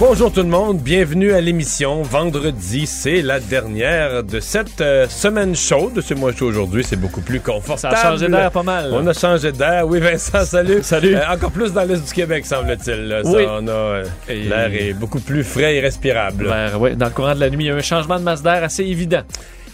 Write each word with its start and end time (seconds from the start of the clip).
Bonjour 0.00 0.32
tout 0.32 0.42
le 0.42 0.48
monde, 0.48 0.78
bienvenue 0.78 1.32
à 1.32 1.40
l'émission. 1.40 2.02
Vendredi, 2.02 2.86
c'est 2.86 3.20
la 3.20 3.40
dernière 3.40 4.22
de 4.22 4.38
cette 4.38 4.80
euh, 4.80 5.08
semaine 5.08 5.56
chaude. 5.56 6.00
C'est 6.06 6.14
moi 6.14 6.32
chaud 6.32 6.46
aujourd'hui, 6.46 6.84
c'est 6.84 6.94
beaucoup 6.94 7.20
plus 7.20 7.40
confortable. 7.40 7.96
Ça 7.96 8.06
a 8.06 8.10
changé 8.12 8.28
d'air 8.28 8.52
pas 8.52 8.62
mal. 8.62 8.90
On 8.92 9.04
a 9.08 9.12
changé 9.12 9.50
d'air. 9.50 9.88
Oui, 9.88 9.98
Vincent, 9.98 10.44
salut. 10.44 10.84
Salut. 10.84 11.16
Euh, 11.16 11.28
encore 11.28 11.50
plus 11.50 11.72
dans 11.72 11.82
l'est 11.82 12.06
du 12.06 12.12
Québec, 12.12 12.46
semble-t-il. 12.46 13.22
Oui. 13.24 13.44
on 13.48 13.66
a 13.66 13.70
euh, 13.70 14.04
l'air 14.28 14.72
est 14.72 14.92
beaucoup 14.92 15.18
plus 15.18 15.42
frais 15.42 15.74
et 15.74 15.80
respirable. 15.80 16.46
Ben, 16.48 16.76
ouais, 16.76 16.94
dans 16.94 17.06
le 17.06 17.12
courant 17.12 17.34
de 17.34 17.40
la 17.40 17.50
nuit, 17.50 17.64
il 17.64 17.66
y 17.66 17.70
a 17.70 17.74
un 17.74 17.80
changement 17.80 18.20
de 18.20 18.24
masse 18.24 18.42
d'air 18.42 18.62
assez 18.62 18.84
évident. 18.84 19.22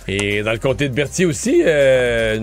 Et 0.09 0.43
dans 0.43 0.53
le 0.53 0.59
comté 0.59 0.89
de 0.89 0.95
Berthier 0.95 1.27
aussi, 1.27 1.63
euh, 1.67 2.41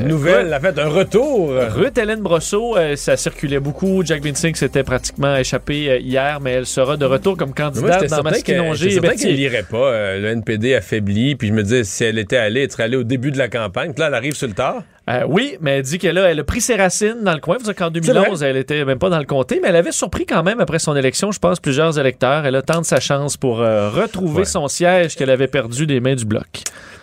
une 0.00 0.08
nouvelle, 0.08 0.52
en 0.54 0.60
fait, 0.60 0.78
un 0.78 0.88
retour. 0.88 1.52
Ruth 1.74 1.98
Hélène 1.98 2.20
Brosseau, 2.20 2.76
euh, 2.76 2.96
ça 2.96 3.16
circulait 3.16 3.60
beaucoup. 3.60 4.02
Jack 4.04 4.22
Vincing 4.24 4.54
s'était 4.54 4.82
pratiquement 4.82 5.36
échappé 5.36 5.90
euh, 5.90 5.98
hier, 5.98 6.40
mais 6.40 6.52
elle 6.52 6.66
sera 6.66 6.96
de 6.96 7.04
retour 7.04 7.36
comme 7.36 7.50
Moi, 7.50 7.56
candidate 7.70 8.02
j'étais 8.02 8.16
dans 8.16 8.22
Masquinongé 8.22 8.86
et 8.86 8.90
certain 8.92 9.14
qu'elle 9.14 9.34
n'irait 9.34 9.62
pas. 9.62 9.92
euh, 9.92 10.20
le 10.20 10.28
NPD 10.28 10.74
affaibli. 10.74 11.34
Puis 11.34 11.48
je 11.48 11.52
me 11.52 11.62
disais, 11.62 11.84
si 11.84 12.04
elle 12.04 12.18
était 12.18 12.36
allée, 12.38 12.62
elle 12.62 12.70
serait 12.70 12.84
allée 12.84 12.96
au 12.96 13.04
début 13.04 13.30
de 13.30 13.38
la 13.38 13.48
campagne. 13.48 13.92
Puis 13.92 14.00
là, 14.00 14.08
elle 14.08 14.14
arrive 14.14 14.34
sur 14.34 14.48
le 14.48 14.54
tard. 14.54 14.82
Euh, 15.10 15.20
oui, 15.28 15.58
mais 15.60 15.76
elle 15.78 15.82
dit 15.82 15.98
qu'elle 15.98 16.16
a, 16.16 16.30
elle 16.30 16.40
a 16.40 16.44
pris 16.44 16.62
ses 16.62 16.76
racines 16.76 17.18
dans 17.22 17.34
le 17.34 17.38
coin. 17.40 17.56
Faut 17.58 17.64
dire 17.64 17.74
qu'en 17.74 17.90
2011, 17.90 18.42
elle 18.42 18.56
était 18.56 18.86
même 18.86 18.98
pas 18.98 19.10
dans 19.10 19.18
le 19.18 19.26
comté, 19.26 19.60
mais 19.62 19.68
elle 19.68 19.76
avait 19.76 19.92
surpris 19.92 20.24
quand 20.24 20.42
même 20.42 20.60
après 20.60 20.78
son 20.78 20.96
élection, 20.96 21.30
je 21.30 21.38
pense, 21.38 21.60
plusieurs 21.60 21.98
électeurs. 21.98 22.46
Elle 22.46 22.56
a 22.56 22.62
tenté 22.62 22.84
sa 22.84 23.00
chance 23.00 23.36
pour 23.36 23.60
euh, 23.60 23.90
retrouver 23.90 24.38
Ouais. 24.38 24.44
son 24.46 24.66
siège 24.66 25.14
qu'elle 25.16 25.28
avait 25.28 25.46
perdu 25.46 25.86
des 25.86 26.00
mains 26.00 26.14
du 26.14 26.24
bloc. 26.24 26.46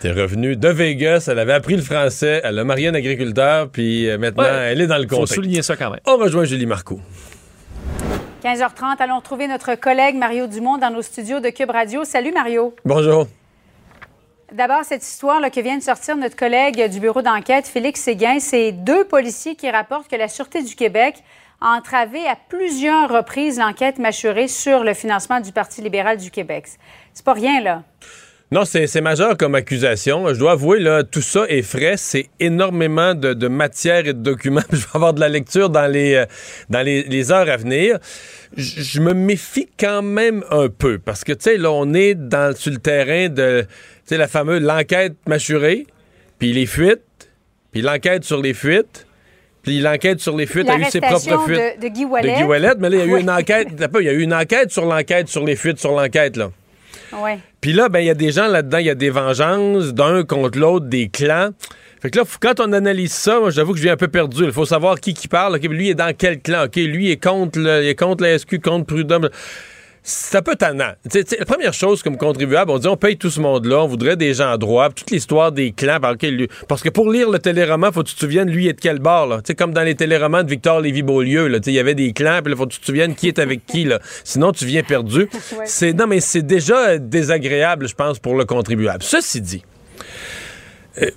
Elle 0.02 0.10
était 0.10 0.20
revenue 0.20 0.56
de 0.56 0.68
Vegas, 0.68 1.28
elle 1.30 1.38
avait 1.38 1.52
appris 1.52 1.76
le 1.76 1.82
français, 1.82 2.40
elle 2.42 2.58
a 2.58 2.64
marié 2.64 2.88
un 2.88 2.94
agriculteur, 2.94 3.68
puis 3.68 4.10
euh, 4.10 4.18
maintenant, 4.18 4.42
Ouais. 4.42 4.72
elle 4.72 4.80
est 4.80 4.88
dans 4.88 4.98
le 4.98 5.06
Faut 5.06 5.18
comté. 5.18 5.34
souligner 5.34 5.62
ça 5.62 5.76
quand 5.76 5.90
même. 5.90 6.00
On 6.04 6.16
rejoint 6.16 6.42
Julie 6.44 6.66
Marcoux. 6.66 7.00
15h30, 8.42 8.96
allons 8.98 9.18
retrouver 9.18 9.46
notre 9.46 9.76
collègue 9.76 10.16
Mario 10.16 10.48
Dumont 10.48 10.76
dans 10.76 10.90
nos 10.90 11.02
studios 11.02 11.38
de 11.38 11.50
Cube 11.50 11.70
Radio. 11.70 12.02
Salut 12.04 12.32
Mario. 12.32 12.74
Bonjour. 12.84 13.28
D'abord, 14.52 14.84
cette 14.84 15.02
histoire 15.02 15.40
que 15.50 15.60
vient 15.62 15.78
de 15.78 15.82
sortir 15.82 16.14
notre 16.14 16.36
collègue 16.36 16.90
du 16.90 17.00
bureau 17.00 17.22
d'enquête, 17.22 17.66
Félix 17.66 18.00
Séguin, 18.00 18.38
c'est 18.38 18.72
deux 18.72 19.04
policiers 19.04 19.54
qui 19.54 19.70
rapportent 19.70 20.08
que 20.08 20.16
la 20.16 20.28
Sûreté 20.28 20.62
du 20.62 20.74
Québec 20.74 21.14
a 21.62 21.68
entravé 21.68 22.26
à 22.26 22.36
plusieurs 22.50 23.08
reprises 23.08 23.58
l'enquête 23.58 23.98
mâchurée 23.98 24.48
sur 24.48 24.84
le 24.84 24.92
financement 24.92 25.40
du 25.40 25.52
Parti 25.52 25.80
libéral 25.80 26.18
du 26.18 26.30
Québec. 26.30 26.66
C'est 27.14 27.24
pas 27.24 27.32
rien, 27.32 27.62
là. 27.62 27.82
Non, 28.52 28.66
c'est 28.66 29.00
majeur 29.00 29.38
comme 29.38 29.54
accusation. 29.54 30.28
Je 30.28 30.38
dois 30.38 30.52
avouer, 30.52 30.78
là, 30.78 31.04
tout 31.04 31.22
ça 31.22 31.46
est 31.48 31.62
frais. 31.62 31.94
C'est 31.96 32.26
énormément 32.38 33.14
de, 33.14 33.48
matière 33.48 34.06
et 34.06 34.12
de 34.12 34.20
documents. 34.20 34.60
Je 34.70 34.76
vais 34.76 34.90
avoir 34.92 35.14
de 35.14 35.20
la 35.20 35.30
lecture 35.30 35.70
dans 35.70 35.90
les, 35.90 36.16
euh, 36.16 36.26
dans 36.68 36.84
les, 36.84 37.32
heures 37.32 37.48
à 37.48 37.56
venir. 37.56 37.98
Je 38.54 39.00
me 39.00 39.14
méfie 39.14 39.70
quand 39.80 40.02
même 40.02 40.44
un 40.50 40.68
peu 40.68 40.98
parce 40.98 41.24
que, 41.24 41.32
tu 41.32 41.44
sais, 41.44 41.56
là, 41.56 41.72
on 41.72 41.94
est 41.94 42.14
dans, 42.14 42.54
sur 42.54 42.72
le 42.72 42.76
terrain 42.76 43.30
de, 43.30 43.64
sais, 44.04 44.16
la 44.16 44.28
fameuse 44.28 44.62
l'enquête 44.62 45.14
mâchurée, 45.26 45.86
puis 46.38 46.52
les 46.52 46.66
fuites, 46.66 47.30
puis 47.72 47.82
l'enquête 47.82 48.24
sur 48.24 48.40
les 48.40 48.54
fuites, 48.54 49.06
puis 49.62 49.80
l'enquête 49.80 50.20
sur 50.20 50.36
les 50.36 50.46
fuites 50.46 50.68
a 50.68 50.76
eu 50.76 50.84
ses 50.84 51.00
propres 51.00 51.44
fuites. 51.46 51.80
de, 51.80 51.82
de 51.88 51.88
Guy 51.88 52.04
Wallet. 52.04 52.32
De 52.32 52.36
Guy 52.38 52.44
mais 52.80 52.90
là, 52.90 52.96
il 52.96 52.98
y 52.98 53.02
a 53.02 53.04
eu 53.06 53.14
Oui. 53.14 53.20
une 53.20 53.30
enquête. 53.30 53.68
Il 54.00 54.04
y 54.04 54.08
a 54.08 54.12
eu 54.12 54.22
une 54.22 54.34
enquête 54.34 54.70
sur 54.72 54.84
l'enquête 54.84 55.28
sur 55.28 55.44
les 55.44 55.54
fuites 55.56 55.78
sur 55.78 55.92
l'enquête, 55.92 56.36
là. 56.36 56.50
Ouais. 57.12 57.38
Puis 57.60 57.72
là, 57.72 57.88
ben, 57.88 58.00
il 58.00 58.06
y 58.06 58.10
a 58.10 58.14
des 58.14 58.32
gens 58.32 58.48
là-dedans, 58.48 58.78
il 58.78 58.86
y 58.86 58.90
a 58.90 58.94
des 58.94 59.10
vengeances 59.10 59.92
d'un 59.94 60.24
contre 60.24 60.58
l'autre, 60.58 60.86
des 60.86 61.08
clans. 61.08 61.50
Fait 62.00 62.10
que 62.10 62.18
là, 62.18 62.24
quand 62.40 62.58
on 62.58 62.72
analyse 62.72 63.12
ça, 63.12 63.38
moi, 63.38 63.50
j'avoue 63.50 63.72
que 63.72 63.78
je 63.78 63.84
viens 63.84 63.92
un 63.92 63.96
peu 63.98 64.08
perdu. 64.08 64.44
Il 64.44 64.52
faut 64.52 64.64
savoir 64.64 64.98
qui 64.98 65.14
qui 65.14 65.28
parle. 65.28 65.56
Lui 65.58 65.90
est 65.90 65.94
dans 65.94 66.12
quel 66.16 66.40
clan? 66.40 66.64
OK, 66.64 66.76
lui 66.76 67.12
est 67.12 67.22
contre, 67.22 67.60
le, 67.60 67.84
il 67.84 67.88
est 67.88 67.94
contre 67.94 68.24
la 68.24 68.36
SQ, 68.38 68.58
contre 68.60 68.86
Prud'homme. 68.86 69.28
C'est 70.04 70.36
un 70.36 70.42
peu 70.42 70.56
tannant. 70.56 70.92
La 71.38 71.44
première 71.44 71.72
chose 71.72 72.02
comme 72.02 72.16
contribuable, 72.16 72.72
on 72.72 72.78
dit 72.78 72.88
on 72.88 72.96
paye 72.96 73.16
tout 73.16 73.30
ce 73.30 73.38
monde-là, 73.38 73.84
on 73.84 73.86
voudrait 73.86 74.16
des 74.16 74.34
gens 74.34 74.58
droits, 74.58 74.90
toute 74.90 75.12
l'histoire 75.12 75.52
des 75.52 75.70
clans. 75.70 76.00
par 76.00 76.12
lequel 76.12 76.36
lui- 76.36 76.48
parce 76.66 76.82
que 76.82 76.88
pour 76.88 77.08
lire 77.08 77.30
le 77.30 77.38
téléroman, 77.38 77.92
faut 77.92 78.02
que 78.02 78.08
tu 78.08 78.14
te 78.16 78.20
souviennes 78.20 78.50
lui 78.50 78.66
est 78.66 78.72
de 78.72 78.80
quel 78.80 78.98
bord. 78.98 79.28
Là. 79.28 79.36
Tu 79.36 79.42
sais, 79.48 79.54
comme 79.54 79.72
dans 79.72 79.82
les 79.84 79.94
téléromans 79.94 80.42
de 80.42 80.50
Victor 80.50 80.80
Lévy-Beaulieu, 80.80 81.48
il 81.66 81.72
y 81.72 81.78
avait 81.78 81.94
des 81.94 82.12
clans, 82.12 82.40
puis 82.42 82.52
il 82.52 82.56
faut 82.56 82.66
que 82.66 82.72
tu 82.72 82.80
te 82.80 82.86
souviennes 82.86 83.14
qui 83.14 83.28
est 83.28 83.38
avec 83.38 83.64
qui. 83.64 83.84
Là. 83.84 84.00
Sinon, 84.24 84.50
tu 84.50 84.64
viens 84.66 84.82
perdu. 84.82 85.28
Ouais. 85.56 85.64
C'est 85.66 85.92
Non, 85.92 86.06
mais 86.08 86.20
c'est 86.20 86.42
déjà 86.42 86.98
désagréable, 86.98 87.86
je 87.86 87.94
pense, 87.94 88.18
pour 88.18 88.34
le 88.36 88.44
contribuable. 88.44 89.02
Ceci 89.04 89.40
dit, 89.40 89.62
euh, 91.00 91.10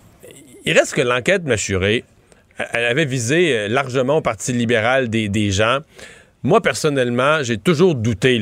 il 0.66 0.78
reste 0.78 0.94
que 0.94 1.01
l'enquête 1.01 1.44
mâchurée, 1.45 2.03
elle- 2.74 2.85
avait 2.85 3.06
visé 3.06 3.57
euh, 3.57 3.68
largement 3.68 4.18
au 4.18 4.22
Parti 4.22 4.53
libéral 4.53 5.09
des, 5.09 5.28
des 5.29 5.51
gens. 5.51 5.79
Moi, 6.45 6.61
personnellement, 6.61 7.41
j'ai 7.41 7.57
toujours 7.57 7.95
douté 7.95 8.39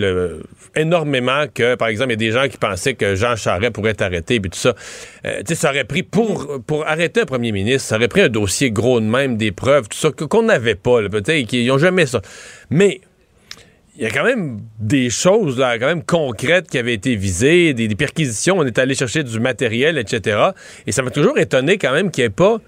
énormément 0.75 1.45
que, 1.53 1.75
par 1.75 1.87
exemple, 1.87 2.09
il 2.09 2.21
y 2.21 2.27
a 2.27 2.31
des 2.31 2.31
gens 2.31 2.49
qui 2.49 2.57
pensaient 2.57 2.95
que 2.95 3.15
Jean 3.15 3.37
Charest 3.37 3.71
pourrait 3.71 3.91
être 3.91 4.01
arrêté, 4.01 4.41
puis 4.41 4.49
tout 4.49 4.59
ça. 4.59 4.75
Euh, 5.25 5.37
tu 5.37 5.45
sais, 5.47 5.55
ça 5.55 5.69
aurait 5.69 5.85
pris, 5.85 6.03
pour, 6.03 6.59
arrêter 6.85 7.21
un 7.21 7.25
premier 7.25 7.53
ministre, 7.53 7.87
ça 7.87 7.95
aurait 7.95 8.09
pris 8.09 8.19
un 8.19 8.27
dossier 8.27 8.71
gros 8.71 8.99
de 8.99 9.05
même, 9.05 9.37
des 9.37 9.53
preuves, 9.53 9.87
tout 9.87 9.97
ça, 9.97 10.11
qu'on 10.11 10.43
n'avait 10.43 10.75
pas, 10.75 11.07
peut-être, 11.07 11.47
qu'ils 11.47 11.65
n'ont 11.65 11.77
jamais 11.77 12.05
ça. 12.05 12.21
Mais 12.69 12.99
il 13.95 14.03
y 14.03 14.05
a 14.05 14.09
quand 14.09 14.25
même 14.25 14.59
des 14.79 15.09
choses 15.09 15.57
là, 15.57 15.79
quand 15.79 15.87
même 15.87 16.03
concrètes 16.03 16.69
qui 16.69 16.77
avaient 16.77 16.95
été 16.95 17.15
visées, 17.15 17.73
des, 17.73 17.87
perquisitions, 17.95 18.57
on 18.57 18.65
est 18.65 18.79
allé 18.79 18.95
chercher 18.95 19.23
du 19.23 19.39
matériel, 19.39 19.97
etc. 19.97 20.49
Et 20.85 20.91
ça 20.91 21.03
m'a 21.03 21.09
toujours 21.09 21.37
étonné 21.37 21.77
quand 21.77 21.93
même 21.93 22.11
qu'il 22.11 22.23
n'y 22.23 22.25
ait 22.25 22.31
pas 22.31 22.59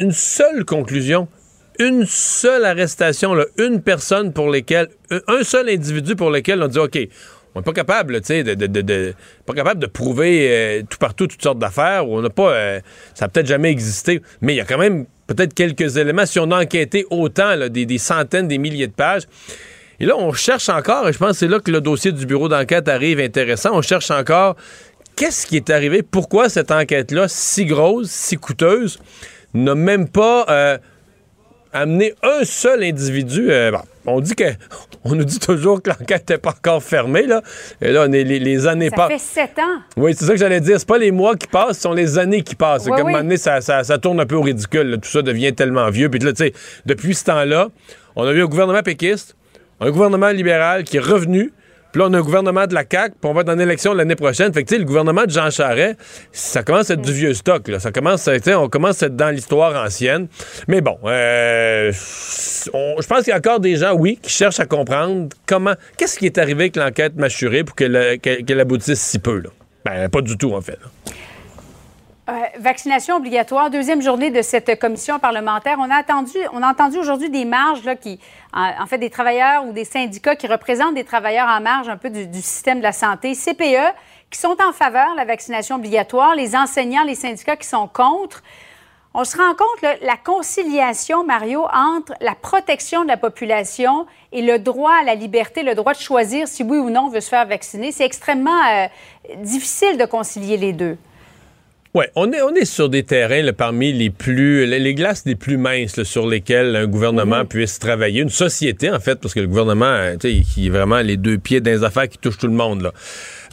une 0.00 0.10
seule 0.10 0.64
conclusion, 0.64 1.28
une 1.78 2.06
seule 2.06 2.64
arrestation, 2.64 3.34
une 3.58 3.82
personne 3.82 4.32
pour 4.32 4.50
lesquelles, 4.50 4.88
un- 5.10 5.20
un 5.28 5.42
seul 5.44 5.68
individu 5.68 6.16
pour 6.16 6.30
lequel 6.30 6.62
on 6.62 6.68
dit 6.68 6.78
OK. 6.78 6.98
On 7.56 7.60
n'est 7.60 7.64
pas 7.64 7.72
capable, 7.72 8.20
tu 8.20 8.26
sais, 8.26 8.42
de, 8.42 9.14
pas 9.46 9.52
capable 9.54 9.80
de 9.80 9.86
prouver 9.86 10.48
euh, 10.50 10.82
tout 10.90 10.98
partout 10.98 11.28
toutes 11.28 11.42
sortes 11.42 11.60
d'affaires. 11.60 12.08
On 12.08 12.20
n'a 12.20 12.28
pas, 12.30 12.50
euh, 12.52 12.80
ça 13.14 13.26
a 13.26 13.28
peut-être 13.28 13.46
jamais 13.46 13.70
existé, 13.70 14.20
mais 14.40 14.54
il 14.54 14.56
y 14.56 14.60
a 14.60 14.64
quand 14.64 14.78
même 14.78 15.06
peut-être 15.28 15.54
quelques 15.54 15.96
éléments. 15.96 16.26
Si 16.26 16.40
on 16.40 16.50
a 16.50 16.60
enquêté 16.60 17.06
autant, 17.10 17.56
des, 17.68 17.98
centaines, 17.98 18.48
des 18.48 18.58
milliers 18.58 18.88
de 18.88 18.92
pages, 18.92 19.22
et 20.00 20.06
là, 20.06 20.16
on 20.18 20.32
cherche 20.32 20.68
encore, 20.68 21.08
et 21.08 21.12
je 21.12 21.18
pense 21.18 21.30
que 21.30 21.36
c'est 21.36 21.46
là 21.48 21.60
que 21.60 21.70
le 21.70 21.80
dossier 21.80 22.10
du 22.10 22.26
bureau 22.26 22.48
d'enquête 22.48 22.88
arrive 22.88 23.20
intéressant. 23.20 23.70
On 23.72 23.82
cherche 23.82 24.10
encore 24.10 24.56
qu'est-ce 25.14 25.46
qui 25.46 25.54
est 25.54 25.70
arrivé, 25.70 26.02
pourquoi 26.02 26.48
cette 26.48 26.72
enquête-là, 26.72 27.28
si 27.28 27.66
grosse, 27.66 28.10
si 28.10 28.36
coûteuse, 28.36 28.98
n'a 29.54 29.76
même 29.76 30.08
pas 30.08 30.44
euh, 30.48 30.78
amené 31.74 32.14
un 32.22 32.44
seul 32.44 32.82
individu. 32.82 33.50
euh, 33.50 33.70
bon, 33.72 33.80
on 34.06 34.20
dit 34.20 34.34
que. 34.34 34.44
On 35.06 35.14
nous 35.14 35.24
dit 35.24 35.38
toujours 35.38 35.82
que 35.82 35.90
l'enquête 35.90 36.30
n'est 36.30 36.38
pas 36.38 36.52
encore 36.56 36.82
fermée, 36.82 37.26
là. 37.26 37.42
Et 37.82 37.92
là, 37.92 38.06
on 38.08 38.12
est, 38.14 38.24
les, 38.24 38.38
les 38.38 38.66
années 38.66 38.88
Ça 38.88 38.96
passent. 38.96 39.12
fait 39.12 39.40
sept 39.42 39.58
ans. 39.58 39.82
Oui, 39.98 40.14
c'est 40.18 40.24
ça 40.24 40.32
que 40.32 40.38
j'allais 40.38 40.62
dire. 40.62 40.78
C'est 40.80 40.88
pas 40.88 40.96
les 40.96 41.10
mois 41.10 41.36
qui 41.36 41.46
passent, 41.46 41.76
ce 41.76 41.82
sont 41.82 41.92
les 41.92 42.16
années 42.18 42.40
qui 42.40 42.54
passent. 42.54 42.86
Oui, 42.86 42.92
Comme 42.92 42.96
à 42.96 43.00
un 43.00 43.04
oui. 43.04 43.12
moment 43.12 43.22
donné, 43.24 43.36
ça, 43.36 43.60
ça- 43.60 43.84
ça 43.84 43.98
tourne 43.98 44.18
un 44.20 44.24
peu 44.24 44.36
au 44.36 44.40
ridicule. 44.40 44.86
là. 44.92 44.96
Tout 44.96 45.10
ça 45.10 45.20
devient 45.20 45.52
tellement 45.52 45.90
vieux. 45.90 46.08
Puis 46.08 46.20
là, 46.20 46.32
tu 46.32 46.38
sais, 46.44 46.54
depuis 46.86 47.14
ce 47.14 47.24
temps-là, 47.24 47.68
on 48.16 48.26
a 48.26 48.32
eu 48.32 48.42
un 48.42 48.46
gouvernement 48.46 48.82
péquiste, 48.82 49.36
un 49.78 49.90
gouvernement 49.90 50.30
libéral 50.30 50.84
qui 50.84 50.96
est 50.96 51.00
revenu. 51.00 51.52
Puis 51.94 52.00
là, 52.00 52.08
on 52.08 52.12
a 52.12 52.18
un 52.18 52.22
gouvernement 52.22 52.66
de 52.66 52.74
la 52.74 52.82
CAQ, 52.90 53.14
puis 53.20 53.30
on 53.30 53.34
va 53.34 53.42
être 53.42 53.50
en 53.50 53.58
élection 53.60 53.94
l'année 53.94 54.16
prochaine. 54.16 54.52
Fait 54.52 54.64
que, 54.64 54.68
tu 54.68 54.74
sais, 54.74 54.80
le 54.80 54.84
gouvernement 54.84 55.26
de 55.26 55.30
Jean 55.30 55.48
Charest, 55.48 55.96
ça 56.32 56.64
commence 56.64 56.90
à 56.90 56.94
être 56.94 57.02
du 57.02 57.12
vieux 57.12 57.34
stock, 57.34 57.68
là. 57.68 57.78
Ça 57.78 57.92
commence 57.92 58.26
à, 58.26 58.32
on 58.60 58.68
commence 58.68 59.00
à 59.04 59.06
être 59.06 59.14
dans 59.14 59.30
l'histoire 59.30 59.80
ancienne. 59.80 60.26
Mais 60.66 60.80
bon, 60.80 60.98
euh, 61.04 61.92
je 61.92 63.06
pense 63.06 63.18
qu'il 63.22 63.28
y 63.28 63.32
a 63.32 63.36
encore 63.36 63.60
des 63.60 63.76
gens, 63.76 63.92
oui, 63.94 64.18
qui 64.20 64.32
cherchent 64.32 64.58
à 64.58 64.66
comprendre 64.66 65.28
comment, 65.46 65.74
qu'est-ce 65.96 66.18
qui 66.18 66.26
est 66.26 66.36
arrivé 66.36 66.64
avec 66.64 66.74
l'enquête 66.74 67.14
mâchurée 67.14 67.62
pour 67.62 67.76
qu'elle 67.76 68.60
aboutisse 68.60 69.00
si 69.00 69.20
peu, 69.20 69.38
là. 69.38 69.50
Ben, 69.84 70.08
pas 70.08 70.20
du 70.20 70.36
tout, 70.36 70.52
en 70.52 70.60
fait. 70.62 70.80
Euh, 72.26 72.32
vaccination 72.58 73.16
obligatoire, 73.16 73.68
deuxième 73.68 74.00
journée 74.00 74.30
de 74.30 74.40
cette 74.40 74.78
commission 74.78 75.18
parlementaire. 75.18 75.76
On 75.78 75.90
a, 75.90 75.96
attendu, 75.96 76.38
on 76.54 76.62
a 76.62 76.70
entendu 76.70 76.96
aujourd'hui 76.96 77.28
des 77.28 77.44
marges 77.44 77.84
là, 77.84 77.96
qui, 77.96 78.18
en, 78.54 78.86
fait, 78.86 78.96
des 78.96 79.10
travailleurs 79.10 79.66
ou 79.66 79.72
des 79.72 79.84
syndicats 79.84 80.34
qui 80.34 80.46
représentent 80.46 80.94
des 80.94 81.04
travailleurs 81.04 81.48
en 81.48 81.60
marge 81.60 81.90
un 81.90 81.98
peu 81.98 82.08
du, 82.08 82.40
système 82.40 82.78
de 82.78 82.82
la 82.82 82.92
santé, 82.92 83.34
CPE, 83.34 83.92
qui 84.30 84.38
sont 84.38 84.56
en 84.66 84.72
faveur 84.72 85.12
de 85.12 85.18
la 85.18 85.26
vaccination 85.26 85.76
obligatoire, 85.76 86.34
les 86.34 86.56
enseignants, 86.56 87.04
les 87.04 87.14
syndicats 87.14 87.56
qui 87.56 87.68
sont 87.68 87.88
contre. 87.88 88.42
On 89.12 89.24
se 89.24 89.36
rend 89.36 89.54
compte, 89.54 89.98
la 90.00 90.16
conciliation, 90.16 91.24
Mario, 91.26 91.66
entre 91.74 92.14
la 92.22 92.34
protection 92.34 93.02
de 93.02 93.08
la 93.08 93.18
population 93.18 94.06
et 94.32 94.40
le 94.40 94.58
droit 94.58 94.94
à 94.98 95.04
la 95.04 95.14
liberté, 95.14 95.62
le 95.62 95.74
droit 95.74 95.92
de 95.92 96.00
choisir 96.00 96.48
si 96.48 96.62
oui 96.62 96.78
ou 96.78 96.88
non 96.88 97.02
on 97.02 97.10
veut 97.10 97.20
se 97.20 97.28
faire 97.28 97.44
vacciner, 97.44 97.92
c'est 97.92 98.06
extrêmement 98.06 98.62
euh, 98.72 98.86
difficile 99.42 99.98
de 99.98 100.06
concilier 100.06 100.56
les 100.56 100.72
deux. 100.72 100.96
Oui, 101.96 102.06
on 102.16 102.32
est, 102.32 102.42
on 102.42 102.52
est 102.56 102.64
sur 102.64 102.88
des 102.88 103.04
terrains 103.04 103.42
là, 103.42 103.52
parmi 103.52 103.92
les 103.92 104.10
plus. 104.10 104.66
Les, 104.66 104.80
les 104.80 104.94
glaces 104.94 105.22
les 105.26 105.36
plus 105.36 105.56
minces 105.56 105.96
là, 105.96 106.04
sur 106.04 106.26
lesquelles 106.26 106.74
un 106.74 106.88
gouvernement 106.88 107.44
puisse 107.44 107.78
travailler. 107.78 108.20
Une 108.20 108.30
société, 108.30 108.90
en 108.90 108.98
fait, 108.98 109.20
parce 109.20 109.32
que 109.32 109.38
le 109.38 109.46
gouvernement, 109.46 109.84
euh, 109.84 110.16
tu 110.18 110.28
sais, 110.28 110.42
qui 110.42 110.66
est 110.66 110.70
vraiment 110.70 110.98
les 110.98 111.16
deux 111.16 111.38
pieds 111.38 111.60
dans 111.60 111.70
les 111.70 111.84
affaires 111.84 112.08
qui 112.08 112.18
touchent 112.18 112.38
tout 112.38 112.48
le 112.48 112.52
monde. 112.52 112.82
Là. 112.82 112.92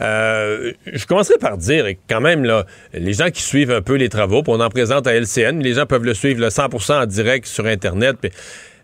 Euh, 0.00 0.72
je 0.92 1.06
commencerai 1.06 1.38
par 1.38 1.56
dire, 1.56 1.86
quand 2.10 2.20
même, 2.20 2.44
là, 2.44 2.66
les 2.92 3.12
gens 3.12 3.30
qui 3.30 3.42
suivent 3.42 3.70
un 3.70 3.80
peu 3.80 3.94
les 3.94 4.08
travaux, 4.08 4.42
puis 4.42 4.52
on 4.52 4.60
en 4.60 4.70
présente 4.70 5.06
à 5.06 5.14
LCN, 5.14 5.62
les 5.62 5.74
gens 5.74 5.86
peuvent 5.86 6.04
le 6.04 6.14
suivre 6.14 6.40
là, 6.40 6.48
100% 6.48 7.00
en 7.00 7.06
direct 7.06 7.46
sur 7.46 7.66
Internet. 7.66 8.16
Puis, 8.20 8.32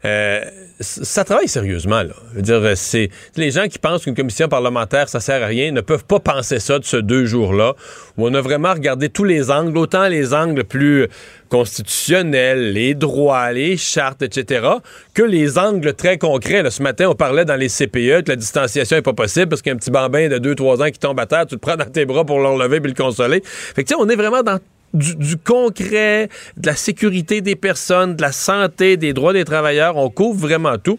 euh, 0.09 0.45
ça 0.81 1.25
travaille 1.25 1.49
sérieusement. 1.49 2.03
Là. 2.03 2.75
C'est 2.77 3.11
les 3.37 3.51
gens 3.51 3.67
qui 3.67 3.79
pensent 3.79 4.05
qu'une 4.05 4.15
commission 4.15 4.49
parlementaire 4.49 5.09
ça 5.09 5.21
sert 5.21 5.43
à 5.43 5.47
rien 5.47 5.73
ne 5.73 5.81
peuvent 5.81 6.05
pas 6.05 6.21
penser 6.21 6.61
ça 6.61 6.79
de 6.79 6.85
ce 6.85 6.97
deux 6.97 7.27
jours-là 7.27 7.75
où 8.17 8.27
on 8.27 8.35
a 8.35 8.41
vraiment 8.41 8.73
regardé 8.73 9.09
tous 9.09 9.25
les 9.25 9.51
angles, 9.51 9.77
autant 9.77 10.09
les 10.09 10.35
angles 10.35 10.65
plus 10.65 11.09
constitutionnels, 11.49 12.73
les 12.73 12.95
droits, 12.95 13.53
les 13.53 13.77
chartes, 13.77 14.23
etc., 14.23 14.67
que 15.15 15.23
les 15.23 15.59
angles 15.59 15.95
très 15.95 16.19
concrets. 16.19 16.69
Ce 16.71 16.83
matin, 16.83 17.09
on 17.09 17.15
parlait 17.15 17.45
dans 17.45 17.57
les 17.57 17.69
CPE 17.69 18.23
que 18.25 18.29
la 18.29 18.37
distanciation 18.37 18.99
est 18.99 19.03
pas 19.03 19.15
possible 19.15 19.49
parce 19.49 19.63
qu'un 19.63 19.77
petit 19.77 19.91
bambin 19.91 20.29
de 20.29 20.39
2-3 20.39 20.87
ans 20.87 20.91
qui 20.91 20.99
tombe 20.99 21.19
à 21.19 21.27
terre, 21.27 21.47
tu 21.47 21.55
le 21.55 21.61
prends 21.61 21.77
dans 21.77 21.91
tes 21.91 22.05
bras 22.05 22.25
pour 22.25 22.39
le 22.39 22.49
relever 22.49 22.81
puis 22.81 22.93
le 22.93 23.03
consoler. 23.03 23.43
Fait 23.45 23.85
que 23.85 23.95
on 23.99 24.09
est 24.09 24.17
vraiment 24.17 24.43
dans 24.43 24.59
du, 24.95 25.17
du, 25.17 25.37
concret, 25.37 26.29
de 26.57 26.67
la 26.67 26.77
sécurité 26.77 27.41
des 27.41 27.57
personnes, 27.57 28.17
de 28.17 28.23
la 28.23 28.33
santé, 28.33 28.97
des 28.97 29.13
droits 29.13 29.33
des 29.33 29.45
travailleurs. 29.45 29.97
On 29.97 30.11
couvre 30.11 30.41
vraiment 30.41 30.79
tout. 30.79 30.99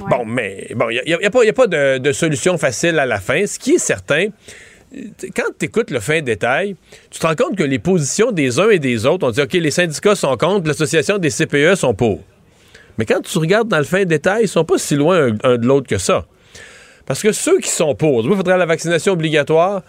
Ouais. 0.00 0.06
Bon, 0.10 0.24
mais 0.24 0.68
bon, 0.74 0.90
il 0.90 1.02
n'y 1.06 1.14
a, 1.14 1.22
y 1.22 1.26
a, 1.26 1.30
pas, 1.30 1.44
y 1.44 1.48
a 1.48 1.52
pas 1.52 1.66
de, 1.66 1.98
de, 1.98 2.12
solution 2.12 2.58
facile 2.58 2.98
à 2.98 3.06
la 3.06 3.20
fin. 3.20 3.46
Ce 3.46 3.58
qui 3.58 3.72
est 3.72 3.78
certain, 3.78 4.28
quand 5.34 5.50
tu 5.58 5.66
écoutes 5.66 5.90
le 5.90 6.00
fin 6.00 6.22
détail, 6.22 6.76
tu 7.10 7.18
te 7.18 7.26
rends 7.26 7.34
compte 7.34 7.56
que 7.56 7.64
les 7.64 7.78
positions 7.78 8.32
des 8.32 8.60
uns 8.60 8.70
et 8.70 8.78
des 8.78 9.06
autres, 9.06 9.26
on 9.26 9.30
dit, 9.30 9.40
OK, 9.40 9.52
les 9.52 9.70
syndicats 9.70 10.14
sont 10.14 10.36
contre, 10.36 10.68
l'association 10.68 11.18
des 11.18 11.30
CPE 11.30 11.74
sont 11.74 11.94
pour. 11.94 12.20
Mais 12.98 13.04
quand 13.04 13.20
tu 13.20 13.38
regardes 13.38 13.68
dans 13.68 13.78
le 13.78 13.84
fin 13.84 14.04
détail, 14.04 14.44
ils 14.44 14.48
sont 14.48 14.64
pas 14.64 14.78
si 14.78 14.94
loin 14.96 15.28
un, 15.28 15.36
un 15.42 15.56
de 15.58 15.66
l'autre 15.66 15.86
que 15.86 15.98
ça. 15.98 16.24
Parce 17.04 17.22
que 17.22 17.32
ceux 17.32 17.58
qui 17.60 17.70
sont 17.70 17.94
pour, 17.94 18.24
il 18.24 18.36
faudrait 18.36 18.58
la 18.58 18.66
vaccination 18.66 19.12
obligatoire, 19.12 19.82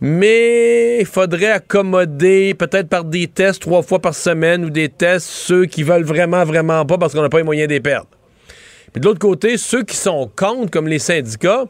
mais 0.00 1.00
il 1.00 1.06
faudrait 1.06 1.50
accommoder 1.50 2.54
peut-être 2.54 2.88
par 2.88 3.04
des 3.04 3.26
tests 3.26 3.62
trois 3.62 3.82
fois 3.82 3.98
par 3.98 4.14
semaine 4.14 4.64
ou 4.64 4.70
des 4.70 4.88
tests 4.88 5.26
ceux 5.26 5.66
qui 5.66 5.82
veulent 5.82 6.04
vraiment, 6.04 6.44
vraiment 6.44 6.84
pas 6.86 6.98
parce 6.98 7.14
qu'on 7.14 7.22
n'a 7.22 7.28
pas 7.28 7.38
les 7.38 7.44
moyens 7.44 7.68
les 7.68 7.80
perdre. 7.80 8.08
Puis 8.92 9.00
de 9.00 9.06
l'autre 9.06 9.18
côté, 9.18 9.56
ceux 9.56 9.82
qui 9.82 9.96
sont 9.96 10.30
contre, 10.34 10.70
comme 10.70 10.88
les 10.88 10.98
syndicats, 10.98 11.64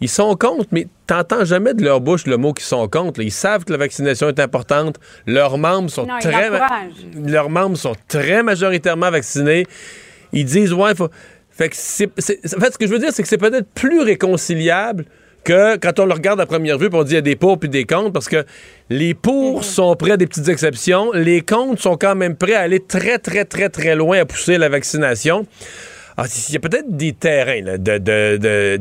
ils 0.00 0.08
sont 0.08 0.34
contre, 0.36 0.66
mais 0.70 0.86
t'entends 1.06 1.44
jamais 1.44 1.74
de 1.74 1.84
leur 1.84 2.00
bouche 2.00 2.26
le 2.26 2.36
mot 2.36 2.52
qu'ils 2.52 2.64
sont 2.64 2.88
contre. 2.88 3.20
Ils 3.20 3.32
savent 3.32 3.64
que 3.64 3.72
la 3.72 3.78
vaccination 3.78 4.28
est 4.28 4.40
importante. 4.40 4.98
Leurs 5.26 5.58
membres 5.58 5.90
sont 5.90 6.06
non, 6.06 6.18
très 6.20 6.50
leurs 7.14 7.50
membres 7.50 7.76
sont 7.76 7.94
très 8.08 8.42
majoritairement 8.42 9.10
vaccinés. 9.10 9.66
Ils 10.32 10.44
disent 10.44 10.72
ouais, 10.72 10.94
faut... 10.94 11.08
fait 11.50 11.68
que 11.68 11.76
c'est, 11.76 12.06
en 12.06 12.60
fait 12.60 12.72
ce 12.72 12.78
que 12.78 12.86
je 12.86 12.92
veux 12.92 12.98
dire 12.98 13.10
c'est 13.12 13.22
que 13.22 13.28
c'est 13.28 13.38
peut-être 13.38 13.68
plus 13.74 14.00
réconciliable 14.00 15.04
que 15.44 15.76
quand 15.76 15.98
on 15.98 16.06
le 16.06 16.14
regarde 16.14 16.40
à 16.40 16.46
première 16.46 16.78
vue, 16.78 16.88
on 16.92 17.02
dit 17.02 17.12
il 17.12 17.14
y 17.14 17.18
a 17.18 17.22
des 17.22 17.36
pour 17.36 17.58
puis 17.58 17.68
des 17.68 17.84
contre, 17.84 18.12
parce 18.12 18.28
que 18.28 18.44
les 18.88 19.14
pour 19.14 19.60
mmh. 19.60 19.62
sont 19.62 19.96
prêts 19.96 20.12
à 20.12 20.16
des 20.16 20.26
petites 20.26 20.48
exceptions, 20.48 21.12
les 21.12 21.40
contre 21.40 21.80
sont 21.80 21.96
quand 21.96 22.14
même 22.14 22.36
prêts 22.36 22.54
à 22.54 22.60
aller 22.60 22.80
très, 22.80 23.18
très, 23.18 23.44
très, 23.44 23.68
très 23.68 23.94
loin 23.94 24.20
à 24.20 24.24
pousser 24.24 24.58
la 24.58 24.68
vaccination. 24.68 25.46
Alors, 26.16 26.30
il 26.48 26.52
y 26.52 26.56
a 26.56 26.60
peut-être 26.60 26.96
des 26.96 27.12
terrains 27.12 27.62
là, 27.62 27.78
de, 27.78 27.98
de, 27.98 28.36
de 28.36 28.78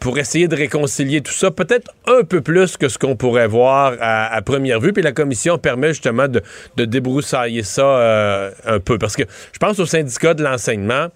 pour 0.00 0.18
essayer 0.18 0.46
de 0.46 0.56
réconcilier 0.56 1.20
tout 1.20 1.32
ça, 1.32 1.50
peut-être 1.50 1.90
un 2.06 2.22
peu 2.22 2.40
plus 2.40 2.76
que 2.76 2.88
ce 2.88 2.98
qu'on 2.98 3.16
pourrait 3.16 3.48
voir 3.48 3.94
à, 4.00 4.32
à, 4.34 4.42
première 4.42 4.80
vue. 4.80 4.92
Puis 4.92 5.02
la 5.02 5.12
commission 5.12 5.58
permet 5.58 5.88
justement 5.88 6.28
de, 6.28 6.42
de 6.76 6.84
débroussailler 6.84 7.62
ça 7.62 7.82
euh, 7.82 8.50
un 8.66 8.78
peu. 8.78 8.98
Parce 8.98 9.16
que 9.16 9.24
je 9.52 9.58
pense 9.58 9.78
au 9.78 9.86
syndicat 9.86 10.34
de 10.34 10.42
l'enseignement. 10.42 11.08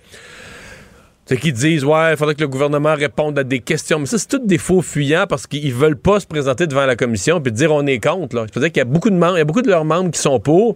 C'est 1.31 1.37
qu'ils 1.37 1.53
disent, 1.53 1.85
ouais, 1.85 2.11
il 2.11 2.17
faudrait 2.17 2.35
que 2.35 2.41
le 2.41 2.49
gouvernement 2.49 2.93
réponde 2.93 3.39
à 3.39 3.45
des 3.45 3.61
questions. 3.61 4.01
Mais 4.01 4.07
ça, 4.07 4.19
c'est 4.19 4.27
tous 4.27 4.45
des 4.45 4.59
faux 4.59 4.83
fuyants 4.83 5.27
parce 5.29 5.47
qu'ils 5.47 5.73
veulent 5.73 5.97
pas 5.97 6.19
se 6.19 6.27
présenter 6.27 6.67
devant 6.67 6.87
la 6.87 6.97
commission 6.97 7.41
puis 7.41 7.53
dire 7.53 7.73
on 7.73 7.87
est 7.87 8.01
contre. 8.01 8.35
Là. 8.35 8.47
C'est-à-dire 8.51 8.73
qu'il 8.73 8.79
y 8.79 8.81
a 8.81 8.85
beaucoup 8.85 9.11
de 9.11 9.15
membres, 9.15 9.37
il 9.37 9.39
y 9.39 9.43
a 9.43 9.45
beaucoup 9.45 9.63
de 9.63 9.71
leurs 9.71 9.85
membres 9.85 10.11
qui 10.11 10.19
sont 10.19 10.41
pour, 10.41 10.75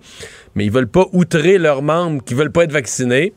mais 0.54 0.64
ils 0.64 0.70
veulent 0.70 0.86
pas 0.86 1.06
outrer 1.12 1.58
leurs 1.58 1.82
membres 1.82 2.22
qui 2.22 2.34
veulent 2.34 2.52
pas 2.52 2.62
être 2.62 2.70
vaccinés. 2.70 3.32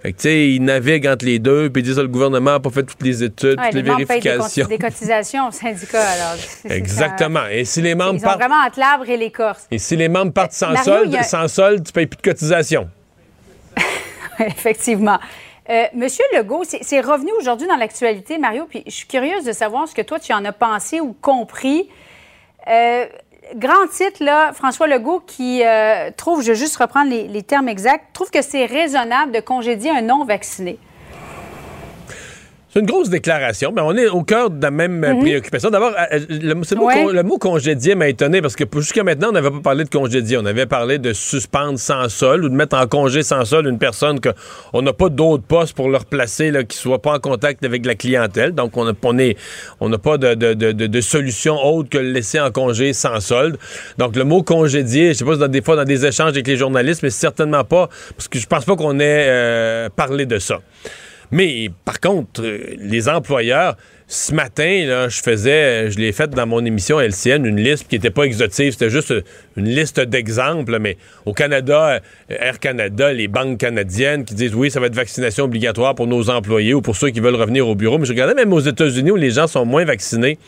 Fait 0.00 0.12
que, 0.12 0.16
tu 0.16 0.22
sais, 0.22 0.48
ils 0.48 0.64
naviguent 0.64 1.08
entre 1.08 1.26
les 1.26 1.38
deux, 1.38 1.68
puis 1.68 1.82
ils 1.82 1.84
disent 1.84 1.96
que 1.96 2.00
le 2.00 2.08
gouvernement 2.08 2.52
n'a 2.52 2.60
pas 2.60 2.70
fait 2.70 2.84
toutes 2.84 3.02
les 3.02 3.22
études, 3.22 3.60
ouais, 3.60 3.66
toutes 3.66 3.74
les, 3.74 3.82
les 3.82 3.90
vérifications. 3.90 4.66
Des, 4.66 4.78
cotisations 4.78 5.48
au 5.48 5.50
syndicat, 5.50 6.08
alors. 6.08 6.40
Exactement. 6.70 7.46
Et 7.50 7.66
si 7.66 7.82
les 7.82 7.94
membres 7.94 8.14
ils 8.14 8.22
partent. 8.22 8.38
vraiment 8.40 8.64
entre 8.66 8.78
l'arbre 8.80 9.06
et 9.10 9.18
l'écorce. 9.18 9.66
Et 9.70 9.78
si 9.78 9.94
les 9.94 10.08
membres 10.08 10.32
partent 10.32 10.52
sans 10.52 10.72
Mario, 10.72 10.84
solde, 10.84 11.14
a... 11.16 11.22
sans 11.22 11.48
solde, 11.48 11.84
tu 11.84 11.92
payes 11.92 12.06
plus 12.06 12.16
de 12.16 12.22
cotisation. 12.22 12.88
Effectivement. 14.38 15.18
Euh, 15.70 15.84
Monsieur 15.94 16.24
Legault, 16.34 16.64
c'est 16.64 17.00
revenu 17.00 17.30
aujourd'hui 17.38 17.68
dans 17.68 17.76
l'actualité, 17.76 18.38
Mario, 18.38 18.66
puis 18.68 18.82
je 18.86 18.92
suis 18.92 19.06
curieuse 19.06 19.44
de 19.44 19.52
savoir 19.52 19.86
ce 19.86 19.94
que 19.94 20.02
toi, 20.02 20.18
tu 20.18 20.32
en 20.32 20.44
as 20.44 20.52
pensé 20.52 21.00
ou 21.00 21.12
compris. 21.12 21.88
Euh, 22.68 23.06
grand 23.54 23.86
titre, 23.88 24.24
là, 24.24 24.52
François 24.52 24.88
Legault, 24.88 25.20
qui 25.20 25.62
euh, 25.64 26.10
trouve, 26.16 26.42
je 26.42 26.48
vais 26.52 26.58
juste 26.58 26.76
reprendre 26.76 27.10
les, 27.10 27.28
les 27.28 27.42
termes 27.42 27.68
exacts, 27.68 28.06
trouve 28.12 28.30
que 28.30 28.42
c'est 28.42 28.66
raisonnable 28.66 29.30
de 29.32 29.40
congédier 29.40 29.90
un 29.90 30.02
non-vacciné. 30.02 30.78
C'est 32.72 32.80
une 32.80 32.86
grosse 32.86 33.10
déclaration, 33.10 33.70
mais 33.70 33.82
on 33.82 33.94
est 33.94 34.08
au 34.08 34.22
cœur 34.22 34.48
de 34.48 34.62
la 34.62 34.70
même 34.70 34.96
mm 35.00 35.04
-hmm. 35.04 35.20
préoccupation. 35.20 35.68
D'abord, 35.68 35.92
le, 36.10 36.54
le, 36.54 36.78
ouais. 36.78 37.12
le, 37.12 37.22
mot 37.22 37.36
congédier 37.36 37.94
m'a 37.94 38.08
étonné 38.08 38.40
parce 38.40 38.56
que 38.56 38.64
jusqu'à 38.76 39.04
maintenant, 39.04 39.28
on 39.28 39.32
n'avait 39.32 39.50
pas 39.50 39.60
parlé 39.60 39.84
de 39.84 39.90
congédier. 39.90 40.38
On 40.38 40.46
avait 40.46 40.64
parlé 40.64 40.98
de 40.98 41.12
suspendre 41.12 41.78
sans 41.78 42.08
sol 42.08 42.46
ou 42.46 42.48
de 42.48 42.54
mettre 42.54 42.74
en 42.78 42.86
congé 42.86 43.22
sans 43.22 43.44
sol 43.44 43.66
une 43.66 43.78
personne 43.78 44.20
qu'on 44.24 44.80
n'a 44.80 44.94
pas 44.94 45.10
d'autre 45.10 45.44
poste 45.44 45.74
pour 45.76 45.90
le 45.90 45.98
replacer, 45.98 46.50
là, 46.50 46.64
qui 46.64 46.78
ne 46.78 46.80
soit 46.80 47.02
pas 47.02 47.12
en 47.16 47.20
contact 47.20 47.62
avec 47.62 47.84
la 47.84 47.94
clientèle. 47.94 48.52
Donc, 48.52 48.70
on 48.78 48.86
n'a 48.86 48.94
on 49.04 49.92
on 49.92 49.98
pas 49.98 50.16
de, 50.16 50.32
de, 50.34 50.54
de, 50.54 50.86
de, 50.96 51.00
solution 51.02 51.54
autre 51.62 51.90
que 51.90 51.98
le 51.98 52.10
laisser 52.10 52.40
en 52.40 52.50
congé 52.50 52.94
sans 52.94 53.20
solde. 53.20 53.58
Donc, 53.98 54.16
le 54.16 54.24
mot 54.24 54.42
congédier, 54.42 55.04
je 55.04 55.08
ne 55.10 55.14
sais 55.14 55.24
pas 55.26 55.34
si 55.34 55.40
dans 55.40 55.54
des 55.58 55.64
fois 55.66 55.76
dans 55.76 55.84
des 55.94 56.06
échanges 56.06 56.30
avec 56.30 56.46
les 56.46 56.56
journalistes, 56.56 57.02
mais 57.02 57.10
certainement 57.10 57.64
pas, 57.64 57.90
parce 58.16 58.28
que 58.28 58.38
je 58.38 58.46
pense 58.46 58.64
pas 58.64 58.76
qu'on 58.76 58.98
ait 58.98 59.26
euh, 59.28 59.88
parlé 59.94 60.24
de 60.24 60.38
ça. 60.38 60.58
Mais 61.32 61.70
par 61.86 61.98
contre, 61.98 62.42
les 62.78 63.08
employeurs, 63.08 63.76
ce 64.06 64.34
matin, 64.34 65.06
je 65.08 65.22
faisais, 65.22 65.90
je 65.90 65.98
l'ai 65.98 66.12
fait 66.12 66.28
dans 66.28 66.46
mon 66.46 66.62
émission 66.62 67.00
LCN, 67.00 67.46
une 67.46 67.56
liste 67.58 67.88
qui 67.88 67.94
n'était 67.94 68.10
pas 68.10 68.24
exhaustive, 68.24 68.72
c'était 68.72 68.90
juste 68.90 69.14
une 69.56 69.64
liste 69.64 69.98
d'exemples, 69.98 70.78
mais 70.78 70.98
au 71.24 71.32
Canada, 71.32 72.00
Air 72.28 72.60
Canada, 72.60 73.14
les 73.14 73.28
banques 73.28 73.56
canadiennes 73.56 74.26
qui 74.26 74.34
disent 74.34 74.54
oui, 74.54 74.70
ça 74.70 74.78
va 74.78 74.88
être 74.88 74.94
vaccination 74.94 75.44
obligatoire 75.44 75.94
pour 75.94 76.06
nos 76.06 76.28
employés 76.28 76.74
ou 76.74 76.82
pour 76.82 76.96
ceux 76.96 77.08
qui 77.08 77.20
veulent 77.20 77.36
revenir 77.36 77.66
au 77.66 77.74
bureau. 77.74 77.96
Mais 77.96 78.04
je 78.04 78.12
regardais 78.12 78.34
même 78.34 78.52
aux 78.52 78.60
États-Unis 78.60 79.12
où 79.12 79.16
les 79.16 79.30
gens 79.30 79.46
sont 79.46 79.64
moins 79.64 79.86
vaccinés. 79.86 80.38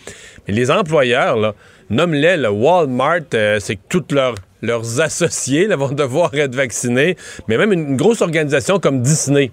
Mais 0.46 0.52
les 0.52 0.70
employeurs, 0.70 1.38
là, 1.38 1.54
nomme-les, 1.88 2.36
le 2.36 2.50
Walmart, 2.50 3.20
euh, 3.32 3.58
c'est 3.58 3.76
que 3.76 3.82
toutes 3.88 4.12
leurs 4.12 5.00
associés 5.00 5.66
vont 5.68 5.92
devoir 5.92 6.34
être 6.34 6.54
vaccinés, 6.54 7.16
mais 7.48 7.56
même 7.56 7.72
une 7.72 7.96
grosse 7.96 8.20
organisation 8.20 8.78
comme 8.78 9.00
Disney. 9.00 9.50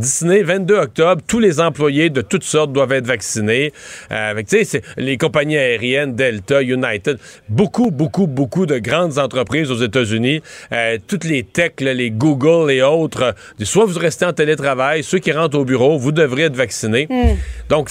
Disney, 0.00 0.42
22 0.42 0.74
octobre, 0.76 1.22
tous 1.26 1.38
les 1.38 1.60
employés 1.60 2.08
de 2.08 2.22
toutes 2.22 2.42
sortes 2.42 2.72
doivent 2.72 2.92
être 2.92 3.06
vaccinés. 3.06 3.72
Euh, 4.10 4.30
avec, 4.30 4.48
les 4.96 5.18
compagnies 5.18 5.58
aériennes, 5.58 6.14
Delta, 6.14 6.62
United, 6.62 7.18
beaucoup, 7.48 7.90
beaucoup, 7.90 8.26
beaucoup 8.26 8.64
de 8.64 8.78
grandes 8.78 9.18
entreprises 9.18 9.70
aux 9.70 9.82
États-Unis, 9.82 10.40
euh, 10.72 10.96
toutes 11.06 11.24
les 11.24 11.42
techs, 11.42 11.82
les 11.82 12.10
Google 12.10 12.70
et 12.72 12.82
autres, 12.82 13.22
euh, 13.22 13.64
soit 13.64 13.84
vous 13.84 13.98
restez 13.98 14.24
en 14.24 14.32
télétravail, 14.32 15.02
ceux 15.02 15.18
qui 15.18 15.32
rentrent 15.32 15.58
au 15.58 15.64
bureau, 15.64 15.98
vous 15.98 16.12
devrez 16.12 16.44
être 16.44 16.56
vaccinés. 16.56 17.06
Mm. 17.10 17.36
Donc, 17.68 17.90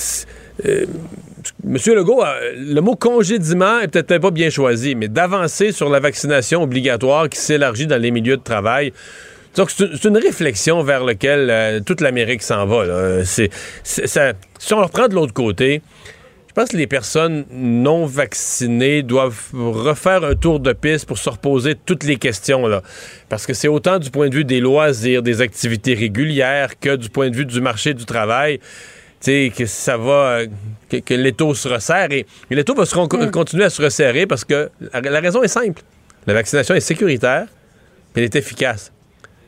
euh, 0.66 0.86
Monsieur 1.64 1.96
Legault, 1.96 2.24
le 2.56 2.80
mot 2.82 2.96
congédiement 2.96 3.80
est 3.80 3.88
peut-être 3.88 4.18
pas 4.18 4.32
bien 4.32 4.50
choisi, 4.50 4.96
mais 4.96 5.08
d'avancer 5.08 5.72
sur 5.72 5.90
la 5.90 6.00
vaccination 6.00 6.64
obligatoire 6.64 7.30
qui 7.30 7.40
s'élargit 7.40 7.88
dans 7.88 8.02
les 8.02 8.12
milieux 8.12 8.38
de 8.38 8.44
travail, 8.44 8.92
donc, 9.56 9.72
c'est 9.72 10.06
une 10.06 10.18
réflexion 10.18 10.84
vers 10.84 11.04
laquelle 11.04 11.50
euh, 11.50 11.80
toute 11.80 12.02
l'Amérique 12.02 12.44
s'en 12.44 12.66
va. 12.66 13.24
Ça, 13.24 14.34
si 14.60 14.74
on 14.74 14.82
reprend 14.82 15.08
de 15.08 15.16
l'autre 15.16 15.34
côté, 15.34 15.82
je 16.48 16.54
pense 16.54 16.70
que 16.70 16.78
les 16.78 16.88
personnes 16.88 17.46
non 17.52 18.06
vaccinées 18.06 19.02
doivent 19.04 19.52
refaire 19.54 20.24
un 20.24 20.36
tour 20.36 20.60
de 20.60 20.74
piste 20.74 21.06
pour 21.06 21.18
se 21.18 21.30
reposer 21.30 21.76
toutes 21.76 22.04
les 22.04 22.18
questions. 22.18 22.68
Là. 22.68 22.82
Parce 23.28 23.46
que 23.46 23.54
c'est 23.54 23.68
autant 23.68 24.00
du 24.00 24.12
point 24.12 24.30
de 24.30 24.36
vue 24.36 24.46
des 24.46 24.60
loisirs, 24.60 25.24
des 25.24 25.42
activités 25.42 25.94
régulières, 25.94 26.80
que 26.80 26.96
du 26.96 27.10
point 27.10 27.30
de 27.30 27.36
vue 27.36 27.46
du 27.46 27.62
marché 27.62 27.94
du 27.94 28.06
travail. 28.06 28.60
sais 29.20 29.52
que 29.56 29.66
ça 29.66 29.98
va, 29.98 30.42
que, 30.90 30.98
que 30.98 31.14
l'étau 31.14 31.54
se 31.54 31.68
resserre. 31.68 32.12
Et, 32.12 32.26
l'étau 32.50 32.76
va 32.76 32.86
se 32.86 32.96
continuer 33.30 33.64
à 33.66 33.70
se 33.70 33.82
resserrer 33.82 34.26
parce 34.28 34.46
que 34.46 34.70
la, 34.94 35.02
la 35.02 35.20
raison 35.20 35.44
est 35.44 35.48
simple. 35.48 35.82
La 36.28 36.34
vaccination 36.34 36.76
est 36.76 36.82
sécuritaire, 36.82 37.48
elle 38.16 38.24
est 38.24 38.36
efficace. 38.36 38.92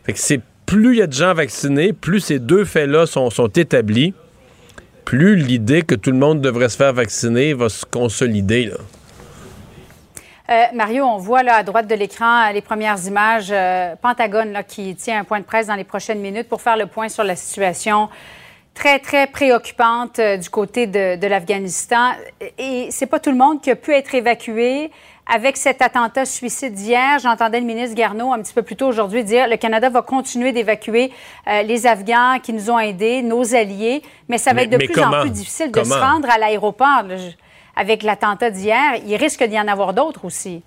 Fait 0.04 0.14
que 0.14 0.20
c'est 0.20 0.42
plus 0.66 0.94
il 0.94 1.00
y 1.00 1.02
a 1.02 1.08
de 1.08 1.14
gens 1.14 1.34
vaccinés, 1.34 1.94
plus 1.94 2.22
ces 2.22 2.40
deux 2.40 2.66
faits-là 2.66 3.06
sont, 3.06 3.30
sont 3.30 3.48
établis, 3.48 4.14
plus 5.06 5.36
l'idée 5.36 5.82
que 5.82 5.96
tout 5.96 6.12
le 6.12 6.18
monde 6.18 6.42
devrait 6.42 6.70
se 6.70 6.78
faire 6.78 6.94
vacciner 6.94 7.54
va 7.54 7.70
se 7.70 7.86
consolider. 7.86 8.66
Là. 8.66 8.78
Euh, 10.50 10.64
Mario, 10.74 11.06
on 11.06 11.18
voit 11.18 11.44
là 11.44 11.56
à 11.56 11.64
droite 11.64 11.88
de 11.88 11.96
l'écran 11.96 12.52
les 12.52 12.62
premières 12.62 13.06
images. 13.06 13.50
Euh, 13.52 13.96
Pentagone 14.02 14.52
là, 14.52 14.64
qui 14.64 14.96
tient 14.96 15.20
un 15.20 15.24
point 15.24 15.40
de 15.40 15.46
presse 15.46 15.68
dans 15.68 15.76
les 15.76 15.84
prochaines 15.84 16.20
minutes 16.20 16.50
pour 16.50 16.62
faire 16.62 16.78
le 16.78 16.88
point 16.88 17.10
sur 17.10 17.24
la 17.24 17.36
situation 17.36 18.10
très, 18.74 19.00
très 19.00 19.28
préoccupante 19.28 20.20
euh, 20.20 20.38
du 20.38 20.50
côté 20.50 20.88
de, 20.88 21.16
de 21.16 21.28
l'Afghanistan. 21.28 22.12
Et 22.58 22.88
c'est 22.92 23.06
pas 23.06 23.20
tout 23.20 23.32
le 23.32 23.38
monde 23.38 23.62
qui 23.62 23.72
a 23.72 23.76
pu 23.76 23.94
être 23.94 24.14
évacué. 24.14 24.92
Avec 25.28 25.56
cet 25.56 25.82
attentat 25.82 26.26
suicide 26.26 26.74
d'hier, 26.74 27.20
j'entendais 27.20 27.60
le 27.60 27.66
ministre 27.66 27.96
Garneau 27.96 28.34
un 28.34 28.42
petit 28.42 28.54
peu 28.54 28.64
plus 28.64 28.76
tôt 28.76 28.88
aujourd'hui 28.88 29.24
dire 29.24 29.48
le 29.48 29.56
Canada 29.56 29.90
va 29.90 30.02
continuer 30.02 30.52
d'évacuer 30.52 31.12
euh, 31.48 31.62
les 31.62 31.88
Afghans 31.88 32.40
qui 32.42 32.52
nous 32.54 32.70
ont 32.70 32.80
aidés, 32.80 33.22
nos 33.22 33.56
alliés, 33.56 34.02
mais 34.28 34.38
ça 34.38 34.50
va 34.52 34.56
Mais- 34.56 34.64
être 34.64 34.72
de 34.72 34.78
plus 34.78 34.90
comment? 34.94 35.18
en 35.18 35.22
plus 35.22 35.30
difficile 35.30 35.68
de 35.72 35.80
Comment? 35.80 35.96
se 35.96 36.00
rendre 36.00 36.30
à 36.30 36.38
l'aéroport. 36.38 37.04
Avec 37.76 38.04
l'attentat 38.04 38.50
d'hier, 38.50 38.96
il 39.08 39.16
risque 39.16 39.44
d'y 39.46 39.58
en 39.58 39.68
avoir 39.68 39.94
d'autres 39.94 40.26
aussi. 40.26 40.62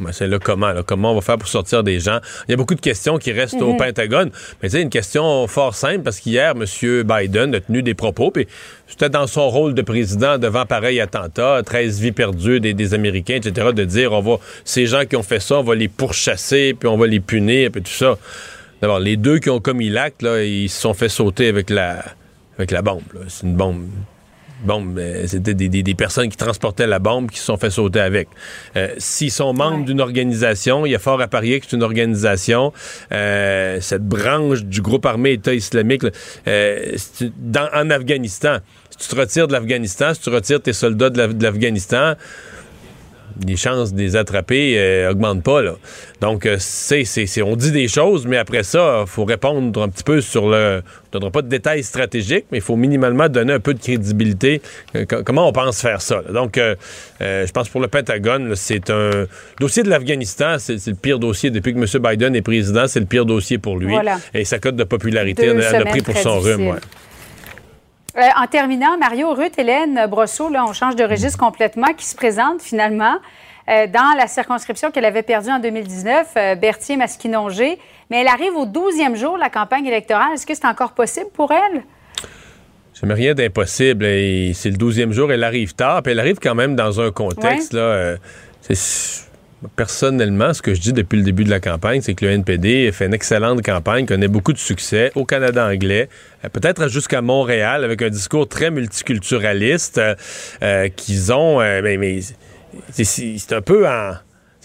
Oui, 0.00 0.10
c'est 0.12 0.26
là 0.26 0.38
comment. 0.38 0.72
Là, 0.72 0.82
comment 0.82 1.12
on 1.12 1.14
va 1.14 1.20
faire 1.20 1.38
pour 1.38 1.48
sortir 1.48 1.84
des 1.84 2.00
gens? 2.00 2.18
Il 2.48 2.50
y 2.50 2.54
a 2.54 2.56
beaucoup 2.56 2.74
de 2.74 2.80
questions 2.80 3.18
qui 3.18 3.30
restent 3.30 3.60
au 3.62 3.74
Pentagone. 3.74 4.30
Mais 4.62 4.68
tu 4.68 4.76
sais, 4.76 4.82
une 4.82 4.90
question 4.90 5.46
fort 5.46 5.74
simple, 5.74 6.02
parce 6.02 6.18
qu'hier, 6.18 6.54
M. 6.56 6.64
Biden 7.04 7.54
a 7.54 7.60
tenu 7.60 7.82
des 7.82 7.94
propos, 7.94 8.30
puis 8.30 8.48
c'était 8.88 9.08
dans 9.08 9.26
son 9.26 9.48
rôle 9.48 9.74
de 9.74 9.82
président 9.82 10.38
devant 10.38 10.66
pareil 10.66 11.00
attentat, 11.00 11.62
13 11.64 12.00
vies 12.00 12.12
perdues 12.12 12.60
des, 12.60 12.74
des 12.74 12.94
Américains, 12.94 13.36
etc., 13.36 13.68
de 13.72 13.84
dire, 13.84 14.12
on 14.12 14.20
va, 14.20 14.38
ces 14.64 14.86
gens 14.86 15.04
qui 15.04 15.16
ont 15.16 15.22
fait 15.22 15.40
ça, 15.40 15.58
on 15.58 15.62
va 15.62 15.76
les 15.76 15.88
pourchasser, 15.88 16.74
puis 16.78 16.88
on 16.88 16.96
va 16.96 17.06
les 17.06 17.20
punir, 17.20 17.70
puis 17.70 17.82
tout 17.82 17.90
ça. 17.90 18.18
D'abord, 18.82 18.98
les 18.98 19.16
deux 19.16 19.38
qui 19.38 19.50
ont 19.50 19.60
commis 19.60 19.90
l'acte, 19.90 20.22
là, 20.22 20.42
ils 20.42 20.68
se 20.68 20.80
sont 20.80 20.94
fait 20.94 21.08
sauter 21.08 21.48
avec 21.48 21.70
la, 21.70 22.04
avec 22.58 22.72
la 22.72 22.82
bombe. 22.82 23.02
C'est 23.28 23.46
une 23.46 23.54
bombe 23.54 23.86
euh, 24.68 25.24
C'était 25.26 25.54
des, 25.54 25.68
des- 25.68 25.82
des 25.82 25.94
personnes 25.94 26.28
qui 26.28 26.36
transportaient 26.36 26.86
la 26.86 26.98
bombe 26.98 27.30
qui 27.30 27.38
se 27.38 27.44
sont 27.44 27.56
fait 27.56 27.70
sauter 27.70 28.00
avec. 28.00 28.28
Euh, 28.76 28.88
S'ils 28.98 29.30
sont 29.30 29.52
membres 29.52 29.78
Ouais. 29.78 29.84
d'une 29.84 30.00
organisation, 30.00 30.86
il 30.86 30.92
y 30.92 30.94
a 30.94 30.98
fort 30.98 31.20
à 31.20 31.28
parier 31.28 31.60
que 31.60 31.66
c'est 31.68 31.76
une 31.76 31.82
organisation, 31.82 32.72
euh, 33.12 33.78
cette 33.80 34.04
branche 34.06 34.62
du 34.64 34.80
groupe 34.82 35.06
armé 35.06 35.32
État 35.32 35.54
islamique, 35.54 36.02
là, 36.04 36.10
euh, 36.48 36.96
dans, 37.38 37.68
en 37.74 37.90
Afghanistan. 37.90 38.58
Si 38.90 39.08
tu 39.08 39.14
te 39.14 39.20
retires 39.20 39.48
de 39.48 39.52
l'Afghanistan, 39.52 40.14
si 40.14 40.20
tu 40.20 40.30
retires 40.30 40.62
tes 40.62 40.72
soldats 40.72 41.10
de 41.10 41.42
l'Afghanistan, 41.42 42.14
les 43.46 43.56
chances 43.56 43.92
de 43.92 43.98
les 43.98 44.16
attraper 44.16 44.74
euh, 44.78 45.10
augmentent 45.10 45.42
pas. 45.42 45.62
Là. 45.62 45.74
Donc, 46.20 46.46
euh, 46.46 46.56
c'est, 46.58 47.04
c'est- 47.04 47.26
c'est- 47.26 47.42
on 47.42 47.56
dit 47.56 47.72
des 47.72 47.88
choses, 47.88 48.26
mais 48.26 48.36
après 48.36 48.62
ça, 48.62 49.00
il 49.02 49.08
faut 49.08 49.24
répondre 49.24 49.82
un 49.82 49.88
petit 49.88 50.04
peu 50.04 50.20
sur 50.20 50.48
le... 50.48 50.82
On 51.14 51.16
ne 51.18 51.20
donnera 51.20 51.30
pas 51.30 51.42
de 51.42 51.48
détails 51.48 51.84
stratégiques, 51.84 52.46
mais 52.50 52.58
il 52.58 52.60
faut 52.60 52.74
minimalement 52.74 53.28
donner 53.28 53.52
un 53.52 53.60
peu 53.60 53.72
de 53.74 53.78
crédibilité. 53.78 54.60
Euh, 54.96 55.04
co- 55.04 55.22
comment 55.22 55.48
on 55.48 55.52
pense 55.52 55.80
faire 55.80 56.02
ça? 56.02 56.22
là? 56.26 56.32
Donc, 56.32 56.58
euh, 56.58 56.74
je 57.20 57.50
pense 57.52 57.68
pour 57.68 57.80
le 57.80 57.86
Pentagone, 57.88 58.54
c'est 58.56 58.90
un... 58.90 59.26
dossier 59.60 59.84
de 59.84 59.90
l'Afghanistan, 59.90 60.56
c'est, 60.58 60.84
le 60.86 60.94
pire 60.94 61.18
dossier. 61.20 61.50
Depuis 61.50 61.72
que 61.72 61.78
M. 61.78 62.02
Biden 62.02 62.34
est 62.34 62.42
président, 62.42 62.88
c'est 62.88 62.98
le 63.00 63.06
pire 63.06 63.26
dossier 63.26 63.58
pour 63.58 63.78
lui. 63.78 63.88
Voilà. 63.90 64.18
Et 64.32 64.44
sa 64.44 64.58
cote 64.58 64.74
de 64.76 64.82
popularité 64.84 65.50
en 65.50 65.58
a- 65.60 65.84
pris 65.84 66.00
pour 66.02 66.16
son 66.18 66.40
rhume. 66.40 66.68
ouais. 66.68 66.78
Euh, 68.16 68.20
en 68.40 68.46
terminant, 68.46 68.96
Mario, 68.98 69.32
Ruth, 69.34 69.58
Hélène 69.58 70.06
Brosseau, 70.08 70.48
là, 70.48 70.64
on 70.68 70.72
change 70.72 70.94
de 70.94 71.04
registre 71.04 71.38
complètement, 71.38 71.92
qui 71.96 72.06
se 72.06 72.14
présente 72.14 72.62
finalement 72.62 73.16
euh, 73.68 73.86
dans 73.88 74.16
la 74.16 74.28
circonscription 74.28 74.90
qu'elle 74.92 75.04
avait 75.04 75.22
perdue 75.22 75.50
en 75.50 75.58
2019, 75.58 76.28
euh, 76.36 76.54
Berthier-Masquinongé. 76.54 77.78
Mais 78.10 78.20
elle 78.20 78.28
arrive 78.28 78.54
au 78.56 78.66
12e 78.66 79.16
jour 79.16 79.34
de 79.34 79.40
la 79.40 79.50
campagne 79.50 79.86
électorale. 79.86 80.34
Est-ce 80.34 80.46
que 80.46 80.54
c'est 80.54 80.66
encore 80.66 80.92
possible 80.92 81.26
pour 81.34 81.50
elle? 81.50 81.82
Jamais 83.00 83.14
rien 83.14 83.34
d'impossible. 83.34 84.04
C'est 84.54 84.70
le 84.70 84.76
douzième 84.76 85.10
jour, 85.12 85.32
elle 85.32 85.42
arrive 85.42 85.74
tard, 85.74 86.02
puis 86.02 86.12
elle 86.12 86.20
arrive 86.20 86.38
quand 86.38 86.54
même 86.54 86.76
dans 86.76 87.00
un 87.00 87.10
contexte, 87.10 87.72
là, 87.72 88.14
c'est- 88.60 89.24
Personnellement, 89.76 90.52
ce 90.54 90.62
que 90.62 90.74
je 90.74 90.80
dis 90.80 90.92
depuis 90.92 91.16
le 91.16 91.22
début 91.22 91.44
de 91.44 91.50
la 91.50 91.60
campagne, 91.60 92.00
c'est 92.00 92.14
que 92.14 92.24
le 92.24 92.32
NPD 92.32 92.90
fait 92.92 93.06
une 93.06 93.14
excellente 93.14 93.62
campagne, 93.62 94.06
connaît 94.06 94.28
beaucoup 94.28 94.52
de 94.52 94.58
succès 94.58 95.10
au 95.14 95.24
Canada 95.24 95.66
anglais, 95.66 96.08
euh, 96.44 96.48
peut-être 96.48 96.88
jusqu'à 96.88 97.22
Montréal, 97.22 97.84
avec 97.84 98.02
un 98.02 98.10
discours 98.10 98.48
très 98.48 98.70
multiculturaliste 98.70 99.98
euh, 99.98 100.14
euh, 100.62 100.88
qu'ils 100.88 101.32
ont. 101.32 101.60
euh, 101.60 101.80
mais 101.98 102.20
c'est- 102.90 103.52
un 103.52 103.62
peu 103.62 103.86
en. 103.88 104.12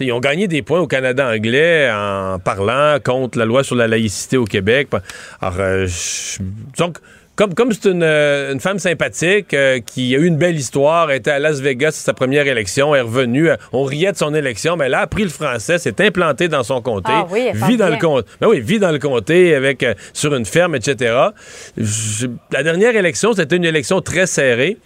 Ils 0.02 0.14
ont 0.14 0.22
gagné 0.22 0.48
des 0.48 0.62
points 0.62 0.80
au 0.80 0.88
Canada 0.88 1.28
anglais 1.30 1.92
en 1.92 2.40
parlant 2.40 2.98
contre 3.04 3.38
la 3.38 3.44
loi 3.44 3.66
sur 3.66 3.76
la 3.76 3.86
laïcité 3.86 4.38
au 4.38 4.46
Québec. 4.46 4.88
Alors, 5.42 5.88
comme 7.40 7.54
comme 7.54 7.72
c'est 7.72 7.86
une, 7.90 8.04
euh, 8.04 8.52
une 8.52 8.60
femme 8.60 8.80
sympathique 8.80 9.54
euh, 9.54 9.80
qui 9.80 10.14
a 10.14 10.20
eu 10.20 10.26
une 10.26 10.36
belle 10.36 10.58
histoire, 10.58 11.10
était 11.10 11.32
à 11.32 11.40
Las 11.40 11.62
Vegas 11.62 11.88
à 11.88 11.92
sa 11.94 12.14
première 12.14 12.46
élection, 12.48 12.94
est 12.94 13.00
revenue, 13.02 13.50
euh, 13.50 13.56
on 13.72 13.84
riait 13.84 14.12
de 14.12 14.18
son 14.18 14.36
élection, 14.36 14.76
mais 14.76 14.88
elle 14.88 14.94
a 14.94 15.00
appris 15.00 15.24
le 15.24 15.30
français, 15.30 15.78
s'est 15.78 16.06
implantée 16.06 16.50
dans 16.50 16.64
son 16.64 16.82
comté, 16.82 17.12
Ah 17.14 17.26
oui, 17.32 17.48
vit 17.54 17.78
dans 17.78 17.86
bien. 17.88 17.96
le 17.96 17.98
comté, 17.98 18.30
ben 18.42 18.48
oui, 18.50 18.60
vit 18.60 18.78
dans 18.80 18.92
le 18.92 19.00
comté 19.00 19.56
avec 19.56 19.84
euh, 19.84 19.94
sur 20.12 20.36
une 20.36 20.44
ferme, 20.46 20.76
etc. 20.76 21.16
Je- 21.78 22.28
la 22.52 22.62
dernière 22.62 22.94
élection, 22.98 23.32
c'était 23.32 23.56
une 23.56 23.64
élection 23.66 24.02
très 24.02 24.26
serrée. 24.28 24.78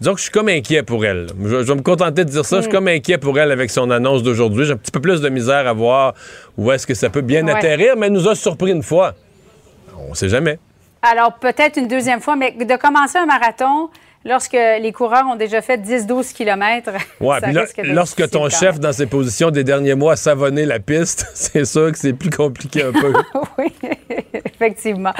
Disons 0.00 0.12
que 0.12 0.18
je 0.18 0.24
suis 0.24 0.32
comme 0.32 0.48
inquiet 0.50 0.82
pour 0.82 1.06
elle. 1.06 1.28
Je, 1.42 1.48
je 1.48 1.56
vais 1.56 1.74
me 1.74 1.80
contenter 1.80 2.24
de 2.26 2.28
dire 2.30 2.44
ça. 2.44 2.56
Je 2.56 2.62
suis 2.62 2.70
comme 2.70 2.88
inquiet 2.88 3.16
pour 3.16 3.38
elle 3.38 3.50
avec 3.50 3.70
son 3.70 3.90
annonce 3.90 4.22
d'aujourd'hui. 4.22 4.66
J'ai 4.66 4.72
un 4.72 4.76
petit 4.76 4.90
peu 4.90 5.00
plus 5.00 5.22
de 5.22 5.28
misère 5.30 5.66
à 5.66 5.72
voir 5.72 6.12
où 6.58 6.70
est-ce 6.70 6.86
que 6.86 6.92
ça 6.94 7.08
peut 7.08 7.22
bien 7.22 7.46
Ouais. 7.46 7.52
atterrir, 7.52 7.94
mais 7.96 8.08
elle 8.08 8.12
nous 8.12 8.28
a 8.28 8.34
surpris 8.34 8.72
une 8.72 8.82
fois. 8.82 9.14
On 10.10 10.12
sait 10.14 10.28
jamais. 10.28 10.58
Alors, 11.10 11.34
peut-être 11.34 11.76
une 11.76 11.88
deuxième 11.88 12.20
fois, 12.20 12.34
mais 12.36 12.52
de 12.52 12.76
commencer 12.76 13.18
un 13.18 13.26
marathon 13.26 13.90
lorsque 14.24 14.54
les 14.54 14.90
coureurs 14.92 15.26
ont 15.30 15.36
déjà 15.36 15.60
fait 15.60 15.76
10-12 15.76 16.32
km. 16.32 16.92
Ouais, 17.20 17.40
ça 17.40 17.52
là, 17.52 17.64
lorsque 17.82 18.30
ton 18.30 18.48
chef, 18.48 18.80
dans 18.80 18.92
ses 18.92 19.04
positions 19.06 19.50
des 19.50 19.64
derniers 19.64 19.94
mois, 19.94 20.14
a 20.14 20.16
savonné 20.16 20.64
la 20.64 20.80
piste, 20.80 21.26
c'est 21.34 21.66
sûr 21.66 21.92
que 21.92 21.98
c'est 21.98 22.14
plus 22.14 22.30
compliqué 22.30 22.84
un 22.84 22.92
peu. 22.92 23.12
oui, 23.58 23.72
effectivement. 24.46 25.12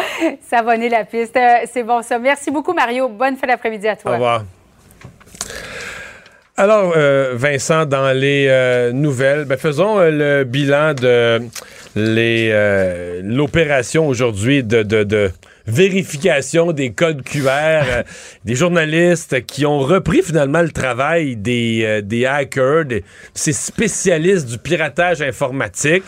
Savonner 0.49 0.89
la 0.89 1.05
piste. 1.05 1.37
Euh, 1.37 1.67
c'est 1.71 1.83
bon, 1.83 2.01
ça. 2.03 2.19
Merci 2.19 2.51
beaucoup, 2.51 2.73
Mario. 2.73 3.09
Bonne 3.09 3.37
fin 3.37 3.47
d'après-midi 3.47 3.87
à 3.87 3.97
toi. 3.97 4.13
Au 4.13 4.15
revoir. 4.15 4.45
Alors, 6.57 6.93
euh, 6.97 7.33
Vincent, 7.35 7.85
dans 7.85 8.17
les 8.17 8.47
euh, 8.49 8.93
nouvelles, 8.93 9.45
ben, 9.45 9.59
faisons 9.59 9.99
euh, 9.99 10.11
le 10.11 10.45
bilan 10.45 10.95
de 10.95 11.43
l'opération 13.23 14.07
aujourd'hui 14.07 14.63
de, 14.63 14.83
de- 14.83 15.03
de 15.05 15.31
vérification 15.67 16.73
des 16.73 16.93
codes 16.93 17.23
QR, 17.23 17.49
euh, 17.49 18.03
des 18.45 18.55
journalistes 18.55 19.45
qui 19.47 19.65
ont 19.67 19.79
repris 19.81 20.23
finalement 20.23 20.63
le 20.63 20.71
travail 20.71 21.37
des, 21.37 21.83
euh, 21.85 22.01
des 22.03 22.27
hackers, 22.27 22.85
des, 22.85 23.05
ces 23.35 23.53
spécialistes 23.53 24.47
du 24.49 24.59
piratage 24.59 25.23
informatique. 25.23 26.05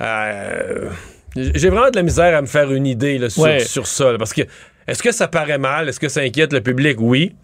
Euh, 0.00 0.88
j'ai 1.36 1.68
vraiment 1.68 1.90
de 1.90 1.96
la 1.96 2.02
misère 2.02 2.36
à 2.36 2.40
me 2.42 2.46
faire 2.46 2.72
une 2.72 2.86
idée 2.86 3.18
là, 3.18 3.30
sur, 3.30 3.42
Ouais. 3.42 3.60
sur 3.60 3.86
ça. 3.86 4.12
là, 4.12 4.18
parce 4.18 4.32
que 4.32 4.42
est-ce 4.86 5.02
que 5.02 5.12
ça 5.12 5.28
paraît 5.28 5.58
mal? 5.58 5.88
Est-ce 5.88 6.00
que 6.00 6.08
ça 6.08 6.20
inquiète 6.20 6.52
le 6.52 6.60
public? 6.60 6.96
Oui. 7.00 7.34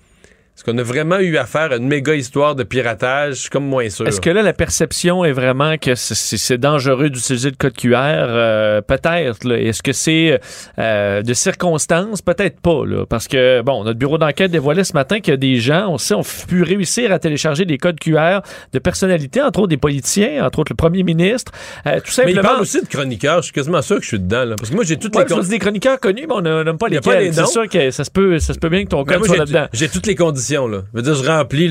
Est-ce 0.56 0.62
qu'on 0.62 0.78
a 0.78 0.84
vraiment 0.84 1.18
eu 1.18 1.36
affaire 1.36 1.72
à 1.72 1.76
une 1.78 1.88
méga 1.88 2.14
histoire 2.14 2.54
de 2.54 2.62
piratage? 2.62 3.34
Je 3.34 3.40
suis 3.40 3.50
comme 3.50 3.66
moins 3.66 3.88
sûr. 3.90 4.06
Est-ce 4.06 4.20
que 4.20 4.30
là, 4.30 4.40
la 4.40 4.52
perception 4.52 5.24
est 5.24 5.32
vraiment 5.32 5.78
que 5.78 5.96
c'est- 5.96 6.52
dangereux 6.58 7.10
d'utiliser 7.10 7.50
le 7.50 7.56
code 7.56 7.76
QR? 7.76 7.96
Euh, 7.96 8.80
Peut-être. 8.80 9.50
Est-ce 9.50 9.82
que 9.82 9.92
c'est 9.92 10.38
euh, 10.78 11.22
de 11.22 11.34
circonstances? 11.34 12.22
Peut-être 12.22 12.60
pas. 12.60 12.84
Là, 12.86 13.04
parce 13.04 13.26
que, 13.26 13.62
bon, 13.62 13.82
notre 13.82 13.98
bureau 13.98 14.16
d'enquête 14.16 14.52
dévoilait 14.52 14.84
ce 14.84 14.92
matin 14.92 15.18
qu'il 15.18 15.32
y 15.32 15.34
a 15.34 15.38
des 15.38 15.56
gens, 15.56 15.88
on 15.88 15.98
sait, 15.98 16.14
ont 16.14 16.22
pu 16.46 16.62
réussir 16.62 17.10
à 17.10 17.18
télécharger 17.18 17.64
des 17.64 17.76
codes 17.76 17.98
QR 17.98 18.38
de 18.72 18.78
personnalités, 18.78 19.42
entre 19.42 19.58
autres 19.58 19.70
des 19.70 19.76
politiciens, 19.76 20.46
entre 20.46 20.60
autres 20.60 20.70
le 20.70 20.76
premier 20.76 21.02
ministre. 21.02 21.50
Euh, 21.88 21.98
tout 21.98 22.12
Mais 22.24 22.30
il 22.30 22.40
parle 22.40 22.60
aussi 22.60 22.80
de 22.80 22.86
chroniqueurs. 22.86 23.38
Je 23.38 23.46
suis 23.46 23.52
quasiment 23.52 23.82
sûr 23.82 23.96
que 23.96 24.02
je 24.02 24.08
suis 24.08 24.20
dedans. 24.20 24.44
là. 24.44 24.54
Parce 24.56 24.70
que 24.70 24.76
moi, 24.76 24.84
j'ai 24.84 24.98
toutes 24.98 25.16
Ouais, 25.16 25.22
les 25.22 25.28
parce 25.28 25.40
que 25.40 25.46
con- 25.46 25.50
des 25.50 25.58
chroniqueurs 25.58 25.98
connus, 25.98 26.26
mais 26.28 26.34
on 26.36 26.42
n'a 26.62 26.74
pas 26.74 26.86
les 26.88 27.00
C'est 27.32 27.46
sûr 27.46 27.68
que 27.68 27.90
ça 27.90 28.04
se 28.04 28.10
peut, 28.12 28.38
ça 28.38 28.54
se 28.54 28.60
peut 28.60 28.68
bien 28.68 28.84
que 28.84 28.90
ton 28.90 29.02
Mais 29.04 29.14
code 29.14 29.26
soit 29.26 29.36
là-dedans. 29.38 29.66
J'ai 29.72 29.88
toutes 29.88 30.06
les 30.06 30.14
conditions 30.14 30.43
là. 30.52 30.82
Je 30.92 30.98
veux 30.98 31.02
dire, 31.02 31.14
je 31.14 31.26
remplis, 31.28 31.70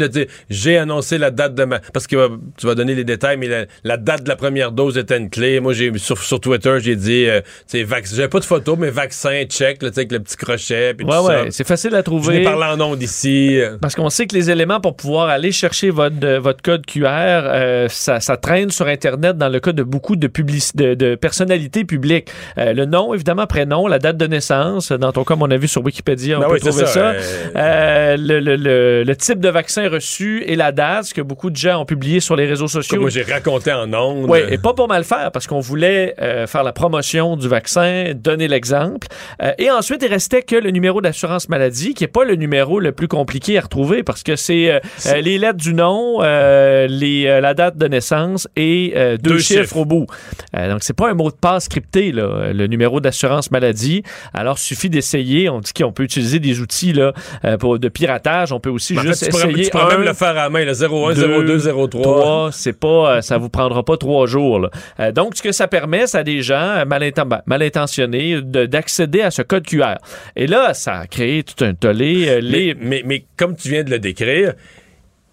j'ai 0.50 0.78
annoncé 0.78 1.18
la 1.18 1.32
date 1.32 1.56
de 1.56 1.64
ma... 1.66 1.80
Parce 1.94 2.08
que 2.08 2.30
tu 2.58 2.68
vas 2.68 2.76
donner 2.76 2.96
les 2.96 3.04
détails, 3.04 3.38
mais 3.38 3.48
la, 3.48 3.66
la 3.84 3.98
date 3.98 4.24
de 4.24 4.30
la 4.30 4.36
première 4.36 4.72
dose 4.72 4.98
était 4.98 5.18
une 5.18 5.30
clé. 5.30 5.60
Moi, 5.60 5.74
j'ai 5.74 5.92
sur, 5.98 6.18
sur 6.18 6.40
Twitter, 6.40 6.78
j'ai 6.80 6.96
dit, 6.96 7.26
euh, 7.28 7.42
tu 7.70 7.84
vac- 7.84 8.08
j'avais 8.14 8.28
pas 8.28 8.40
de 8.40 8.46
photo, 8.46 8.76
mais 8.76 8.90
vaccin, 8.90 9.44
check, 9.48 9.82
là, 9.84 9.90
avec 9.96 10.12
le 10.12 10.20
petit 10.20 10.36
crochet, 10.38 10.94
puis 10.94 11.06
Ouais, 11.06 11.18
tout 11.18 11.24
ouais, 11.26 11.48
c'est 11.52 11.68
facile 11.68 11.90
à 11.92 11.92
Je 11.94 11.98
n'ai 11.98 12.04
trouver. 12.04 12.44
parlé 12.44 12.66
en 12.66 12.82
ondes 12.82 13.02
ici. 13.02 13.60
euh. 13.60 13.78
Parce 13.82 13.96
qu'on 13.96 14.10
sait 14.10 14.26
que 14.28 14.36
les 14.36 14.50
éléments 14.50 14.80
pour 14.80 14.96
pouvoir 14.96 15.30
aller 15.30 15.52
chercher 15.52 15.90
votre, 15.90 16.16
euh, 16.24 16.40
votre 16.40 16.62
code 16.62 16.86
QR, 16.86 17.06
euh, 17.08 17.88
ça, 17.90 18.20
ça 18.20 18.38
traîne 18.38 18.70
sur 18.72 18.88
Internet 18.88 19.38
dans 19.38 19.50
le 19.50 19.60
cas 19.60 19.72
de 19.72 19.84
beaucoup 19.84 20.16
de, 20.16 20.28
publici- 20.28 20.76
de, 20.76 20.94
de 20.94 21.16
personnalités 21.16 21.84
publiques. 21.86 22.30
Euh, 22.58 22.74
le 22.74 22.86
nom, 22.86 23.14
évidemment, 23.14 23.48
prénom, 23.48 23.88
la 23.88 24.00
date 24.00 24.18
de 24.18 24.28
naissance. 24.28 24.92
Dans 24.92 25.12
ton 25.12 25.24
cas, 25.24 25.36
on 25.40 25.52
a 25.52 25.58
vu 25.58 25.68
sur 25.68 25.84
Wikipédia, 25.84 26.38
on 26.38 26.42
Ben 26.42 26.48
peut 26.48 26.54
oui, 26.54 26.60
trouver 26.60 26.86
ça. 26.86 26.92
ça, 26.94 27.10
euh, 27.12 27.20
Euh, 27.56 28.18
le, 28.18 28.40
le- 28.40 28.56
le- 28.64 29.04
le 29.04 29.16
type 29.16 29.40
de 29.40 29.50
vaccin 29.50 29.88
reçu 29.90 30.44
et 30.46 30.56
la 30.56 30.72
date, 30.72 31.06
ce 31.06 31.14
que 31.14 31.22
beaucoup 31.22 31.50
de 31.50 31.56
gens 31.56 31.82
ont 31.82 31.86
publié 31.86 32.20
sur 32.20 32.36
les 32.36 32.46
réseaux 32.46 32.66
Comme 32.66 32.82
sociaux. 32.82 33.02
moi, 33.02 33.10
j'ai 33.10 33.24
raconté 33.24 33.72
en 33.72 33.94
ondes. 33.94 34.26
Oui, 34.30 34.40
et 34.50 34.58
pas 34.58 34.74
pour 34.74 34.88
mal 34.88 35.04
faire, 35.04 35.32
parce 35.32 35.48
qu'on 35.48 35.60
voulait 35.60 36.16
euh, 36.22 36.48
faire 36.48 36.64
la 36.64 36.72
promotion 36.74 37.36
du 37.36 37.48
vaccin, 37.48 38.14
donner 38.16 38.48
l'exemple. 38.48 39.08
Euh, 39.42 39.52
et 39.58 39.70
ensuite, 39.70 40.02
il 40.04 40.08
restait 40.10 40.42
que 40.42 40.56
le 40.56 40.72
numéro 40.72 41.02
d'assurance 41.02 41.50
maladie, 41.50 41.94
qui 41.94 42.04
n'est 42.04 42.08
pas 42.08 42.24
le 42.24 42.36
numéro 42.36 42.80
le 42.80 42.92
plus 42.92 43.08
compliqué 43.08 43.58
à 43.58 43.62
retrouver, 43.62 44.04
parce 44.04 44.24
que 44.24 44.36
c'est 44.36 44.72
euh, 44.72 44.80
les 45.22 45.38
lettres 45.38 45.58
du 45.60 45.74
nom, 45.74 46.22
les, 46.22 47.40
la 47.42 47.54
date 47.54 47.78
de 47.78 47.88
naissance 47.88 48.48
et 48.56 48.94
deux, 49.22 49.34
Deux 49.34 49.38
chiffres, 49.40 49.62
chiffres. 49.64 49.78
au 49.78 49.86
bout. 49.86 50.06
Donc, 50.54 50.84
c'est 50.84 50.96
pas 50.96 51.10
un 51.10 51.14
mot 51.14 51.30
de 51.30 51.36
passe 51.36 51.68
crypté, 51.68 52.12
là, 52.12 52.54
le 52.54 52.68
numéro 52.68 53.00
d'assurance 53.00 53.52
maladie. 53.52 54.04
Alors, 54.34 54.58
suffit 54.58 54.90
d'essayer. 54.90 55.50
On 55.50 55.60
dit 55.60 55.74
qu'on 55.74 55.92
peut 55.92 56.04
utiliser 56.04 56.40
des 56.40 56.60
outils 56.62 56.94
là, 56.94 57.14
pour, 57.60 57.80
de 57.80 57.90
piratage. 57.90 58.52
On 58.54 58.60
peut 58.60 58.70
aussi 58.70 58.96
fait, 58.96 59.02
juste 59.02 59.26
tu 59.26 59.30
pourrais, 59.32 59.50
essayer 59.50 59.66
tu 59.66 59.70
pourrais 59.72 59.84
un, 59.94 59.98
même 59.98 60.08
le 60.08 60.14
faire 60.14 60.30
à 60.30 60.34
la 60.34 60.50
main, 60.50 60.64
le 60.64 60.72
01, 60.74 61.14
deux, 61.14 61.44
02, 61.58 61.60
03. 61.88 61.88
Trois, 62.02 62.50
c'est 62.52 62.80
pas, 62.80 63.16
euh, 63.18 63.22
ça 63.22 63.38
vous 63.38 63.50
prendra 63.50 63.84
pas 63.84 63.98
trois 63.98 64.26
jours. 64.28 64.60
là. 64.60 64.70
Euh, 65.00 65.12
donc, 65.12 65.36
ce 65.36 65.42
que 65.42 65.52
ça 65.52 65.68
permet, 65.68 66.08
c'est 66.08 66.20
à 66.20 66.24
des 66.24 66.42
gens 66.42 66.56
euh, 66.56 66.86
mal, 66.86 67.12
ben, 67.12 67.42
mal 67.46 67.62
intentionnés 67.64 68.42
de- 68.42 68.66
d'accéder 68.66 69.22
à 69.22 69.32
ce 69.32 69.42
code 69.42 69.66
QR. 69.66 69.96
Et 70.36 70.48
là, 70.48 70.74
ça 70.74 71.00
a 71.00 71.08
créé 71.08 71.44
tout 71.44 71.64
un 71.66 71.74
tollé. 71.74 72.40
les... 72.42 72.74
Mais, 72.76 72.80
mais, 72.80 73.04
mais 73.06 73.26
comme 73.38 73.56
tu 73.56 73.70
viens 73.70 73.84
de 73.84 73.90
le 73.90 74.00
décrire, 74.00 74.54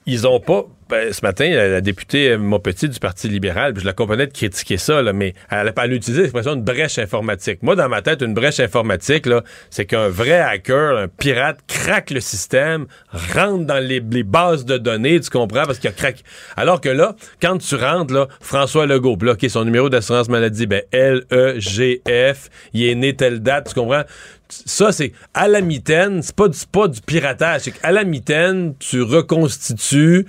ils 0.07 0.27
ont 0.27 0.41
pas. 0.41 0.65
Ce 0.91 1.21
matin, 1.23 1.49
la, 1.51 1.81
députée 1.81 2.37
Maupetit 2.37 2.89
du 2.89 2.99
Parti 2.99 3.29
libéral, 3.29 3.75
je 3.79 3.85
la 3.85 3.93
comprenais 3.93 4.27
de 4.27 4.33
critiquer 4.33 4.77
ça, 4.77 5.03
là, 5.03 5.13
mais 5.13 5.35
elle, 5.51 5.69
a- 5.69 5.73
elle 5.85 5.93
a 5.93 5.95
utilisé 5.95 6.23
l'expression 6.23 6.57
de 6.57 6.63
brèche 6.63 6.99
informatique. 6.99 7.63
Moi, 7.63 7.77
dans 7.77 7.89
ma 7.89 8.03
tête, 8.03 8.23
une 8.23 8.35
brèche 8.35 8.61
informatique, 8.61 9.27
c'est 9.71 9.87
qu'un 9.87 10.09
vrai 10.09 10.41
hacker, 10.41 10.97
un 10.97 11.09
pirate, 11.09 11.59
craque 11.67 12.11
le 12.11 12.21
système, 12.21 12.87
rentre 13.35 13.65
dans 13.65 13.79
les, 13.79 14.01
bases 14.01 14.65
de 14.65 14.79
données, 14.79 15.21
tu 15.21 15.31
comprends, 15.31 15.65
parce 15.65 15.79
qu'il 15.79 15.91
a 15.91 15.93
craqué. 15.93 16.23
Alors 16.57 16.81
que 16.81 16.89
là, 16.89 17.17
quand 17.41 17.59
tu 17.59 17.75
rentres, 17.75 18.13
là, 18.13 18.29
François 18.41 18.87
Legault, 18.87 19.19
OK, 19.21 19.47
son 19.49 19.65
numéro 19.65 19.89
d'assurance 19.89 20.29
maladie, 20.29 20.67
ben, 20.67 20.83
L-E-G-F, 20.93 22.49
il 22.73 22.85
est 22.85 22.95
né 22.95 23.17
telle 23.17 23.41
date, 23.41 23.69
tu 23.69 23.75
comprends? 23.75 24.05
ça, 24.51 24.93
c'est 24.93 25.13
à 25.35 25.49
la 25.49 25.61
mitaine, 25.61 26.23
c'est 26.23 26.35
pas 26.35 26.49
du, 26.49 26.59
pas 26.71 26.89
du 26.89 27.01
piratage. 27.01 27.63
C'est 27.63 27.71
qu'à 27.73 27.93
la 27.93 28.05
mitaine, 28.05 28.75
tu 28.79 29.03
reconstitues 29.03 30.27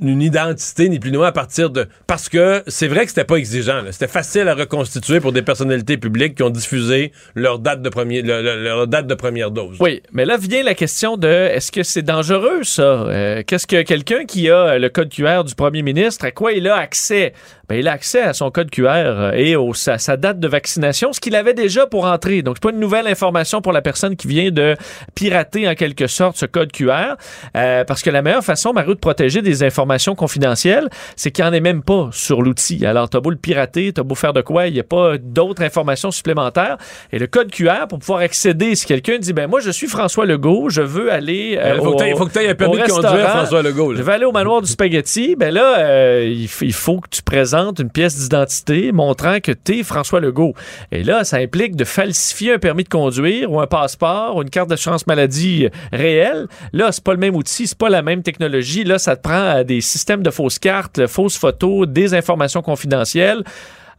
une 0.00 0.22
identité, 0.22 0.88
ni 0.88 0.98
plus 0.98 1.10
ni 1.10 1.16
moins, 1.16 1.28
à 1.28 1.32
partir 1.32 1.70
de. 1.70 1.86
Parce 2.06 2.28
que 2.28 2.62
c'est 2.66 2.88
vrai 2.88 3.04
que 3.04 3.08
c'était 3.10 3.24
pas 3.24 3.36
exigeant. 3.36 3.82
C'était 3.90 4.08
facile 4.08 4.48
à 4.48 4.54
reconstituer 4.54 5.20
pour 5.20 5.32
des 5.32 5.42
personnalités 5.42 5.96
publiques 5.96 6.34
qui 6.36 6.42
ont 6.42 6.50
diffusé 6.50 7.12
leur 7.34 7.58
date 7.58 7.82
de 7.82 7.88
première 7.88 9.50
dose. 9.50 9.76
Oui, 9.80 10.02
mais 10.12 10.24
là 10.24 10.36
vient 10.36 10.62
la 10.62 10.74
question 10.74 11.16
de 11.16 11.28
est-ce 11.28 11.70
que 11.70 11.82
c'est 11.82 12.02
dangereux 12.02 12.62
ça? 12.64 12.82
Euh, 12.82 13.42
Qu'est-ce 13.46 13.66
que 13.66 13.82
quelqu'un 13.82 14.24
qui 14.24 14.50
a 14.50 14.78
le 14.78 14.88
code 14.88 15.10
QR 15.10 15.44
du 15.44 15.54
premier 15.54 15.82
ministre, 15.82 16.24
à 16.24 16.30
quoi 16.30 16.52
il 16.52 16.68
a 16.68 16.76
accès? 16.76 17.32
Ben, 17.68 17.76
il 17.78 17.88
a 17.88 17.92
accès 17.92 18.20
à 18.22 18.32
son 18.32 18.50
code 18.50 18.70
QR 18.70 18.88
euh, 18.94 19.32
et 19.32 19.56
au, 19.56 19.74
sa, 19.74 19.98
sa 19.98 20.16
date 20.16 20.38
de 20.40 20.48
vaccination, 20.48 21.12
ce 21.12 21.20
qu'il 21.20 21.34
avait 21.36 21.54
déjà 21.54 21.86
pour 21.86 22.04
entrer. 22.06 22.42
Donc, 22.42 22.56
c'est 22.56 22.62
pas 22.62 22.74
une 22.74 22.80
nouvelle 22.80 23.06
information 23.06 23.60
pour 23.60 23.72
la 23.72 23.82
personne 23.82 24.16
qui 24.16 24.28
vient 24.28 24.50
de 24.50 24.76
pirater 25.14 25.68
en 25.68 25.74
quelque 25.74 26.06
sorte 26.06 26.36
ce 26.36 26.46
code 26.46 26.72
QR, 26.72 27.14
euh, 27.56 27.84
parce 27.84 28.02
que 28.02 28.10
la 28.10 28.22
meilleure 28.22 28.44
façon, 28.44 28.72
Mario, 28.72 28.94
de 28.94 28.98
protéger 28.98 29.42
des 29.42 29.62
informations 29.62 30.14
confidentielles, 30.14 30.88
c'est 31.16 31.30
qu'il 31.30 31.44
n'y 31.44 31.50
en 31.50 31.52
ait 31.52 31.60
même 31.60 31.82
pas 31.82 32.08
sur 32.12 32.42
l'outil. 32.42 32.84
Alors, 32.86 33.08
t'as 33.08 33.20
beau 33.20 33.30
le 33.30 33.36
pirater, 33.36 33.92
t'as 33.92 34.02
beau 34.02 34.14
faire 34.14 34.32
de 34.32 34.40
quoi, 34.42 34.66
il 34.66 34.74
n'y 34.74 34.80
a 34.80 34.84
pas 34.84 35.18
d'autres 35.18 35.62
informations 35.62 36.10
supplémentaires. 36.10 36.76
Et 37.12 37.18
le 37.18 37.26
code 37.26 37.50
QR, 37.50 37.86
pour 37.88 37.98
pouvoir 37.98 38.20
accéder, 38.20 38.74
si 38.74 38.86
quelqu'un 38.86 39.18
dit, 39.18 39.32
ben 39.32 39.46
moi, 39.48 39.60
je 39.60 39.70
suis 39.70 39.86
François 39.86 40.26
Legault, 40.26 40.68
je 40.70 40.82
veux 40.82 41.12
aller... 41.12 41.58
euh, 41.60 41.74
Il 41.76 41.80
faut 41.82 41.92
au- 41.92 41.96
que 41.96 42.04
il 42.04 42.16
faut 42.16 42.26
que 42.26 42.32
tu 42.32 42.38
aies 42.40 42.48
un 42.48 42.54
permis 42.54 42.78
de 42.78 42.82
conduire, 42.86 43.30
François 43.30 43.62
Legault. 43.62 43.92
là. 43.92 43.98
je 43.98 44.02
vais 44.02 44.12
aller 44.12 44.24
au 44.24 44.32
manoir 44.32 44.60
du 44.62 44.68
spaghetti. 44.68 45.36
Ben 45.36 45.52
là, 45.52 45.78
euh, 45.78 46.24
il 46.60 46.72
faut 46.72 47.00
que 47.00 47.08
tu 47.08 47.22
présentes 47.22 47.53
une 47.54 47.90
pièce 47.90 48.18
d'identité 48.18 48.92
montrant 48.92 49.38
que 49.40 49.52
tu 49.52 49.78
es 49.78 49.82
François 49.82 50.20
Legault. 50.20 50.54
Et 50.90 51.02
là, 51.02 51.24
ça 51.24 51.36
implique 51.36 51.76
de 51.76 51.84
falsifier 51.84 52.54
un 52.54 52.58
permis 52.58 52.84
de 52.84 52.88
conduire 52.88 53.50
ou 53.50 53.60
un 53.60 53.66
passeport 53.66 54.36
ou 54.36 54.42
une 54.42 54.50
carte 54.50 54.68
d'assurance 54.68 55.06
maladie 55.06 55.66
euh, 55.66 55.68
réelle. 55.92 56.46
Là, 56.72 56.90
c'est 56.90 57.04
pas 57.04 57.12
le 57.12 57.18
même 57.18 57.36
outil, 57.36 57.66
c'est 57.66 57.78
pas 57.78 57.88
la 57.88 58.02
même 58.02 58.22
technologie. 58.22 58.84
Là, 58.84 58.98
ça 58.98 59.16
te 59.16 59.22
prend 59.22 59.34
euh, 59.34 59.64
des 59.64 59.80
systèmes 59.80 60.22
de 60.22 60.30
fausses 60.30 60.58
cartes, 60.58 60.98
euh, 60.98 61.08
fausses 61.08 61.36
photos, 61.36 61.86
des 61.88 62.14
informations 62.14 62.62
confidentielles. 62.62 63.44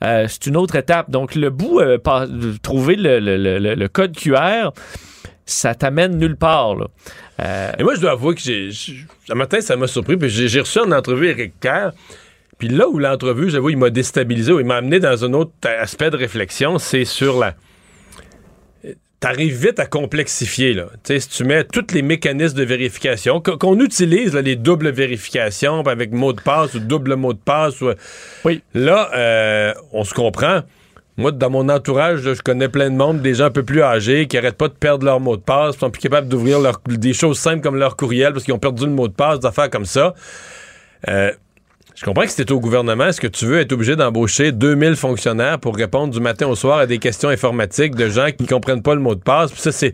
C'est 0.01 0.45
une 0.45 0.55
autre 0.55 0.75
étape. 0.75 1.09
Donc, 1.09 1.33
le 1.33 1.49
bout, 1.49 1.81
trouver 2.61 2.95
le, 2.95 3.87
code 3.87 4.15
QR, 4.15 4.69
ça 5.47 5.73
t'amène 5.73 6.17
nulle 6.17 6.35
part. 6.35 6.75
Et 7.39 7.81
moi, 7.81 7.95
je 7.95 8.01
dois 8.01 8.11
avouer 8.11 8.35
que 8.35 8.41
j'ai. 8.41 8.69
Un 9.31 9.35
matin, 9.35 9.61
ça 9.61 9.75
m'a 9.77 9.87
surpris. 9.87 10.15
Puis 10.15 10.29
j'ai 10.29 10.47
j'ai 10.47 10.59
reçu 10.59 10.79
en 10.79 10.91
entrevue 10.91 11.29
Eric 11.29 11.59
Kerr. 11.59 11.91
Puis 12.57 12.69
là 12.69 12.87
où 12.87 12.99
l'entrevue, 12.99 13.49
j'avoue, 13.49 13.69
il 13.69 13.77
m'a 13.77 13.89
déstabilisé, 13.89 14.51
ou 14.53 14.59
il 14.59 14.65
m'a 14.65 14.75
amené 14.77 14.99
dans 14.99 15.25
un 15.25 15.33
autre 15.33 15.51
aspect 15.63 16.09
de 16.09 16.17
réflexion, 16.17 16.77
c'est 16.79 17.05
sur 17.05 17.37
la. 17.39 17.55
T'arrives 19.19 19.55
vite 19.67 19.79
à 19.79 19.87
complexifier, 19.87 20.73
là. 20.73 20.87
Tu 21.03 21.13
sais, 21.13 21.19
si 21.21 21.29
tu 21.29 21.43
mets 21.45 21.63
tous 21.63 21.87
les 21.93 22.01
mécanismes 22.03 22.57
de 22.57 22.63
vérification, 22.63 23.41
qu'on 23.41 23.79
utilise, 23.79 24.33
là, 24.35 24.41
les 24.41 24.55
doubles 24.55 24.89
vérifications 24.91 25.81
avec 25.81 26.11
mot 26.11 26.31
de 26.31 26.41
passe 26.41 26.75
ou 26.75 26.79
double 26.79 27.15
mot 27.15 27.33
de 27.33 27.39
passe, 27.39 27.81
ou- 27.81 27.91
Oui. 28.43 28.61
Là, 28.75 29.09
euh, 29.15 29.73
on 29.93 30.03
se 30.03 30.13
comprend. 30.13 30.59
Moi, 31.17 31.31
dans 31.31 31.49
mon 31.49 31.69
entourage, 31.69 32.23
là, 32.25 32.33
je 32.35 32.41
connais 32.41 32.67
plein 32.69 32.89
de 32.91 32.95
monde, 32.95 33.21
des 33.21 33.35
gens 33.35 33.45
un 33.45 33.51
peu 33.51 33.63
plus 33.63 33.81
âgés 33.81 34.27
qui 34.27 34.37
arrêtent 34.37 34.57
pas 34.57 34.67
de 34.67 34.73
perdre 34.73 35.05
leur 35.05 35.19
mot 35.21 35.37
de 35.37 35.41
passe, 35.41 35.75
qui 35.75 35.79
sont 35.79 35.89
plus 35.89 36.01
capables 36.01 36.27
d'ouvrir 36.27 36.59
leur- 36.59 36.81
des 36.85 37.13
choses 37.13 37.39
simples 37.39 37.61
comme 37.61 37.77
leur 37.77 37.95
courriel 37.95 38.33
parce 38.33 38.43
qu'ils 38.43 38.53
ont 38.53 38.59
perdu 38.59 38.83
le 38.85 38.91
mot 38.91 39.07
de 39.07 39.13
passe, 39.13 39.39
des 39.39 39.47
affaires 39.47 39.69
comme 39.69 39.85
ça. 39.85 40.13
Euh, 41.07 41.31
je 41.95 42.03
comprends 42.03 42.25
que 42.25 42.31
t'es 42.31 42.51
au 42.51 42.59
gouvernement, 42.59 43.05
est-ce 43.05 43.21
que 43.21 43.27
tu 43.27 43.45
veux 43.45 43.57
être 43.57 43.71
obligé 43.71 43.95
d'embaucher 43.95 44.51
2000 44.51 44.97
fonctionnaires 44.97 45.59
pour 45.59 45.77
répondre 45.77 46.13
du 46.13 46.19
matin 46.19 46.45
au 46.47 46.55
soir 46.55 46.79
à 46.79 46.87
des 46.87 46.97
questions 46.97 47.29
informatiques 47.29 47.95
de 47.95 48.09
gens 48.09 48.27
qui 48.37 48.45
comprennent 48.45 48.81
pas 48.81 48.95
le 48.95 48.99
mot 48.99 49.15
de 49.15 49.21
passe? 49.21 49.53
Puis 49.53 49.61
ça, 49.61 49.71
c'est, 49.71 49.93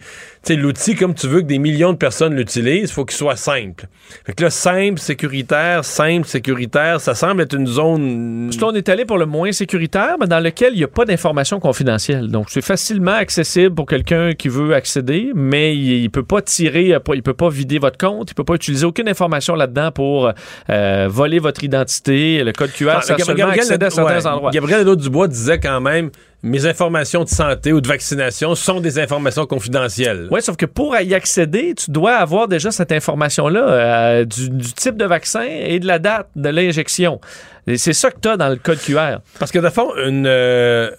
l'outil, 0.56 0.96
comme 0.96 1.14
tu 1.14 1.28
veux 1.28 1.42
que 1.42 1.46
des 1.46 1.60
millions 1.60 1.94
de 1.94 1.98
personnes 1.98 2.34
l'utilisent, 2.34 2.90
il 2.90 2.94
faut 2.94 3.06
qu'il 3.06 3.18
soit 3.18 3.36
simple. 3.36 3.86
Fait 4.26 4.34
que 4.34 4.44
là, 4.44 4.50
simple, 4.50 5.00
sécuritaire, 5.00 5.86
simple, 5.86 6.28
sécuritaire, 6.28 7.00
ça 7.00 7.14
semble 7.14 7.44
être 7.44 7.54
une 7.54 7.68
zone... 7.68 8.50
Surtout, 8.52 8.74
on 8.74 8.76
est 8.76 8.90
allé 8.90 9.06
pour 9.06 9.20
le 9.20 9.28
moins 9.28 9.52
sécuritaire, 9.52 10.16
mais 10.20 10.26
dans 10.26 10.40
lequel 10.40 10.74
il 10.74 10.78
n'y 10.78 10.84
a 10.84 10.88
pas 10.88 11.06
d'informations 11.06 11.60
confidentielles. 11.60 12.30
Donc, 12.30 12.48
c'est 12.50 12.64
facilement 12.64 13.12
accessible 13.12 13.76
pour 13.76 13.86
quelqu'un 13.86 14.34
qui 14.34 14.50
veut 14.50 14.74
accéder, 14.74 15.32
mais 15.36 15.78
il 15.78 16.02
ne 16.02 16.08
peut 16.08 16.24
pas 16.24 16.42
tirer, 16.42 16.96
il 17.14 17.22
peut 17.22 17.36
pas 17.36 17.50
vider 17.50 17.78
votre 17.78 18.00
compte, 18.00 18.32
il 18.32 18.34
peut 18.34 18.44
pas 18.44 18.56
utiliser 18.56 18.88
aucune 18.88 19.08
information 19.08 19.54
là-dedans 19.54 19.92
pour 19.92 20.32
euh, 20.72 21.08
voler 21.08 21.38
votre 21.38 21.64
identité. 21.64 21.91
Le 22.08 22.52
code 22.52 22.72
QR 22.72 22.94
Ah, 22.98 23.02
sert 23.02 23.18
Gab- 23.18 23.26
seulement 23.26 23.44
à 23.44 23.46
Gabriel 23.48 23.60
accéder 23.62 23.86
à 23.86 23.90
Nadeau- 23.90 23.96
certains 23.96 24.20
ouais, 24.20 24.28
endroits. 24.28 24.52
Gabriel 24.52 24.80
Nadeau-Dubois 24.80 25.28
disait 25.28 25.60
quand 25.60 25.82
même 25.82 26.10
mes 26.44 26.66
informations 26.66 27.24
de 27.24 27.30
santé 27.30 27.72
ou 27.72 27.82
de 27.82 27.88
vaccination 27.88 28.56
sont 28.56 28.80
des 28.80 28.98
informations 29.00 29.46
confidentielles. 29.46 30.28
Oui, 30.32 30.42
sauf 30.42 30.56
que 30.58 30.66
pour 30.66 30.96
y 30.98 31.14
accéder, 31.14 31.76
tu 31.76 31.92
dois 31.92 32.14
avoir 32.16 32.48
déjà 32.48 32.72
cette 32.72 32.92
information-là 32.92 33.60
euh, 33.70 34.26
du, 34.26 34.50
du 34.50 34.74
type 34.74 34.98
de 34.98 35.06
vaccin 35.06 35.44
et 35.44 35.80
de 35.80 35.86
la 35.88 36.00
date 36.00 36.28
de 36.36 36.50
l'injection. 36.50 37.20
Et 37.68 37.78
c'est 37.78 37.94
ça 37.94 38.10
que 38.10 38.20
tu 38.20 38.28
as 38.28 38.38
dans 38.38 38.50
le 38.50 38.56
code 38.56 38.80
QR. 38.80 39.18
Parce 39.40 39.52
que 39.52 39.60
de 39.60 39.70
fond, 39.70 39.92
une, 40.04 40.26
euh, 40.26 40.90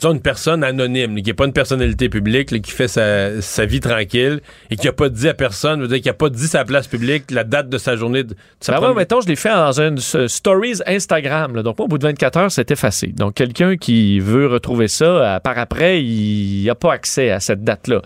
disons 0.00 0.12
une 0.14 0.20
personne 0.20 0.64
anonyme, 0.64 1.14
là, 1.16 1.20
qui 1.22 1.28
n'est 1.28 1.34
pas 1.34 1.44
une 1.44 1.52
personnalité 1.52 2.08
publique, 2.08 2.50
là, 2.50 2.58
qui 2.58 2.70
fait 2.72 2.88
sa, 2.88 3.40
sa 3.42 3.66
vie 3.66 3.80
tranquille 3.80 4.40
et 4.70 4.76
qui 4.76 4.86
n'a 4.86 4.92
pas 4.92 5.08
dit 5.10 5.28
à 5.28 5.34
personne, 5.34 5.80
veut 5.82 5.88
dire 5.88 6.00
qui 6.00 6.08
n'a 6.08 6.14
pas 6.14 6.30
dit 6.30 6.46
sa 6.46 6.64
place 6.64 6.86
publique, 6.88 7.30
la 7.30 7.44
date 7.44 7.68
de 7.68 7.78
sa 7.78 7.96
journée. 7.96 8.24
De, 8.24 8.30
de 8.30 8.36
sa 8.60 8.72
Ben 8.72 8.78
première- 8.78 8.96
mettons, 8.96 9.20
je 9.20 9.28
l'ai 9.28 9.36
fait 9.36 9.50
dans 9.50 9.80
une 9.80 9.98
stories 9.98 10.80
Instagram. 10.86 11.54
là. 11.56 11.62
Donc, 11.62 11.78
moi, 11.78 11.84
au 11.84 11.88
bout 11.88 11.98
de 11.98 12.06
24 12.06 12.36
heures, 12.38 12.50
c'est 12.52 12.70
effacé. 12.70 13.08
Donc, 13.08 13.34
quelqu'un 13.34 13.76
qui 13.76 14.20
veut 14.20 14.46
retrouver 14.46 14.88
ça, 14.88 15.04
euh, 15.04 15.38
par 15.40 15.58
après, 15.58 16.02
il 16.02 16.64
n'a 16.64 16.74
pas 16.74 16.92
accès 16.92 17.30
à 17.30 17.40
cette 17.40 17.62
date-là. 17.62 18.00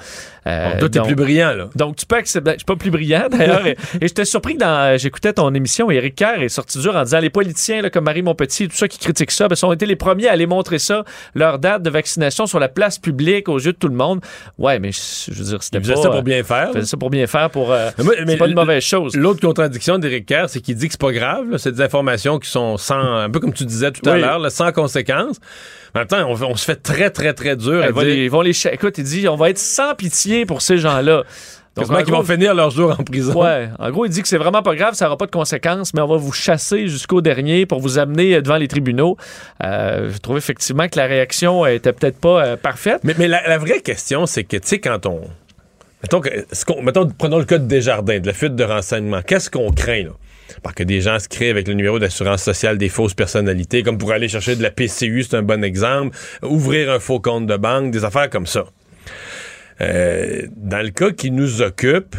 Euh, 0.47 0.73
Bon, 0.75 0.79
toi, 0.81 0.89
donc- 0.89 1.07
plus 1.07 1.15
brillant, 1.15 1.55
là. 1.55 1.69
donc, 1.75 1.97
tu 1.97 2.05
peux 2.07 2.17
accéder. 2.17 2.53
Je 2.53 2.57
suis 2.59 2.65
pas 2.67 2.77
plus 2.77 2.91
brillant, 2.91 3.29
d'ailleurs. 3.31 3.67
et 3.67 3.77
et 4.01 4.09
j'étais 4.09 4.25
surpris 4.25 4.55
que 4.55 4.61
dans. 4.61 4.99
J'écoutais 4.99 5.33
ton 5.33 5.53
émission, 5.55 5.91
Éric 5.91 6.17
Kerr 6.17 6.43
est 6.43 6.49
sorti 6.49 6.79
dur 6.81 6.95
en 6.97 7.03
disant 7.03 7.21
les 7.21 7.31
politiciens, 7.31 7.81
là, 7.83 7.91
comme 7.91 8.05
Marie 8.05 8.23
Montpetit, 8.23 8.69
tout 8.69 8.77
ça 8.77 8.89
qui 8.89 8.99
critiquent 8.99 9.31
ça, 9.31 9.49
ben, 9.49 9.57
ils 9.61 9.65
ont 9.65 9.73
été 9.73 9.87
les 9.87 9.97
premiers 9.97 10.29
à 10.29 10.33
aller 10.33 10.47
montrer 10.47 10.79
ça, 10.79 11.05
leur 11.35 11.59
date 11.59 11.83
de 11.83 11.91
vaccination 11.91 12.47
sur 12.47 12.59
la 12.59 12.69
place 12.69 12.99
publique 12.99 13.49
aux 13.49 13.59
yeux 13.59 13.73
de 13.73 13.79
tout 13.79 13.89
le 13.89 13.95
monde. 13.97 14.21
Ouais, 14.59 14.79
mais 14.79 14.91
je 14.93 15.33
veux 15.33 15.45
dire, 15.45 15.63
c'était 15.63 15.79
pas... 15.81 15.85
faisait 15.85 15.97
ça 16.03 16.09
euh, 16.09 16.13
pour 16.13 16.23
bien 16.23 16.43
faire. 16.43 16.69
il 16.73 16.75
faisait 16.77 16.87
ça 16.87 16.97
pour 16.97 17.11
bien 17.11 17.27
faire, 17.27 17.49
pour... 17.51 17.73
euh, 17.73 17.91
c'est 17.97 18.37
pas 18.37 18.47
une 18.47 18.55
mauvaise 18.55 18.83
chose. 18.83 19.17
L'autre 19.17 19.41
contradiction 19.41 19.99
d'Éric 19.99 20.27
Kerr, 20.27 20.45
c'est 20.49 20.61
qu'il 20.61 20.75
dit 20.77 20.87
que 20.89 20.93
c'est 20.93 21.01
pas 21.01 21.13
grave. 21.13 21.57
C'est 21.59 21.73
des 21.73 21.81
informations 21.81 22.39
qui 22.39 22.51
sont 22.51 22.77
sans, 22.77 22.97
un 22.99 23.31
peu 23.31 23.41
comme 23.41 23.53
tu 23.55 23.65
disais 23.65 23.91
tout 23.93 24.09
à 24.09 24.17
l'heure, 24.17 24.51
sans 24.51 24.73
conséquence. 24.73 25.37
En 25.95 26.01
même 26.01 26.09
temps, 26.09 26.27
on, 26.29 26.33
on 26.51 26.57
se 26.57 26.65
fait 26.65 26.75
très, 26.83 27.09
très, 27.11 27.33
très 27.35 27.55
dur 27.55 27.81
à 27.81 27.87
Ils 27.87 27.93
vont, 27.93 28.01
dire 28.01 28.09
les, 28.11 28.25
ils 28.25 28.31
vont 28.31 28.41
les 28.41 28.53
cha- 28.53 28.73
Écoute, 28.75 28.99
il 28.99 29.05
dit, 29.05 29.29
on 29.29 29.37
va 29.37 29.51
être 29.51 29.59
sans 29.59 29.95
pitié 29.95 30.34
pour 30.45 30.63
ces 30.63 30.79
gens-là. 30.79 31.23
Donc, 31.77 31.91
en 31.91 31.97
qu'ils 31.97 32.13
vont 32.13 32.21
gros, 32.21 32.33
finir 32.33 32.55
leur 32.55 32.71
jour 32.71 32.95
en 32.99 33.03
prison? 33.03 33.41
Ouais, 33.41 33.69
en 33.79 33.91
gros, 33.91 34.07
il 34.07 34.09
dit 34.11 34.23
que 34.23 34.29
c'est 34.29 34.39
vraiment 34.39 34.63
pas 34.63 34.77
grave, 34.77 34.95
ça 34.95 35.07
n'aura 35.07 35.17
pas 35.17 35.27
de 35.27 35.33
conséquences, 35.33 35.93
mais 35.93 36.01
on 36.01 36.07
va 36.07 36.17
vous 36.17 36.33
chasser 36.33 36.87
jusqu'au 36.87 37.21
dernier 37.21 37.67
pour 37.67 37.81
vous 37.81 37.99
amener 37.99 38.35
euh, 38.35 38.43
devant 38.43 38.57
les 38.57 38.69
tribunaux. 38.69 39.17
Euh, 39.65 40.11
je 40.13 40.19
trouve 40.19 40.37
effectivement 40.37 40.89
que 40.89 40.97
la 40.97 41.07
réaction 41.07 41.67
était 41.67 41.93
peut-être 41.93 42.19
pas 42.19 42.45
euh, 42.45 42.57
parfaite. 42.57 43.01
Mais, 43.03 43.15
mais 43.19 43.27
la, 43.27 43.47
la 43.49 43.59
vraie 43.59 43.81
question, 43.81 44.27
c'est 44.27 44.45
que, 44.45 44.57
tu 44.57 44.69
sais, 44.69 44.79
quand 44.79 45.07
on. 45.07 45.23
Mettons, 46.03 46.21
que, 46.21 46.29
ce 46.53 46.65
mettons, 46.83 47.09
prenons 47.09 47.39
le 47.39 47.45
cas 47.45 47.59
de 47.59 47.67
Desjardins, 47.67 48.21
de 48.21 48.27
la 48.27 48.35
fuite 48.35 48.55
de 48.55 48.65
renseignements. 48.65 49.23
Qu'est-ce 49.23 49.51
qu'on 49.51 49.73
craint, 49.73 50.05
là? 50.05 50.11
Parce 50.63 50.75
que 50.75 50.85
des 50.85 51.01
gens 51.01 51.19
se 51.19 51.29
créent 51.29 51.51
avec 51.51 51.67
le 51.67 51.75
numéro 51.75 51.99
d'assurance 51.99 52.43
sociale 52.43 52.79
des 52.79 52.89
fausses 52.89 53.15
personnalités, 53.15 53.83
comme 53.83 53.99
pour 53.99 54.13
aller 54.13 54.29
chercher 54.29 54.55
de 54.55 54.63
la 54.63 54.71
PCU, 54.71 55.23
c'est 55.23 55.37
un 55.37 55.43
bon 55.43 55.65
exemple, 55.65 56.17
ouvrir 56.43 56.91
un 56.91 57.01
faux 57.01 57.19
compte 57.19 57.47
de 57.47 57.57
banque, 57.57 57.91
des 57.91 58.05
affaires 58.05 58.31
comme 58.31 58.47
ça. 58.47 58.65
Euh, 59.81 60.43
dans 60.57 60.85
le 60.85 60.91
cas 60.91 61.11
qui 61.11 61.31
nous 61.31 61.63
occupe, 61.63 62.17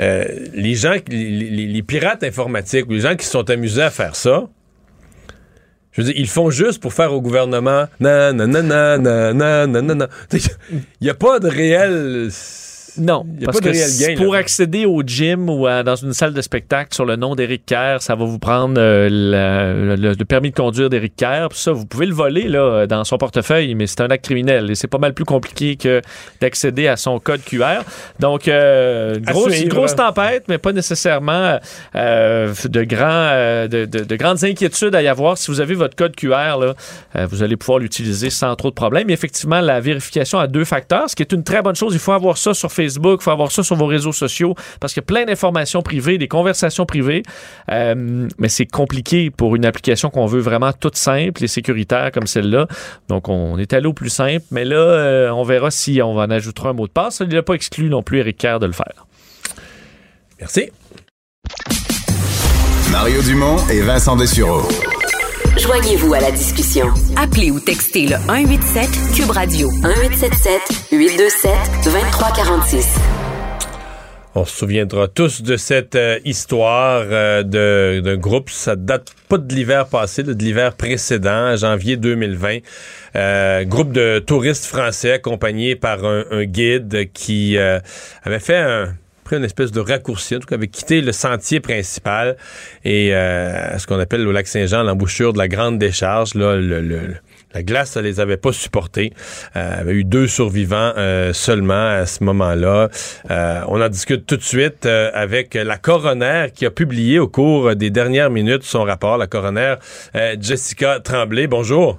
euh, 0.00 0.24
les 0.54 0.74
gens, 0.74 0.94
les, 1.08 1.82
pirates 1.82 2.24
informatiques 2.24 2.86
les 2.88 3.00
gens 3.00 3.16
qui 3.16 3.26
se 3.26 3.32
sont 3.32 3.50
amusés 3.50 3.82
à 3.82 3.90
faire 3.90 4.16
ça, 4.16 4.48
je 5.92 6.00
veux 6.00 6.06
dire, 6.06 6.16
ils 6.16 6.28
font 6.28 6.50
juste 6.50 6.80
pour 6.80 6.94
faire 6.94 7.12
au 7.12 7.20
gouvernement 7.20 7.86
non, 7.98 8.32
non, 8.32 8.46
non, 8.46 8.62
non, 8.62 8.98
non, 8.98 9.66
non, 9.66 9.82
non, 9.82 9.94
non. 9.94 10.06
Il 10.32 10.80
n'y 11.02 11.10
a 11.10 11.14
pas 11.14 11.38
de 11.38 11.48
réel. 11.48 12.30
Non, 12.98 13.24
Y 13.38 13.42
a 13.42 13.46
parce 13.46 13.60
pas 13.60 13.64
de 13.66 13.70
que 13.72 13.76
réel 13.76 14.16
gain, 14.16 14.22
pour 14.24 14.34
là. 14.34 14.40
accéder 14.40 14.86
au 14.86 15.02
gym 15.04 15.48
ou 15.50 15.66
à- 15.66 15.82
dans 15.82 15.96
une 15.96 16.12
salle 16.12 16.34
de 16.34 16.40
spectacle 16.42 16.94
sur 16.94 17.04
le 17.04 17.16
nom 17.16 17.34
d'Éric 17.34 17.66
Kerr, 17.66 17.96
ça 18.00 18.14
va 18.14 18.24
vous 18.24 18.38
prendre 18.38 18.74
euh, 18.78 19.08
la- 19.10 19.96
le, 19.96 20.14
le 20.14 20.24
permis 20.24 20.50
de 20.50 20.56
conduire 20.56 20.90
d'Éric 20.90 21.16
Kerr. 21.16 21.48
Puis 21.50 21.58
ça, 21.58 21.72
vous 21.72 21.86
pouvez 21.86 22.06
le 22.06 22.14
voler 22.14 22.48
là, 22.48 22.86
dans 22.86 23.04
son 23.04 23.18
portefeuille, 23.18 23.74
mais 23.74 23.86
c'est 23.86 24.00
un 24.00 24.08
acte 24.10 24.24
criminel 24.24 24.70
et 24.70 24.74
c'est 24.74 24.88
pas 24.88 24.98
mal 24.98 25.14
plus 25.14 25.24
compliqué 25.24 25.76
que 25.76 26.00
d'accéder 26.40 26.88
à 26.88 26.96
son 26.96 27.18
code 27.20 27.42
QR. 27.44 27.82
Donc, 28.18 28.48
euh, 28.48 29.18
grosse, 29.20 29.64
grosse 29.66 29.94
tempête, 29.96 30.44
mais 30.48 30.58
pas 30.58 30.72
nécessairement 30.72 31.58
euh, 31.94 32.52
de, 32.64 32.82
grands, 32.84 33.06
euh, 33.08 33.68
de, 33.68 33.84
de- 33.84 34.04
de 34.04 34.16
grandes 34.16 34.44
inquiétudes 34.44 34.94
à 34.94 35.02
y 35.02 35.08
avoir. 35.08 35.38
Si 35.38 35.50
vous 35.50 35.60
avez 35.60 35.74
votre 35.74 35.96
code 35.96 36.16
QR, 36.16 36.58
là, 36.58 36.74
vous 37.26 37.42
allez 37.42 37.56
pouvoir 37.56 37.78
l'utiliser 37.78 38.30
sans 38.30 38.54
trop 38.56 38.70
de 38.70 38.74
problèmes. 38.74 39.10
Et 39.10 39.12
effectivement, 39.12 39.60
la 39.60 39.80
vérification 39.80 40.38
à 40.38 40.46
deux 40.46 40.64
facteurs, 40.64 41.08
ce 41.10 41.16
qui 41.16 41.22
est 41.22 41.32
une 41.32 41.44
très 41.44 41.62
bonne 41.62 41.74
chose. 41.76 41.92
Il 41.94 41.98
faut 41.98 42.12
avoir 42.12 42.36
ça 42.38 42.54
sur 42.54 42.70
Facebook, 42.70 42.79
il 42.84 43.22
faut 43.22 43.30
avoir 43.30 43.52
ça 43.52 43.62
sur 43.62 43.76
vos 43.76 43.86
réseaux 43.86 44.12
sociaux, 44.12 44.54
parce 44.80 44.92
qu'il 44.92 45.00
y 45.00 45.04
a 45.04 45.06
plein 45.06 45.24
d'informations 45.24 45.82
privées, 45.82 46.18
des 46.18 46.28
conversations 46.28 46.86
privées. 46.86 47.22
Euh, 47.70 48.28
mais 48.38 48.48
c'est 48.48 48.66
compliqué 48.66 49.30
pour 49.30 49.56
une 49.56 49.64
application 49.64 50.10
qu'on 50.10 50.26
veut 50.26 50.40
vraiment 50.40 50.72
toute 50.72 50.96
simple 50.96 51.42
et 51.44 51.48
sécuritaire 51.48 52.10
comme 52.12 52.26
celle-là. 52.26 52.66
Donc, 53.08 53.28
on 53.28 53.58
est 53.58 53.72
allé 53.72 53.86
au 53.86 53.92
plus 53.92 54.10
simple. 54.10 54.44
Mais 54.50 54.64
là, 54.64 54.76
euh, 54.76 55.30
on 55.30 55.42
verra 55.42 55.70
si 55.70 56.00
on 56.02 56.16
en 56.16 56.30
ajoutera 56.30 56.70
un 56.70 56.74
mot 56.74 56.86
de 56.86 56.92
passe. 56.92 57.20
Il 57.20 57.34
n'a 57.34 57.42
pas 57.42 57.54
exclu 57.54 57.88
non 57.88 58.02
plus 58.02 58.18
Eric 58.18 58.38
Kerr 58.38 58.58
de 58.58 58.66
le 58.66 58.72
faire. 58.72 59.06
Merci. 60.38 60.70
Mario 62.90 63.22
Dumont 63.22 63.56
et 63.68 63.80
Vincent 63.82 64.16
Dessureau. 64.16 64.66
Joignez-vous 65.58 66.14
à 66.14 66.20
la 66.20 66.30
discussion. 66.30 66.86
Appelez 67.16 67.50
ou 67.50 67.60
textez 67.60 68.06
le 68.06 68.16
187 68.16 68.88
Cube 69.14 69.30
Radio 69.30 69.70
1877 69.70 70.60
827 70.92 71.50
2346. 71.84 72.96
On 74.36 74.44
se 74.44 74.56
souviendra 74.56 75.08
tous 75.08 75.42
de 75.42 75.56
cette 75.56 75.96
euh, 75.96 76.18
histoire 76.24 77.02
euh, 77.10 77.42
de- 77.42 78.00
d'un 78.00 78.16
groupe. 78.16 78.48
Ça 78.48 78.76
date 78.76 79.08
pas 79.28 79.38
de 79.38 79.52
l'hiver 79.54 79.86
passé, 79.88 80.22
de 80.22 80.32
l'hiver 80.32 80.74
précédent, 80.74 81.56
janvier 81.56 81.96
2020. 81.96 82.58
Euh, 83.16 83.64
groupe 83.64 83.90
de 83.92 84.20
touristes 84.20 84.66
français 84.66 85.12
accompagnés 85.12 85.74
par 85.74 86.04
un, 86.04 86.24
un 86.30 86.44
guide 86.44 87.10
qui 87.12 87.58
euh, 87.58 87.80
avait 88.22 88.38
fait 88.38 88.56
un 88.58 88.94
pris 89.24 89.36
une 89.36 89.44
espèce 89.44 89.70
de 89.72 89.80
raccourci, 89.80 90.36
en 90.36 90.38
tout 90.40 90.46
cas 90.46 90.56
avait 90.56 90.68
quitté 90.68 91.00
le 91.00 91.12
sentier 91.12 91.60
principal 91.60 92.36
et 92.84 93.14
euh, 93.14 93.78
ce 93.78 93.86
qu'on 93.86 93.98
appelle 94.00 94.26
au 94.26 94.32
lac 94.32 94.46
Saint-Jean 94.46 94.82
l'embouchure 94.82 95.32
de 95.32 95.38
la 95.38 95.48
grande 95.48 95.78
décharge, 95.78 96.34
là, 96.34 96.56
le- 96.56 96.80
le- 96.80 97.16
la 97.52 97.62
glace, 97.64 97.90
ça 97.90 98.02
les 98.02 98.20
avait 98.20 98.36
pas 98.36 98.52
supportés. 98.52 99.12
Euh, 99.56 99.70
il 99.74 99.78
y 99.78 99.80
avait 99.80 99.92
eu 99.94 100.04
deux 100.04 100.28
survivants 100.28 100.92
euh, 100.96 101.32
seulement 101.32 101.88
à 101.88 102.06
ce 102.06 102.22
moment-là. 102.22 102.88
On 103.68 103.80
en 103.82 103.88
discute 103.88 104.24
tout 104.24 104.36
de 104.36 104.42
suite 104.42 104.86
avec 104.86 105.54
la 105.54 105.76
coroner 105.76 106.46
qui 106.54 106.64
a 106.64 106.70
publié 106.70 107.18
au 107.18 107.26
cours 107.26 107.74
des 107.74 107.90
dernières 107.90 108.30
minutes 108.30 108.62
son 108.62 108.84
rapport, 108.84 109.18
la 109.18 109.26
coroner 109.26 109.74
Jessica 110.40 111.00
Tremblay. 111.00 111.48
Bonjour. 111.48 111.98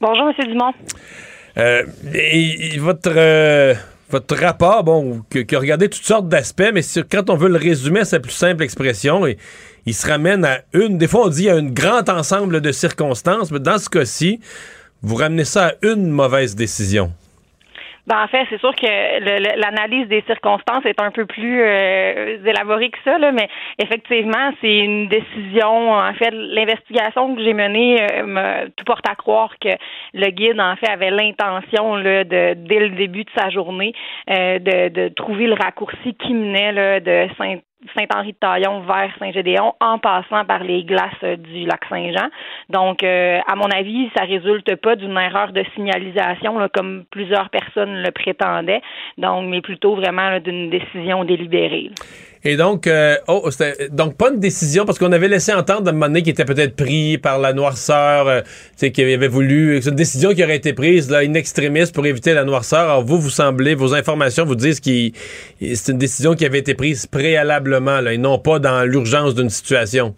Bonjour, 0.00 0.32
M. 0.36 0.46
Dumont. 0.48 0.72
Et- 1.56 2.74
et 2.74 2.78
votre, 2.78 3.12
votre 4.12 4.36
rapport, 4.36 4.84
bon, 4.84 5.22
qui 5.30 5.56
a 5.56 5.58
regardé 5.58 5.88
toutes 5.88 6.04
sortes 6.04 6.28
d'aspects, 6.28 6.70
mais 6.72 6.82
quand 7.10 7.30
on 7.30 7.36
veut 7.36 7.48
le 7.48 7.56
résumer 7.56 8.00
à 8.00 8.04
sa 8.04 8.20
plus 8.20 8.32
simple 8.32 8.62
expression, 8.62 9.24
il 9.86 9.94
se 9.94 10.06
ramène 10.06 10.44
à 10.44 10.60
une, 10.74 10.98
des 10.98 11.08
fois 11.08 11.26
on 11.26 11.28
dit 11.28 11.48
à 11.48 11.56
un 11.56 11.64
grand 11.64 12.08
ensemble 12.10 12.60
de 12.60 12.72
circonstances, 12.72 13.50
mais 13.50 13.58
dans 13.58 13.78
ce 13.78 13.88
cas-ci, 13.88 14.38
vous 15.00 15.16
ramenez 15.16 15.46
ça 15.46 15.68
à 15.68 15.72
une 15.82 16.10
mauvaise 16.10 16.54
décision. 16.54 17.12
Ben, 18.08 18.24
en 18.24 18.26
fait, 18.26 18.46
c'est 18.50 18.58
sûr 18.58 18.74
que 18.74 19.60
l'analyse 19.60 20.08
des 20.08 20.22
circonstances 20.26 20.84
est 20.84 21.00
un 21.00 21.12
peu 21.12 21.24
plus 21.24 21.62
euh, 21.62 22.44
élaborée 22.44 22.90
que 22.90 22.98
ça, 23.04 23.16
là, 23.16 23.30
mais 23.30 23.48
effectivement, 23.78 24.50
c'est 24.60 24.78
une 24.78 25.06
décision. 25.06 25.92
En 25.92 26.12
fait, 26.14 26.30
l'investigation 26.32 27.36
que 27.36 27.44
j'ai 27.44 27.54
menée 27.54 28.02
euh, 28.02 28.26
me, 28.26 28.68
tout 28.70 28.84
porte 28.84 29.08
à 29.08 29.14
croire 29.14 29.54
que 29.60 29.68
le 30.14 30.30
guide, 30.30 30.60
en 30.60 30.74
fait, 30.74 30.88
avait 30.88 31.12
l'intention 31.12 31.98
de, 31.98 32.24
dès 32.54 32.80
le 32.80 32.90
début 32.90 33.22
de 33.22 33.30
sa 33.36 33.50
journée, 33.50 33.94
euh, 34.30 34.58
de, 34.58 34.88
de 34.88 35.08
trouver 35.08 35.46
le 35.46 35.54
raccourci 35.54 36.14
qui 36.14 36.34
menait 36.34 36.72
là, 36.72 36.98
de 36.98 37.28
Saint 37.38 37.58
Saint-Henri-de-Taillon 37.96 38.80
vers 38.80 39.10
Saint-Gédéon 39.18 39.74
en 39.80 39.98
passant 39.98 40.44
par 40.44 40.62
les 40.62 40.84
glaces 40.84 41.38
du 41.38 41.66
lac 41.66 41.80
Saint-Jean. 41.88 42.28
Donc, 42.68 43.02
euh, 43.02 43.40
à 43.46 43.54
mon 43.54 43.70
avis, 43.70 44.10
ça 44.16 44.24
résulte 44.24 44.76
pas 44.76 44.96
d'une 44.96 45.16
erreur 45.16 45.52
de 45.52 45.64
signalisation, 45.74 46.58
là, 46.58 46.68
comme 46.68 47.04
plusieurs 47.10 47.50
personnes 47.50 48.02
le 48.02 48.10
prétendaient, 48.10 48.82
donc, 49.18 49.48
mais 49.48 49.60
plutôt 49.60 49.94
vraiment 49.94 50.38
d'une 50.40 50.70
décision 50.70 51.24
délibérée. 51.24 51.90
Et 52.44 52.56
donc, 52.56 52.88
euh, 52.88 53.16
oh, 53.28 53.48
donc 53.90 54.16
pas 54.16 54.30
une 54.30 54.40
décision 54.40 54.84
parce 54.84 54.98
qu'on 54.98 55.12
avait 55.12 55.28
laissé 55.28 55.52
entendre 55.52 55.86
à 55.86 55.90
un 55.90 55.92
moment 55.92 56.06
donné 56.06 56.22
qu'il 56.22 56.32
était 56.32 56.44
peut-être 56.44 56.74
pris 56.74 57.16
par 57.16 57.38
la 57.38 57.52
noirceur, 57.52 58.26
euh, 58.26 58.40
qu'il 58.76 59.12
avait 59.12 59.28
voulu. 59.28 59.80
C'est 59.80 59.90
une 59.90 59.96
décision 59.96 60.34
qui 60.34 60.42
aurait 60.42 60.56
été 60.56 60.72
prise 60.72 61.08
là, 61.08 61.18
in 61.18 61.34
extremis 61.34 61.90
pour 61.94 62.04
éviter 62.04 62.34
la 62.34 62.44
noirceur. 62.44 62.80
Alors 62.80 63.04
vous, 63.04 63.20
vous 63.20 63.30
semblez, 63.30 63.76
vos 63.76 63.94
informations 63.94 64.44
vous 64.44 64.56
disent 64.56 64.80
que 64.80 65.10
c'est 65.60 65.92
une 65.92 65.98
décision 65.98 66.34
qui 66.34 66.44
avait 66.44 66.58
été 66.58 66.74
prise 66.74 67.06
préalablement 67.06 68.00
là, 68.00 68.12
et 68.12 68.18
non 68.18 68.38
pas 68.38 68.58
dans 68.58 68.82
l'urgence 68.84 69.36
d'une 69.36 69.50
situation. 69.50 70.14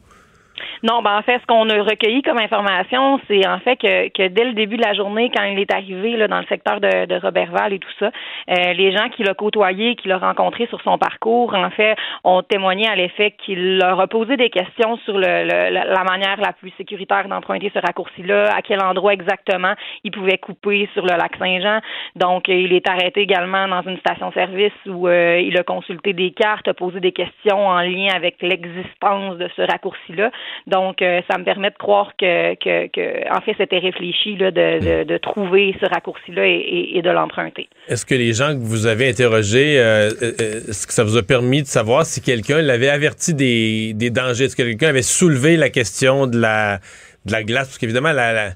Non, 0.85 1.01
ben 1.01 1.17
en 1.17 1.23
fait, 1.23 1.41
ce 1.41 1.47
qu'on 1.47 1.67
a 1.71 1.83
recueilli 1.83 2.21
comme 2.21 2.37
information, 2.37 3.19
c'est 3.27 3.49
en 3.49 3.59
fait 3.59 3.77
que, 3.77 4.29
dès 4.29 4.45
le 4.45 4.53
début 4.53 4.77
de 4.77 4.83
la 4.83 4.93
journée, 4.93 5.31
quand 5.35 5.43
il 5.45 5.59
est 5.59 5.73
arrivé 5.73 6.15
là, 6.15 6.29
dans 6.29 6.41
le 6.41 6.45
secteur 6.45 6.79
de, 6.79 7.07
de 7.07 7.73
et 7.73 7.79
tout 7.79 7.89
ça, 7.99 8.11
euh, 8.51 8.73
les 8.75 8.93
gens 8.93 9.09
qui 9.09 9.23
l'ont 9.23 9.33
côtoyé, 9.33 9.97
qui 9.97 10.09
l'ont 10.09 10.19
rencontré 10.19 10.67
sur 10.67 10.83
son 10.83 10.99
parcours, 10.99 11.55
en 11.55 11.71
fait, 11.71 11.97
ont 12.23 12.43
témoigné 12.43 12.87
à 12.87 12.97
l'effet 12.97 13.31
qu'il 13.31 13.79
leur 13.79 13.99
a 13.99 14.07
posé 14.09 14.37
des 14.37 14.51
questions 14.51 14.99
sur 15.07 15.17
le, 15.17 15.49
la, 15.49 16.05
manière 16.05 16.39
la 16.39 16.53
plus 16.53 16.71
sécuritaire 16.77 17.29
d'emprunter 17.29 17.71
ce 17.73 17.79
raccourci-là, 17.79 18.55
à 18.55 18.61
quel 18.61 18.83
endroit 18.83 19.15
exactement 19.15 19.73
il 20.05 20.11
pouvait 20.11 20.37
couper 20.37 20.87
sur 20.93 21.05
le 21.07 21.17
lac 21.17 21.35
Saint-Jean. 21.39 21.81
Donc, 22.17 22.49
il 22.49 22.75
est 22.75 22.87
arrêté 22.91 23.23
également 23.23 23.67
dans 23.69 23.81
une 23.89 23.97
station-service 24.01 24.73
où 24.85 25.09
euh, 25.09 25.41
il 25.41 25.57
a 25.57 25.63
consulté 25.63 26.13
des 26.13 26.33
cartes, 26.33 26.69
a 26.69 26.75
posé 26.75 27.01
des 27.01 27.13
questions 27.13 27.69
en 27.69 27.81
lien 27.81 28.09
avec 28.15 28.43
l'existence 28.43 29.39
de 29.39 29.49
ce 29.57 29.63
raccourci-là. 29.63 30.31
Donc, 30.75 30.97
euh, 31.03 31.21
ça 31.31 31.39
me 31.39 31.45
permet 31.45 31.71
de 31.71 31.77
croire 31.87 32.11
que, 32.21 32.55
que, 32.65 32.89
que 32.97 33.07
en 33.37 33.41
fait, 33.45 33.55
c'était 33.61 33.79
réfléchi 33.79 34.31
là, 34.43 34.51
de, 34.51 34.69
de, 34.89 34.95
de 35.13 35.17
trouver 35.19 35.65
ce 35.81 35.87
raccourci-là 35.95 36.45
et, 36.47 36.51
et- 36.77 36.99
et 36.99 37.03
de 37.09 37.11
l'emprunter. 37.19 37.69
Est-ce 37.89 38.05
que 38.05 38.17
les 38.25 38.33
gens 38.33 38.51
que 38.59 38.63
vous 38.73 38.87
avez 38.87 39.09
interrogés, 39.09 39.73
euh, 39.79 40.11
euh, 40.23 40.69
est-ce 40.69 40.87
que 40.89 40.93
ça 40.99 41.05
vous 41.05 41.17
a 41.17 41.23
permis 41.23 41.63
de 41.63 41.69
savoir 41.69 42.01
si 42.07 42.21
quelqu'un 42.21 42.61
l'avait 42.71 42.89
averti 42.89 43.35
des, 43.35 43.93
des 43.95 44.11
dangers? 44.11 44.47
Est-ce 44.47 44.57
que 44.57 44.63
quelqu'un 44.71 44.89
avait 44.89 45.03
soulevé 45.03 45.57
la 45.57 45.71
question 45.71 46.27
de 46.27 46.39
la, 46.47 46.79
de 47.27 47.33
la 47.33 47.43
glace? 47.45 47.69
Parce 47.69 47.79
qu'évidemment, 47.79 48.13
la, 48.13 48.33
la, 48.33 48.51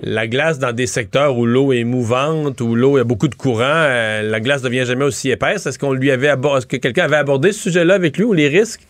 la 0.00 0.26
glace 0.34 0.58
dans 0.60 0.72
des 0.72 0.86
secteurs 0.86 1.36
où 1.36 1.44
l'eau 1.44 1.72
est 1.72 1.84
mouvante, 1.84 2.60
où 2.60 2.74
l'eau 2.76 2.98
a 2.98 3.04
beaucoup 3.04 3.28
de 3.28 3.34
courant, 3.34 3.62
euh, 3.64 4.22
la 4.22 4.40
glace 4.40 4.62
devient 4.62 4.84
jamais 4.86 5.04
aussi 5.04 5.30
épaisse. 5.30 5.66
Est-ce 5.66 5.78
qu'on 5.78 5.92
lui 5.92 6.10
avait 6.12 6.28
est-ce 6.28 6.66
que 6.66 6.76
quelqu'un 6.76 7.04
avait 7.04 7.16
abordé 7.16 7.50
ce 7.52 7.62
sujet-là 7.70 7.94
avec 7.94 8.16
lui 8.18 8.24
ou 8.24 8.32
les 8.32 8.48
risques? 8.48 8.82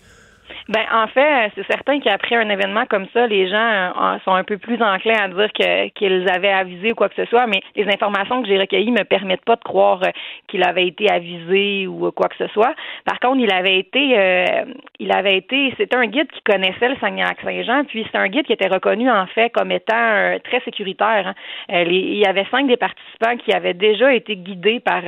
Ben 0.69 0.85
en 0.91 1.07
fait, 1.09 1.53
c'est 1.55 1.67
certain 1.67 2.01
qu'après 2.01 2.37
un 2.37 2.49
événement 2.49 2.87
comme 2.87 3.07
ça, 3.13 3.27
les 3.27 3.49
gens 3.49 3.57
euh, 3.59 4.19
sont 4.25 4.33
un 4.33 4.45
peu 4.45 4.57
plus 4.57 4.81
enclins 4.83 5.25
à 5.25 5.29
dire 5.29 5.53
que 5.53 5.89
qu'ils 5.89 6.27
avaient 6.31 6.53
avisé 6.53 6.93
ou 6.93 6.95
quoi 6.95 7.11
que 7.11 7.17
ce 7.17 7.27
soit, 7.27 7.47
mais 7.47 7.61
les 7.77 7.87
informations 7.87 8.41
que 8.41 8.49
j'ai 8.49 8.59
recueilles 8.59 8.91
me 8.91 9.05
permettent 9.05 9.45
pas 9.45 9.57
de 9.57 9.63
croire 9.63 10.03
euh, 10.03 10.11
qu'il 10.49 10.65
avait 10.65 10.87
été 10.87 11.11
avisé 11.11 11.87
ou 11.87 12.11
quoi 12.13 12.29
que 12.29 12.37
ce 12.39 12.47
soit. 12.49 12.75
Par 13.05 13.21
contre, 13.21 13.41
il 13.41 13.53
avait 13.53 13.79
été 13.79 14.19
euh, 14.19 14.65
il 15.01 15.13
avait 15.13 15.37
été 15.37 15.75
c'était 15.77 15.97
un 15.97 16.07
guide 16.07 16.31
qui 16.33 16.41
connaissait 16.41 16.89
le 16.89 16.97
Saguenay-Lac-Saint-Jean, 16.97 17.85
puis 17.85 18.07
c'est 18.11 18.19
un 18.19 18.29
guide 18.29 18.47
qui 18.47 18.55
était 18.55 18.69
reconnu 18.69 19.11
en 19.11 19.27
fait 19.27 19.51
comme 19.51 19.71
étant 19.71 20.39
très 20.45 20.61
sécuritaire. 20.65 21.35
Hein. 21.69 21.85
il 21.87 22.17
y 22.17 22.25
avait 22.25 22.47
cinq 22.51 22.69
des 22.69 22.79
participants 22.79 23.37
qui 23.37 23.53
avaient 23.53 23.75
déjà 23.75 24.15
été 24.15 24.37
guidés 24.37 24.81
par 24.81 25.03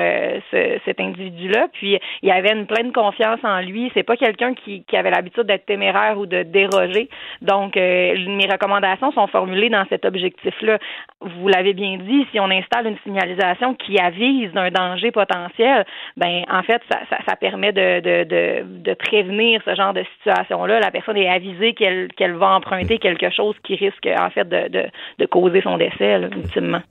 cet 0.53 1.01
individu-là, 1.01 1.69
puis 1.73 1.99
il 2.23 2.29
y 2.29 2.33
avait 2.33 2.53
une 2.53 2.67
pleine 2.67 2.93
confiance 2.93 3.41
en 3.43 3.61
lui. 3.61 3.91
C'est 3.95 4.03
pas 4.03 4.17
quelqu'un 4.17 4.53
qui, 4.53 4.85
qui 4.85 4.97
avait 4.97 5.11
l'habitude 5.11 5.46
d'être 5.47 5.67
téméraire 5.67 6.19
ou 6.19 6.27
de 6.27 6.43
déroger. 6.43 7.09
Donc, 7.43 7.77
euh, 7.77 8.15
mes 8.29 8.47
recommandations 8.47 9.13
sont 9.13 9.27
formulées 9.27 9.71
dans 9.71 9.85
cet 9.89 10.05
objectif-là. 10.05 10.79
Vous 11.21 11.49
l'avez 11.49 11.73
bien 11.73 11.99
dit, 11.99 12.27
si 12.31 12.41
on 12.41 12.51
installe 12.51 12.87
une 12.87 12.99
signalisation 13.05 13.75
qui 13.75 13.99
avise 13.99 14.53
d'un 14.53 14.71
danger 14.71 15.11
potentiel, 15.11 15.85
ben 16.17 16.45
en 16.51 16.63
fait, 16.63 16.83
ça, 16.91 17.01
ça, 17.27 17.37
permet 17.37 17.73
de, 17.73 18.01
de, 18.01 18.65
de, 18.83 18.95
prévenir 18.95 19.61
ce 19.65 19.75
genre 19.75 19.93
de 19.93 20.05
situation-là. 20.19 20.81
La 20.81 20.91
personne 20.91 21.17
est 21.17 21.29
avisée 21.29 21.75
qu'elle 21.75 22.09
qu'elle 22.17 22.35
va 22.35 22.49
emprunter 22.55 22.99
quelque 22.99 23.31
chose 23.31 23.55
qui 23.63 23.77
risque 23.77 24.09
en 24.19 24.31
fait 24.31 24.49
de, 24.49 24.69
de, 24.69 24.85
de 25.19 25.27
causer 25.27 25.61
son 25.63 25.77
décès, 25.77 26.21
ultimement. 26.21 26.83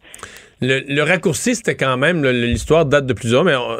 Le, 0.61 0.81
le 0.87 1.01
raccourci, 1.03 1.55
c'était 1.55 1.75
quand 1.75 1.97
même, 1.97 2.23
l'histoire 2.23 2.85
date 2.85 3.05
de 3.05 3.13
plusieurs, 3.13 3.43
mais 3.43 3.55
on 3.55 3.77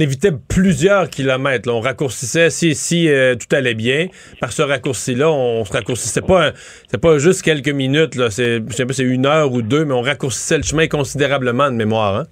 évitait 0.00 0.32
plusieurs 0.32 1.08
kilomètres. 1.08 1.70
On 1.70 1.80
raccourcissait 1.80 2.50
si, 2.50 2.74
si 2.74 3.08
euh, 3.08 3.36
tout 3.36 3.54
allait 3.54 3.74
bien. 3.74 4.08
Par 4.40 4.52
ce 4.52 4.62
raccourci-là, 4.62 5.30
on 5.30 5.64
se 5.64 5.72
raccourcissait 5.72 6.22
pas, 6.22 6.52
c'est 6.90 6.98
pas 6.98 7.18
juste 7.18 7.42
quelques 7.42 7.68
minutes. 7.68 8.14
Là. 8.16 8.30
C'est, 8.30 8.60
je 8.66 8.74
sais 8.74 8.86
pas, 8.86 8.92
c'est 8.92 9.04
une 9.04 9.26
heure 9.26 9.52
ou 9.52 9.62
deux, 9.62 9.84
mais 9.84 9.94
on 9.94 10.02
raccourcissait 10.02 10.56
le 10.56 10.64
chemin 10.64 10.88
considérablement 10.88 11.70
de 11.70 11.76
mémoire. 11.76 12.16
Hein? 12.16 12.26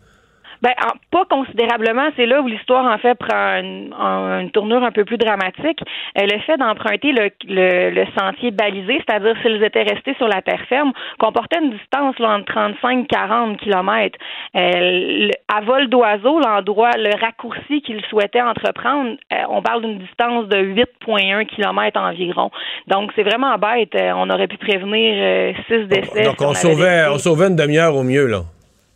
Ben, 0.63 0.73
pas 1.11 1.25
considérablement. 1.29 2.09
C'est 2.17 2.27
là 2.27 2.41
où 2.41 2.47
l'histoire, 2.47 2.85
en 2.85 2.99
fait, 2.99 3.15
prend 3.15 3.57
une, 3.61 4.51
tournure 4.53 4.83
un 4.83 4.93
peu 4.93 5.05
plus 5.05 5.19
dramatique. 5.19 5.81
Euh, 6.19 6.27
le 6.27 6.39
fait 6.41 6.57
d'emprunter 6.57 7.13
le, 7.13 7.31
le, 7.49 8.05
sentier 8.19 8.51
balisé, 8.51 9.03
c'est-à-dire 9.07 9.35
s'ils 9.43 9.63
étaient 9.63 9.83
restés 9.83 10.15
sur 10.15 10.29
la 10.29 10.43
terre 10.43 10.65
ferme, 10.69 10.93
comportait 11.19 11.59
une 11.63 11.71
distance 11.71 12.19
là, 12.19 12.37
entre 12.37 12.53
35-40 12.53 13.57
kilomètres. 13.57 14.19
Euh, 14.57 15.29
à 15.55 15.61
vol 15.61 15.89
d'oiseau, 15.89 16.41
l'endroit, 16.41 16.93
le 16.97 17.11
raccourci 17.21 17.83
qu'ils 17.83 18.03
souhaitaient 18.09 18.43
entreprendre, 18.43 19.17
euh, 19.33 19.37
on 19.49 19.63
parle 19.63 19.83
d'une 19.83 19.99
distance 19.99 20.49
de 20.49 20.59
8,1 20.59 21.47
kilomètres 21.47 22.01
environ. 22.01 22.51
Donc, 22.87 23.11
c'est 23.17 23.25
vraiment 23.25 23.57
bête. 23.59 23.95
on 23.95 24.31
aurait 24.31 24.49
pu 24.49 24.59
prévenir 24.59 25.55
six 25.69 25.87
décès. 25.87 26.23
Donc, 26.23 26.41
on, 26.41 26.55
sauvait, 26.55 27.07
on 27.11 27.19
sauvait 27.19 27.49
une 27.49 27.57
demi-heure 27.57 27.95
au 27.95 28.03
mieux, 28.03 28.27
là. 28.27 28.43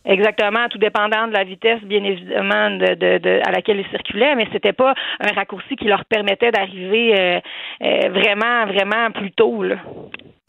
Exactement, 0.03 0.67
tout 0.69 0.79
dépendant 0.79 1.27
de 1.27 1.33
la 1.33 1.43
vitesse, 1.43 1.79
bien 1.83 2.03
évidemment, 2.03 2.71
de, 2.71 3.47
à 3.47 3.51
laquelle 3.51 3.79
ils 3.79 3.89
circulaient, 3.89 4.35
mais 4.35 4.47
c'était 4.51 4.73
pas 4.73 4.95
un 5.19 5.31
raccourci 5.33 5.75
qui 5.75 5.85
leur 5.85 6.05
permettait 6.05 6.49
d'arriver 6.49 7.13
euh, 7.19 7.39
euh, 7.83 8.09
vraiment, 8.09 8.65
vraiment 8.65 9.11
plus 9.11 9.31
tôt. 9.31 9.63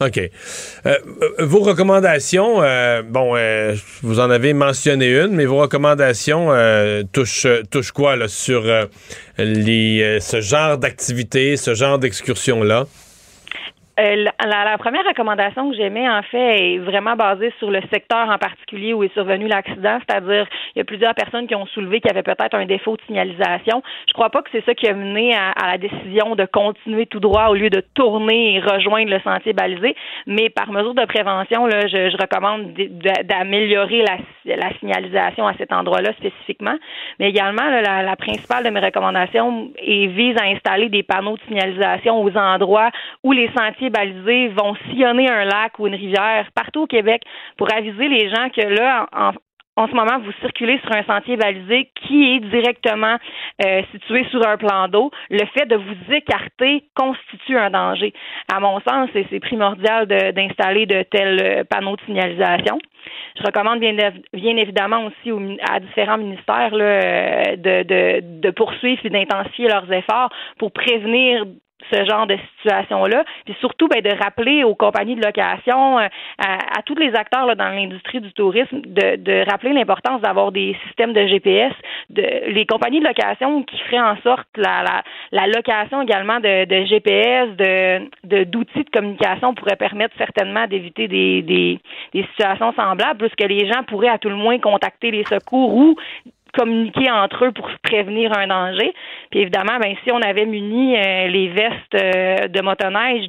OK. 0.01 0.17
Euh, 0.17 0.97
vos 1.37 1.59
recommandations, 1.59 2.61
bon, 3.05 3.35
vous 4.01 4.19
en 4.19 4.31
avez 4.31 4.53
mentionné 4.53 5.07
une, 5.21 5.35
mais 5.35 5.45
vos 5.45 5.59
recommandations 5.59 6.49
touchent, 7.13 7.47
touchent 7.71 7.91
quoi 7.91 8.15
là, 8.15 8.27
sur 8.27 8.63
les, 9.37 10.17
ce 10.19 10.41
genre 10.41 10.79
d'activité, 10.79 11.57
ce 11.57 11.75
genre 11.75 11.99
d'excursion-là? 11.99 12.85
Euh, 13.99 14.25
la, 14.43 14.77
première 14.79 15.05
recommandation 15.05 15.69
que 15.69 15.75
j'aimais, 15.75 16.09
en 16.09 16.23
fait, 16.23 16.73
est 16.73 16.77
vraiment 16.79 17.15
basée 17.15 17.53
sur 17.59 17.69
le 17.69 17.79
secteur 17.93 18.27
en 18.27 18.39
particulier 18.39 18.91
où 18.91 19.03
est 19.03 19.13
survenu 19.13 19.47
l'accident, 19.47 19.99
c'est-à-dire 19.99 20.47
il 20.73 20.79
y 20.79 20.81
a 20.81 20.83
plusieurs 20.83 21.13
personnes 21.13 21.45
qui 21.45 21.53
ont 21.53 21.67
soulevé 21.67 22.01
qu'il 22.01 22.09
y 22.09 22.17
avait 22.17 22.23
peut-être 22.23 22.55
un 22.55 22.65
défaut 22.65 22.97
de 22.97 23.01
signalisation. 23.05 23.83
Je 24.07 24.13
crois 24.13 24.31
pas 24.31 24.41
que 24.41 24.49
c'est 24.51 24.65
ça 24.65 24.73
qui 24.73 24.87
a 24.87 24.95
mené 24.95 25.35
à, 25.35 25.53
la 25.67 25.77
décision 25.77 26.35
de 26.35 26.45
continuer 26.45 27.05
tout 27.05 27.19
droit 27.19 27.49
au 27.49 27.53
lieu 27.53 27.69
de 27.69 27.83
tourner 27.93 28.55
et 28.55 28.59
rejoindre 28.59 29.11
le 29.11 29.19
sentier 29.19 29.53
balisé, 29.53 29.95
mais 30.25 30.49
par 30.49 30.71
mesure 30.71 30.95
de 30.95 31.05
prévention, 31.05 31.67
là, 31.67 31.85
je, 31.85 32.17
recommande 32.19 32.73
d'améliorer 33.25 34.03
la, 34.45 34.69
signalisation 34.79 35.47
à 35.47 35.53
cet 35.53 35.71
endroit-là 35.71 36.13
spécifiquement, 36.13 36.75
mais 37.19 37.29
également 37.29 37.69
la, 37.69 38.01
la 38.01 38.15
principale 38.15 38.63
de 38.63 38.69
mes 38.69 38.79
recommandations 38.79 39.71
est, 39.77 40.07
vise 40.07 40.35
à 40.37 40.45
installer 40.45 40.89
des 40.89 41.03
panneaux 41.03 41.37
de 41.37 41.41
signalisation 41.47 42.21
aux 42.21 42.35
endroits 42.35 42.89
où 43.23 43.31
les 43.31 43.49
sentiers 43.55 43.82
balisés 43.89 44.49
vont 44.49 44.75
sillonner 44.89 45.29
un 45.29 45.45
lac 45.45 45.77
ou 45.79 45.87
une 45.87 45.95
rivière 45.95 46.47
partout 46.55 46.81
au 46.81 46.87
Québec 46.87 47.23
pour 47.57 47.71
aviser 47.73 48.07
les 48.07 48.29
gens 48.29 48.49
que 48.49 48.61
là, 48.61 49.07
en, 49.75 49.87
ce 49.87 49.93
moment, 49.93 50.19
vous 50.19 50.31
circulez 50.41 50.79
sur 50.79 50.91
un 50.95 51.03
sentier 51.03 51.35
balisé 51.35 51.89
qui 51.95 52.35
est 52.35 52.39
directement 52.39 53.17
euh, 53.65 53.81
situé 53.91 54.25
sur 54.29 54.47
un 54.47 54.57
plan 54.57 54.87
d'eau. 54.87 55.11
Le 55.29 55.45
fait 55.57 55.65
de 55.65 55.75
vous 55.75 56.13
écarter 56.13 56.83
constitue 56.95 57.57
un 57.57 57.71
danger. 57.71 58.13
À 58.53 58.59
mon 58.59 58.79
sens, 58.81 59.09
c'est 59.13 59.39
primordial 59.39 60.05
d'installer 60.07 60.85
de, 60.85 61.03
tels 61.03 61.41
euh, 61.41 61.63
panneaux 61.63 61.95
de 61.95 62.01
signalisation. 62.05 62.77
Je 63.37 63.43
recommande 63.43 63.79
bien, 63.79 63.93
bien 64.33 64.57
évidemment 64.57 65.05
aussi 65.05 65.31
à 65.69 65.79
différents 65.79 66.17
ministères 66.17 66.71
euh, 66.73 67.55
de, 67.55 67.83
de, 67.83 68.41
de 68.41 68.51
poursuivre 68.51 69.01
et 69.03 69.09
d'intensifier 69.09 69.67
leurs 69.67 69.91
efforts 69.91 70.29
pour 70.59 70.71
prévenir 70.71 71.45
ce 71.91 72.05
genre 72.05 72.27
de 72.27 72.37
situation-là. 72.57 73.23
Puis 73.45 73.55
surtout, 73.59 73.87
ben, 73.87 74.01
de 74.01 74.11
rappeler 74.21 74.63
aux 74.63 74.75
compagnies 74.75 75.15
de 75.15 75.25
location, 75.25 75.99
euh, 75.99 76.07
à, 76.39 76.81
tous 76.85 76.95
les 76.95 77.13
acteurs 77.15 77.45
là, 77.45 77.55
dans 77.55 77.69
l'industrie 77.69 78.21
du 78.21 78.31
tourisme, 78.33 78.81
de, 78.81 79.15
de 79.17 79.49
rappeler 79.49 79.73
l'importance 79.73 80.21
d'avoir 80.21 80.51
des 80.51 80.75
systèmes 80.85 81.13
de 81.13 81.25
GPS, 81.27 81.73
de, 82.09 82.51
les 82.51 82.65
compagnies 82.65 82.99
de 82.99 83.05
location 83.05 83.63
qui 83.63 83.77
feraient 83.79 83.99
en 83.99 84.17
sorte 84.21 84.47
la, 84.55 84.83
la, 84.83 85.03
la 85.31 85.47
location 85.47 86.01
également 86.01 86.39
de, 86.39 86.65
de 86.65 86.85
GPS, 86.85 87.49
de 87.57 88.43
d'outils 88.45 88.83
de, 88.83 88.89
communication 88.89 89.53
pourrait 89.53 89.75
permettre 89.75 90.15
certainement 90.17 90.67
d'éviter 90.67 91.07
des, 91.07 91.41
des, 91.41 91.79
des 92.13 92.23
situations 92.31 92.73
semblables, 92.73 93.27
puisque 93.27 93.49
les 93.49 93.67
gens 93.67 93.83
pourraient 93.83 94.09
à 94.09 94.17
tout 94.17 94.29
le 94.29 94.35
moins 94.35 94.59
contacter 94.59 95.11
les 95.11 95.23
secours 95.25 95.73
ou 95.75 95.95
communiquer 96.53 97.09
entre 97.11 97.45
eux 97.45 97.51
pour 97.51 97.69
prévenir 97.83 98.31
un 98.37 98.47
danger. 98.47 98.93
Puis 99.31 99.41
évidemment, 99.41 99.79
ben 99.81 99.95
si 100.03 100.11
on 100.11 100.21
avait 100.21 100.45
muni 100.45 100.95
euh, 100.95 101.27
les 101.27 101.49
vestes 101.49 101.95
euh, 101.95 102.47
de 102.47 102.61
motoneige 102.61 103.27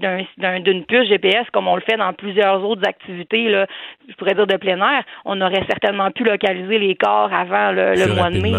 d'une 0.63 0.85
puce 0.85 1.09
GPS 1.09 1.47
comme 1.53 1.69
on 1.69 1.77
le 1.77 1.83
fait 1.83 1.97
dans 1.97 2.13
plusieurs 2.13 2.63
autres 2.65 2.87
activités, 2.87 3.49
là, 3.49 3.67
je 4.09 4.15
pourrais 4.15 4.35
dire 4.35 4.47
de 4.47 4.57
plein 4.57 4.79
air, 4.79 5.03
on 5.25 5.41
aurait 5.41 5.65
certainement 5.69 6.11
pu 6.11 6.25
localiser 6.25 6.79
les 6.79 6.95
corps 6.95 7.33
avant 7.33 7.73
le, 7.73 8.15
mois 8.15 8.31
de 8.31 8.41
mai. 8.41 8.53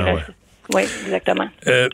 Oui, 0.73 0.81
exactement. 0.81 1.47
Euh, 1.67 1.87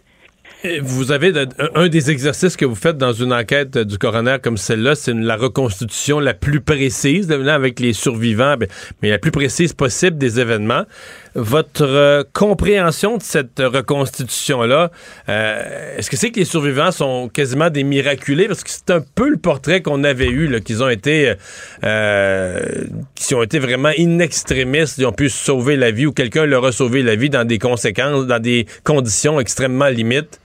vous 0.81 1.11
avez 1.11 1.33
un 1.75 1.87
des 1.87 2.11
exercices 2.11 2.55
que 2.55 2.65
vous 2.65 2.75
faites 2.75 2.97
dans 2.97 3.13
une 3.13 3.33
enquête 3.33 3.77
du 3.77 3.97
coroner 3.97 4.37
comme 4.41 4.57
celle-là, 4.57 4.95
c'est 4.95 5.13
la 5.13 5.35
reconstitution 5.35 6.19
la 6.19 6.33
plus 6.33 6.61
précise, 6.61 7.31
avec 7.31 7.79
les 7.79 7.93
survivants, 7.93 8.57
ben, 8.57 8.69
mais 9.01 9.09
la 9.09 9.17
plus 9.17 9.31
précise 9.31 9.73
possible 9.73 10.17
des 10.17 10.39
événements. 10.39 10.83
Votre 11.33 11.83
euh, 11.83 12.23
compréhension 12.33 13.17
de 13.17 13.23
cette 13.23 13.59
reconstitution-là, 13.59 14.91
euh, 15.29 15.97
est-ce 15.97 16.09
que 16.09 16.17
c'est 16.17 16.29
que 16.29 16.39
les 16.39 16.45
survivants 16.45 16.91
sont 16.91 17.29
quasiment 17.29 17.69
des 17.69 17.83
miraculés? 17.83 18.47
Parce 18.47 18.65
que 18.65 18.69
c'est 18.69 18.91
un 18.91 19.01
peu 19.15 19.29
le 19.29 19.37
portrait 19.37 19.81
qu'on 19.81 20.03
avait 20.03 20.27
eu, 20.27 20.59
qu'ils 20.61 20.83
ont 20.83 20.89
été 20.89 21.33
euh, 21.85 22.59
qui 23.15 23.33
ont 23.33 23.43
été 23.43 23.59
vraiment 23.59 23.91
inextrémistes, 23.91 24.97
ils 24.97 25.05
ont 25.05 25.13
pu 25.13 25.29
sauver 25.29 25.77
la 25.77 25.91
vie 25.91 26.05
ou 26.05 26.11
quelqu'un 26.11 26.45
leur 26.45 26.65
a 26.65 26.73
sauvé 26.73 27.01
la 27.01 27.15
vie 27.15 27.29
dans 27.29 27.45
des 27.45 27.59
conséquences, 27.59 28.27
dans 28.27 28.41
des 28.41 28.65
conditions 28.83 29.39
extrêmement 29.39 29.87
limites. 29.87 30.40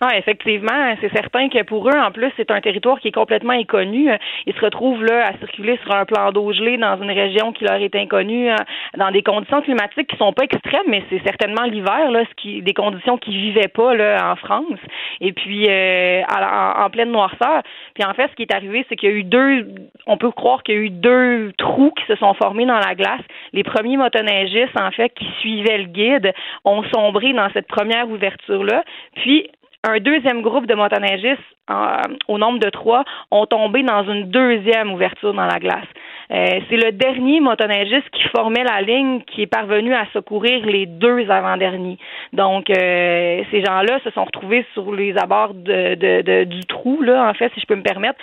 Ah, 0.00 0.16
effectivement, 0.18 0.94
c'est 1.00 1.12
certain 1.12 1.48
que 1.48 1.62
pour 1.62 1.88
eux, 1.88 1.98
en 1.98 2.10
plus, 2.10 2.30
c'est 2.36 2.50
un 2.50 2.60
territoire 2.60 3.00
qui 3.00 3.08
est 3.08 3.12
complètement 3.12 3.54
inconnu. 3.54 4.10
Ils 4.44 4.54
se 4.54 4.60
retrouvent 4.60 5.02
là 5.02 5.28
à 5.28 5.38
circuler 5.38 5.78
sur 5.82 5.94
un 5.94 6.04
plan 6.04 6.32
d'eau 6.32 6.52
gelé 6.52 6.76
dans 6.76 7.00
une 7.00 7.10
région 7.10 7.52
qui 7.52 7.64
leur 7.64 7.76
est 7.76 7.94
inconnue, 7.94 8.50
hein, 8.50 8.56
dans 8.98 9.10
des 9.10 9.22
conditions 9.22 9.62
climatiques 9.62 10.08
qui 10.08 10.16
sont 10.16 10.34
pas 10.34 10.44
extrêmes, 10.44 10.86
mais 10.88 11.02
c'est 11.08 11.22
certainement 11.24 11.64
l'hiver, 11.64 12.10
là, 12.10 12.24
ce 12.28 12.34
qui, 12.34 12.60
des 12.60 12.74
conditions 12.74 13.16
qui 13.16 13.30
vivaient 13.30 13.68
pas 13.68 13.94
là 13.94 14.32
en 14.32 14.36
France. 14.36 14.78
Et 15.22 15.32
puis 15.32 15.66
euh, 15.68 16.22
en, 16.28 16.90
pleine 16.90 17.10
noirceur. 17.10 17.62
Puis 17.94 18.04
en 18.04 18.12
fait, 18.12 18.28
ce 18.30 18.34
qui 18.36 18.42
est 18.42 18.54
arrivé, 18.54 18.84
c'est 18.88 18.96
qu'il 18.96 19.10
y 19.10 19.12
a 19.12 19.16
eu 19.16 19.24
deux, 19.24 19.66
on 20.06 20.18
peut 20.18 20.30
croire 20.30 20.62
qu'il 20.62 20.74
y 20.74 20.78
a 20.78 20.80
eu 20.82 20.90
deux 20.90 21.52
trous 21.56 21.92
qui 21.92 22.04
se 22.06 22.16
sont 22.16 22.34
formés 22.34 22.66
dans 22.66 22.78
la 22.78 22.94
glace. 22.94 23.22
Les 23.52 23.64
premiers 23.64 23.96
motoneigistes, 23.96 24.78
en 24.78 24.90
fait, 24.90 25.08
qui 25.14 25.26
suivaient 25.40 25.78
le 25.78 25.84
guide, 25.84 26.32
ont 26.64 26.82
sombré 26.94 27.32
dans 27.32 27.48
cette 27.54 27.66
première 27.66 28.08
ouverture 28.10 28.62
là. 28.62 28.84
Puis 29.16 29.48
un 29.86 30.00
deuxième 30.00 30.42
groupe 30.42 30.66
de 30.66 30.74
motoneigistes, 30.74 31.40
euh, 31.70 32.02
au 32.28 32.38
nombre 32.38 32.58
de 32.58 32.70
trois, 32.70 33.04
ont 33.30 33.46
tombé 33.46 33.82
dans 33.82 34.04
une 34.04 34.30
deuxième 34.30 34.92
ouverture 34.92 35.32
dans 35.32 35.46
la 35.46 35.58
glace. 35.58 35.86
Euh, 36.32 36.60
c'est 36.68 36.76
le 36.76 36.90
dernier 36.90 37.40
motoneigiste 37.40 38.08
qui 38.10 38.22
formait 38.28 38.64
la 38.64 38.82
ligne 38.82 39.20
qui 39.22 39.42
est 39.42 39.46
parvenu 39.46 39.94
à 39.94 40.06
secourir 40.12 40.66
les 40.66 40.86
deux 40.86 41.30
avant-derniers. 41.30 41.98
Donc, 42.32 42.68
euh, 42.68 43.42
ces 43.50 43.64
gens-là 43.64 44.00
se 44.02 44.10
sont 44.10 44.24
retrouvés 44.24 44.66
sur 44.74 44.92
les 44.92 45.16
abords 45.16 45.54
de, 45.54 46.44
du 46.44 46.64
trou, 46.66 47.00
là, 47.02 47.28
en 47.28 47.34
fait, 47.34 47.52
si 47.54 47.60
je 47.60 47.66
peux 47.66 47.76
me 47.76 47.82
permettre, 47.82 48.18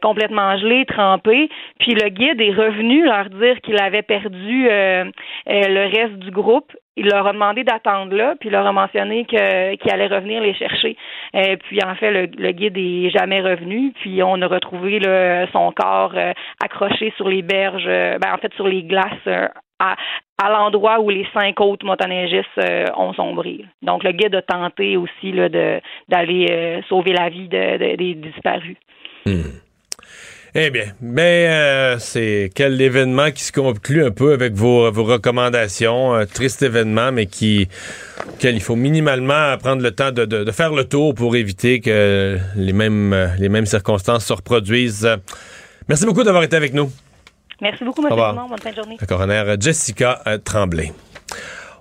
complètement 0.00 0.56
gelés, 0.56 0.84
trempés. 0.84 1.48
Puis 1.78 1.94
le 1.94 2.08
guide 2.08 2.40
est 2.40 2.52
revenu 2.52 3.04
leur 3.04 3.28
dire 3.30 3.60
qu'il 3.60 3.80
avait 3.80 4.02
perdu 4.02 4.68
le 5.46 5.96
reste 5.96 6.18
du 6.18 6.30
groupe 6.30 6.72
il 6.96 7.06
leur 7.06 7.26
a 7.26 7.32
demandé 7.32 7.62
d'attendre 7.62 8.14
là, 8.14 8.34
puis 8.40 8.48
il 8.48 8.52
leur 8.52 8.66
a 8.66 8.72
mentionné 8.72 9.26
qu'il 9.26 9.90
allait 9.90 10.06
revenir 10.06 10.40
les 10.40 10.54
chercher. 10.54 10.96
Euh, 11.34 11.56
puis 11.68 11.78
en 11.84 11.94
fait, 11.94 12.10
le, 12.10 12.52
guide 12.52 12.76
est 12.78 13.10
jamais 13.10 13.42
revenu. 13.42 13.92
Puis 14.00 14.22
on 14.22 14.40
a 14.40 14.46
retrouvé 14.46 15.00
son 15.52 15.72
corps 15.72 16.14
euh, 16.16 16.32
accroché 16.62 17.12
sur 17.16 17.28
les 17.28 17.42
berges, 17.42 17.84
euh, 17.86 18.18
ben, 18.18 18.32
en 18.32 18.38
fait 18.38 18.52
sur 18.54 18.66
les 18.66 18.82
glaces 18.82 19.50
à, 19.78 19.96
à 20.42 20.50
l'endroit 20.50 21.00
où 21.00 21.10
les 21.10 21.26
cinq 21.34 21.60
autres 21.60 21.84
motoneigistes 21.84 22.60
ont 22.96 23.12
sombré. 23.12 23.66
Donc 23.82 24.02
le 24.02 24.12
guide 24.12 24.34
a 24.34 24.42
tenté 24.42 24.96
aussi 24.96 25.32
d'aller 26.08 26.82
sauver 26.88 27.12
la 27.12 27.28
vie 27.28 27.48
des 27.48 28.14
disparus. 28.14 28.76
Hmm. 29.26 29.65
Eh 30.58 30.70
bien, 30.70 30.86
mais 31.02 31.48
euh, 31.50 31.98
c'est 31.98 32.50
quel 32.54 32.80
événement 32.80 33.30
qui 33.30 33.44
se 33.44 33.52
conclut 33.52 34.06
un 34.06 34.10
peu 34.10 34.32
avec 34.32 34.54
vos, 34.54 34.90
vos 34.90 35.04
recommandations. 35.04 36.14
Un 36.14 36.24
triste 36.24 36.62
événement, 36.62 37.12
mais 37.12 37.26
qui 37.26 37.68
quel 38.38 38.54
il 38.54 38.62
faut 38.62 38.74
minimalement 38.74 39.54
prendre 39.58 39.82
le 39.82 39.90
temps 39.90 40.12
de, 40.12 40.24
de, 40.24 40.50
faire 40.52 40.72
le 40.72 40.84
tour 40.84 41.14
pour 41.14 41.36
éviter 41.36 41.80
que 41.80 42.38
les 42.56 42.72
mêmes, 42.72 43.34
les 43.38 43.50
mêmes 43.50 43.66
circonstances 43.66 44.24
se 44.24 44.32
reproduisent. 44.32 45.06
Merci 45.90 46.06
beaucoup 46.06 46.22
d'avoir 46.22 46.42
été 46.42 46.56
avec 46.56 46.72
nous. 46.72 46.90
Merci 47.60 47.84
beaucoup, 47.84 48.00
M. 48.06 48.08
Bonne 48.08 48.58
fin 48.58 48.70
de 48.70 48.76
journée. 48.76 48.96
La 48.98 49.06
coroner 49.06 49.56
Jessica 49.60 50.22
Tremblay. 50.42 50.90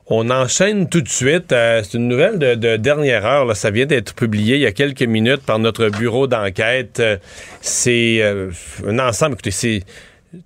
On 0.08 0.30
enchaîne 0.30 0.88
tout 0.88 1.02
de 1.02 1.10
suite. 1.10 1.52
Euh, 1.52 1.82
c'est 1.84 1.98
une 1.98 2.08
nouvelle 2.08 2.38
de, 2.38 2.78
dernière 2.78 3.26
heure. 3.26 3.46
Là. 3.46 3.56
Ça 3.56 3.72
vient 3.72 3.88
d'être 3.88 4.14
publié 4.14 4.56
il 4.56 4.62
y 4.62 4.68
a 4.68 4.72
quelques 4.72 5.02
minutes 5.02 5.42
par 5.42 5.58
notre 5.58 5.90
bureau 5.90 6.28
d'enquête. 6.28 7.00
Euh, 7.00 7.18
c'est 7.62 8.20
euh, 8.22 8.52
un 8.86 9.00
ensemble. 9.00 9.34
Écoutez, 9.34 9.50
c'est 9.50 9.82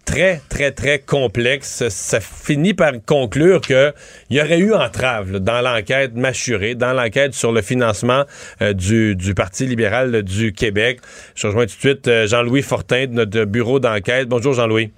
très, 0.05 0.41
très, 0.47 0.71
très 0.71 0.99
complexe. 0.99 1.89
Ça 1.89 2.21
finit 2.21 2.73
par 2.73 2.93
conclure 3.05 3.59
qu'il 3.59 3.93
y 4.29 4.39
aurait 4.39 4.59
eu 4.59 4.73
entrave 4.73 5.39
dans 5.39 5.59
l'enquête 5.59 6.15
mâchurée, 6.15 6.75
dans 6.75 6.93
l'enquête 6.93 7.33
sur 7.33 7.51
le 7.51 7.61
financement 7.61 8.23
du, 8.61 9.17
du, 9.17 9.33
Parti 9.33 9.65
libéral 9.65 10.23
du 10.23 10.53
Québec. 10.53 10.99
Je 11.35 11.47
rejoins 11.47 11.65
tout 11.65 11.75
de 11.75 11.79
suite 11.79 12.09
Jean-Louis 12.27 12.61
Fortin 12.61 13.07
de 13.07 13.13
notre 13.13 13.43
bureau 13.43 13.79
d'enquête. 13.79 14.29
Bonjour 14.29 14.53
Jean-Louis. 14.53 14.91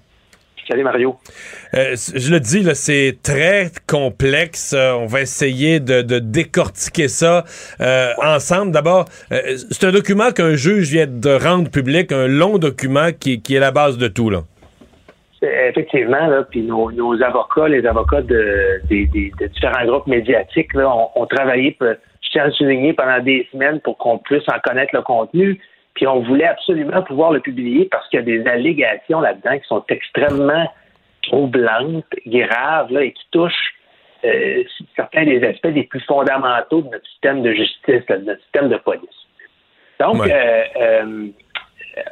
Salut 0.68 0.84
Mario. 0.84 1.16
Euh, 1.74 1.96
je 2.16 2.32
le 2.32 2.40
dis, 2.40 2.64
c'est 2.76 3.18
très 3.24 3.72
complexe. 3.88 4.74
Euh, 4.74 4.94
on 4.94 5.06
va 5.06 5.22
essayer 5.22 5.80
de, 5.80 6.02
décortiquer 6.20 7.08
ça 7.08 7.44
euh, 7.80 8.12
ensemble. 8.22 8.72
D'abord, 8.72 9.06
c'est 9.30 9.86
un 9.86 9.92
document 9.92 10.32
qu'un 10.32 10.56
juge 10.56 10.92
vient 10.92 11.08
de 11.08 11.32
rendre 11.32 11.70
public, 11.70 12.12
un 12.12 12.28
long 12.28 12.58
document 12.58 13.10
qui, 13.18 13.42
est 13.50 13.60
la 13.60 13.72
base 13.72 13.98
de 13.98 14.08
tout. 14.08 14.30
Là. 14.30 14.42
Effectivement, 15.42 16.28
là, 16.28 16.44
puis 16.44 16.62
nos, 16.62 17.22
avocats, 17.24 17.68
les 17.68 17.86
avocats 17.86 18.22
de, 18.22 18.82
différents 18.88 19.86
groupes 19.86 20.08
médiatiques, 20.08 20.74
là, 20.76 20.94
ont, 21.16 21.26
travaillé, 21.26 21.76
je 21.82 22.30
tiens 22.32 22.46
à 22.46 22.52
souligner, 22.52 22.94
pendant 22.94 23.20
des 23.24 23.48
semaines 23.52 23.80
pour 23.80 23.98
qu'on 23.98 24.20
puisse 24.20 24.48
en 24.48 24.60
connaître 24.64 24.94
le 24.94 25.02
contenu. 25.02 25.60
Puis 25.94 26.08
on 26.08 26.22
voulait 26.22 26.48
absolument 26.48 27.02
pouvoir 27.04 27.32
le 27.32 27.40
publier 27.40 27.86
parce 27.86 28.08
qu'il 28.10 28.20
y 28.20 28.22
a 28.22 28.26
des 28.26 28.48
allégations 28.48 29.20
là-dedans 29.20 29.58
qui 29.58 29.68
sont 29.68 29.84
extrêmement 29.90 30.72
troublantes, 31.24 32.06
graves, 32.26 32.92
là, 32.92 33.04
et 33.04 33.12
qui 33.12 33.24
touchent 33.32 33.74
euh, 34.24 34.64
certains 34.96 35.26
des 35.26 35.44
aspects 35.44 35.70
les 35.74 35.84
plus 35.84 36.02
fondamentaux 36.02 36.82
de 36.82 36.90
notre 36.90 37.08
système 37.08 37.42
de 37.42 37.54
justice, 37.54 38.06
de 38.08 38.18
notre 38.18 38.42
système 38.44 38.70
de 38.70 38.78
police. 38.78 39.10
Donc, 40.00 40.28
euh, 40.28 40.64
euh, 40.80 41.28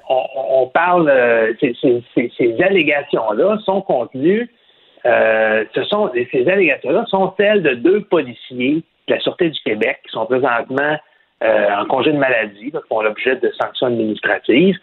on, 0.09 0.67
parle, 0.67 1.11
ces, 1.59 1.75
ces 2.37 2.61
allégations-là 2.61 3.57
sont 3.65 3.81
contenues, 3.81 4.49
ce 5.03 5.83
sont, 5.87 6.11
ces 6.31 6.47
allégations-là 6.47 7.05
sont 7.07 7.33
celles 7.37 7.63
de 7.63 7.75
deux 7.75 8.01
policiers 8.01 8.83
de 9.07 9.13
la 9.13 9.19
Sûreté 9.21 9.49
du 9.49 9.59
Québec 9.61 9.99
qui 10.03 10.11
sont 10.11 10.25
présentement 10.25 10.97
euh, 11.43 11.69
en 11.73 11.85
congé 11.85 12.11
de 12.11 12.17
maladie, 12.17 12.71
qui 12.71 12.77
font 12.89 13.01
l'objet 13.01 13.35
de 13.37 13.51
sanctions 13.59 13.87
administratives, 13.87 14.75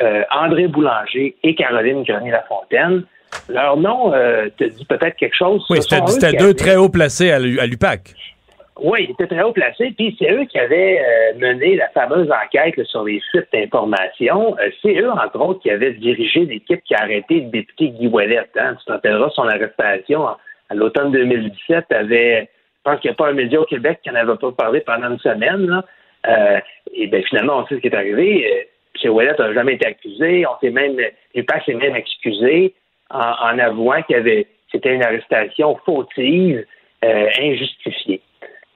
euh, 0.00 0.22
André 0.30 0.68
Boulanger 0.68 1.36
et 1.42 1.54
Caroline 1.54 2.02
Grenier-Lafontaine. 2.04 3.04
Leur 3.48 3.76
nom 3.76 4.14
euh, 4.14 4.48
te 4.56 4.64
dit 4.64 4.84
peut-être 4.84 5.16
quelque 5.16 5.36
chose. 5.36 5.64
Oui, 5.70 5.78
c'était 5.82 6.36
deux 6.36 6.54
très 6.54 6.76
hauts 6.76 6.88
placés 6.88 7.32
à 7.32 7.38
l'UPAC. 7.38 8.14
Oui, 8.80 9.06
ils 9.08 9.10
étaient 9.12 9.26
très 9.26 9.42
haut 9.42 9.52
placés, 9.52 9.92
puis 9.96 10.16
c'est 10.18 10.30
eux 10.32 10.44
qui 10.46 10.58
avaient 10.58 11.00
mené 11.38 11.76
la 11.76 11.88
fameuse 11.90 12.28
enquête 12.30 12.84
sur 12.86 13.04
les 13.04 13.20
sites 13.30 13.46
d'information. 13.52 14.56
c'est 14.82 14.96
eux, 14.96 15.10
entre 15.10 15.40
autres, 15.40 15.60
qui 15.60 15.70
avaient 15.70 15.92
dirigé 15.92 16.44
l'équipe 16.44 16.82
qui 16.84 16.94
a 16.94 17.02
arrêté 17.02 17.40
le 17.40 17.50
député 17.50 17.90
Guy 17.90 18.08
Ouellet. 18.08 18.48
Hein. 18.56 18.76
Tu 18.84 18.86
t'en 18.86 19.30
son 19.30 19.48
arrestation 19.48 20.26
à 20.26 20.74
l'automne 20.74 21.12
2017 21.12 21.86
avait, 21.90 22.42
je 22.42 22.90
pense 22.90 23.00
qu'il 23.00 23.10
n'y 23.10 23.14
a 23.14 23.16
pas 23.16 23.28
un 23.28 23.34
média 23.34 23.60
au 23.60 23.64
Québec 23.64 24.00
qui 24.02 24.10
n'en 24.10 24.16
avait 24.16 24.36
pas 24.36 24.52
parlé 24.52 24.80
pendant 24.80 25.10
une 25.10 25.18
semaine. 25.18 25.66
Là. 25.66 25.84
Euh, 26.28 26.60
et 26.92 27.06
bien 27.06 27.22
finalement, 27.22 27.58
on 27.58 27.66
sait 27.66 27.76
ce 27.76 27.80
qui 27.80 27.88
est 27.88 27.94
arrivé. 27.94 28.46
Euh, 28.46 29.04
M. 29.04 29.10
Ouellet 29.12 29.34
n'a 29.38 29.52
jamais 29.52 29.74
été 29.74 29.86
accusé. 29.86 30.46
On 30.46 30.58
s'est 30.60 30.70
même, 30.70 30.96
l'UPAC 31.34 31.64
s'est 31.64 31.74
même 31.74 31.96
excusé 31.96 32.74
en, 33.10 33.58
avouant 33.58 34.02
qu'il 34.02 34.16
avait, 34.16 34.46
c'était 34.72 34.94
une 34.94 35.02
arrestation 35.02 35.78
fautive, 35.84 36.64
euh, 37.04 37.28
injustifiée. 37.40 38.20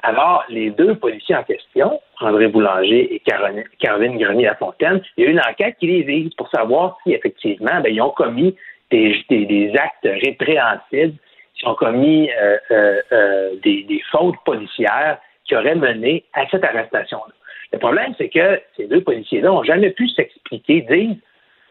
Alors, 0.03 0.45
les 0.49 0.71
deux 0.71 0.95
policiers 0.95 1.35
en 1.35 1.43
question, 1.43 2.01
André 2.21 2.47
Boulanger 2.47 3.15
et 3.15 3.21
Caroline, 3.21 4.19
Grenier-Lafontaine, 4.19 5.03
il 5.17 5.25
y 5.25 5.27
a 5.27 5.31
eu 5.31 5.33
une 5.33 5.41
enquête 5.41 5.77
qui 5.81 5.89
les 5.89 6.03
vise 6.03 6.33
pour 6.35 6.49
savoir 6.51 6.99
si 7.03 7.15
effectivement, 7.15 7.81
ben, 7.81 7.93
ils 7.93 8.01
ont 8.01 8.11
commis 8.11 8.55
des, 8.91 9.73
actes 9.77 10.05
répréhensibles, 10.23 11.15
s'ils 11.57 11.69
ont 11.69 11.75
commis 11.75 12.31
des, 13.65 13.83
des, 13.83 14.03
fautes 14.13 14.37
policières 14.45 15.19
qui 15.45 15.57
auraient 15.57 15.75
mené 15.75 16.25
à 16.33 16.47
cette 16.49 16.65
arrestation-là. 16.65 17.35
Le 17.73 17.79
problème, 17.79 18.15
c'est 18.17 18.29
que 18.29 18.61
ces 18.77 18.87
deux 18.87 19.03
policiers-là 19.03 19.49
n'ont 19.49 19.63
jamais 19.63 19.91
pu 19.91 20.09
s'expliquer, 20.09 20.83
dire 20.83 21.17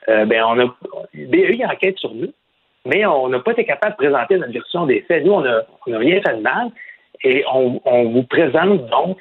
euh, 0.10 0.26
ben, 0.26 0.44
on 0.48 0.60
a, 0.60 0.76
BEI 1.14 1.66
enquête 1.66 1.98
sur 1.98 2.14
nous, 2.14 2.32
mais 2.86 3.06
on 3.06 3.28
n'a 3.30 3.40
pas 3.40 3.52
été 3.52 3.66
capable 3.66 3.94
de 3.94 3.98
présenter 3.98 4.38
notre 4.38 4.54
version 4.54 4.86
des 4.86 5.02
faits. 5.02 5.26
Nous, 5.26 5.34
on 5.34 5.42
n'a 5.42 5.64
rien 5.86 6.22
fait 6.22 6.36
de 6.36 6.42
mal 6.42 6.72
et 7.24 7.44
on, 7.52 8.10
vous 8.10 8.24
présente 8.24 8.88
donc 8.90 9.18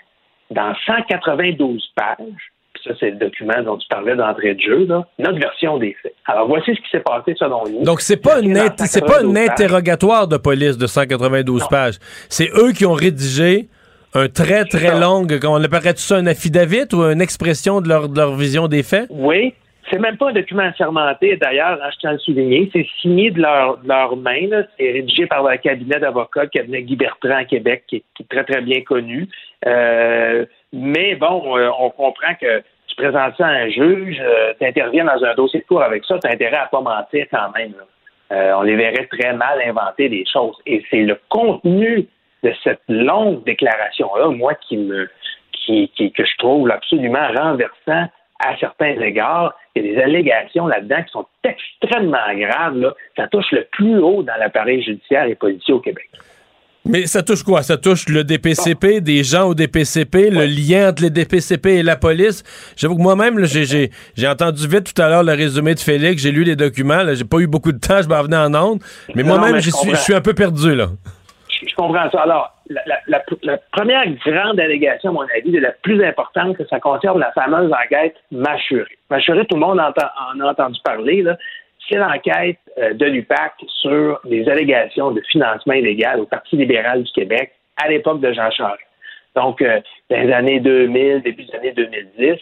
dans 0.50 0.74
192 0.86 1.82
pages, 1.96 2.52
ça 2.84 2.90
c'est 3.00 3.10
le 3.10 3.16
document 3.16 3.60
dont 3.64 3.78
tu 3.78 3.88
parlais 3.88 4.14
d'entrée 4.14 4.54
de 4.54 4.60
jeu, 4.60 4.86
notre 5.18 5.38
version 5.38 5.78
des 5.78 5.96
faits. 6.02 6.14
Alors 6.26 6.46
voici 6.46 6.74
ce 6.74 6.80
qui 6.80 6.90
s'est 6.90 7.00
passé 7.00 7.34
selon 7.36 7.64
nous. 7.68 7.82
Donc 7.82 8.00
c'est 8.00 8.22
pas, 8.22 8.40
c'est 8.86 9.04
pas 9.04 9.22
un 9.24 9.34
interrogatoire 9.34 10.28
de 10.28 10.36
police 10.36 10.78
de 10.78 10.86
192 10.86 11.66
pages. 11.68 11.96
C'est 12.28 12.50
eux 12.54 12.72
qui 12.72 12.84
ont 12.86 12.92
rédigé 12.92 13.68
un 14.16 14.28
très, 14.28 14.64
très 14.64 14.98
long, 14.98 15.26
on 15.44 15.62
appellerait 15.62 15.96
ça 15.96 16.16
un 16.16 16.26
affidavit 16.26 16.86
ou 16.92 17.02
une 17.02 17.20
expression 17.20 17.80
de 17.80 17.88
leur, 17.88 18.08
leur 18.08 18.34
vision 18.34 18.68
des 18.68 18.82
faits? 18.82 19.06
Oui. 19.10 19.54
C'est 19.90 20.00
même 20.00 20.16
pas 20.16 20.30
un 20.30 20.32
document 20.32 20.64
assermenté, 20.64 21.36
d'ailleurs, 21.36 21.78
hein, 21.80 21.88
je 21.92 21.98
tiens 21.98 22.10
à 22.10 22.12
le 22.14 22.18
souligner. 22.18 22.68
C'est 22.72 22.86
signé 23.00 23.30
de 23.30 23.40
leur, 23.40 23.78
de 23.78 23.86
leur 23.86 24.16
main. 24.16 24.48
C'est 24.76 24.90
rédigé 24.90 25.26
par 25.26 25.48
le 25.48 25.56
cabinet 25.58 26.00
d'avocats, 26.00 26.42
le 26.42 26.48
cabinet 26.48 26.82
Guy 26.82 26.96
Bertrand 26.96 27.36
à 27.36 27.44
Québec, 27.44 27.84
qui 27.86 27.96
est, 27.96 28.28
très, 28.28 28.42
très 28.42 28.62
bien 28.62 28.80
connu. 28.80 29.28
Euh, 29.64 30.44
mais 30.72 31.14
bon, 31.14 31.56
euh, 31.56 31.70
on 31.78 31.90
comprend 31.90 32.34
que 32.40 32.62
tu 32.88 32.96
présentes 32.96 33.34
ça 33.38 33.46
à 33.46 33.50
un 33.50 33.68
juge, 33.68 34.20
euh, 34.20 34.54
tu 34.58 34.66
interviens 34.66 35.04
dans 35.04 35.24
un 35.24 35.34
dossier 35.34 35.60
de 35.60 35.66
cours 35.66 35.82
avec 35.82 36.04
ça, 36.04 36.18
tu 36.18 36.26
as 36.26 36.32
intérêt 36.32 36.56
à 36.56 36.66
pas 36.66 36.80
mentir 36.80 37.26
quand 37.30 37.52
même. 37.56 37.74
on 38.30 38.62
les 38.62 38.74
verrait 38.74 39.06
très 39.06 39.34
mal 39.34 39.60
inventer 39.64 40.08
des 40.08 40.24
choses. 40.32 40.56
Et 40.66 40.82
c'est 40.90 41.02
le 41.02 41.16
contenu 41.28 42.08
de 42.42 42.52
cette 42.62 42.82
longue 42.88 43.44
déclaration-là, 43.44 44.28
moi, 44.28 44.54
qui 44.54 44.76
me, 44.76 45.08
qui, 45.52 45.90
que 45.96 46.24
je 46.24 46.36
trouve 46.38 46.70
absolument 46.70 47.26
renversant 47.36 48.08
à 48.44 48.56
certains 48.60 49.00
égards. 49.00 49.54
Il 49.74 49.84
y 49.84 49.88
a 49.88 49.94
des 49.94 50.02
allégations 50.02 50.66
là-dedans 50.66 51.02
qui 51.02 51.12
sont 51.12 51.26
extrêmement 51.44 52.34
graves. 52.34 52.76
Là. 52.76 52.94
Ça 53.16 53.26
touche 53.28 53.50
le 53.52 53.66
plus 53.72 53.98
haut 53.98 54.22
dans 54.22 54.36
l'appareil 54.38 54.82
judiciaire 54.82 55.24
et 55.24 55.34
policier 55.34 55.74
au 55.74 55.80
Québec. 55.80 56.08
Mais 56.88 57.06
ça 57.06 57.24
touche 57.24 57.42
quoi? 57.42 57.64
Ça 57.64 57.76
touche 57.76 58.08
le 58.08 58.22
DPCP, 58.22 59.00
des 59.00 59.24
gens 59.24 59.48
au 59.48 59.54
DPCP, 59.54 60.30
le 60.30 60.44
lien 60.44 60.90
entre 60.90 61.02
les 61.02 61.10
DPCP 61.10 61.78
et 61.78 61.82
la 61.82 61.96
police? 61.96 62.44
J'avoue 62.76 62.96
que 62.96 63.02
moi-même, 63.02 63.44
j'ai 63.44 64.28
entendu 64.28 64.68
vite 64.68 64.94
tout 64.94 65.02
à 65.02 65.08
l'heure 65.08 65.24
le 65.24 65.32
résumé 65.32 65.74
de 65.74 65.80
Félix, 65.80 66.22
j'ai 66.22 66.30
lu 66.30 66.44
les 66.44 66.54
documents, 66.54 67.02
j'ai 67.12 67.24
pas 67.24 67.38
eu 67.38 67.48
beaucoup 67.48 67.72
de 67.72 67.78
temps, 67.78 68.02
je 68.02 68.08
m'en 68.08 68.18
revenais 68.18 68.36
en 68.36 68.54
ondes, 68.54 68.80
mais 69.16 69.24
moi-même, 69.24 69.58
je 69.58 69.70
suis 69.96 70.14
un 70.14 70.20
peu 70.20 70.32
perdu, 70.32 70.76
là 70.76 70.86
je 71.64 71.74
comprends 71.74 72.10
ça. 72.10 72.20
Alors, 72.20 72.52
la, 72.68 73.58
première 73.72 74.04
grande 74.26 74.60
allégation, 74.60 75.10
à 75.10 75.12
mon 75.12 75.26
avis, 75.36 75.50
de 75.50 75.60
la 75.60 75.72
plus 75.72 76.04
importante, 76.04 76.56
que 76.56 76.66
ça 76.66 76.80
concerne 76.80 77.20
la 77.20 77.32
fameuse 77.32 77.72
enquête 77.72 78.16
Machuré. 78.30 78.90
Machuré, 79.10 79.46
tout 79.46 79.56
le 79.56 79.60
monde 79.60 79.80
en 79.80 79.92
a 79.92 80.50
entendu 80.50 80.78
parler. 80.84 81.24
c'est 81.88 81.96
l'enquête 81.96 82.58
euh, 82.78 82.94
de 82.94 83.06
l'UPAC 83.06 83.52
sur 83.80 84.20
les 84.24 84.48
allégations 84.48 85.12
de 85.12 85.20
financement 85.30 85.74
illégal 85.74 86.20
au 86.20 86.26
Parti 86.26 86.56
libéral 86.56 87.04
du 87.04 87.12
Québec 87.12 87.52
à 87.76 87.88
l'époque 87.88 88.20
de 88.20 88.32
Jean 88.32 88.50
Charest. 88.50 88.82
Donc, 89.34 89.62
euh, 89.62 89.80
dans 90.10 90.20
les 90.20 90.32
années 90.32 90.60
2000, 90.60 91.22
début 91.22 91.44
des 91.44 91.54
années 91.54 91.72
2010, 91.72 92.36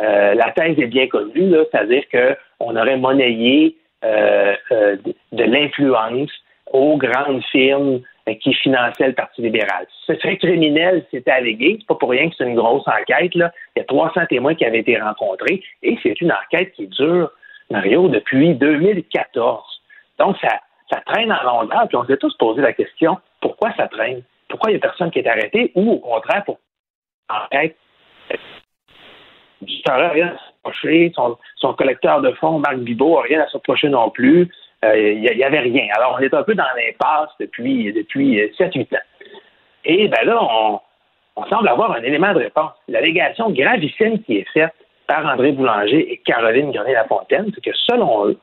euh, 0.00 0.34
la 0.34 0.50
thèse 0.52 0.78
est 0.78 0.86
bien 0.86 1.06
connue, 1.06 1.52
c'est-à-dire 1.70 2.04
qu'on 2.10 2.76
aurait 2.76 2.96
monnayé 2.96 3.76
de 4.02 5.42
l'influence 5.42 6.30
aux 6.72 6.96
grandes 6.96 7.42
firmes 7.50 8.00
qui 8.36 8.54
finançaient 8.54 9.08
le 9.08 9.14
Parti 9.14 9.42
libéral. 9.42 9.86
Ce 10.06 10.14
serait 10.14 10.36
criminel, 10.36 11.04
c'était 11.10 11.30
allégué. 11.30 11.76
C'est 11.80 11.86
pas 11.86 11.94
pour 11.94 12.10
rien 12.10 12.28
que 12.28 12.34
c'est 12.36 12.44
une 12.44 12.54
grosse 12.54 12.86
enquête. 12.86 13.32
Il 13.34 13.50
y 13.76 13.80
a 13.80 13.84
300 13.84 14.26
témoins 14.28 14.54
qui 14.54 14.64
avaient 14.64 14.80
été 14.80 14.98
rencontrés 14.98 15.62
et 15.82 15.98
c'est 16.02 16.20
une 16.20 16.32
enquête 16.32 16.72
qui 16.72 16.86
dure 16.88 17.30
Mario, 17.70 18.08
depuis 18.08 18.54
2014. 18.54 19.62
Donc, 20.18 20.36
ça, 20.40 20.60
traîne 21.06 21.32
en 21.32 21.42
longueur. 21.42 21.86
Puis 21.88 21.96
on 21.96 22.04
s'est 22.06 22.16
tous 22.16 22.34
posé 22.36 22.62
la 22.62 22.72
question, 22.72 23.18
pourquoi 23.40 23.72
ça 23.76 23.88
traîne? 23.88 24.22
Pourquoi 24.48 24.70
il 24.70 24.74
n'y 24.74 24.78
a 24.78 24.80
personne 24.80 25.10
qui 25.10 25.18
est 25.18 25.28
arrêté? 25.28 25.72
Ou 25.74 25.92
au 25.92 25.98
contraire, 25.98 26.44
pour 26.44 26.58
enquête, 27.28 27.76
n'aurait 29.60 30.08
rien 30.08 30.28
à 30.28 30.38
s'approcher. 30.38 31.12
Son, 31.14 31.36
son, 31.56 31.74
collecteur 31.74 32.22
de 32.22 32.32
fonds, 32.32 32.58
Marc 32.58 32.78
Bibot, 32.78 33.16
n'a 33.16 33.22
rien 33.22 33.40
à 33.42 33.48
s'approcher 33.48 33.88
non 33.88 34.10
plus. 34.10 34.48
Euh, 34.84 34.96
il 34.96 35.20
n'y 35.20 35.44
avait 35.44 35.60
rien. 35.60 35.88
Alors, 35.96 36.16
on 36.18 36.22
est 36.22 36.32
un 36.32 36.42
peu 36.42 36.54
dans 36.54 36.64
l'impasse 36.76 37.30
depuis, 37.40 37.92
depuis 37.92 38.38
7-8 38.58 38.94
ans. 38.94 39.00
Et 39.84 40.08
ben 40.08 40.24
là, 40.24 40.38
on, 40.40 40.80
on 41.36 41.46
semble 41.46 41.68
avoir 41.68 41.92
un 41.92 42.02
élément 42.02 42.32
de 42.32 42.38
réponse. 42.38 42.72
L'allégation 42.88 43.50
gravissime 43.50 44.22
qui 44.22 44.38
est 44.38 44.48
faite 44.52 44.74
par 45.06 45.24
André 45.26 45.52
Boulanger 45.52 46.12
et 46.12 46.18
Caroline 46.18 46.70
Grenier-Lafontaine, 46.70 47.50
c'est 47.54 47.64
que 47.64 47.76
selon 47.86 48.26
eux, 48.26 48.38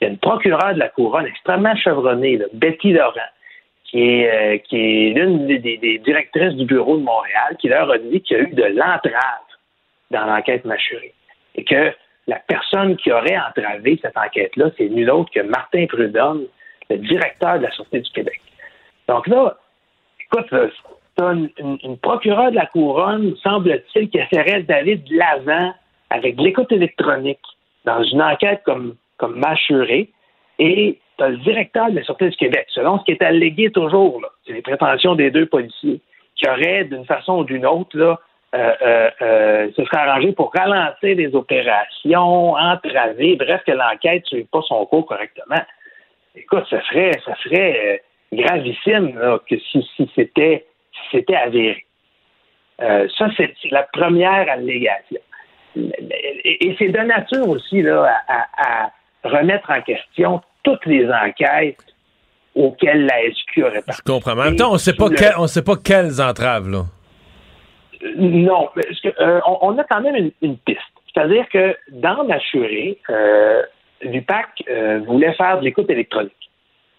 il 0.00 0.04
y 0.04 0.06
a 0.08 0.10
une 0.10 0.18
procureure 0.18 0.74
de 0.74 0.78
la 0.78 0.88
couronne 0.88 1.26
extrêmement 1.26 1.76
chevronnée, 1.76 2.40
Betty 2.52 2.92
Laurent, 2.92 3.20
qui 3.84 4.02
est, 4.02 4.30
euh, 4.30 4.58
qui 4.58 4.76
est 4.76 5.10
l'une 5.10 5.46
des, 5.46 6.00
directrices 6.04 6.54
du 6.54 6.64
bureau 6.64 6.96
de 6.96 7.02
Montréal, 7.02 7.56
qui 7.58 7.68
leur 7.68 7.90
a 7.90 7.98
dit 7.98 8.20
qu'il 8.22 8.36
y 8.36 8.40
a 8.40 8.42
eu 8.44 8.52
de 8.52 8.64
l'entrave 8.64 9.48
dans 10.10 10.24
l'enquête 10.24 10.64
mâchurée. 10.64 11.14
Et 11.54 11.64
que 11.64 11.92
la 12.28 12.38
personne 12.46 12.96
qui 12.96 13.10
aurait 13.10 13.38
entravé 13.38 13.98
cette 14.00 14.16
enquête-là, 14.16 14.70
c'est 14.76 14.88
nul 14.88 15.10
autre 15.10 15.30
que 15.32 15.40
Martin 15.40 15.86
Prudhomme, 15.86 16.44
le 16.90 16.98
directeur 16.98 17.58
de 17.58 17.64
la 17.64 17.70
Sûreté 17.72 18.00
du 18.00 18.10
Québec. 18.12 18.40
Donc 19.08 19.26
là, 19.26 19.56
écoute, 20.20 20.46
c'est 20.50 21.24
une, 21.24 21.50
une, 21.82 21.98
procureure 21.98 22.50
de 22.50 22.56
la 22.56 22.66
couronne, 22.66 23.34
semble-t-il, 23.42 24.10
qui 24.10 24.18
essaierait 24.18 24.62
d'aller 24.62 24.96
de 24.96 25.16
l'avant 25.16 25.72
avec 26.10 26.38
l'écoute 26.38 26.70
électronique 26.70 27.40
dans 27.86 28.02
une 28.02 28.22
enquête 28.22 28.62
comme, 28.64 28.94
comme 29.16 29.38
mâchurée 29.38 30.12
et 30.58 31.00
tu 31.16 31.24
as 31.24 31.30
le 31.30 31.38
directeur 31.38 31.90
de 31.90 31.96
la 31.96 32.04
Sûreté 32.04 32.28
du 32.28 32.36
Québec, 32.36 32.66
selon 32.68 32.98
ce 32.98 33.04
qui 33.04 33.12
est 33.12 33.22
allégué 33.22 33.70
toujours, 33.70 34.20
c'est 34.46 34.52
les 34.52 34.62
prétentions 34.62 35.14
des 35.14 35.30
deux 35.30 35.46
policiers, 35.46 36.00
qui 36.36 36.48
auraient, 36.48 36.84
d'une 36.84 37.06
façon 37.06 37.38
ou 37.38 37.44
d'une 37.44 37.66
autre, 37.66 37.96
là, 37.96 38.20
euh, 38.54 38.72
euh, 38.80 39.10
euh, 39.20 39.70
se 39.76 39.84
serait 39.84 39.98
arrangé 39.98 40.32
pour 40.32 40.52
ralentir 40.54 41.16
les 41.16 41.34
opérations, 41.34 42.52
entraver, 42.52 43.36
bref, 43.36 43.62
que 43.66 43.72
l'enquête 43.72 44.22
ne 44.24 44.38
suive 44.38 44.46
pas 44.46 44.62
son 44.66 44.86
cours 44.86 45.06
correctement. 45.06 45.62
Écoute, 46.34 46.64
ça 46.70 46.82
serait, 46.88 47.12
ça 47.24 47.34
serait 47.42 48.02
gravissime 48.32 49.18
que 49.48 49.58
si, 49.58 49.86
si 49.96 50.10
c'était 50.14 50.66
si 50.92 51.18
c'était 51.18 51.36
avéré. 51.36 51.84
ça, 52.78 53.28
c'est 53.36 53.52
la 53.70 53.82
première 53.82 54.48
allégation 54.50 55.20
et, 55.76 56.76
c'est 56.78 56.88
de 56.88 56.98
nature 56.98 57.48
aussi 57.48 57.82
là, 57.82 58.10
à, 58.28 58.90
remettre 59.24 59.70
en 59.70 59.80
question 59.82 60.40
toutes 60.62 60.86
les 60.86 61.08
enquêtes 61.10 61.76
auxquelles 62.54 63.06
la 63.06 63.30
SQ 63.32 63.62
aurait 63.62 63.82
participé. 63.82 64.02
Je 64.06 64.12
comprends. 64.12 64.32
En 64.32 64.44
même 64.44 64.56
temps, 64.56 64.70
on 64.70 64.74
ne 64.74 65.48
sait 65.48 65.62
pas 65.62 65.76
quelles 65.76 66.20
entraves, 66.20 66.68
là. 66.68 66.84
Non, 68.16 68.68
euh, 69.20 69.40
on, 69.46 69.76
a 69.78 69.84
quand 69.84 70.00
même 70.00 70.30
une, 70.40 70.56
piste. 70.58 70.80
C'est-à-dire 71.12 71.48
que 71.48 71.76
dans 71.90 72.24
ma 72.24 72.38
euh, 72.54 73.62
l'UPAC 74.02 74.64
euh, 74.68 75.00
voulait 75.06 75.32
faire 75.34 75.58
de 75.58 75.64
l'écoute 75.64 75.90
électronique. 75.90 76.32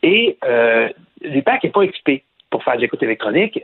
Et 0.04 0.38
euh, 0.44 0.90
l'UPAC 1.22 1.64
n'est 1.64 1.70
pas 1.70 1.84
équipé 1.84 2.24
pour 2.50 2.64
faire 2.64 2.76
de 2.76 2.82
l'écoute 2.82 3.04
électronique. 3.04 3.62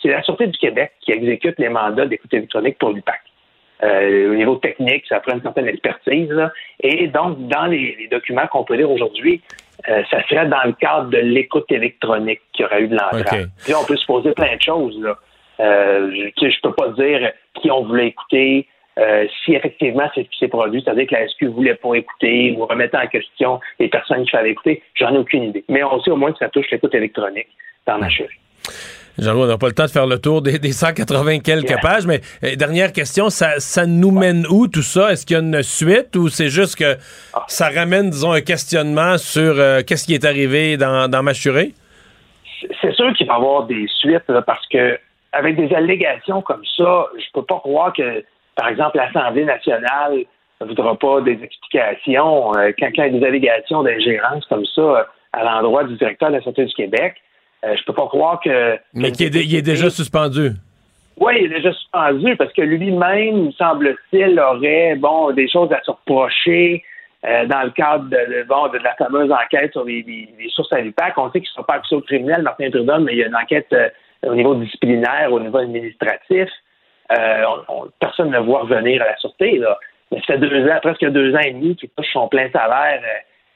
c'est 0.00 0.08
la 0.08 0.22
Sûreté 0.22 0.46
du 0.46 0.58
Québec 0.58 0.92
qui 1.00 1.12
exécute 1.12 1.58
les 1.58 1.68
mandats 1.68 2.06
d'écoute 2.06 2.32
électronique 2.32 2.78
pour 2.78 2.90
l'UPAC. 2.90 3.20
Euh, 3.82 4.32
au 4.32 4.34
niveau 4.34 4.56
technique, 4.56 5.04
ça 5.08 5.20
prend 5.20 5.34
une 5.34 5.42
certaine 5.42 5.68
expertise. 5.68 6.34
Et 6.82 7.06
donc, 7.08 7.48
dans 7.48 7.66
les, 7.66 8.08
documents 8.10 8.46
qu'on 8.46 8.64
peut 8.64 8.74
lire 8.74 8.90
aujourd'hui, 8.90 9.40
euh, 9.88 10.02
ça 10.10 10.22
serait 10.28 10.46
dans 10.46 10.62
le 10.64 10.72
cadre 10.72 11.08
de 11.08 11.18
l'écoute 11.18 11.70
électronique 11.70 12.40
qu'il 12.52 12.64
y 12.64 12.66
aurait 12.66 12.82
eu 12.82 12.88
de 12.88 12.96
l'entrave. 12.96 13.46
Puis 13.64 13.74
on 13.74 13.84
peut 13.84 13.96
se 13.96 14.04
poser 14.04 14.32
plein 14.32 14.54
de 14.54 14.62
choses. 14.62 15.00
Là. 15.00 15.16
Euh, 15.60 16.30
je 16.40 16.44
ne 16.44 16.60
peux 16.62 16.72
pas 16.72 16.88
dire 16.88 17.32
qui 17.54 17.70
on 17.70 17.84
voulait 17.84 18.08
écouter, 18.08 18.66
si 19.44 19.54
effectivement 19.54 20.10
c'est 20.14 20.24
ce 20.24 20.28
qui 20.28 20.38
s'est 20.40 20.48
produit, 20.48 20.82
c'est-à-dire 20.84 21.06
que 21.06 21.14
la 21.14 21.26
SQ 21.26 21.44
ne 21.44 21.48
voulait 21.48 21.74
pas 21.74 21.94
écouter 21.94 22.54
ou 22.56 22.66
remettre 22.66 22.98
en 22.98 23.06
question 23.06 23.60
les 23.78 23.88
personnes 23.88 24.24
qui 24.24 24.30
fallait 24.30 24.50
écouter, 24.50 24.82
j'en 24.94 25.14
ai 25.14 25.18
aucune 25.18 25.44
idée. 25.44 25.64
Mais 25.68 25.82
on 25.82 26.02
sait 26.02 26.10
au 26.10 26.16
moins 26.16 26.32
que 26.32 26.38
ça 26.38 26.48
touche 26.50 26.66
l'écoute 26.70 26.94
électronique 26.94 27.48
dans 27.86 27.98
ma 27.98 28.10
chérie. 28.10 28.36
Jean-Louis, 29.18 29.42
on 29.42 29.46
n'a 29.46 29.58
pas 29.58 29.66
le 29.66 29.74
temps 29.74 29.84
de 29.84 29.90
faire 29.90 30.06
le 30.06 30.18
tour 30.18 30.40
des, 30.40 30.72
180 30.72 31.40
quelques 31.40 31.80
pages, 31.80 32.06
mais 32.06 32.20
euh, 32.42 32.56
dernière 32.56 32.92
question, 32.92 33.28
ça, 33.28 33.58
nous 33.86 34.10
mène 34.10 34.46
où 34.48 34.66
tout 34.68 34.82
ça? 34.82 35.12
Est-ce 35.12 35.26
qu'il 35.26 35.36
y 35.36 35.40
a 35.40 35.42
une 35.42 35.62
suite 35.62 36.16
ou 36.16 36.28
c'est 36.28 36.48
juste 36.48 36.76
que 36.76 36.96
ah. 37.34 37.44
ça 37.48 37.68
ramène, 37.68 38.10
disons, 38.10 38.32
un 38.32 38.40
questionnement 38.40 39.18
sur 39.18 39.58
euh, 39.58 39.82
qu'est-ce 39.86 40.06
qui 40.06 40.14
est 40.14 40.24
arrivé 40.24 40.76
dans, 40.76 41.08
dans 41.10 41.22
Machuré? 41.22 41.72
C'est 42.80 42.94
sûr 42.94 43.12
qu'il 43.14 43.26
va 43.26 43.34
y 43.34 43.36
avoir 43.36 43.66
des 43.66 43.86
suites 43.98 44.30
parce 44.46 44.66
que 44.68 44.98
avec 45.32 45.56
des 45.56 45.74
allégations 45.74 46.42
comme 46.42 46.64
ça, 46.76 47.06
je 47.16 47.24
peux 47.32 47.44
pas 47.44 47.58
croire 47.58 47.92
que, 47.92 48.24
par 48.56 48.68
exemple, 48.68 48.96
l'Assemblée 48.96 49.44
nationale 49.44 50.24
ne 50.60 50.66
voudra 50.66 50.96
pas 50.96 51.20
des 51.20 51.38
explications. 51.42 52.54
Euh, 52.56 52.72
quand, 52.78 52.88
il 52.92 52.98
y 52.98 53.00
a 53.00 53.08
des 53.08 53.24
allégations 53.24 53.82
d'ingérence 53.82 54.44
comme 54.46 54.64
ça 54.66 55.08
à 55.32 55.44
l'endroit 55.44 55.84
du 55.84 55.96
directeur 55.96 56.30
de 56.30 56.36
la 56.36 56.42
Santé 56.42 56.64
du 56.64 56.74
Québec, 56.74 57.14
euh, 57.64 57.74
je 57.76 57.84
peux 57.84 57.92
pas 57.92 58.06
croire 58.06 58.40
que. 58.40 58.78
Mais 58.94 59.12
qu'il 59.12 59.36
est, 59.36 59.62
déjà 59.62 59.90
suspendu. 59.90 60.52
Oui, 61.18 61.34
il 61.38 61.44
est 61.46 61.56
déjà 61.56 61.72
suspendu 61.72 62.36
parce 62.36 62.52
que 62.52 62.62
lui-même, 62.62 63.52
semble-t-il, 63.52 64.40
aurait 64.40 64.96
bon 64.96 65.32
des 65.32 65.48
choses 65.48 65.70
à 65.72 65.82
se 65.82 65.90
reprocher 65.90 66.82
euh, 67.26 67.44
dans 67.46 67.62
le 67.62 67.70
cadre 67.70 68.04
de, 68.04 68.44
bon, 68.48 68.68
de, 68.68 68.78
la 68.78 68.94
fameuse 68.94 69.30
enquête 69.30 69.72
sur 69.72 69.84
les, 69.84 70.32
sources 70.54 70.72
à 70.72 70.80
l'UPAC. 70.80 71.18
On 71.18 71.30
sait 71.30 71.40
qu'ils 71.40 71.50
ne 71.50 71.60
sont 71.60 71.64
pas 71.64 71.74
accusés 71.74 71.96
au 71.96 72.00
criminel, 72.00 72.42
Martin 72.42 72.70
Prudhomme, 72.70 73.04
mais 73.04 73.12
il 73.12 73.18
y 73.18 73.22
a 73.22 73.26
une 73.26 73.36
enquête 73.36 73.70
euh, 73.74 73.90
au 74.26 74.34
niveau 74.34 74.54
disciplinaire, 74.54 75.32
au 75.32 75.40
niveau 75.40 75.58
administratif. 75.58 76.48
personne 77.98 78.30
ne 78.30 78.38
voit 78.38 78.60
revenir 78.60 79.02
à 79.02 79.06
la 79.06 79.16
sûreté. 79.16 79.58
Là. 79.58 79.78
Mais 80.10 80.18
ça 80.20 80.34
fait 80.34 80.38
deux 80.38 80.68
ans, 80.68 80.78
presque 80.82 81.06
deux 81.06 81.34
ans 81.34 81.40
et 81.40 81.52
demi 81.52 81.76
qu'il 81.76 81.88
touche 81.90 82.12
son 82.12 82.28
plein 82.28 82.50
salaire 82.50 83.00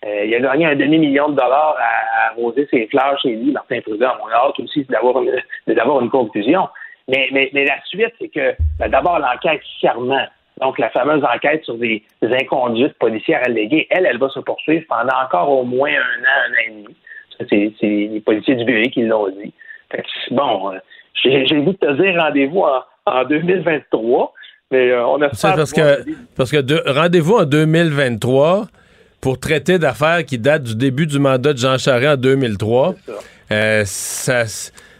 euh, 0.05 0.25
il 0.27 0.35
a 0.35 0.41
gagné 0.41 0.67
un 0.67 0.75
demi-million 0.75 1.31
de 1.31 1.37
dollars 1.37 1.77
à, 1.79 2.31
arroser 2.31 2.67
ses 2.71 2.87
fleurs 2.89 3.19
chez 3.21 3.37
lui, 3.37 3.53
Martin 3.53 3.81
Prudhomme. 3.81 4.19
On 4.23 4.29
a 4.29 4.35
hâte 4.35 4.61
aussi 4.61 4.85
d'avoir 4.85 5.23
une, 5.23 5.43
d'avoir 5.67 6.03
une 6.03 6.11
conclusion. 6.11 6.69
Mais, 7.09 7.29
mais, 7.33 7.51
mais 7.55 7.65
la 7.65 7.83
suite, 7.85 8.12
c'est 8.19 8.29
que 8.29 8.55
ben, 8.79 8.89
d'abord 8.89 9.19
l'enquête 9.19 9.62
serment. 9.81 10.27
Donc, 10.61 10.79
la 10.79 10.91
fameuse 10.91 11.25
enquête 11.25 11.65
sur 11.65 11.77
des, 11.79 12.03
inconduites 12.23 12.99
policières 12.99 13.43
alléguées, 13.45 13.87
elle, 13.91 14.07
elle 14.07 14.19
va 14.19 14.29
se 14.29 14.41
poursuivre 14.41 14.85
pendant 14.89 15.17
encore 15.25 15.51
au 15.51 15.65
moins 15.65 15.91
un 15.91 16.23
an, 16.23 16.41
un 16.49 16.53
an 16.53 16.65
et 16.67 16.71
demi. 16.71 16.97
C'est, 17.39 17.73
c'est 17.81 17.87
les 18.12 18.21
policiers 18.21 18.55
du 18.55 18.65
bureau 18.65 18.89
qui 18.91 19.03
l'ont 19.03 19.29
dit. 19.29 19.53
Bon, 20.30 20.72
euh, 20.72 20.78
j'ai, 21.22 21.45
le 21.45 21.62
goût 21.62 21.72
de 21.72 21.78
te 21.78 22.03
dire 22.03 22.20
rendez-vous 22.20 22.61
en, 22.61 22.82
en 23.07 23.24
2023, 23.24 24.32
mais 24.70 24.91
euh, 24.91 25.07
on 25.07 25.22
a 25.22 25.32
ça 25.35 25.53
parce 25.53 25.72
que, 25.72 26.05
parce 26.37 26.51
que 26.51 26.91
rendez-vous 26.91 27.37
en 27.37 27.45
2023 27.45 28.66
pour 29.20 29.39
traiter 29.39 29.78
d'affaires 29.78 30.24
qui 30.24 30.39
datent 30.39 30.64
du 30.64 30.76
début 30.76 31.07
du 31.07 31.18
mandat 31.18 31.53
de 31.53 31.59
Jean 31.59 31.78
Charest 31.78 32.18
en 32.18 32.20
2003. 32.20 32.95
Euh, 33.53 33.82
ça, 33.87 34.45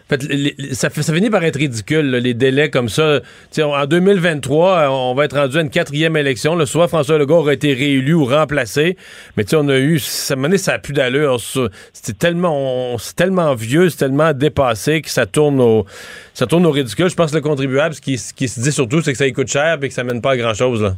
ça, 0.09 0.89
ça 0.89 1.13
finit 1.13 1.29
par 1.29 1.43
être 1.43 1.57
ridicule, 1.57 2.11
les 2.11 2.33
délais 2.33 2.69
comme 2.69 2.89
ça. 2.89 3.21
en 3.59 3.85
2023, 3.85 4.89
on 4.91 5.15
va 5.15 5.25
être 5.25 5.37
rendu 5.37 5.57
à 5.57 5.61
une 5.61 5.69
quatrième 5.69 6.15
élection. 6.15 6.55
Le 6.55 6.65
soit 6.65 6.87
François 6.87 7.17
Legault 7.17 7.37
aurait 7.37 7.55
été 7.55 7.73
réélu 7.73 8.13
ou 8.13 8.25
remplacé. 8.25 8.97
Mais 9.35 9.43
on 9.55 9.67
a 9.69 9.77
eu. 9.77 9.99
Ça, 9.99 10.35
ça 10.57 10.71
n'a 10.73 10.79
plus 10.79 10.93
d'allure. 10.93 11.39
C'est 11.93 12.17
tellement, 12.19 12.97
tellement 13.15 13.55
vieux, 13.55 13.89
c'est 13.89 13.97
tellement 13.97 14.33
dépassé 14.33 15.01
que 15.01 15.09
ça 15.09 15.25
tourne 15.25 15.59
au, 15.59 15.85
ça 16.33 16.45
tourne 16.45 16.65
au 16.65 16.71
ridicule. 16.71 17.09
Je 17.09 17.15
pense 17.15 17.31
que 17.31 17.37
le 17.37 17.41
contribuable, 17.41 17.95
ce 17.95 18.01
qui, 18.01 18.17
se 18.17 18.59
dit 18.61 18.71
surtout, 18.71 19.01
c'est 19.01 19.11
que 19.11 19.17
ça 19.17 19.29
coûte 19.31 19.47
cher 19.47 19.79
et 19.81 19.87
que 19.87 19.93
ça 19.93 20.03
mène 20.03 20.21
pas 20.21 20.31
à 20.31 20.37
grand-chose. 20.37 20.95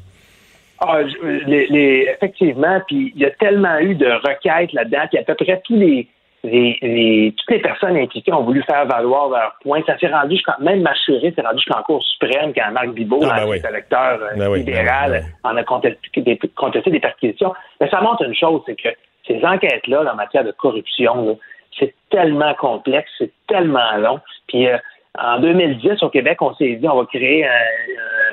Ah, 0.80 1.00
les, 1.48 2.08
effectivement, 2.14 2.82
puis 2.88 3.12
il 3.16 3.22
y 3.22 3.26
a 3.26 3.32
tellement 3.32 3.80
eu 3.80 3.96
de 3.96 4.06
requêtes 4.06 4.74
là-dedans, 4.74 5.08
puis 5.10 5.18
à 5.18 5.24
peu 5.24 5.34
près 5.34 5.60
tous 5.66 5.76
les, 5.76 6.08
les, 6.44 7.34
toutes 7.38 7.52
les 7.52 7.60
personnes 7.60 7.98
impliquées 7.98 8.34
ont 8.34 8.44
voulu 8.44 8.64
faire 8.64 8.86
valoir 8.86 9.30
leur 9.30 9.56
point. 9.62 9.82
Ça 9.86 9.98
s'est 9.98 10.08
rendu 10.08 10.36
jusqu'à 10.36 10.56
même 10.60 10.82
Machuré 10.82 11.34
s'est 11.36 11.42
rendu 11.42 11.58
jusqu'en 11.58 11.82
Cour 11.84 12.04
suprême 12.04 12.54
quand 12.54 12.72
Marc 12.72 12.90
Bibot, 12.90 13.20
ah, 13.24 13.46
ben 13.46 13.54
électeur 13.54 14.20
euh, 14.22 14.36
ben 14.38 14.54
libéral, 14.54 15.24
ben 15.44 15.52
en 15.52 15.58
a 15.58 15.64
contesté 15.64 16.22
des, 16.22 16.40
contesté 16.56 16.92
des 16.92 17.00
perquisitions. 17.00 17.54
Mais 17.82 17.90
ça 17.90 18.02
montre 18.02 18.24
une 18.24 18.36
chose, 18.36 18.62
c'est 18.66 18.76
que 18.76 18.90
ces 19.28 19.44
enquêtes-là 19.44 20.12
en 20.12 20.16
matière 20.16 20.44
de 20.44 20.52
corruption, 20.52 21.38
c'est 21.78 21.94
tellement 22.10 22.54
complexe, 22.54 23.10
c'est 23.18 23.32
tellement 23.48 23.98
long. 23.98 24.20
Puis 24.48 24.68
euh, 24.68 24.78
en 25.18 25.40
2010, 25.40 26.04
au 26.04 26.10
Québec, 26.10 26.42
on 26.42 26.54
s'est 26.56 26.76
dit 26.76 26.88
on 26.88 26.98
va 26.98 27.06
créer 27.06 27.48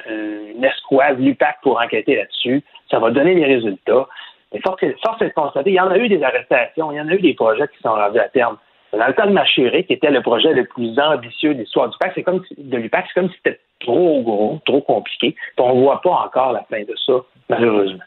une 0.06 0.64
escouade 0.64 1.18
l'UPAC 1.18 1.56
pour 1.62 1.80
enquêter 1.80 2.16
là-dessus. 2.16 2.62
Ça 2.90 2.98
va 2.98 3.10
donner 3.10 3.34
des 3.34 3.46
résultats. 3.46 4.06
Mais 4.54 4.60
force, 4.60 4.80
force 5.04 5.20
est 5.20 5.28
de 5.28 5.32
constater, 5.34 5.70
il 5.70 5.74
y 5.74 5.80
en 5.80 5.90
a 5.90 5.98
eu 5.98 6.08
des 6.08 6.22
arrestations, 6.22 6.92
il 6.92 6.96
y 6.96 7.00
en 7.00 7.08
a 7.08 7.12
eu 7.12 7.20
des 7.20 7.34
projets 7.34 7.66
qui 7.68 7.82
sont 7.82 7.92
rendus 7.92 8.20
à 8.20 8.28
terme. 8.28 8.56
Dans 8.92 9.06
le 9.08 9.12
cas 9.12 9.26
de 9.26 9.32
Machiré, 9.32 9.84
qui 9.84 9.94
était 9.94 10.10
le 10.10 10.22
projet 10.22 10.52
le 10.52 10.64
plus 10.64 10.96
ambitieux 10.98 11.54
de 11.54 11.60
l'histoire 11.60 11.88
du 11.88 11.98
PAC, 11.98 12.12
c'est 12.14 12.22
comme 12.22 12.40
de 12.56 12.76
l'UPAC, 12.76 13.06
c'est 13.08 13.20
comme 13.20 13.28
si 13.28 13.36
c'était 13.42 13.58
trop 13.80 14.22
gros, 14.22 14.60
trop 14.64 14.80
compliqué. 14.82 15.34
on 15.58 15.74
ne 15.74 15.80
voit 15.80 16.00
pas 16.00 16.10
encore 16.26 16.52
la 16.52 16.62
fin 16.70 16.80
de 16.82 16.94
ça, 17.04 17.14
malheureusement. 17.48 18.04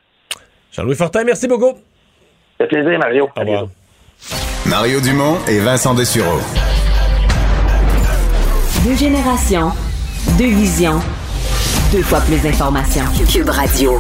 Jean-Louis 0.72 0.96
Fortin, 0.96 1.26
merci 1.26 1.48
beaucoup. 1.48 1.74
Ça 2.58 2.66
fait 2.66 2.68
plaisir, 2.68 2.98
Mario. 3.00 3.28
Au 3.36 3.40
revoir. 3.42 3.66
Mario 4.70 5.02
Dumont 5.02 5.38
et 5.50 5.60
Vincent 5.60 5.94
Dessureau. 5.94 6.40
Deux 8.86 8.96
générations, 8.96 9.72
deux 10.38 10.56
visions, 10.56 11.00
deux 11.92 12.04
fois 12.04 12.20
plus 12.22 12.42
d'informations. 12.42 13.04
Cube 13.32 13.50
Radio. 13.50 14.00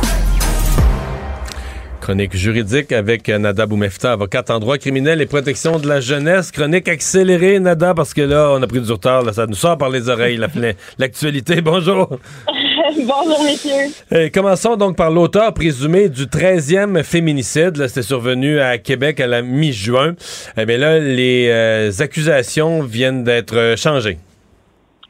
Chronique 2.07 2.37
juridique 2.37 2.93
avec 2.93 3.27
Nada 3.27 3.65
Boumefta, 3.65 4.13
avocate 4.13 4.49
en 4.49 4.59
droit 4.59 4.77
criminel 4.77 5.21
et 5.21 5.25
protection 5.25 5.77
de 5.77 5.89
la 5.89 5.99
jeunesse. 5.99 6.53
Chronique 6.53 6.87
accélérée, 6.87 7.59
Nada, 7.59 7.93
parce 7.93 8.13
que 8.13 8.21
là, 8.21 8.51
on 8.53 8.63
a 8.63 8.65
pris 8.65 8.79
du 8.79 8.89
retard. 8.89 9.23
Là, 9.23 9.33
ça 9.33 9.45
nous 9.45 9.55
sort 9.55 9.77
par 9.77 9.89
les 9.89 10.07
oreilles, 10.07 10.39
l'actualité. 10.97 11.59
Bonjour. 11.61 12.07
Bonjour, 12.95 13.43
messieurs. 13.43 13.91
Et 14.09 14.31
commençons 14.31 14.77
donc 14.77 14.95
par 14.95 15.11
l'auteur 15.11 15.53
présumé 15.53 16.07
du 16.07 16.27
13e 16.27 17.03
féminicide. 17.03 17.85
C'était 17.87 18.03
survenu 18.03 18.61
à 18.61 18.77
Québec 18.77 19.19
à 19.19 19.27
la 19.27 19.41
mi-juin. 19.41 20.15
Eh 20.57 20.65
bien 20.65 20.77
là, 20.77 20.99
les 20.99 21.49
euh, 21.49 21.91
accusations 21.99 22.83
viennent 22.83 23.25
d'être 23.25 23.73
changées. 23.75 24.17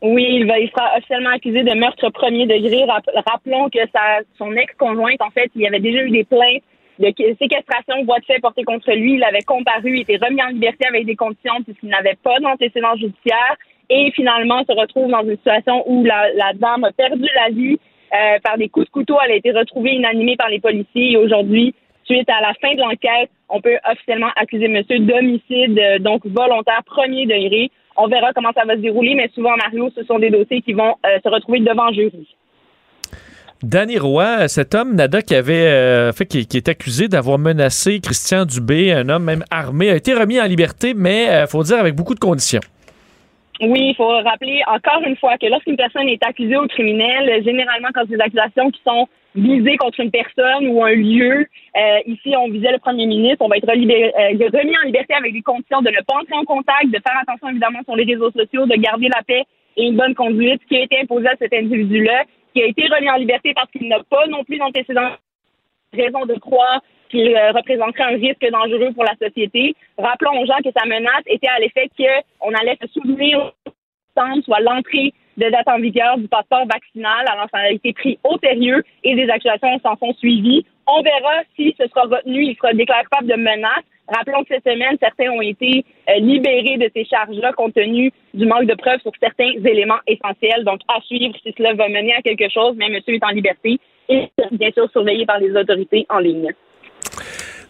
Oui, 0.02 0.26
il, 0.32 0.48
va, 0.48 0.58
il 0.58 0.68
sera 0.70 0.98
officiellement 0.98 1.36
accusé 1.36 1.62
de 1.62 1.76
meurtre 1.76 2.10
premier 2.10 2.48
degré. 2.48 2.86
Rappelons 3.28 3.70
que 3.70 3.82
sa, 3.94 4.24
son 4.40 4.52
ex-conjointe, 4.54 5.22
en 5.22 5.30
fait, 5.30 5.52
il 5.56 5.62
y 5.62 5.68
avait 5.68 5.80
déjà 5.80 6.02
eu 6.02 6.10
des 6.10 6.24
plaintes 6.24 6.64
de 7.00 7.36
séquestration, 7.40 8.04
voie 8.06 8.20
de 8.20 8.26
fait 8.26 8.40
portée 8.40 8.64
contre 8.64 8.92
lui. 8.92 9.16
Il 9.16 9.24
avait 9.24 9.42
comparu, 9.42 10.00
était 10.00 10.18
remis 10.18 10.42
en 10.42 10.48
liberté 10.48 10.88
avec 10.88 11.06
des 11.06 11.16
conditions 11.16 11.62
puisqu'il 11.64 11.90
n'avait 11.90 12.18
pas 12.24 12.40
d'antécédent 12.40 12.96
judiciaire 12.96 13.56
et 13.90 14.12
finalement 14.12 14.64
se 14.66 14.74
retrouve 14.74 15.10
dans 15.10 15.24
une 15.24 15.38
situation 15.38 15.84
où 15.90 16.04
la, 16.04 16.34
la 16.34 16.54
dame 16.54 16.84
a 16.84 16.92
perdu 16.92 17.28
la 17.36 17.50
vie 17.50 17.80
euh, 18.14 18.40
par 18.44 18.58
des 18.58 18.70
coups 18.70 18.86
de 18.86 18.92
couteau. 18.92 19.18
Elle 19.24 19.32
a 19.32 19.36
été 19.36 19.52
retrouvée 19.52 19.92
inanimée 19.92 20.36
par 20.36 20.50
les 20.50 20.60
policiers 20.60 21.12
et 21.12 21.18
aujourd'hui, 21.18 21.74
suite 22.06 22.30
à 22.30 22.42
la 22.42 22.54
fin 22.56 22.74
de 22.74 22.80
l'enquête, 22.80 23.30
on 23.50 23.62
peut 23.62 23.78
officiellement 23.90 24.32
accuser 24.36 24.68
monsieur 24.68 25.00
d'homicide, 25.00 25.80
euh, 25.80 26.00
donc 26.00 26.26
volontaire 26.26 26.84
premier 26.86 27.26
degré. 27.26 27.70
On 27.96 28.08
verra 28.08 28.32
comment 28.34 28.52
ça 28.56 28.66
va 28.66 28.76
se 28.76 28.80
dérouler, 28.80 29.16
mais 29.16 29.30
souvent, 29.34 29.56
Mario, 29.58 29.90
ce 29.96 30.04
sont 30.04 30.20
des 30.20 30.30
dossiers 30.30 30.62
qui 30.62 30.74
vont 30.74 30.96
euh, 31.06 31.20
se 31.24 31.30
retrouver 31.30 31.60
devant 31.60 31.92
jury. 31.92 32.28
Danny 33.64 33.98
Roy, 33.98 34.48
cet 34.48 34.76
homme, 34.76 34.94
Nada, 34.94 35.24
qui 35.24 35.34
avait 35.34 35.68
euh, 35.68 36.12
fait, 36.14 36.28
qui, 36.28 36.58
est 36.58 36.70
accusé 36.70 37.08
d'avoir 37.08 37.40
menacé 37.40 38.00
Christian 38.00 38.46
Dubé, 38.46 38.94
un 38.94 39.10
homme 39.10 39.24
même 39.24 39.44
armé, 39.50 39.90
a 39.90 39.96
été 39.96 40.14
remis 40.14 40.40
en 40.40 40.46
liberté, 40.46 40.94
mais 40.96 41.24
il 41.24 41.30
euh, 41.30 41.48
faut 41.48 41.64
dire 41.64 41.80
avec 41.80 41.96
beaucoup 41.96 42.14
de 42.14 42.20
conditions. 42.20 42.62
Oui, 43.60 43.90
il 43.90 43.96
faut 43.96 44.08
rappeler 44.08 44.62
encore 44.68 45.02
une 45.08 45.18
fois 45.18 45.40
que 45.40 45.48
lorsqu'une 45.48 45.76
personne 45.76 46.08
est 46.08 46.24
accusée 46.24 46.56
au 46.56 46.68
criminel, 46.68 47.44
généralement 47.44 47.88
quand 47.96 48.06
des 48.08 48.20
accusations 48.22 48.70
qui 48.70 48.80
sont 48.86 49.08
visées 49.34 49.78
contre 49.78 50.00
une 50.02 50.12
personne 50.12 50.68
ou 50.68 50.84
un 50.84 50.94
lieu, 50.94 51.48
euh, 51.76 52.00
ici 52.06 52.36
on 52.38 52.50
visait 52.50 52.72
le 52.72 52.78
premier 52.78 53.08
ministre, 53.08 53.38
on 53.40 53.48
va 53.48 53.58
être 53.58 53.68
remis 53.68 54.78
en 54.78 54.86
liberté 54.86 55.16
avec 55.16 55.34
des 55.34 55.42
conditions 55.42 55.82
de 55.82 55.90
ne 55.90 56.04
pas 56.06 56.22
entrer 56.22 56.36
en 56.36 56.44
contact, 56.44 56.92
de 56.92 57.00
faire 57.02 57.20
attention 57.20 57.50
évidemment 57.50 57.80
sur 57.86 57.96
les 57.96 58.04
réseaux 58.04 58.30
sociaux, 58.30 58.68
de 58.68 58.76
garder 58.76 59.08
la 59.08 59.24
paix 59.24 59.44
et 59.78 59.88
une 59.88 59.96
bonne 59.96 60.14
conduite 60.14 60.62
qui 60.70 60.78
a 60.78 60.84
été 60.84 61.00
imposée 61.02 61.28
à 61.28 61.36
cet 61.40 61.54
individu-là 61.54 62.26
qui 62.58 62.64
a 62.64 62.66
été 62.66 62.88
remis 62.88 63.10
en 63.10 63.18
liberté 63.18 63.54
parce 63.54 63.70
qu'il 63.70 63.88
n'a 63.88 64.02
pas 64.10 64.26
non 64.28 64.44
plus 64.44 64.58
d'antécédents 64.58 65.12
raison 65.94 66.26
de 66.26 66.34
croire 66.36 66.82
qu'il 67.10 67.36
euh, 67.36 67.52
représenterait 67.52 68.16
un 68.16 68.18
risque 68.18 68.46
dangereux 68.52 68.92
pour 68.94 69.04
la 69.04 69.16
société. 69.16 69.76
Rappelons 69.98 70.42
aux 70.42 70.46
gens 70.46 70.58
que 70.64 70.72
sa 70.76 70.86
menace 70.86 71.24
était 71.28 71.48
à 71.48 71.60
l'effet 71.60 71.90
qu'on 71.98 72.54
allait 72.54 72.78
se 72.82 72.88
souvenir 72.88 73.54
soit 74.44 74.60
l'entrée 74.62 75.14
de 75.38 75.48
date 75.52 75.68
en 75.68 75.80
vigueur 75.80 76.18
du 76.18 76.28
passeport 76.28 76.66
vaccinal. 76.66 77.24
Alors, 77.28 77.48
ça 77.54 77.60
a 77.60 77.70
été 77.70 77.94
pris 77.94 78.18
au 78.24 78.38
sérieux 78.44 78.84
et 79.04 79.16
des 79.16 79.30
accusations 79.30 79.80
s'en 79.84 79.96
sont 79.98 80.14
suivies. 80.16 80.66
On 80.88 81.02
verra 81.02 81.44
si 81.56 81.76
ce 81.80 81.88
sera 81.88 82.04
retenu. 82.04 82.46
Il 82.46 82.56
sera 82.56 82.74
déclaré 82.74 83.04
capable 83.04 83.30
de 83.30 83.36
menace. 83.36 83.84
Rappelons 84.08 84.44
que 84.44 84.56
cette 84.56 84.64
semaine, 84.64 84.98
certains 85.02 85.30
ont 85.32 85.42
été 85.42 85.84
euh, 86.10 86.20
libérés 86.20 86.78
de 86.78 86.90
ces 86.96 87.04
charges-là 87.04 87.52
compte 87.52 87.74
tenu 87.74 88.10
du 88.34 88.46
manque 88.46 88.66
de 88.66 88.76
preuves 88.76 89.02
sur 89.02 89.12
certains 89.20 89.52
éléments 89.66 90.00
essentiels. 90.08 90.64
Donc, 90.64 90.80
à 90.88 91.02
suivre 91.02 91.36
si 91.44 91.54
cela 91.58 91.74
va 91.74 91.90
mener 91.90 92.14
à 92.14 92.22
quelque 92.22 92.50
chose, 92.50 92.76
mais 92.78 92.88
monsieur 92.88 93.16
est 93.16 93.26
en 93.26 93.30
liberté 93.30 93.78
et 94.08 94.30
bien 94.52 94.72
sûr 94.72 94.90
surveillé 94.92 95.26
par 95.26 95.40
les 95.40 95.54
autorités 95.54 96.06
en 96.10 96.20
ligne. 96.20 96.54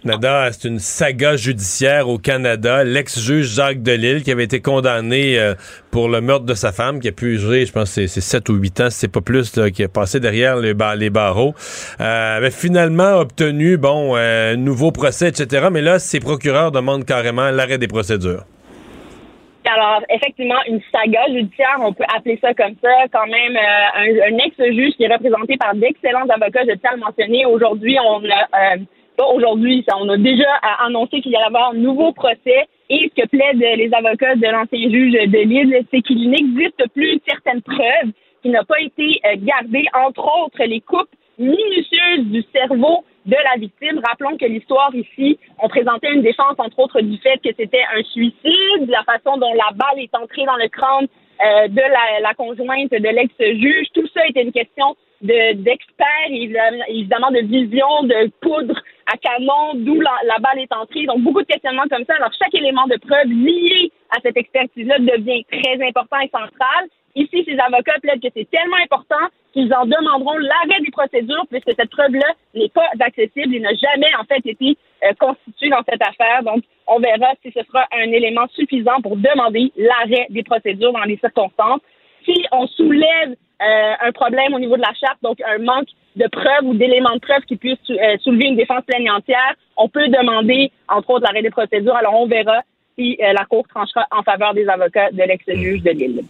Nada, 0.03 0.51
c'est 0.51 0.67
une 0.67 0.77
saga 0.77 1.35
judiciaire 1.37 2.07
au 2.07 2.19
Canada. 2.19 2.83
L'ex-juge 2.83 3.47
Jacques 3.47 3.81
Delille, 3.81 4.21
qui 4.21 4.31
avait 4.31 4.43
été 4.43 4.61
condamné 4.61 5.39
euh, 5.39 5.55
pour 5.89 6.07
le 6.07 6.21
meurtre 6.21 6.45
de 6.45 6.53
sa 6.53 6.71
femme, 6.71 6.99
qui 6.99 7.07
a 7.07 7.11
pu 7.11 7.39
jurer, 7.39 7.65
je 7.65 7.73
pense, 7.73 7.89
c'est 7.89 8.07
7 8.07 8.47
ou 8.49 8.53
8 8.53 8.81
ans, 8.81 8.87
c'est 8.91 9.11
pas 9.11 9.21
plus, 9.21 9.59
qui 9.73 9.83
a 9.83 9.87
passé 9.87 10.19
derrière 10.19 10.55
les, 10.55 10.75
barreaux, 11.09 11.55
euh, 11.99 12.37
avait 12.37 12.51
finalement 12.51 13.17
obtenu, 13.17 13.77
bon, 13.77 14.15
euh, 14.15 14.55
nouveau 14.55 14.91
procès, 14.91 15.29
etc. 15.29 15.67
Mais 15.71 15.81
là, 15.81 15.97
ses 15.97 16.19
procureurs 16.19 16.71
demandent 16.71 17.05
carrément 17.05 17.49
l'arrêt 17.49 17.79
des 17.79 17.87
procédures. 17.87 18.43
Alors, 19.65 20.01
effectivement, 20.09 20.61
une 20.69 20.79
saga 20.91 21.21
judiciaire, 21.27 21.79
on 21.81 21.91
peut 21.91 22.05
appeler 22.15 22.37
ça 22.39 22.53
comme 22.53 22.75
ça. 22.81 22.89
Quand 23.11 23.27
même, 23.27 23.57
un, 23.57 24.33
un 24.33 24.37
ex-juge 24.45 24.93
qui 24.95 25.03
est 25.03 25.13
représenté 25.13 25.57
par 25.57 25.75
d'excellents 25.75 26.27
avocats, 26.29 26.61
je 26.69 26.75
tiens 26.75 26.91
à 26.91 26.95
le 26.95 27.01
mentionner. 27.01 27.45
Aujourd'hui, 27.45 27.97
on 27.99 28.23
a 28.29 28.77
aujourd'hui, 29.25 29.85
on 29.99 30.09
a 30.09 30.17
déjà 30.17 30.51
annoncé 30.79 31.21
qu'il 31.21 31.31
y 31.31 31.35
allait 31.35 31.45
avoir 31.45 31.71
un 31.71 31.77
nouveau 31.77 32.11
procès. 32.11 32.67
Et 32.89 33.11
ce 33.15 33.21
que 33.21 33.27
plaident 33.27 33.77
les 33.77 33.89
avocats 33.93 34.35
de 34.35 34.47
l'ancien 34.47 34.89
juge 34.89 35.13
de 35.13 35.39
Lille, 35.39 35.85
c'est 35.91 36.01
qu'il 36.01 36.29
n'existe 36.29 36.81
plus 36.93 37.19
certaines 37.27 37.61
preuves 37.61 38.11
qui 38.41 38.49
n'ont 38.49 38.63
pas 38.63 38.79
été 38.79 39.19
euh, 39.25 39.35
gardées, 39.39 39.85
entre 39.93 40.23
autres 40.43 40.63
les 40.63 40.81
coupes 40.81 41.09
minutieuses 41.37 42.25
du 42.25 42.43
cerveau 42.53 43.03
de 43.25 43.35
la 43.35 43.59
victime. 43.59 43.99
Rappelons 44.07 44.37
que 44.37 44.45
l'histoire 44.45 44.93
ici, 44.95 45.37
on 45.61 45.67
présentait 45.67 46.13
une 46.13 46.21
défense, 46.21 46.55
entre 46.57 46.79
autres, 46.79 47.01
du 47.01 47.17
fait 47.17 47.37
que 47.43 47.49
c'était 47.57 47.83
un 47.95 48.03
suicide, 48.03 48.87
la 48.87 49.03
façon 49.03 49.37
dont 49.37 49.53
la 49.53 49.71
balle 49.75 49.99
est 49.99 50.15
entrée 50.15 50.45
dans 50.45 50.55
le 50.55 50.69
crâne 50.69 51.07
euh, 51.43 51.67
de 51.67 51.81
la, 51.81 52.19
la 52.21 52.33
conjointe 52.33 52.91
de 52.91 53.09
l'ex-juge. 53.09 53.87
Tout 53.93 54.07
ça 54.13 54.25
était 54.27 54.43
une 54.43 54.51
question 54.51 54.95
d'experts, 55.21 56.29
évidemment 56.29 57.31
de 57.31 57.45
vision, 57.45 58.03
de 58.03 58.29
poudre 58.41 58.79
à 59.11 59.17
canon, 59.17 59.73
d'où 59.75 59.99
la, 60.01 60.39
balle 60.39 60.59
est 60.59 60.73
entrée. 60.73 61.05
Donc, 61.05 61.21
beaucoup 61.21 61.41
de 61.41 61.47
questionnements 61.47 61.87
comme 61.89 62.05
ça. 62.05 62.15
Alors, 62.15 62.31
chaque 62.37 62.53
élément 62.53 62.85
de 62.87 62.97
preuve 62.97 63.27
lié 63.27 63.91
à 64.09 64.19
cette 64.21 64.37
expertise-là 64.37 64.99
devient 64.99 65.43
très 65.51 65.87
important 65.87 66.19
et 66.19 66.29
central. 66.29 66.89
Ici, 67.17 67.43
ces 67.47 67.57
avocats 67.57 67.97
plaident 67.99 68.21
que 68.21 68.27
c'est 68.35 68.47
tellement 68.51 68.77
important 68.77 69.25
qu'ils 69.51 69.73
en 69.73 69.85
demanderont 69.85 70.37
l'arrêt 70.37 70.79
des 70.85 70.91
procédures 70.91 71.47
puisque 71.49 71.73
cette 71.75 71.89
preuve-là 71.89 72.27
n'est 72.53 72.69
pas 72.69 72.85
accessible 72.99 73.55
et 73.55 73.59
n'a 73.59 73.73
jamais, 73.73 74.13
en 74.21 74.23
fait, 74.25 74.45
été 74.45 74.77
euh, 75.03 75.13
constituée 75.19 75.69
dans 75.69 75.81
cette 75.89 76.01
affaire. 76.03 76.43
Donc, 76.43 76.63
on 76.85 76.99
verra 76.99 77.33
si 77.43 77.51
ce 77.51 77.63
sera 77.63 77.87
un 77.91 78.11
élément 78.11 78.45
suffisant 78.53 79.01
pour 79.01 79.17
demander 79.17 79.71
l'arrêt 79.77 80.27
des 80.29 80.43
procédures 80.43 80.93
dans 80.93 81.05
les 81.05 81.17
circonstances. 81.17 81.81
Si 82.23 82.45
on 82.51 82.67
soulève 82.67 83.31
euh, 83.63 83.93
un 83.99 84.11
problème 84.11 84.53
au 84.53 84.59
niveau 84.59 84.77
de 84.77 84.81
la 84.81 84.93
charte, 84.93 85.17
donc 85.23 85.41
un 85.41 85.57
manque 85.57 85.89
de 86.17 86.27
preuves 86.27 86.65
ou 86.65 86.75
d'éléments 86.75 87.15
de 87.15 87.19
preuves 87.19 87.45
qui 87.47 87.55
puissent 87.55 87.79
euh, 87.89 88.17
soulever 88.19 88.45
une 88.45 88.57
défense 88.57 88.83
pleine 88.85 89.09
entière, 89.09 89.55
on 89.75 89.89
peut 89.89 90.07
demander, 90.07 90.71
entre 90.87 91.09
autres, 91.09 91.25
l'arrêt 91.25 91.41
des 91.41 91.49
procédures. 91.49 91.95
Alors, 91.95 92.13
on 92.13 92.27
verra 92.27 92.61
si 92.97 93.17
euh, 93.21 93.33
la 93.33 93.45
Cour 93.45 93.67
tranchera 93.67 94.05
en 94.11 94.21
faveur 94.21 94.53
des 94.53 94.67
avocats 94.67 95.09
de 95.11 95.23
l'ex-juge 95.23 95.81
de 95.81 95.91
Lille. 95.91 96.21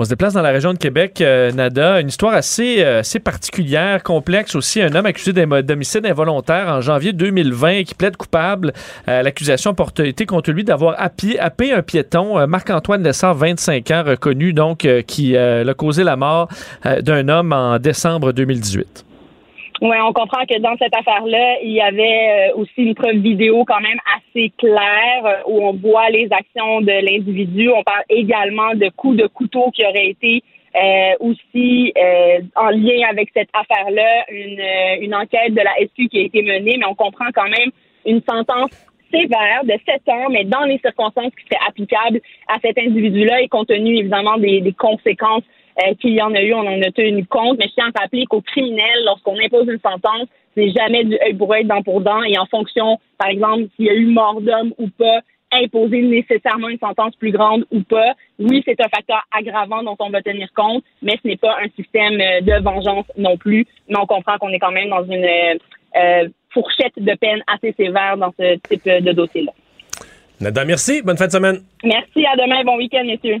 On 0.00 0.04
se 0.04 0.10
déplace 0.10 0.32
dans 0.32 0.42
la 0.42 0.50
région 0.50 0.72
de 0.72 0.78
Québec, 0.78 1.20
Nada. 1.56 2.00
Une 2.00 2.06
histoire 2.06 2.32
assez, 2.32 2.84
assez 2.84 3.18
particulière, 3.18 4.04
complexe 4.04 4.54
aussi. 4.54 4.80
Un 4.80 4.94
homme 4.94 5.06
accusé 5.06 5.32
d'homicide 5.32 6.06
involontaire 6.06 6.68
en 6.68 6.80
janvier 6.80 7.12
2020 7.12 7.82
qui 7.82 7.96
plaide 7.96 8.16
coupable. 8.16 8.72
L'accusation 9.08 9.74
porte 9.74 9.98
été 9.98 10.24
contre 10.24 10.52
lui 10.52 10.62
d'avoir 10.62 10.94
happé, 10.98 11.40
un 11.72 11.82
piéton, 11.82 12.46
Marc-Antoine 12.46 13.02
Lessard, 13.02 13.34
25 13.34 13.90
ans, 13.90 14.04
reconnu 14.06 14.52
donc 14.52 14.86
qui 15.08 15.36
a 15.36 15.74
causé 15.74 16.04
la 16.04 16.14
mort 16.14 16.46
d'un 16.84 17.28
homme 17.28 17.52
en 17.52 17.80
décembre 17.80 18.30
2018. 18.30 19.07
Oui, 19.80 19.96
on 20.04 20.12
comprend 20.12 20.44
que 20.44 20.58
dans 20.58 20.76
cette 20.76 20.94
affaire-là, 20.94 21.58
il 21.62 21.70
y 21.70 21.80
avait 21.80 22.50
euh, 22.50 22.56
aussi 22.56 22.82
une 22.82 22.96
preuve 22.96 23.18
vidéo 23.18 23.64
quand 23.64 23.80
même 23.80 23.98
assez 24.16 24.52
claire 24.58 25.24
euh, 25.24 25.42
où 25.46 25.64
on 25.64 25.72
voit 25.72 26.10
les 26.10 26.28
actions 26.32 26.80
de 26.80 26.90
l'individu. 26.90 27.70
On 27.70 27.84
parle 27.84 28.02
également 28.08 28.74
de 28.74 28.88
coups 28.88 29.16
de 29.16 29.28
couteau 29.28 29.70
qui 29.70 29.84
auraient 29.84 30.08
été 30.08 30.42
euh, 30.74 31.12
aussi 31.20 31.94
en 32.56 32.70
lien 32.70 33.08
avec 33.08 33.30
cette 33.34 33.50
affaire-là. 33.52 34.24
Une, 34.30 35.02
une 35.04 35.14
enquête 35.14 35.54
de 35.54 35.60
la 35.60 35.74
SQ 35.86 36.08
qui 36.08 36.18
a 36.18 36.22
été 36.22 36.42
menée, 36.42 36.76
mais 36.76 36.86
on 36.86 36.94
comprend 36.94 37.26
quand 37.32 37.48
même 37.48 37.70
une 38.04 38.20
sentence 38.28 38.70
sévère 39.12 39.62
de 39.64 39.74
7 39.86 40.02
ans, 40.08 40.28
mais 40.30 40.44
dans 40.44 40.64
les 40.64 40.78
circonstances 40.78 41.32
qui 41.36 41.44
seraient 41.44 41.64
applicables 41.68 42.20
à 42.48 42.58
cet 42.60 42.78
individu-là 42.78 43.42
et 43.42 43.48
compte 43.48 43.68
tenu 43.68 43.96
évidemment 43.96 44.38
des, 44.38 44.60
des 44.60 44.72
conséquences 44.72 45.44
euh, 45.80 45.94
qu'il 46.00 46.14
y 46.14 46.22
en 46.22 46.34
a 46.34 46.40
eu, 46.40 46.54
on 46.54 46.66
en 46.66 46.82
a 46.82 46.90
tenu 46.90 47.24
compte. 47.26 47.58
Mais 47.58 47.68
je 47.68 47.74
tiens 47.74 47.90
à 47.94 48.00
rappeler 48.00 48.26
qu'au 48.26 48.40
criminel, 48.40 49.04
lorsqu'on 49.04 49.36
impose 49.38 49.68
une 49.68 49.80
sentence, 49.80 50.28
c'est 50.56 50.70
jamais 50.70 51.04
du 51.04 51.16
œil 51.20 51.34
pour 51.34 51.52
œil, 51.52 51.64
dent 51.64 51.82
pour 51.82 52.00
dent. 52.00 52.22
Et 52.22 52.38
en 52.38 52.46
fonction, 52.46 52.98
par 53.18 53.28
exemple, 53.28 53.64
s'il 53.76 53.86
y 53.86 53.90
a 53.90 53.94
eu 53.94 54.06
mort 54.06 54.40
d'homme 54.40 54.72
ou 54.78 54.88
pas, 54.88 55.20
imposer 55.52 56.02
nécessairement 56.02 56.68
une 56.68 56.78
sentence 56.78 57.14
plus 57.16 57.32
grande 57.32 57.64
ou 57.70 57.80
pas. 57.82 58.14
Oui, 58.38 58.62
c'est 58.66 58.80
un 58.80 58.88
facteur 58.88 59.22
aggravant 59.30 59.82
dont 59.82 59.96
on 59.98 60.10
va 60.10 60.20
tenir 60.20 60.48
compte, 60.54 60.84
mais 61.02 61.18
ce 61.22 61.28
n'est 61.28 61.36
pas 61.36 61.56
un 61.62 61.68
système 61.76 62.20
euh, 62.20 62.40
de 62.40 62.62
vengeance 62.62 63.06
non 63.16 63.36
plus. 63.36 63.66
Mais 63.88 63.96
on 63.98 64.06
comprend 64.06 64.36
qu'on 64.38 64.50
est 64.50 64.58
quand 64.58 64.72
même 64.72 64.90
dans 64.90 65.04
une 65.04 65.24
euh, 65.24 66.28
fourchette 66.50 66.92
de 66.96 67.14
peine 67.14 67.42
assez 67.46 67.72
sévère 67.72 68.16
dans 68.16 68.32
ce 68.38 68.56
type 68.68 68.84
de 68.84 69.12
dossier-là. 69.12 69.52
Nada, 70.40 70.64
merci. 70.64 71.02
Bonne 71.02 71.16
fin 71.16 71.26
de 71.26 71.32
semaine. 71.32 71.60
Merci. 71.82 72.24
À 72.26 72.36
demain. 72.36 72.62
Bon 72.64 72.76
week-end, 72.76 73.04
messieurs. 73.04 73.40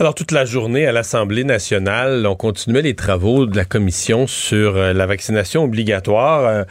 Alors, 0.00 0.16
toute 0.16 0.32
la 0.32 0.44
journée 0.44 0.88
à 0.88 0.90
l'Assemblée 0.90 1.44
nationale, 1.44 2.26
on 2.26 2.34
continuait 2.34 2.82
les 2.82 2.96
travaux 2.96 3.46
de 3.46 3.56
la 3.56 3.64
commission 3.64 4.26
sur 4.26 4.76
euh, 4.76 4.92
la 4.92 5.06
vaccination 5.06 5.62
obligatoire. 5.62 6.44
Euh, 6.46 6.64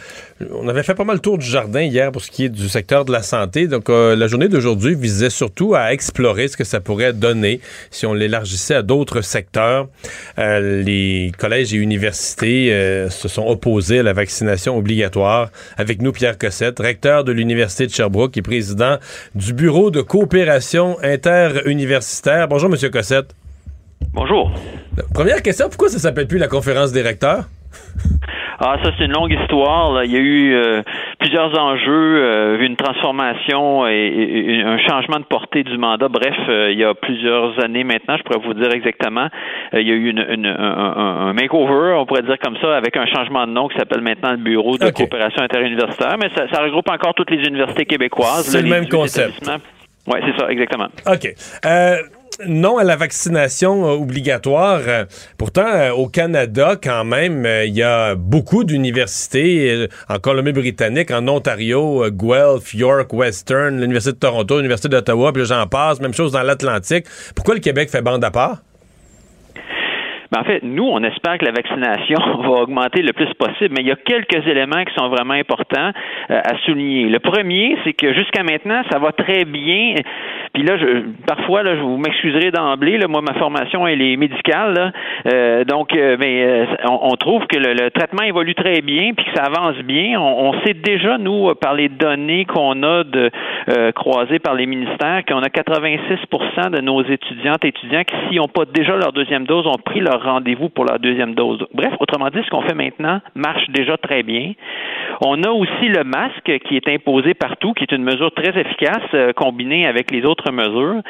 on 0.52 0.68
avait 0.68 0.84
fait 0.84 0.94
pas 0.94 1.06
mal 1.06 1.16
le 1.16 1.22
tour 1.22 1.38
du 1.38 1.46
jardin 1.46 1.84
hier 1.84 2.12
pour 2.12 2.22
ce 2.22 2.30
qui 2.30 2.44
est 2.44 2.50
du 2.50 2.68
secteur 2.68 3.06
de 3.06 3.14
la 3.14 3.24
santé. 3.24 3.68
Donc, 3.68 3.90
euh, 3.90 4.18
la 4.18 4.28
journée 4.28 4.50
d'aujourd'hui 4.50 4.94
visait 4.94 5.30
surtout 5.30 5.74
à 5.74 5.94
explorer 5.94 6.50
ce 6.50 6.58
que 6.58 6.66
ça 6.66 6.82
pourrait 6.82 7.14
donner 7.14 7.62
si 7.92 8.06
on 8.06 8.14
l'élargissait 8.14 8.76
à 8.76 8.82
d'autres 8.82 9.22
secteurs. 9.22 9.88
les 10.38 11.32
collèges 11.38 11.74
et 11.74 11.78
universités 11.78 13.08
se 13.10 13.30
sont 13.30 13.48
opposés 13.48 14.00
à 14.00 14.04
la 14.04 14.12
vaccination 14.12 14.78
obligatoire. 14.78 15.50
Avec 15.78 16.02
nous, 16.02 16.12
Pierre 16.12 16.38
Cossette, 16.38 16.80
recteur 16.80 17.24
de 17.24 17.32
l'Université 17.32 17.88
de 17.88 17.94
Sherbrooke 17.94 18.36
et 18.36 18.42
président 18.42 18.98
du 19.34 19.54
Bureau 19.54 19.92
de 19.92 20.02
coopération 20.02 20.98
interuniversitaire. 21.02 22.50
Bonjour, 22.50 22.70
Monsieur 22.70 22.90
Cossette. 22.90 23.14
Bonjour. 24.14 24.52
Première 25.14 25.42
question, 25.42 25.68
pourquoi 25.70 25.90
ça 25.90 25.98
s'appelle 25.98 26.28
plus 26.28 26.38
la 26.38 26.48
conférence 26.48 26.92
des 26.92 27.02
recteurs? 27.02 27.46
Ah, 28.60 28.78
ça, 28.84 28.92
c'est 28.98 29.06
une 29.06 29.12
longue 29.12 29.34
histoire. 29.34 30.04
Il 30.06 30.12
y 30.12 30.16
a 30.16 30.20
eu 30.20 30.54
euh, 30.54 30.84
plusieurs 31.20 31.60
enjeux, 31.60 32.24
euh, 32.24 32.62
une 32.62 32.76
transformation 32.76 33.88
et, 33.88 34.62
un 34.64 34.78
changement 34.78 35.20
de 35.20 35.26
portée 35.26 35.64
du 35.64 35.78
mandat. 35.78 36.08
Bref, 36.08 36.36
euh, 36.48 36.72
il 36.72 36.78
y 36.78 36.84
a 36.84 36.94
plusieurs 36.94 37.62
années 37.64 37.84
maintenant, 37.84 38.16
je 38.16 38.24
pourrais 38.24 38.46
vous 38.46 38.54
dire 38.54 38.72
exactement, 38.72 39.28
il 39.74 39.88
y 39.88 39.92
a 39.92 39.96
eu 39.96 40.10
une, 40.10 40.46
un, 40.46 41.34
makeover, 41.34 41.96
on 41.98 42.06
pourrait 42.06 42.22
dire 42.22 42.38
comme 42.42 42.56
ça, 42.62 42.78
avec 42.78 42.96
un 42.96 43.08
changement 43.08 43.48
de 43.48 43.52
nom 43.52 43.68
qui 43.68 43.78
s'appelle 43.78 44.02
maintenant 44.02 44.32
le 44.32 44.38
Bureau 44.38 44.78
de 44.78 44.92
coopération 44.92 45.42
interuniversitaire, 45.42 46.16
mais 46.22 46.30
ça, 46.36 46.62
regroupe 46.62 46.90
encore 46.90 47.16
toutes 47.16 47.32
les 47.32 47.44
universités 47.46 47.86
québécoises. 47.86 48.46
C'est 48.46 48.62
le 48.62 48.70
même 48.70 48.88
concept. 48.88 49.50
Oui, 50.08 50.20
c'est 50.26 50.40
ça, 50.40 50.50
exactement. 50.50 50.88
OK 51.08 51.28
non 52.48 52.78
à 52.78 52.84
la 52.84 52.96
vaccination 52.96 53.86
euh, 53.86 53.96
obligatoire. 53.96 54.82
Euh, 54.88 55.06
pourtant, 55.38 55.66
euh, 55.66 55.92
au 55.92 56.08
Canada, 56.08 56.76
quand 56.82 57.04
même, 57.04 57.48
il 57.66 57.74
y 57.74 57.84
a 57.84 58.16
beaucoup 58.16 58.64
d'universités, 58.64 59.88
en 60.10 60.20
Colombie-Britannique, 60.20 61.12
en 61.12 61.28
Ontario, 61.28 62.06
Guelph, 62.12 62.74
York, 62.74 63.14
Western, 63.14 63.80
l'Université 63.80 64.14
de 64.14 64.20
Toronto, 64.20 64.58
l'Université 64.58 64.90
d'Ottawa, 64.90 65.32
puis 65.34 65.46
j'en 65.46 65.68
passe, 65.68 66.02
même 66.02 66.14
chose 66.14 66.32
dans 66.32 66.44
l'Atlantique. 66.44 67.06
Pourquoi 67.36 67.56
le 67.56 67.60
Québec 67.60 67.90
fait 67.90 68.02
bande 68.02 68.24
à 68.24 68.32
part? 68.32 68.58
Ben, 70.32 70.40
en 70.40 70.44
fait, 70.46 70.62
nous, 70.64 70.86
on 70.86 71.04
espère 71.04 71.38
que 71.38 71.46
la 71.46 71.52
vaccination 71.52 72.18
va 72.42 72.62
augmenter 72.64 73.02
le 73.04 73.14
plus 73.14 73.32
possible, 73.36 73.76
mais 73.76 73.82
il 73.82 73.88
y 73.88 73.92
a 73.92 73.96
quelques 73.96 74.48
éléments 74.48 74.84
qui 74.84 74.94
sont 74.96 75.10
vraiment 75.10 75.36
importants 75.36 75.92
à 76.30 76.58
souligner. 76.66 77.10
Le 77.10 77.20
premier, 77.20 77.78
c'est 77.84 77.94
que 77.94 78.14
jusqu'à 78.14 78.42
maintenant, 78.42 78.82
ça 78.92 78.98
va 78.98 79.12
très 79.12 79.46
bien 79.46 79.96
puis 80.54 80.62
là, 80.62 80.78
je, 80.78 81.02
parfois, 81.26 81.64
là, 81.64 81.76
je 81.76 81.82
vous 81.82 81.98
m'excuserez 81.98 82.52
d'emblée. 82.52 83.00
Là, 83.00 83.08
moi, 83.08 83.22
ma 83.22 83.34
formation, 83.34 83.88
elle 83.88 84.04
est 84.04 84.16
médicale. 84.18 84.76
Là. 84.76 84.92
Euh, 85.26 85.64
donc, 85.64 85.96
euh, 85.96 86.16
mais 86.20 86.44
euh, 86.44 86.66
on, 86.88 87.16
trouve 87.16 87.48
que 87.48 87.58
le, 87.58 87.90
traitement 87.90 88.22
évolue 88.22 88.54
très 88.54 88.82
bien, 88.82 89.14
puis 89.18 89.26
que 89.26 89.32
ça 89.36 89.46
avance 89.46 89.78
bien. 89.78 90.20
On, 90.22 90.54
sait 90.64 90.76
déjà, 90.76 91.18
nous, 91.18 91.56
par 91.56 91.74
les 91.74 91.90
données 91.90 92.46
qu'on 92.46 92.84
a 92.84 93.04
de 93.04 93.32
croisées 93.96 94.38
par 94.38 94.54
les 94.54 94.68
ministères, 94.68 95.24
qu'on 95.28 95.42
a 95.42 95.48
86% 95.48 96.70
de 96.70 96.82
nos 96.82 97.02
étudiantes 97.04 97.66
et 97.66 97.70
étudiants 97.70 98.04
qui, 98.04 98.16
s'ils 98.28 98.38
n'ont 98.38 98.48
pas 98.48 98.66
déjà 98.66 98.96
leur 98.96 99.12
deuxième 99.12 99.46
dose, 99.46 99.66
ont 99.66 99.82
pris 99.84 100.02
leur 100.02 100.22
rendez-vous 100.24 100.70
pour 100.70 100.86
leur 100.86 101.00
deuxième 101.00 101.34
dose. 101.34 101.66
Bref, 101.74 101.94
autrement 102.00 102.30
dit, 102.30 102.42
ce 102.46 102.50
qu'on 102.52 102.62
fait 102.62 102.76
maintenant 102.76 103.22
marche 103.34 103.68
déjà 103.70 103.98
très 103.98 104.22
bien. 104.22 104.54
On 105.26 105.42
a 105.42 105.50
aussi 105.50 105.88
le 105.88 106.04
masque 106.04 106.60
qui 106.68 106.76
est 106.76 106.88
imposé 106.88 107.34
partout, 107.34 107.74
qui 107.74 107.86
est 107.86 107.92
une 107.92 108.04
mesure 108.04 108.32
très 108.34 108.60
efficace, 108.60 109.34
combinée 109.36 109.88
avec 109.88 110.12
les 110.12 110.26
autres 110.26 110.43
mesures. 110.52 111.02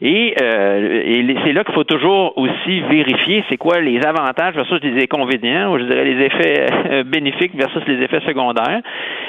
Et, 0.00 0.34
euh, 0.40 1.02
et 1.04 1.36
c'est 1.44 1.52
là 1.52 1.64
qu'il 1.64 1.74
faut 1.74 1.84
toujours 1.84 2.36
aussi 2.38 2.80
vérifier 2.82 3.44
c'est 3.48 3.56
quoi 3.56 3.80
les 3.80 4.00
avantages 4.04 4.54
versus 4.54 4.78
les 4.82 5.02
inconvénients, 5.02 5.72
ou 5.72 5.78
je 5.78 5.84
dirais 5.84 6.04
les 6.04 6.24
effets 6.24 6.66
euh, 6.70 7.04
bénéfiques 7.04 7.54
versus 7.56 7.82
les 7.86 8.04
effets 8.04 8.20
secondaires. 8.26 8.80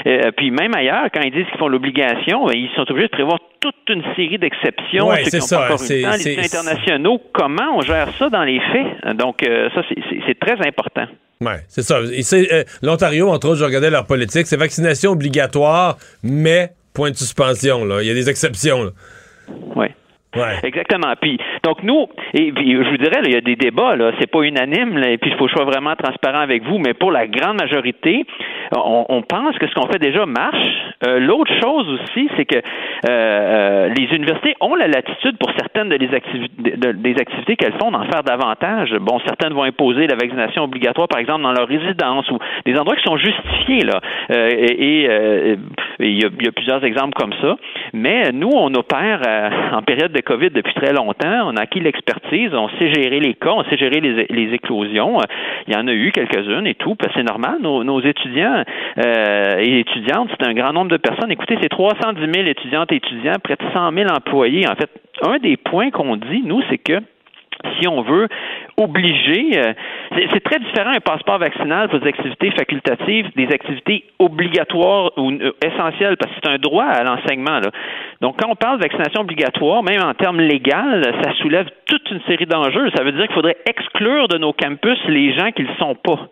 Euh, 0.05 0.32
puis 0.38 0.51
même 0.51 0.76
ailleurs, 0.76 1.07
quand 1.14 1.22
ils 1.22 1.32
disent 1.32 1.47
qu'ils 1.47 1.60
font 1.60 1.68
l'obligation, 1.68 2.45
ben, 2.45 2.53
ils 2.55 2.70
sont 2.76 2.89
obligés 2.89 3.07
de 3.07 3.12
prévoir 3.12 3.39
toute 3.60 3.76
une 3.89 4.03
série 4.16 4.38
d'exceptions. 4.38 5.07
Ouais, 5.07 5.24
c'est 5.26 5.41
ça. 5.41 5.76
C'est, 5.78 6.03
les 6.26 6.39
internationaux. 6.39 7.20
Comment 7.34 7.78
on 7.78 7.82
gère 7.82 8.10
ça 8.18 8.30
dans 8.30 8.43
les 8.43 8.60
faits? 8.60 9.16
Donc, 9.18 9.38
ça, 9.43 9.82
c'est, 10.26 10.39
très 10.39 10.66
important. 10.66 11.05
Oui, 11.41 11.53
c'est 11.68 11.82
ça. 11.82 11.99
L'Ontario, 12.82 13.30
entre 13.30 13.49
autres, 13.49 13.60
je 13.60 13.66
regardais 13.66 13.89
leur 13.89 14.05
politique, 14.05 14.45
c'est 14.45 14.57
vaccination 14.57 15.12
obligatoire, 15.12 15.97
mais 16.24 16.70
point 16.93 17.12
de 17.12 17.16
suspension. 17.16 17.86
Là. 17.86 18.01
Il 18.01 18.07
y 18.07 18.12
a 18.12 18.14
des 18.14 18.30
exceptions. 18.30 18.84
Là. 18.84 18.91
Oui. 19.76 19.88
Exactement. 20.64 21.14
Puis 21.20 21.40
donc 21.64 21.82
nous, 21.84 22.08
et 22.34 22.54
je 22.56 22.90
vous 22.90 22.98
dirais, 22.98 23.22
il 23.26 23.34
y 23.34 23.38
a 23.38 23.42
des 23.42 23.56
débats, 23.56 23.96
là, 23.96 24.12
c'est 24.20 24.30
pas 24.30 24.42
unanime, 24.42 24.98
et 25.04 25.18
puis 25.18 25.32
il 25.32 25.38
faut 25.38 25.46
que 25.46 25.52
je 25.52 25.56
sois 25.56 25.66
vraiment 25.66 25.96
transparent 25.96 26.42
avec 26.42 26.64
vous, 26.64 26.78
mais 26.78 26.94
pour 26.94 27.12
la 27.12 27.26
grande 27.26 27.60
majorité, 27.60 28.26
on, 28.72 29.24
pense 29.28 29.58
que 29.58 29.68
ce 29.68 29.74
qu'on 29.74 29.88
fait 29.88 30.00
déjà 30.00 30.26
marche. 30.26 30.56
Euh, 31.08 31.20
l'autre 31.20 31.52
chose 31.62 31.88
aussi, 31.90 32.30
c'est 32.38 32.46
que 32.46 32.58
euh, 32.58 32.62
euh, 33.10 33.94
les 33.98 34.16
universités 34.16 34.56
ont 34.60 34.76
la 34.76 34.88
latitude 34.88 35.38
pour 35.40 35.50
certaines 35.58 35.90
de 35.90 35.96
les 35.96 36.10
des 36.94 37.16
activités 37.20 37.56
qu'elles 37.56 37.78
font 37.80 37.92
d'en 37.92 38.04
faire 38.04 38.24
davantage. 38.24 38.94
Bon, 39.00 39.20
certaines 39.26 39.54
vont 39.54 39.64
imposer 39.64 40.08
la 40.08 40.16
vaccination 40.16 40.64
obligatoire, 40.64 41.08
par 41.08 41.20
exemple, 41.20 41.42
dans 41.42 41.54
leur 41.54 41.68
résidence 41.68 42.30
ou 42.30 42.38
des 42.66 42.78
endroits 42.78 42.96
qui 42.96 43.04
sont 43.04 43.18
justifiés 43.18 43.86
là. 43.86 44.00
et 44.30 45.08
il 46.00 46.18
y, 46.18 46.22
y, 46.22 46.48
a 46.48 46.52
plusieurs 46.52 46.84
exemples 46.84 47.14
comme 47.14 47.34
ça. 47.42 47.56
Mais 47.94 48.32
nous, 48.32 48.52
on 48.54 48.74
opère 48.76 49.22
en 49.72 49.82
période 49.82 50.12
de 50.12 50.19
COVID 50.22 50.50
depuis 50.50 50.74
très 50.74 50.94
longtemps. 50.94 51.50
On 51.50 51.56
a 51.56 51.62
acquis 51.62 51.80
l'expertise, 51.80 52.54
on 52.54 52.70
sait 52.78 52.94
gérer 52.94 53.20
les 53.20 53.34
cas, 53.34 53.52
on 53.52 53.64
sait 53.66 53.78
gérer 53.78 54.00
les, 54.02 54.54
éclosions. 54.54 55.20
Il 55.68 55.74
y 55.74 55.78
en 55.78 55.88
a 55.88 55.94
eu 55.94 56.12
quelques-unes 56.12 56.68
et 56.68 56.76
tout. 56.76 56.96
C'est 57.14 57.24
normal. 57.24 57.58
Nos, 57.62 57.84
nos 57.84 58.02
étudiants 58.02 58.64
euh, 58.98 59.58
et 59.60 59.80
étudiantes, 59.80 60.30
c'est 60.32 60.48
un 60.48 60.54
grand 60.54 60.74
nombre 60.74 60.92
de 60.92 60.98
personnes. 60.98 61.32
Écoutez, 61.32 61.58
c'est 61.62 61.70
310 61.70 62.22
000 62.22 62.48
étudiantes 62.48 62.92
et 62.92 62.96
étudiants, 62.96 63.36
près 63.44 63.56
de 63.56 63.64
100 63.74 63.94
000 63.94 64.10
employés. 64.10 64.68
En 64.68 64.76
fait, 64.76 64.90
un 65.22 65.38
des 65.38 65.58
points 65.58 65.92
qu'on 65.92 66.16
dit, 66.16 66.42
nous, 66.44 66.62
c'est 66.70 66.78
que 66.78 67.00
si 67.80 67.88
on 67.88 68.01
veut 68.01 68.28
obliger, 68.78 69.60
euh, 69.60 69.74
c'est 70.32 70.43
très 70.43 70.60
différent 70.60 70.91
un 70.91 70.99
passeport 70.99 71.39
vaccinal 71.39 71.89
pour 71.89 71.99
des 71.99 72.07
activités 72.07 72.51
facultatives, 72.51 73.30
des 73.36 73.47
activités 73.47 74.05
obligatoires 74.18 75.12
ou 75.18 75.32
euh, 75.32 75.51
essentielles, 75.66 76.16
parce 76.18 76.34
que 76.34 76.39
c'est 76.43 76.49
un 76.49 76.57
droit 76.57 76.86
à 76.86 77.03
l'enseignement. 77.03 77.60
Donc, 78.22 78.39
quand 78.39 78.49
on 78.49 78.55
parle 78.55 78.78
de 78.78 78.84
vaccination 78.84 79.22
obligatoire, 79.22 79.84
même 79.84 80.01
en 80.01 80.14
termes 80.14 80.39
légaux, 80.39 80.70
ça 81.24 81.34
soulève 81.41 81.68
toute 81.86 82.10
une 82.12 82.22
série 82.28 82.45
d'enjeux. 82.45 82.89
Ça 82.95 83.03
veut 83.03 83.12
dire 83.12 83.26
qu'il 83.26 83.36
faudrait 83.36 83.57
exclure 83.66 84.28
de 84.28 84.38
nos 84.38 84.53
campus 84.53 84.97
les 85.07 85.34
gens 85.34 85.51
qui 85.51 85.64
ne 85.64 85.68
le 85.68 85.76
sont 85.76 85.95
pas. 85.95 86.30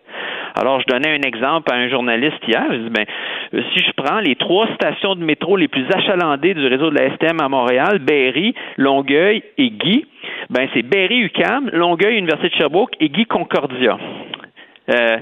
Alors, 0.60 0.82
je 0.82 0.86
donnais 0.88 1.10
un 1.10 1.28
exemple 1.28 1.72
à 1.72 1.76
un 1.76 1.88
journaliste 1.88 2.40
hier. 2.48 2.64
Je 2.72 2.78
dis, 2.78 2.90
ben, 2.90 3.06
euh, 3.54 3.62
si 3.74 3.84
je 3.84 3.92
prends 3.96 4.20
les 4.20 4.36
trois 4.36 4.68
stations 4.74 5.16
de 5.16 5.24
métro 5.24 5.56
les 5.56 5.68
plus 5.68 5.86
achalandées 5.94 6.54
du 6.54 6.66
réseau 6.66 6.90
de 6.90 6.98
la 6.98 7.12
STM 7.16 7.40
à 7.42 7.48
Montréal, 7.48 8.00
Berry, 8.00 8.56
Longueuil 8.78 9.44
et 9.58 9.70
Guy, 9.70 10.06
ben, 10.50 10.68
c'est 10.74 10.82
Berry 10.82 11.20
UCAM, 11.20 11.70
Longueuil, 11.74 12.18
Université 12.18 12.50
de 12.50 12.56
Sherbrooke 12.56 12.96
et 13.00 13.10
Guy 13.10 13.26
Concordia. 13.26 13.98
Euh, 14.90 15.18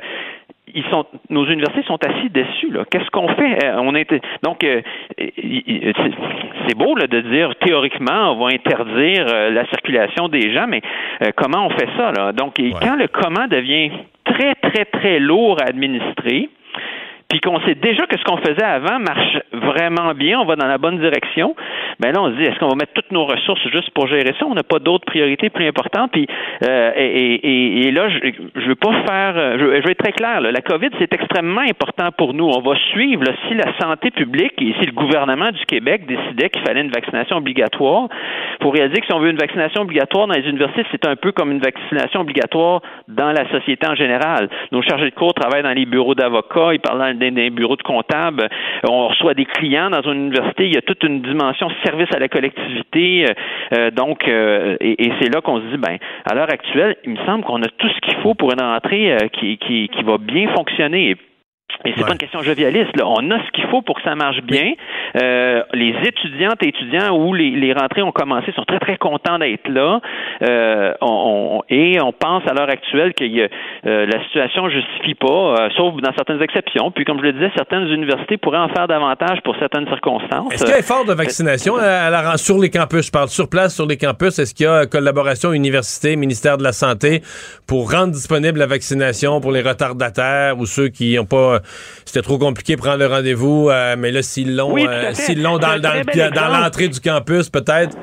ils 0.74 0.84
sont, 0.92 1.06
nos 1.30 1.46
universités 1.46 1.84
sont 1.84 2.00
assis 2.04 2.30
dessus. 2.30 2.72
Qu'est-ce 2.92 3.10
qu'on 3.12 3.30
fait? 3.30 3.66
Euh, 3.66 3.80
On 3.80 3.96
est 3.96 4.14
donc 4.44 4.66
c'est 5.18 6.78
beau 6.78 6.96
là, 6.96 7.08
de 7.08 7.22
dire 7.22 7.56
théoriquement 7.56 8.34
on 8.34 8.44
va 8.44 8.54
interdire 8.54 9.26
la 9.26 9.66
circulation 9.68 10.28
des 10.28 10.54
gens, 10.54 10.66
mais 10.68 10.82
comment 11.36 11.68
on 11.68 11.70
fait 11.70 11.88
ça 11.98 12.12
là? 12.12 12.32
Donc 12.34 12.56
quand 12.82 12.96
le 12.96 13.08
comment 13.08 13.48
devient 13.48 13.92
très, 14.26 14.56
très, 14.56 14.86
très 14.86 15.20
lourd 15.20 15.62
à 15.62 15.66
administrer, 15.66 16.50
puis 17.30 17.40
qu'on 17.40 17.60
sait 17.62 17.76
déjà 17.76 18.06
que 18.06 18.18
ce 18.18 18.24
qu'on 18.24 18.38
faisait 18.38 18.64
avant 18.64 19.00
marche 19.00 19.38
vraiment 19.52 20.14
bien, 20.14 20.40
on 20.40 20.46
va 20.46 20.56
dans 20.56 20.68
la 20.68 20.78
bonne 20.78 21.00
direction, 21.00 21.56
ben 22.00 22.12
là, 22.12 22.22
on 22.22 22.30
se 22.30 22.36
dit, 22.36 22.44
est-ce 22.44 22.60
qu'on 22.60 22.70
va 22.70 22.76
mettre 22.76 22.94
toutes 22.94 23.12
nos 23.12 23.26
ressources 23.26 23.68
juste 23.72 23.90
pour 23.92 24.08
gérer 24.08 24.34
ça? 24.40 24.46
On 24.46 24.54
n'a 24.54 24.64
pas 24.64 24.80
d'autres 24.80 25.06
priorités 25.06 25.50
plus 25.50 25.68
importantes. 25.68 26.12
Puis, 26.12 26.28
euh, 26.64 26.92
et, 26.96 27.88
et, 27.88 27.92
là, 27.92 28.10
je 28.10 28.18
ne 28.28 28.68
veux 28.68 28.76
pas 28.76 28.94
faire, 29.08 29.58
je, 29.58 29.64
je, 29.64 29.84
vais 29.84 29.92
être 29.92 30.04
très 30.04 30.12
clair, 30.12 30.42
la 30.42 30.62
COVID, 30.62 30.90
c'est 31.00 31.14
extrêmement 31.14 31.62
important 31.62 32.12
pour 32.12 32.34
nous. 32.34 32.46
On 32.46 32.62
va 32.62 32.76
suivre 32.92 33.24
si 33.48 33.56
la 33.56 33.74
santé 33.80 34.12
publique 34.12 34.54
et 34.60 34.74
si 34.80 34.86
le 34.86 34.92
gouvernement 34.92 35.52
du 35.52 35.66
Québec 35.66 36.06
décidait 36.06 36.50
qu'il 36.50 36.62
fallait 36.64 36.82
une 36.82 36.92
vaccination 36.92 37.38
obligatoire, 37.38 38.10
pour 38.60 38.74
réaliser 38.74 39.02
que 39.02 39.08
si 39.08 39.14
on 39.14 39.20
veut 39.20 39.30
une 39.30 39.38
vaccination 39.38 39.82
obligatoire 39.82 40.28
dans 40.28 40.36
les 40.36 40.48
universités, 40.48 40.84
c'est 40.92 41.08
un 41.08 41.16
peu 41.16 41.32
comme 41.32 41.52
une 41.52 41.60
vaccination 41.62 42.22
obligatoire 42.22 42.82
dans 43.08 43.32
la 43.32 43.50
société 43.52 43.88
en 43.88 43.96
général. 43.96 44.50
Nos 44.72 44.82
chargés 44.82 45.10
de 45.10 45.16
cours 45.16 45.34
travaillent 45.34 45.64
dans 45.64 45.74
les 45.74 45.86
bureaux 45.86 46.16
d'avocats, 46.16 46.74
ils 46.74 46.80
parlent 46.80 47.00
dans 47.00 47.15
les 47.20 47.50
bureaux 47.50 47.76
de 47.76 47.84
comptables, 47.84 48.48
on 48.88 49.08
reçoit 49.08 49.34
des 49.34 49.46
clients 49.46 49.90
dans 49.90 50.02
une 50.02 50.28
université, 50.28 50.66
il 50.68 50.74
y 50.74 50.78
a 50.78 50.82
toute 50.82 51.04
une 51.04 51.22
dimension 51.22 51.70
service 51.84 52.10
à 52.14 52.20
la 52.20 52.28
collectivité. 52.28 53.26
Euh, 53.26 53.34
euh, 53.76 53.92
donc, 53.92 54.28
euh, 54.28 54.78
et, 54.80 55.12
c'est 55.20 55.34
là 55.34 55.42
qu'on 55.42 55.60
se 55.60 55.66
dit, 55.66 55.78
ben, 55.78 55.98
à 56.30 56.36
l'heure 56.36 56.52
actuelle, 56.52 56.96
il 57.04 57.12
me 57.12 57.26
semble 57.26 57.44
qu'on 57.44 57.62
a 57.62 57.68
tout 57.68 57.90
ce 57.90 58.00
qu'il 58.02 58.16
faut 58.22 58.34
pour 58.34 58.52
une 58.52 58.62
rentrée 58.62 59.18
qui, 59.34 59.58
qui, 59.58 59.90
qui 59.90 60.04
va 60.04 60.18
bien 60.18 60.48
fonctionner. 60.56 61.12
Et 61.12 61.18
c'est 61.84 62.04
pas 62.04 62.12
une 62.12 62.18
question 62.18 62.42
jovialiste. 62.42 62.96
Là. 62.96 63.08
On 63.08 63.32
a 63.32 63.40
ce 63.46 63.52
qu'il 63.52 63.66
faut 63.70 63.82
pour 63.82 63.96
que 63.96 64.02
ça 64.04 64.16
marche 64.16 64.42
bien. 64.42 64.74
Euh, 65.22 65.64
les 65.74 65.94
étudiantes 66.04 66.62
et 66.64 66.70
étudiants 66.70 67.16
où 67.16 67.34
les, 67.34 67.52
les, 67.52 67.74
rentrées 67.74 68.02
ont 68.02 68.12
commencé 68.12 68.52
sont 68.54 68.64
très 68.64 68.80
très 68.80 68.98
contents 68.98 69.40
d'être 69.40 69.68
là. 69.68 70.02
Euh, 70.44 70.94
on, 71.02 71.62
et 71.70 72.00
on 72.02 72.12
pense 72.12 72.44
à 72.48 72.54
l'heure 72.54 72.70
actuelle 72.70 73.14
que 73.14 73.24
euh, 73.24 74.06
la 74.06 74.24
situation 74.26 74.70
justifie 74.70 75.16
pas, 75.16 75.70
sauf 75.76 75.96
dans 76.02 76.14
certaines 76.14 76.42
exceptions. 76.42 76.92
Puis 76.92 77.06
comme 77.06 77.20
je 77.20 77.24
le 77.24 77.34
disais, 77.34 77.52
certaines 77.56 77.88
universités 77.88 78.38
pourraient 78.38 78.58
en 78.58 78.70
faire 78.70 78.88
davantage 78.88 79.40
pour 79.44 79.56
certaines 79.58 79.88
circonstances. 79.88 80.54
Est-ce 80.54 80.66
qu'il 80.66 80.74
y 80.74 80.76
a 80.76 80.80
effort 80.80 81.06
de 81.06 81.14
vaccination 81.14 81.76
à 81.78 82.10
la, 82.10 82.38
sur 82.38 82.58
les 82.58 82.70
campus? 82.70 83.08
Je 83.08 83.12
parle 83.12 83.30
sur 83.30 83.50
place, 83.50 83.76
sur 83.76 83.86
les 83.86 83.98
campus. 83.98 84.40
Est-ce 84.40 84.54
qu'il 84.54 84.66
y 84.66 84.70
a 84.70 84.86
collaboration 84.86 85.54
université, 85.54 86.16
ministère 86.16 86.58
de 86.58 86.64
la 86.64 86.74
Santé 86.74 87.22
pour 87.68 87.92
rendre 87.92 88.12
disponible 88.12 88.60
la 88.60 88.68
vaccination 88.68 89.40
pour 89.40 89.52
les 89.52 89.62
retardataires 89.62 90.58
ou 90.58 90.66
ceux 90.66 90.90
qui 90.90 91.16
n'ont 91.16 91.26
pas 91.26 91.55
c'était 92.06 92.22
trop 92.22 92.38
compliqué 92.38 92.76
de 92.76 92.82
prendre 92.82 92.98
le 92.98 93.08
rendez-vous, 93.08 93.70
euh, 93.70 93.96
mais 93.98 94.12
là, 94.12 94.22
s'ils 94.22 94.56
l'ont 94.56 94.76
euh, 94.78 95.14
dans 96.32 96.48
l'entrée 96.48 96.88
du 96.88 97.00
campus, 97.00 97.50
peut-être. 97.50 97.96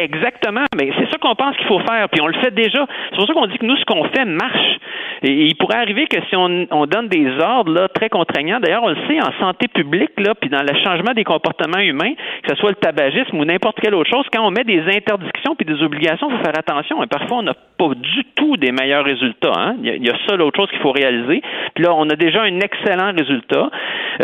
Exactement, 0.00 0.64
mais 0.76 0.90
c'est 0.98 1.10
ça 1.10 1.18
qu'on 1.18 1.34
pense 1.34 1.54
qu'il 1.56 1.66
faut 1.66 1.80
faire, 1.80 2.08
puis 2.08 2.20
on 2.22 2.26
le 2.26 2.34
fait 2.40 2.50
déjà. 2.50 2.86
C'est 3.10 3.16
pour 3.16 3.26
ça 3.26 3.34
qu'on 3.34 3.46
dit 3.46 3.58
que 3.58 3.66
nous, 3.66 3.76
ce 3.76 3.84
qu'on 3.84 4.04
fait 4.04 4.24
marche. 4.24 4.78
Et 5.22 5.46
il 5.46 5.54
pourrait 5.54 5.76
arriver 5.76 6.06
que 6.06 6.16
si 6.28 6.36
on, 6.36 6.66
on 6.70 6.86
donne 6.86 7.08
des 7.08 7.28
ordres 7.38 7.72
là, 7.72 7.88
très 7.88 8.08
contraignants, 8.08 8.58
d'ailleurs, 8.58 8.82
on 8.82 8.88
le 8.88 8.96
sait 9.06 9.20
en 9.20 9.32
santé 9.38 9.68
publique, 9.68 10.12
là, 10.18 10.34
puis 10.34 10.48
dans 10.48 10.62
le 10.62 10.74
changement 10.82 11.12
des 11.12 11.24
comportements 11.24 11.78
humains, 11.78 12.14
que 12.42 12.50
ce 12.50 12.56
soit 12.56 12.70
le 12.70 12.76
tabagisme 12.76 13.38
ou 13.38 13.44
n'importe 13.44 13.80
quelle 13.80 13.94
autre 13.94 14.10
chose, 14.10 14.26
quand 14.32 14.44
on 14.44 14.50
met 14.50 14.64
des 14.64 14.80
interdictions 14.80 15.54
puis 15.54 15.66
des 15.66 15.80
obligations, 15.82 16.28
il 16.30 16.38
faut 16.38 16.42
faire 16.42 16.58
attention. 16.58 17.02
Et 17.02 17.06
parfois, 17.06 17.38
on 17.38 17.42
n'a 17.42 17.54
pas 17.54 17.94
du 17.94 18.24
tout 18.34 18.56
des 18.56 18.72
meilleurs 18.72 19.04
résultats. 19.04 19.52
Hein. 19.56 19.76
Il, 19.82 20.04
y 20.04 20.10
a, 20.10 20.14
ça 20.26 20.36
l'autre 20.36 20.56
chose 20.56 20.70
qu'il 20.70 20.80
faut 20.80 20.92
réaliser. 20.92 21.42
Puis 21.74 21.84
là, 21.84 21.94
on 21.94 22.08
a 22.08 22.16
déjà 22.16 22.42
un 22.42 22.60
excellent 22.60 23.12
résultat 23.12 23.70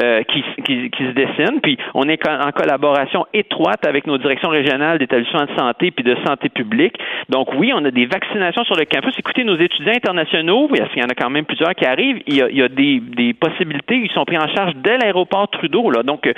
euh, 0.03 0.23
qui, 0.25 0.43
qui, 0.65 0.91
qui, 0.91 1.03
se 1.05 1.13
dessine. 1.13 1.61
Puis 1.63 1.79
on 1.95 2.09
est 2.09 2.21
en 2.29 2.51
collaboration 2.53 3.27
étroite 3.33 3.87
avec 3.87 4.07
nos 4.07 4.19
directions 4.19 4.51
régionales 4.51 4.99
d'établissements 4.99 5.45
de 5.45 5.58
puis 5.79 6.05
de 6.05 6.17
santé 6.27 6.49
publique. 6.49 6.97
Donc 7.29 7.53
oui, 7.55 7.73
on 7.75 7.85
a 7.85 7.91
des 7.91 8.07
vaccinations 8.07 8.65
sur 8.65 8.77
le 8.77 8.85
campus. 8.85 9.15
Écoutez, 9.19 9.45
nos 9.45 9.57
étudiants 9.57 9.93
internationaux, 9.95 10.69
parce 10.69 10.91
qu'il 10.91 11.03
y 11.03 11.05
en 11.05 11.09
a 11.09 11.15
quand 11.15 11.31
même 11.31 11.45
plusieurs 11.45 11.75
qui 11.75 11.85
arrivent, 11.85 12.23
il 12.27 12.37
y 12.37 12.63
a, 12.63 12.69
des, 12.69 13.35
possibilités, 13.35 13.97
ils 13.97 14.11
sont 14.13 14.25
pris 14.25 14.39
en 14.39 14.49
charge 14.55 14.75
dès 14.77 14.99
l'aéroport 14.99 15.49
Trudeau. 15.49 15.91
Donc, 16.03 16.33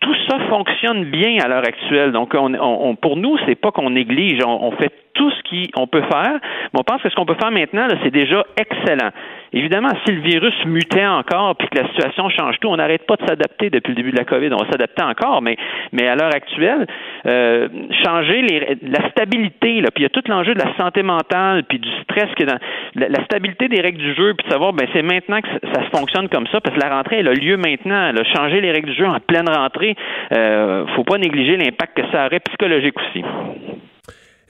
tout 0.00 0.14
ça 0.28 0.38
fonctionne 0.48 1.04
bien 1.04 1.38
à 1.42 1.48
l'heure 1.48 1.66
actuelle. 1.66 2.12
Donc, 2.12 2.34
on, 2.34 2.54
on, 2.54 2.94
pour 2.96 3.16
nous, 3.16 3.36
c'est 3.46 3.56
pas 3.56 3.70
qu'on 3.70 3.90
néglige, 3.90 4.40
on, 4.44 4.66
on 4.66 4.72
fait 4.72 4.92
tout 5.14 5.30
ce 5.30 5.70
qu'on 5.72 5.86
peut 5.86 6.02
faire. 6.02 6.38
Mais 6.72 6.80
on 6.80 6.84
pense 6.84 7.02
que 7.02 7.10
ce 7.10 7.14
qu'on 7.14 7.26
peut 7.26 7.36
faire 7.40 7.50
maintenant, 7.50 7.86
c'est 8.02 8.12
déjà 8.12 8.44
excellent. 8.56 9.10
Évidemment, 9.52 9.90
si 10.04 10.12
le 10.12 10.20
virus 10.20 10.54
mutait 10.66 11.06
encore 11.06 11.56
puis 11.56 11.68
que 11.68 11.78
la 11.78 11.88
situation 11.88 12.28
change 12.28 12.56
tout, 12.60 12.68
on 12.68 12.76
n'arrête 12.76 13.06
pas 13.06 13.16
de 13.16 13.26
s'adapter 13.26 13.70
depuis 13.70 13.90
le 13.90 13.96
début 13.96 14.12
de 14.12 14.16
la 14.16 14.24
COVID. 14.24 14.50
On 14.52 14.64
va 14.64 14.70
s'adapter 14.70 15.02
encore, 15.02 15.42
mais, 15.42 15.56
mais 15.92 16.06
à 16.06 16.16
l'heure 16.16 16.34
actuelle, 16.34 16.86
euh, 17.26 17.68
changer 18.04 18.42
les, 18.42 18.78
la 18.82 19.08
stabilité, 19.10 19.80
là, 19.80 19.90
puis 19.90 20.02
il 20.02 20.02
y 20.02 20.06
a 20.06 20.10
tout 20.10 20.22
l'enjeu 20.28 20.54
de 20.54 20.60
la 20.60 20.76
santé 20.76 21.02
mentale 21.02 21.64
puis 21.68 21.78
du 21.78 21.88
stress 22.02 22.28
que 22.36 22.44
dans 22.44 22.58
la, 22.94 23.24
stabilité 23.24 23.68
des 23.68 23.80
règles 23.80 23.98
du 23.98 24.14
jeu, 24.14 24.34
puis 24.34 24.46
de 24.46 24.52
savoir, 24.52 24.72
ben 24.72 24.86
c'est 24.92 25.02
maintenant 25.02 25.40
que 25.40 25.48
ça, 25.48 25.82
se 25.84 25.96
fonctionne 25.96 26.28
comme 26.28 26.46
ça, 26.48 26.60
parce 26.60 26.74
que 26.76 26.80
la 26.80 26.94
rentrée, 26.94 27.16
elle 27.20 27.28
a 27.28 27.34
lieu 27.34 27.56
maintenant. 27.56 28.12
Changé 28.34 28.60
les 28.60 28.72
règles 28.72 28.90
du 28.90 28.96
jeu 28.96 29.06
en 29.06 29.18
pleine 29.20 29.48
rentrée. 29.48 29.96
Euh, 30.32 30.84
faut 30.96 31.04
pas 31.04 31.18
négliger 31.18 31.56
l'impact 31.56 31.96
que 31.96 32.02
ça 32.12 32.26
aurait 32.26 32.40
psychologique 32.40 32.94
aussi. 32.96 33.24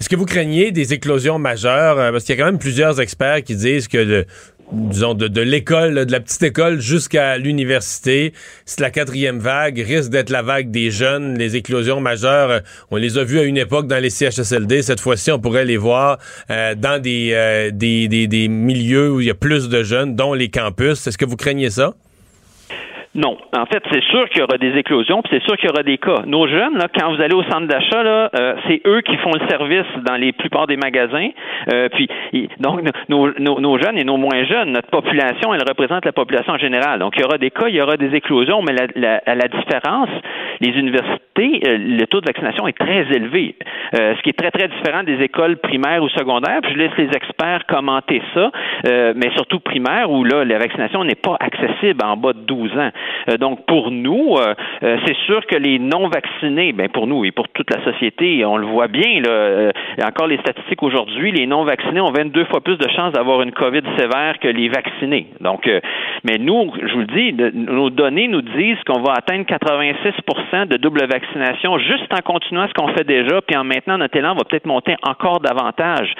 Est-ce 0.00 0.08
que 0.08 0.16
vous 0.16 0.26
craignez 0.26 0.70
des 0.70 0.94
éclosions 0.94 1.38
majeures? 1.38 1.98
Euh, 1.98 2.12
parce 2.12 2.24
qu'il 2.24 2.36
y 2.36 2.40
a 2.40 2.42
quand 2.42 2.50
même 2.50 2.60
plusieurs 2.60 3.00
experts 3.00 3.42
qui 3.42 3.56
disent 3.56 3.88
que 3.88 3.98
le, 3.98 4.24
disons, 4.72 5.14
de, 5.14 5.40
l'école, 5.40 6.06
de 6.06 6.12
la 6.12 6.20
petite 6.20 6.42
école 6.42 6.80
jusqu'à 6.80 7.38
l'université, 7.38 8.32
c'est 8.64 8.80
la 8.80 8.90
quatrième 8.90 9.38
vague, 9.38 9.78
risque 9.78 10.10
d'être 10.10 10.30
la 10.30 10.42
vague 10.42 10.70
des 10.70 10.90
jeunes, 10.90 11.38
les 11.38 11.56
éclosions 11.56 12.00
majeures. 12.00 12.50
Euh, 12.50 12.60
on 12.90 12.96
les 12.96 13.18
a 13.18 13.24
vues 13.24 13.38
à 13.38 13.44
une 13.44 13.56
époque 13.56 13.86
dans 13.86 14.02
les 14.02 14.10
CHSLD. 14.10 14.82
Cette 14.82 15.00
fois-ci, 15.00 15.30
on 15.30 15.38
pourrait 15.38 15.64
les 15.64 15.76
voir 15.76 16.18
euh, 16.50 16.74
dans 16.74 17.00
des, 17.00 17.70
des, 17.72 18.08
des, 18.08 18.26
des 18.26 18.48
milieux 18.48 19.12
où 19.12 19.20
il 19.20 19.26
y 19.26 19.30
a 19.30 19.34
plus 19.34 19.68
de 19.68 19.82
jeunes, 19.82 20.16
dont 20.16 20.34
les 20.34 20.48
campus. 20.48 21.06
Est-ce 21.06 21.18
que 21.18 21.24
vous 21.24 21.36
craignez 21.36 21.70
ça? 21.70 21.94
Non. 23.18 23.36
En 23.52 23.66
fait, 23.66 23.82
c'est 23.90 24.04
sûr 24.04 24.28
qu'il 24.28 24.38
y 24.38 24.44
aura 24.44 24.58
des 24.58 24.78
éclosions, 24.78 25.22
puis 25.22 25.32
c'est 25.32 25.42
sûr 25.44 25.56
qu'il 25.56 25.68
y 25.68 25.72
aura 25.72 25.82
des 25.82 25.98
cas. 25.98 26.22
Nos 26.24 26.46
jeunes, 26.46 26.78
là, 26.78 26.86
quand 26.86 27.12
vous 27.12 27.20
allez 27.20 27.34
au 27.34 27.42
centre 27.42 27.66
d'achat, 27.66 28.04
là, 28.04 28.30
euh, 28.38 28.54
c'est 28.68 28.80
eux 28.86 29.00
qui 29.00 29.16
font 29.16 29.32
le 29.32 29.44
service 29.48 29.88
dans 30.06 30.14
les 30.14 30.30
plupart 30.30 30.68
des 30.68 30.76
magasins. 30.76 31.30
Euh, 31.72 31.88
puis, 31.88 32.08
donc, 32.60 32.80
nos, 33.08 33.28
nos, 33.40 33.78
jeunes 33.78 33.98
et 33.98 34.04
nos 34.04 34.18
moins 34.18 34.44
jeunes, 34.44 34.70
notre 34.70 34.90
population, 34.90 35.52
elle 35.52 35.64
représente 35.68 36.04
la 36.04 36.12
population 36.12 36.52
en 36.52 36.58
général. 36.58 37.00
Donc, 37.00 37.14
il 37.16 37.22
y 37.22 37.24
aura 37.24 37.38
des 37.38 37.50
cas, 37.50 37.66
il 37.66 37.74
y 37.74 37.80
aura 37.80 37.96
des 37.96 38.14
éclosions, 38.14 38.62
mais 38.62 38.72
la, 38.72 39.20
la, 39.26 39.34
la 39.34 39.48
différence, 39.48 40.10
les 40.60 40.78
universités, 40.78 41.60
euh, 41.66 41.76
le 41.76 42.06
taux 42.06 42.20
de 42.20 42.26
vaccination 42.26 42.68
est 42.68 42.78
très 42.78 43.04
élevé, 43.12 43.56
euh, 43.96 44.14
ce 44.16 44.22
qui 44.22 44.30
est 44.30 44.38
très, 44.38 44.52
très 44.52 44.68
différent 44.68 45.02
des 45.02 45.20
écoles 45.24 45.56
primaires 45.56 46.04
ou 46.04 46.08
secondaires. 46.10 46.60
Puis, 46.62 46.72
je 46.74 46.78
laisse 46.78 46.96
les 46.96 47.10
experts 47.16 47.66
commenter 47.66 48.22
ça, 48.32 48.52
mais 48.84 49.32
surtout 49.34 49.58
primaire, 49.58 50.08
où 50.08 50.22
là, 50.22 50.44
la 50.44 50.58
vaccination 50.58 51.02
n'est 51.02 51.16
pas 51.16 51.36
accessible 51.40 51.98
en 52.04 52.16
bas 52.16 52.32
de 52.32 52.40
12 52.40 52.78
ans. 52.78 52.90
Euh, 53.28 53.36
donc, 53.36 53.64
pour 53.66 53.90
nous, 53.90 54.36
euh, 54.36 54.54
euh, 54.82 54.96
c'est 55.06 55.16
sûr 55.26 55.44
que 55.46 55.56
les 55.56 55.78
non-vaccinés, 55.78 56.72
ben 56.72 56.88
pour 56.88 57.06
nous 57.06 57.24
et 57.24 57.30
pour 57.30 57.48
toute 57.48 57.70
la 57.74 57.82
société, 57.84 58.44
on 58.44 58.56
le 58.56 58.66
voit 58.66 58.88
bien, 58.88 59.20
là, 59.20 59.72
encore 60.06 60.26
les 60.26 60.38
statistiques 60.38 60.82
aujourd'hui, 60.82 61.32
les 61.32 61.46
non-vaccinés 61.46 62.00
ont 62.00 62.12
22 62.12 62.44
fois 62.46 62.60
plus 62.60 62.76
de 62.76 62.88
chances 62.94 63.12
d'avoir 63.12 63.42
une 63.42 63.52
COVID 63.52 63.82
sévère 63.98 64.38
que 64.40 64.48
les 64.48 64.68
vaccinés. 64.68 65.26
Donc, 65.40 65.68
mais 66.24 66.38
nous, 66.38 66.72
je 66.80 66.92
vous 66.92 67.00
le 67.00 67.06
dis, 67.06 67.34
nos 67.54 67.90
données 67.90 68.28
nous 68.28 68.42
disent 68.42 68.78
qu'on 68.86 69.00
va 69.00 69.14
atteindre 69.14 69.44
86% 69.44 70.68
de 70.68 70.76
double 70.76 71.06
vaccination 71.06 71.78
juste 71.78 72.12
en 72.12 72.22
continuant 72.22 72.66
ce 72.68 72.74
qu'on 72.74 72.88
fait 72.88 73.04
déjà, 73.04 73.40
puis 73.42 73.56
en 73.56 73.64
maintenant 73.64 73.98
notre 73.98 74.16
élan 74.16 74.34
va 74.34 74.44
peut-être 74.44 74.66
monter 74.66 74.96
encore 75.02 75.40
davantage. 75.40 76.12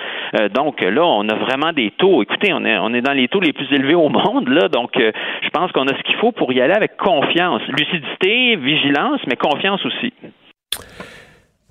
donc 0.54 0.80
là, 0.80 1.04
on 1.04 1.28
a 1.28 1.34
vraiment 1.34 1.72
des 1.72 1.90
taux. 1.92 2.22
Écoutez, 2.22 2.52
on 2.52 2.64
est, 2.64 2.78
on 2.78 2.92
est 2.94 3.02
dans 3.02 3.12
les 3.12 3.28
taux 3.28 3.40
les 3.40 3.52
plus 3.52 3.72
élevés 3.72 3.94
au 3.94 4.08
monde, 4.08 4.48
là, 4.48 4.68
donc 4.68 4.90
je 4.96 5.48
pense 5.50 5.72
qu'on 5.72 5.86
a 5.86 5.96
ce 5.96 6.02
qu'il 6.02 6.16
faut 6.16 6.32
pour 6.32 6.52
y 6.52 6.60
aller 6.60 6.67
avec 6.72 6.96
confiance. 6.96 7.62
Lucidité, 7.68 8.56
vigilance, 8.56 9.20
mais 9.26 9.36
confiance 9.36 9.84
aussi. 9.84 10.12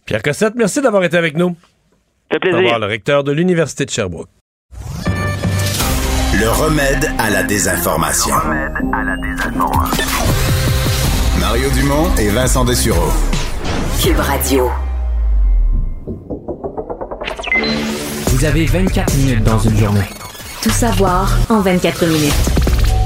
Pierre 0.05 0.21
Cossette, 0.21 0.55
merci 0.55 0.81
d'avoir 0.81 1.03
été 1.03 1.17
avec 1.17 1.35
nous. 1.35 1.55
Ça 2.31 2.39
fait 2.41 2.51
plaisir. 2.51 2.79
le 2.79 2.85
recteur 2.85 3.23
de 3.23 3.31
l'Université 3.31 3.85
de 3.85 3.89
Sherbrooke. 3.89 4.29
Le 6.39 6.49
remède 6.49 7.09
à 7.17 7.29
la 7.29 7.43
désinformation. 7.43 8.35
Le 8.35 8.49
remède 8.49 8.93
à 8.93 9.03
la 9.03 9.17
désinformation. 9.17 10.05
Mario 11.39 11.69
Dumont 11.71 12.15
et 12.19 12.29
Vincent 12.29 12.65
Dessureau. 12.65 13.11
Cube 14.03 14.19
Radio. 14.19 14.69
Vous 18.27 18.45
avez 18.45 18.65
24 18.65 19.17
minutes 19.17 19.43
dans 19.43 19.59
une 19.59 19.77
journée. 19.77 20.07
Tout 20.61 20.69
savoir 20.69 21.37
en 21.49 21.61
24 21.61 22.05
minutes. 22.05 22.66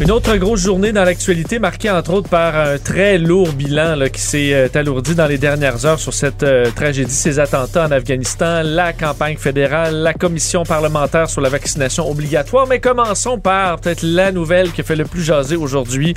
Une 0.00 0.12
autre 0.12 0.36
grosse 0.36 0.60
journée 0.60 0.92
dans 0.92 1.02
l'actualité, 1.02 1.58
marquée 1.58 1.90
entre 1.90 2.12
autres 2.12 2.28
par 2.28 2.54
un 2.56 2.78
très 2.78 3.18
lourd 3.18 3.52
bilan 3.52 3.96
qui 4.12 4.20
s'est 4.20 4.54
euh, 4.54 4.68
alourdi 4.74 5.16
dans 5.16 5.26
les 5.26 5.38
dernières 5.38 5.86
heures 5.86 5.98
sur 5.98 6.14
cette 6.14 6.44
euh, 6.44 6.70
tragédie, 6.70 7.12
ces 7.12 7.40
attentats 7.40 7.86
en 7.86 7.90
Afghanistan, 7.90 8.62
la 8.62 8.92
campagne 8.92 9.36
fédérale, 9.36 9.96
la 9.96 10.14
commission 10.14 10.62
parlementaire 10.62 11.28
sur 11.28 11.40
la 11.40 11.48
vaccination 11.48 12.08
obligatoire. 12.08 12.68
Mais 12.68 12.78
commençons 12.78 13.40
par 13.40 13.80
peut-être 13.80 14.02
la 14.04 14.30
nouvelle 14.30 14.70
qui 14.70 14.84
fait 14.84 14.94
le 14.94 15.04
plus 15.04 15.22
jaser 15.22 15.56
aujourd'hui, 15.56 16.14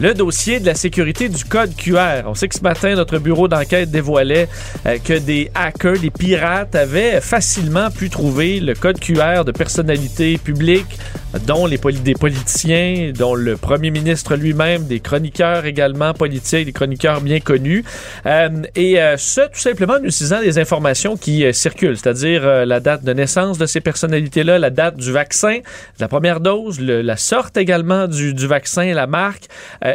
le 0.00 0.14
dossier 0.14 0.58
de 0.58 0.64
la 0.64 0.74
sécurité 0.74 1.28
du 1.28 1.44
code 1.44 1.76
QR. 1.76 2.22
On 2.24 2.34
sait 2.34 2.48
que 2.48 2.54
ce 2.54 2.62
matin, 2.62 2.94
notre 2.94 3.18
bureau 3.18 3.46
d'enquête 3.46 3.90
dévoilait 3.90 4.48
euh, 4.86 4.96
que 5.04 5.18
des 5.18 5.50
hackers, 5.54 5.98
des 5.98 6.10
pirates 6.10 6.74
avaient 6.74 7.20
facilement 7.20 7.90
pu 7.90 8.08
trouver 8.08 8.58
le 8.58 8.72
code 8.72 8.98
QR 8.98 9.44
de 9.44 9.52
personnalités 9.52 10.38
publiques, 10.38 10.98
dont 11.46 11.66
les 11.66 11.78
poli- 11.78 12.00
des 12.00 12.14
politiciens, 12.14 13.12
dont 13.16 13.34
le 13.34 13.56
premier 13.56 13.90
ministre 13.90 14.34
lui-même, 14.36 14.84
des 14.86 15.00
chroniqueurs 15.00 15.66
également 15.66 16.14
politiques, 16.14 16.66
des 16.66 16.72
chroniqueurs 16.72 17.20
bien 17.20 17.40
connus. 17.40 17.84
Euh, 18.26 18.48
et 18.74 19.00
euh, 19.00 19.16
ce, 19.16 19.42
tout 19.42 19.58
simplement 19.58 19.94
en 19.94 20.02
utilisant 20.04 20.40
des 20.40 20.58
informations 20.58 21.16
qui 21.16 21.44
euh, 21.44 21.52
circulent, 21.52 21.96
c'est-à-dire 21.96 22.66
la 22.66 22.80
date 22.80 23.04
de 23.04 23.12
naissance 23.12 23.58
de 23.58 23.66
ces 23.66 23.80
personnalités-là, 23.80 24.58
la 24.58 24.70
date 24.70 24.96
du 24.96 25.12
vaccin, 25.12 25.56
de 25.58 26.00
la 26.00 26.08
première 26.08 26.40
dose, 26.40 26.80
le- 26.80 27.02
la 27.02 27.16
sorte 27.16 27.56
également 27.56 28.06
du, 28.08 28.32
du 28.34 28.46
vaccin, 28.46 28.92
la 28.94 29.06
marque, 29.06 29.44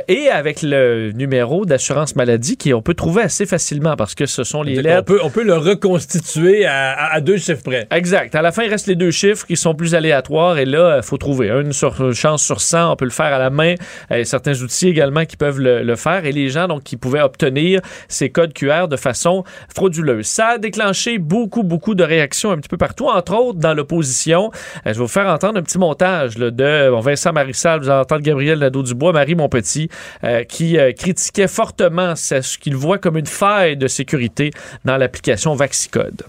et 0.08 0.30
avec 0.30 0.62
le 0.62 1.12
numéro 1.14 1.66
d'assurance 1.66 2.16
maladie 2.16 2.58
qui 2.58 2.74
on 2.74 2.82
peut 2.82 2.94
trouver 2.94 3.24
assez 3.24 3.46
facilement 3.46 3.96
parce 3.96 4.16
que 4.16 4.26
ce 4.26 4.44
sont 4.44 4.62
les 4.64 4.78
On 4.80 4.82
lettres. 4.82 5.06
peut, 5.06 5.20
on 5.24 5.30
peut 5.30 5.44
le 5.44 5.56
reconstituer 5.58 6.66
à, 6.66 6.92
à- 6.94 7.16
à 7.16 7.22
deux 7.22 7.38
chiffres 7.38 7.64
près. 7.64 7.88
Exact. 7.92 8.36
À 8.36 8.42
la 8.42 8.52
fin, 8.52 8.64
il 8.64 8.70
reste 8.70 8.88
les 8.88 8.96
deux 8.96 9.12
chiffres 9.12 9.46
qui 9.46 9.56
sont 9.58 9.74
plus 9.76 9.96
aléatoires 9.96 10.58
et 10.58 10.66
là, 10.66 10.98
il 10.98 11.04
faut 11.04 11.18
une 11.28 11.74
chance 12.14 12.44
sur 12.44 12.62
100. 12.62 12.92
On 12.92 12.96
peut 12.96 13.06
le 13.06 13.12
faire 13.12 13.34
à 13.34 13.40
la 13.40 13.50
main. 13.50 13.76
Y 14.10 14.14
a 14.14 14.26
certains 14.26 14.62
outils 14.62 14.90
également 14.90 15.26
qui 15.26 15.38
peuvent 15.38 15.60
le, 15.60 15.96
faire 15.96 16.26
et 16.26 16.32
les 16.32 16.50
gens 16.50 16.68
donc 16.68 16.84
qui 16.84 16.98
pouvaient 16.98 17.22
obtenir 17.22 17.82
ces 18.08 18.30
codes 18.30 18.54
QR 18.54 18.88
de 18.88 18.98
façon 18.98 19.44
frauduleuse. 19.74 20.26
Ça 20.26 20.48
a 20.48 20.58
déclenché 20.58 21.18
beaucoup, 21.20 21.64
beaucoup 21.64 21.96
de 21.96 22.04
réactions 22.04 22.52
un 22.52 22.58
petit 22.58 22.70
peu 22.70 22.78
partout, 22.78 23.08
entre 23.08 23.36
autres 23.36 23.60
dans 23.60 23.74
l'opposition. 23.74 24.52
Euh, 24.54 24.80
je 24.88 24.94
vais 24.94 25.00
vous 25.00 25.08
faire 25.08 25.28
entendre 25.28 25.60
un 25.60 25.62
petit 25.62 25.78
montage 25.78 26.36
de 26.36 26.90
bon, 26.90 27.00
Vincent 27.00 27.32
Marissal, 27.32 27.82
vous 27.82 27.90
allez 27.90 28.02
entendre 28.02 28.22
Gabriel 28.22 28.60
Nadeau-Dubois, 28.60 29.14
Marie 29.14 29.36
Monpetit, 29.36 29.90
euh, 30.24 30.44
qui 30.44 30.78
euh, 30.78 30.92
critiquait 30.92 31.48
fortement 31.48 32.16
ce 32.16 32.58
qu'il 32.58 32.76
voit 32.76 32.98
comme 32.98 33.18
une 33.18 33.26
faille 33.26 33.78
de 33.78 33.88
sécurité 33.88 34.52
dans 34.86 34.98
l'application 34.98 35.56
Vaxicode. 35.56 36.24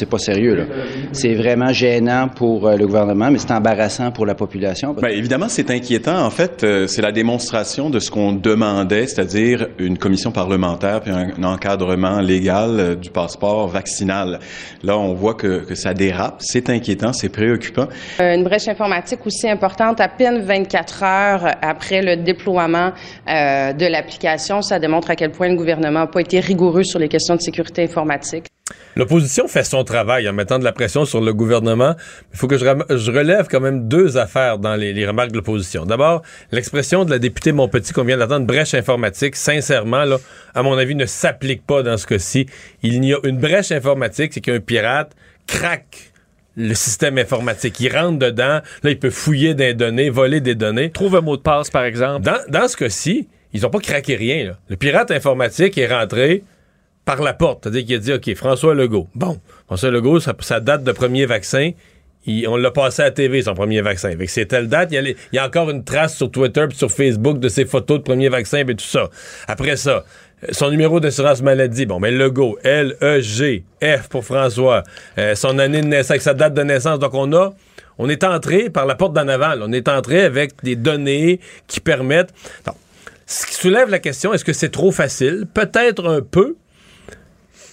C'est 0.00 0.08
pas 0.08 0.18
sérieux, 0.18 0.54
là. 0.54 0.64
C'est 1.12 1.34
vraiment 1.34 1.72
gênant 1.72 2.28
pour 2.28 2.66
euh, 2.66 2.76
le 2.76 2.86
gouvernement, 2.86 3.30
mais 3.30 3.38
c'est 3.38 3.50
embarrassant 3.50 4.12
pour 4.12 4.24
la 4.24 4.36
population. 4.36 4.94
Ben, 4.94 5.08
évidemment, 5.10 5.48
c'est 5.48 5.68
inquiétant. 5.68 6.24
En 6.24 6.30
fait, 6.30 6.62
euh, 6.62 6.86
c'est 6.86 7.02
la 7.02 7.10
démonstration 7.12 7.90
de 7.90 7.98
ce 7.98 8.10
qu'on 8.10 8.32
demandait, 8.32 9.08
c'est-à-dire 9.08 9.68
une 9.78 9.98
commission 9.98 10.30
parlementaire 10.30 11.00
puis 11.00 11.10
un, 11.10 11.32
un 11.36 11.42
encadrement 11.42 12.20
légal 12.20 12.70
euh, 12.78 12.94
du 12.94 13.10
passeport 13.10 13.66
vaccinal. 13.66 14.38
Là, 14.84 14.96
on 14.96 15.12
voit 15.12 15.34
que, 15.34 15.64
que 15.66 15.74
ça 15.74 15.92
dérape. 15.92 16.36
C'est 16.38 16.70
inquiétant, 16.70 17.12
c'est 17.12 17.28
préoccupant. 17.28 17.88
Une 18.20 18.44
brèche 18.44 18.68
informatique 18.68 19.26
aussi 19.26 19.50
importante, 19.50 20.00
à 20.00 20.08
peine 20.08 20.40
24 20.40 21.02
heures 21.02 21.46
après 21.60 22.00
le 22.00 22.16
déploiement 22.16 22.92
euh, 23.28 23.72
de 23.72 23.86
l'application. 23.86 24.62
Ça 24.62 24.78
démontre 24.78 25.10
à 25.10 25.16
quel 25.16 25.32
point 25.32 25.48
le 25.48 25.56
gouvernement 25.56 26.00
n'a 26.00 26.06
pas 26.06 26.20
été 26.20 26.38
rigoureux 26.38 26.84
sur 26.84 27.00
les 27.00 27.08
questions 27.08 27.34
de 27.34 27.40
sécurité 27.42 27.82
informatique. 27.82 28.46
L'opposition 28.96 29.48
fait 29.48 29.64
son 29.64 29.84
travail 29.84 30.28
en 30.28 30.32
mettant 30.32 30.58
de 30.58 30.64
la 30.64 30.72
pression 30.72 31.04
sur 31.04 31.20
le 31.20 31.32
gouvernement. 31.32 31.94
Il 32.32 32.38
faut 32.38 32.48
que 32.48 32.58
je, 32.58 33.10
relève 33.10 33.46
quand 33.48 33.60
même 33.60 33.88
deux 33.88 34.18
affaires 34.18 34.58
dans 34.58 34.76
les, 34.76 34.92
les 34.92 35.06
remarques 35.06 35.30
de 35.30 35.36
l'opposition. 35.36 35.86
D'abord, 35.86 36.22
l'expression 36.52 37.04
de 37.04 37.10
la 37.10 37.18
députée 37.18 37.52
Montpetit 37.52 37.92
qu'on 37.92 38.04
vient 38.04 38.18
d'entendre, 38.18 38.46
brèche 38.46 38.74
informatique, 38.74 39.36
sincèrement, 39.36 40.04
là, 40.04 40.18
à 40.54 40.62
mon 40.62 40.76
avis, 40.76 40.94
ne 40.94 41.06
s'applique 41.06 41.64
pas 41.66 41.82
dans 41.82 41.96
ce 41.96 42.06
cas-ci. 42.06 42.46
Il 42.82 43.04
y 43.04 43.14
a 43.14 43.18
une 43.24 43.38
brèche 43.38 43.72
informatique, 43.72 44.32
c'est 44.34 44.40
qu'un 44.40 44.60
pirate 44.60 45.12
craque 45.46 46.10
le 46.56 46.74
système 46.74 47.18
informatique. 47.18 47.78
Il 47.80 47.96
rentre 47.96 48.18
dedans, 48.18 48.60
là, 48.82 48.90
il 48.90 48.98
peut 48.98 49.10
fouiller 49.10 49.54
des 49.54 49.74
données, 49.74 50.10
voler 50.10 50.40
des 50.40 50.54
données. 50.54 50.90
Trouve 50.90 51.16
un 51.16 51.20
mot 51.20 51.36
de 51.36 51.42
passe, 51.42 51.70
par 51.70 51.84
exemple. 51.84 52.24
Dans, 52.24 52.38
dans 52.48 52.68
ce 52.68 52.76
cas-ci, 52.76 53.28
ils 53.52 53.62
n'ont 53.62 53.70
pas 53.70 53.80
craqué 53.80 54.16
rien. 54.16 54.44
là. 54.44 54.58
Le 54.68 54.76
pirate 54.76 55.10
informatique 55.10 55.78
est 55.78 55.86
rentré 55.86 56.44
par 57.04 57.22
la 57.22 57.32
porte. 57.32 57.60
C'est-à-dire 57.64 57.84
qu'il 57.84 57.96
a 57.96 57.98
dit, 57.98 58.12
OK, 58.12 58.34
François 58.34 58.74
Legault. 58.74 59.08
Bon, 59.14 59.38
François 59.66 59.90
Legault, 59.90 60.20
ça 60.20 60.60
date 60.60 60.84
de 60.84 60.92
premier 60.92 61.26
vaccin. 61.26 61.72
On 62.46 62.56
l'a 62.56 62.70
passé 62.70 63.02
à 63.02 63.10
TV, 63.10 63.42
son 63.42 63.54
premier 63.54 63.80
vaccin. 63.80 64.10
Fait 64.10 64.26
que 64.26 64.30
c'est 64.30 64.46
telle 64.46 64.68
date. 64.68 64.90
Il 64.92 65.16
y, 65.32 65.38
a 65.38 65.46
encore 65.46 65.70
une 65.70 65.84
trace 65.84 66.16
sur 66.16 66.30
Twitter 66.30 66.66
puis 66.68 66.76
sur 66.76 66.90
Facebook 66.90 67.38
de 67.38 67.48
ses 67.48 67.64
photos 67.64 67.98
de 67.98 68.02
premier 68.02 68.28
vaccin 68.28 68.58
et 68.58 68.64
tout 68.66 68.84
ça. 68.84 69.08
Après 69.48 69.76
ça, 69.76 70.04
son 70.50 70.70
numéro 70.70 71.00
d'assurance 71.00 71.42
maladie. 71.42 71.86
Bon, 71.86 71.98
mais 71.98 72.10
Legault, 72.10 72.58
L-E-G, 72.62 73.64
F 73.82 74.08
pour 74.08 74.24
François. 74.24 74.82
Euh, 75.18 75.34
son 75.34 75.58
année 75.58 75.80
de 75.80 75.86
naissance, 75.86 76.18
sa 76.18 76.34
date 76.34 76.54
de 76.54 76.62
naissance. 76.62 76.98
Donc, 76.98 77.14
on 77.14 77.32
a... 77.32 77.54
On 78.02 78.08
est 78.08 78.24
entré 78.24 78.70
par 78.70 78.86
la 78.86 78.94
porte 78.94 79.12
d'en 79.12 79.28
avant. 79.28 79.52
On 79.60 79.72
est 79.72 79.86
entré 79.86 80.22
avec 80.22 80.62
des 80.62 80.74
données 80.74 81.38
qui 81.66 81.80
permettent... 81.80 82.32
Ce 83.26 83.46
qui 83.46 83.54
soulève 83.54 83.90
la 83.90 84.00
question, 84.00 84.32
est-ce 84.32 84.44
que 84.44 84.52
c'est 84.54 84.70
trop 84.70 84.90
facile? 84.90 85.46
Peut-être 85.52 86.08
un 86.08 86.20
peu, 86.20 86.56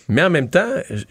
mais 0.07 0.21
en 0.23 0.29
même 0.29 0.49
temps, 0.49 0.67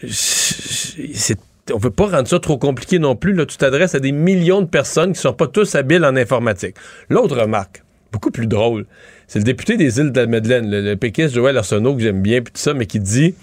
c'est- 0.07 1.37
on 1.73 1.77
veut 1.77 1.91
pas 1.91 2.07
rendre 2.07 2.27
ça 2.27 2.39
trop 2.39 2.57
compliqué 2.57 2.97
non 2.99 3.15
plus. 3.15 3.33
Là, 3.33 3.45
tu 3.45 3.57
t'adresses 3.57 3.95
à 3.95 3.99
des 3.99 4.11
millions 4.11 4.61
de 4.61 4.67
personnes 4.67 5.13
qui 5.13 5.19
sont 5.19 5.33
pas 5.33 5.47
tous 5.47 5.75
habiles 5.75 6.05
en 6.05 6.15
informatique. 6.15 6.75
L'autre 7.09 7.37
remarque, 7.37 7.83
beaucoup 8.11 8.31
plus 8.31 8.47
drôle, 8.47 8.85
c'est 9.27 9.39
le 9.39 9.43
député 9.43 9.75
des 9.77 9.99
îles 9.99 10.11
de 10.11 10.21
la 10.21 10.27
Madeleine, 10.27 10.69
le, 10.69 10.81
le 10.81 10.95
péquiste 10.95 11.35
Joël 11.35 11.57
Arsenault, 11.57 11.95
que 11.95 12.01
j'aime 12.01 12.21
bien, 12.21 12.41
puis 12.41 12.53
tout 12.53 12.61
ça, 12.61 12.73
mais 12.73 12.85
qui 12.85 12.99
dit 12.99 13.35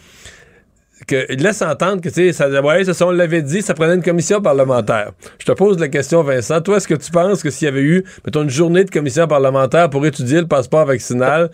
que 1.06 1.26
il 1.28 1.42
laisse 1.42 1.60
entendre 1.60 2.00
que 2.00 2.08
tu 2.08 2.14
sais, 2.14 2.32
ça, 2.32 2.48
ouais, 2.48 3.02
on 3.02 3.10
l'avait 3.10 3.42
dit, 3.42 3.60
ça 3.60 3.74
prenait 3.74 3.94
une 3.94 4.02
commission 4.02 4.40
parlementaire. 4.40 5.10
Je 5.38 5.44
te 5.44 5.52
pose 5.52 5.78
la 5.78 5.88
question, 5.88 6.22
Vincent. 6.22 6.62
Toi, 6.62 6.78
est-ce 6.78 6.88
que 6.88 6.94
tu 6.94 7.10
penses 7.10 7.42
que 7.42 7.50
s'il 7.50 7.66
y 7.66 7.68
avait 7.68 7.82
eu, 7.82 8.04
mettons, 8.24 8.42
une 8.42 8.48
journée 8.50 8.84
de 8.84 8.90
commission 8.90 9.26
parlementaire 9.26 9.90
pour 9.90 10.06
étudier 10.06 10.40
le 10.40 10.46
passeport 10.46 10.86
vaccinal, 10.86 11.50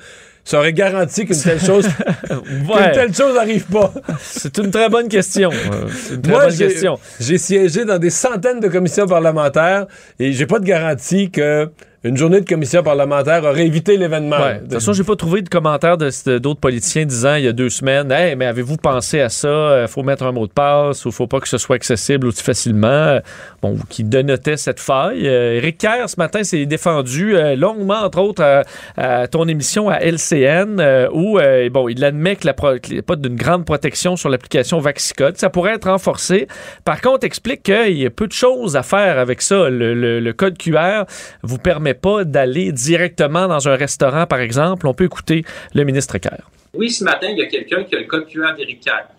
ça 0.51 0.59
aurait 0.59 0.73
garanti 0.73 1.27
qu'une 1.27 1.41
telle 1.41 1.61
chose, 1.61 1.87
qu'une 2.29 2.93
telle 2.93 3.15
chose 3.15 3.37
n'arrive 3.37 3.67
pas? 3.67 3.95
C'est 4.21 4.59
une 4.59 4.73
très 4.73 4.89
bonne 4.89 5.07
question. 5.07 5.49
Euh, 5.53 5.87
C'est 5.95 6.15
une 6.17 6.23
très 6.23 6.33
Moi, 6.33 6.47
bonne 6.49 6.57
question. 6.57 6.99
J'ai 7.21 7.39
siégé 7.39 7.85
dans 7.85 7.99
des 7.99 8.11
centaines 8.11 8.59
de 8.59 8.67
commissions 8.67 9.07
parlementaires 9.07 9.87
et 10.19 10.33
j'ai 10.33 10.47
pas 10.47 10.59
de 10.59 10.65
garantie 10.65 11.31
que 11.31 11.71
une 12.03 12.17
journée 12.17 12.41
de 12.41 12.49
commission 12.49 12.83
parlementaire 12.83 13.45
aurait 13.45 13.67
évité 13.67 13.99
l'événement. 13.99 14.39
De 14.39 14.59
toute 14.61 14.73
façon, 14.75 14.95
j'ai 14.95 15.05
pas 15.05 15.17
trouvé 15.17 15.43
de 15.43 15.49
commentaires 15.51 15.99
de- 15.99 16.39
d'autres 16.39 16.61
politiciens 16.61 17.05
disant 17.05 17.35
il 17.35 17.45
y 17.45 17.49
a 17.49 17.53
deux 17.53 17.69
semaines 17.69 18.11
Hey, 18.11 18.37
mais 18.37 18.47
avez-vous 18.47 18.79
pensé 18.79 19.21
à 19.21 19.29
ça? 19.29 19.49
Euh, 19.49 19.87
faut 19.87 20.03
mettre 20.03 20.23
un 20.25 20.33
mot 20.33 20.47
de 20.47 20.53
passe 20.53 21.05
ou 21.05 21.11
faut 21.13 21.27
pas 21.27 21.41
que 21.41 21.49
ce 21.49 21.59
soit 21.59 21.77
accessible 21.77 22.27
aussi 22.29 22.43
facilement? 22.43 22.87
Euh, 22.89 23.21
Bon, 23.63 23.77
qui 23.91 24.05
dénotait 24.05 24.57
cette 24.57 24.81
faille. 24.81 25.29
Euh, 25.29 25.57
Éric 25.59 25.77
Kerr, 25.77 26.09
ce 26.09 26.15
matin, 26.17 26.43
s'est 26.43 26.65
défendu 26.65 27.35
longuement, 27.57 28.01
entre 28.03 28.21
autres, 28.23 28.63
à, 28.97 29.29
ton 29.29 29.47
émission 29.49 29.91
à 29.91 29.99
LCN, 30.01 30.81
où 31.13 31.39
bon, 31.71 31.89
il 31.91 32.03
admet 32.03 32.37
que 32.37 32.47
la 32.47 32.55
qu'il 32.79 32.95
n'y 32.95 33.01
a 33.01 33.03
pas 33.03 33.17
d'une 33.17 33.37
grande 33.37 33.67
protection 33.67 34.17
sur 34.17 34.31
l'application 34.31 34.79
Vaxicode. 34.79 35.37
Ça 35.37 35.51
pourrait 35.51 35.75
être 35.75 35.91
renforcé. 35.91 36.49
Par 36.87 37.03
contre, 37.03 37.27
explique 37.27 37.63
qu'il 37.65 37.99
y 37.99 38.07
a 38.07 38.11
peu 38.11 38.27
de 38.27 38.33
choses 38.33 38.77
à 38.79 38.83
faire 38.83 39.19
avec 39.19 39.43
ça. 39.43 39.69
Le 39.69 40.33
code 40.33 40.57
QR 40.57 41.05
vous 41.43 41.59
permet 41.59 41.90
pas 41.95 42.25
d'aller 42.25 42.73
directement 42.73 43.49
dans 43.49 43.69
un 43.69 43.77
restaurant, 43.77 44.27
par 44.27 44.41
exemple. 44.41 44.87
On 44.87 44.95
peut 44.95 45.05
écouter 45.05 45.45
le 45.75 45.85
ministre 45.85 46.19
Kerr. 46.19 46.49
Oui, 46.75 46.91
ce 46.91 47.05
matin, 47.05 47.29
il 47.31 47.39
y 47.39 47.43
a 47.43 47.47
quelqu'un 47.47 47.85
qui 47.85 47.97
a 47.97 47.99
le 47.99 48.07
code 48.07 48.27
QR. 48.27 48.55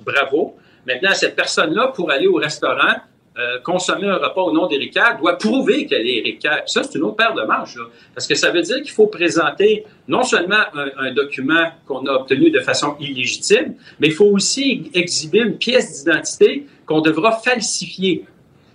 Bravo. 0.06 0.56
Maintenant, 0.88 1.14
cette 1.14 1.36
personne-là, 1.36 1.92
pour 1.96 2.10
aller 2.10 2.28
au 2.28 2.36
restaurant, 2.36 2.96
euh, 3.38 3.60
consommer 3.64 4.08
un 4.08 4.18
repas 4.18 4.42
au 4.42 4.52
nom 4.52 4.68
d'Éric 4.68 4.94
Kerr, 4.94 5.18
doit 5.20 5.38
prouver 5.38 5.86
qu'elle 5.86 6.06
est 6.06 6.18
Éric 6.18 6.40
Kerr. 6.40 6.64
Ça, 6.66 6.84
c'est 6.84 6.98
une 6.98 7.04
autre 7.04 7.16
paire 7.16 7.34
de 7.34 7.44
manches. 7.44 7.78
Parce 8.14 8.28
que 8.28 8.36
ça 8.36 8.52
veut 8.52 8.62
dire 8.62 8.78
qu'il 8.82 8.92
faut 8.92 9.08
présenter 9.08 9.86
non 10.08 10.24
seulement 10.24 10.64
un 10.74 11.14
document 11.14 11.72
qu'on 11.86 12.06
a 12.08 12.12
obtenu 12.12 12.52
de 12.52 12.60
façon 12.60 12.96
illégitime, 13.00 13.76
mais 14.00 14.08
il 14.08 14.14
faut 14.14 14.26
aussi 14.26 14.92
exhiber 14.94 15.40
une 15.40 15.58
pièce 15.58 16.04
d'identité 16.04 16.68
qu'on 16.86 17.02
devra 17.02 17.32
falsifier. 17.32 18.26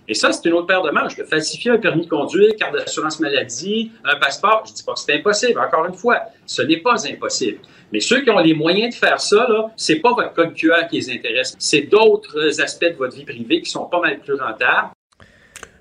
Et 0.07 0.13
ça, 0.13 0.31
c'est 0.31 0.47
une 0.47 0.53
autre 0.53 0.67
paire 0.67 0.81
de 0.81 0.91
manches. 0.91 1.21
Falsifier 1.23 1.71
un 1.71 1.77
permis 1.77 2.05
de 2.05 2.09
conduire, 2.09 2.55
carte 2.55 2.73
d'assurance 2.73 3.19
maladie, 3.19 3.91
un 4.05 4.15
passeport, 4.17 4.63
je 4.65 4.73
dis 4.73 4.83
pas 4.83 4.93
que 4.93 4.99
c'est 4.99 5.15
impossible. 5.15 5.59
Encore 5.59 5.85
une 5.85 5.95
fois, 5.95 6.21
ce 6.45 6.61
n'est 6.61 6.77
pas 6.77 7.05
impossible. 7.07 7.59
Mais 7.91 7.99
ceux 7.99 8.21
qui 8.21 8.29
ont 8.29 8.39
les 8.39 8.53
moyens 8.53 8.95
de 8.95 8.99
faire 8.99 9.19
ça, 9.19 9.47
là, 9.49 9.71
c'est 9.75 9.97
pas 9.97 10.13
votre 10.13 10.33
code 10.33 10.53
QR 10.53 10.87
qui 10.89 10.97
les 10.97 11.11
intéresse. 11.11 11.55
C'est 11.59 11.81
d'autres 11.81 12.61
aspects 12.61 12.85
de 12.85 12.95
votre 12.95 13.15
vie 13.15 13.25
privée 13.25 13.61
qui 13.61 13.69
sont 13.69 13.85
pas 13.85 13.99
mal 13.99 14.19
plus 14.19 14.35
rentables. 14.35 14.91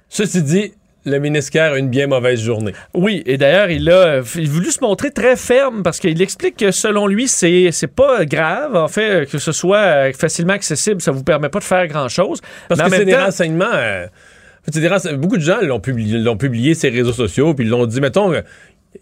Ceci 0.08 0.42
dit, 0.42 0.72
le 1.06 1.18
ministre 1.18 1.52
Kerr 1.52 1.72
a 1.72 1.78
une 1.78 1.88
bien 1.88 2.06
mauvaise 2.08 2.40
journée. 2.40 2.72
Oui, 2.92 3.22
et 3.26 3.38
d'ailleurs, 3.38 3.70
il 3.70 3.88
a 3.90 4.18
il 4.36 4.46
a 4.46 4.50
voulu 4.50 4.70
se 4.70 4.80
montrer 4.82 5.10
très 5.10 5.36
ferme 5.36 5.82
parce 5.82 5.98
qu'il 6.00 6.20
explique 6.20 6.56
que 6.56 6.70
selon 6.72 7.06
lui, 7.06 7.28
c'est 7.28 7.70
c'est 7.72 7.86
pas 7.86 8.24
grave, 8.24 8.76
en 8.76 8.88
fait, 8.88 9.30
que 9.30 9.38
ce 9.38 9.52
soit 9.52 9.78
euh, 9.78 10.12
facilement 10.12 10.52
accessible, 10.54 11.00
ça 11.00 11.12
vous 11.12 11.22
permet 11.24 11.48
pas 11.48 11.60
de 11.60 11.64
faire 11.64 11.86
grand-chose. 11.86 12.40
Parce 12.68 12.82
Mais 12.82 12.90
que 12.90 12.96
c'est 12.96 13.04
des 13.04 13.12
temps- 13.12 13.24
renseignements. 13.24 13.64
euh, 13.72 14.06
en 14.06 14.64
fait, 14.66 14.72
c'est 14.74 14.80
des 14.80 14.88
rense- 14.88 15.06
beaucoup 15.14 15.36
de 15.36 15.42
gens 15.42 15.60
l'ont 15.62 15.78
publié, 15.80 16.18
l'ont 16.18 16.36
publié 16.36 16.74
ces 16.74 16.88
réseaux 16.88 17.12
sociaux, 17.12 17.54
puis 17.54 17.64
ils 17.64 17.70
l'ont 17.70 17.86
dit, 17.86 18.00
mettons, 18.00 18.32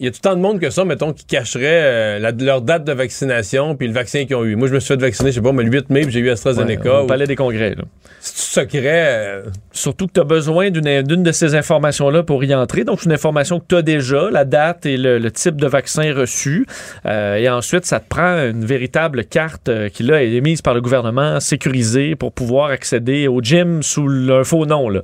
il 0.01 0.07
y 0.07 0.09
a 0.09 0.13
tout 0.13 0.21
tant 0.21 0.35
de 0.37 0.41
monde 0.41 0.61
que 0.61 0.71
ça, 0.71 0.85
mettons, 0.85 1.13
qui 1.13 1.25
cacherait 1.25 1.63
euh, 1.65 2.19
la- 2.19 2.33
leur 2.33 2.61
date 2.63 2.85
de 2.85 2.93
vaccination 2.93 3.77
puis 3.77 3.87
le 3.87 3.93
vaccin 3.95 4.25
qu'ils 4.25 4.37
ont 4.37 4.45
eu. 4.45 4.57
Moi, 4.57 4.69
je 4.69 4.75
me 4.75 4.81
suis 4.81 4.89
fait 4.95 5.01
vacciner, 5.01 5.31
je 5.31 5.37
sais 5.37 5.41
pas, 5.43 5.53
mais 5.53 5.63
le 5.63 5.71
8 5.71 5.91
mai, 5.91 6.05
j'ai 6.09 6.21
eu 6.21 6.31
AstraZeneca. 6.31 7.03
au 7.03 7.07
palais 7.07 7.27
des 7.27 7.37
congrès. 7.37 7.75
C'est 8.21 8.61
secret. 8.63 9.05
euh, 9.09 9.43
Surtout 9.73 10.07
que 10.07 10.13
tu 10.13 10.21
as 10.21 10.25
besoin 10.25 10.71
d'une 10.71 11.03
de 11.23 11.33
ces 11.33 11.55
informations-là 11.55 12.23
pour 12.23 12.43
y 12.45 12.55
entrer. 12.55 12.85
Donc, 12.85 13.01
c'est 13.01 13.07
une 13.07 13.13
information 13.13 13.61
que 13.61 13.65
tu 13.69 13.77
as 13.77 13.83
déjà, 13.83 14.31
la 14.31 14.45
date 14.45 14.87
et 14.87 14.97
le, 14.97 15.19
le 15.19 15.31
type 15.31 15.61
de 15.61 15.67
vaccin 15.67 16.13
reçu. 16.15 16.67
Euh, 17.07 17.37
et 17.37 17.49
ensuite, 17.49 17.85
ça 17.85 18.01
te 18.01 18.09
prend 18.09 18.37
une 18.49 18.65
véritable 18.65 19.25
carte 19.25 19.71
qui, 19.91 20.03
là, 20.05 20.23
est 20.23 20.31
émise 20.33 20.63
par 20.63 20.75
le 20.75 20.81
gouvernement, 20.81 21.41
sécurisée 21.41 22.15
pour 22.17 22.33
pouvoir 22.33 22.71
accéder 22.71 23.29
au 23.29 23.41
gym 23.43 23.83
sous 23.83 24.09
un 24.31 24.45
faux 24.45 24.65
nom. 24.67 24.89
Là. 24.89 25.03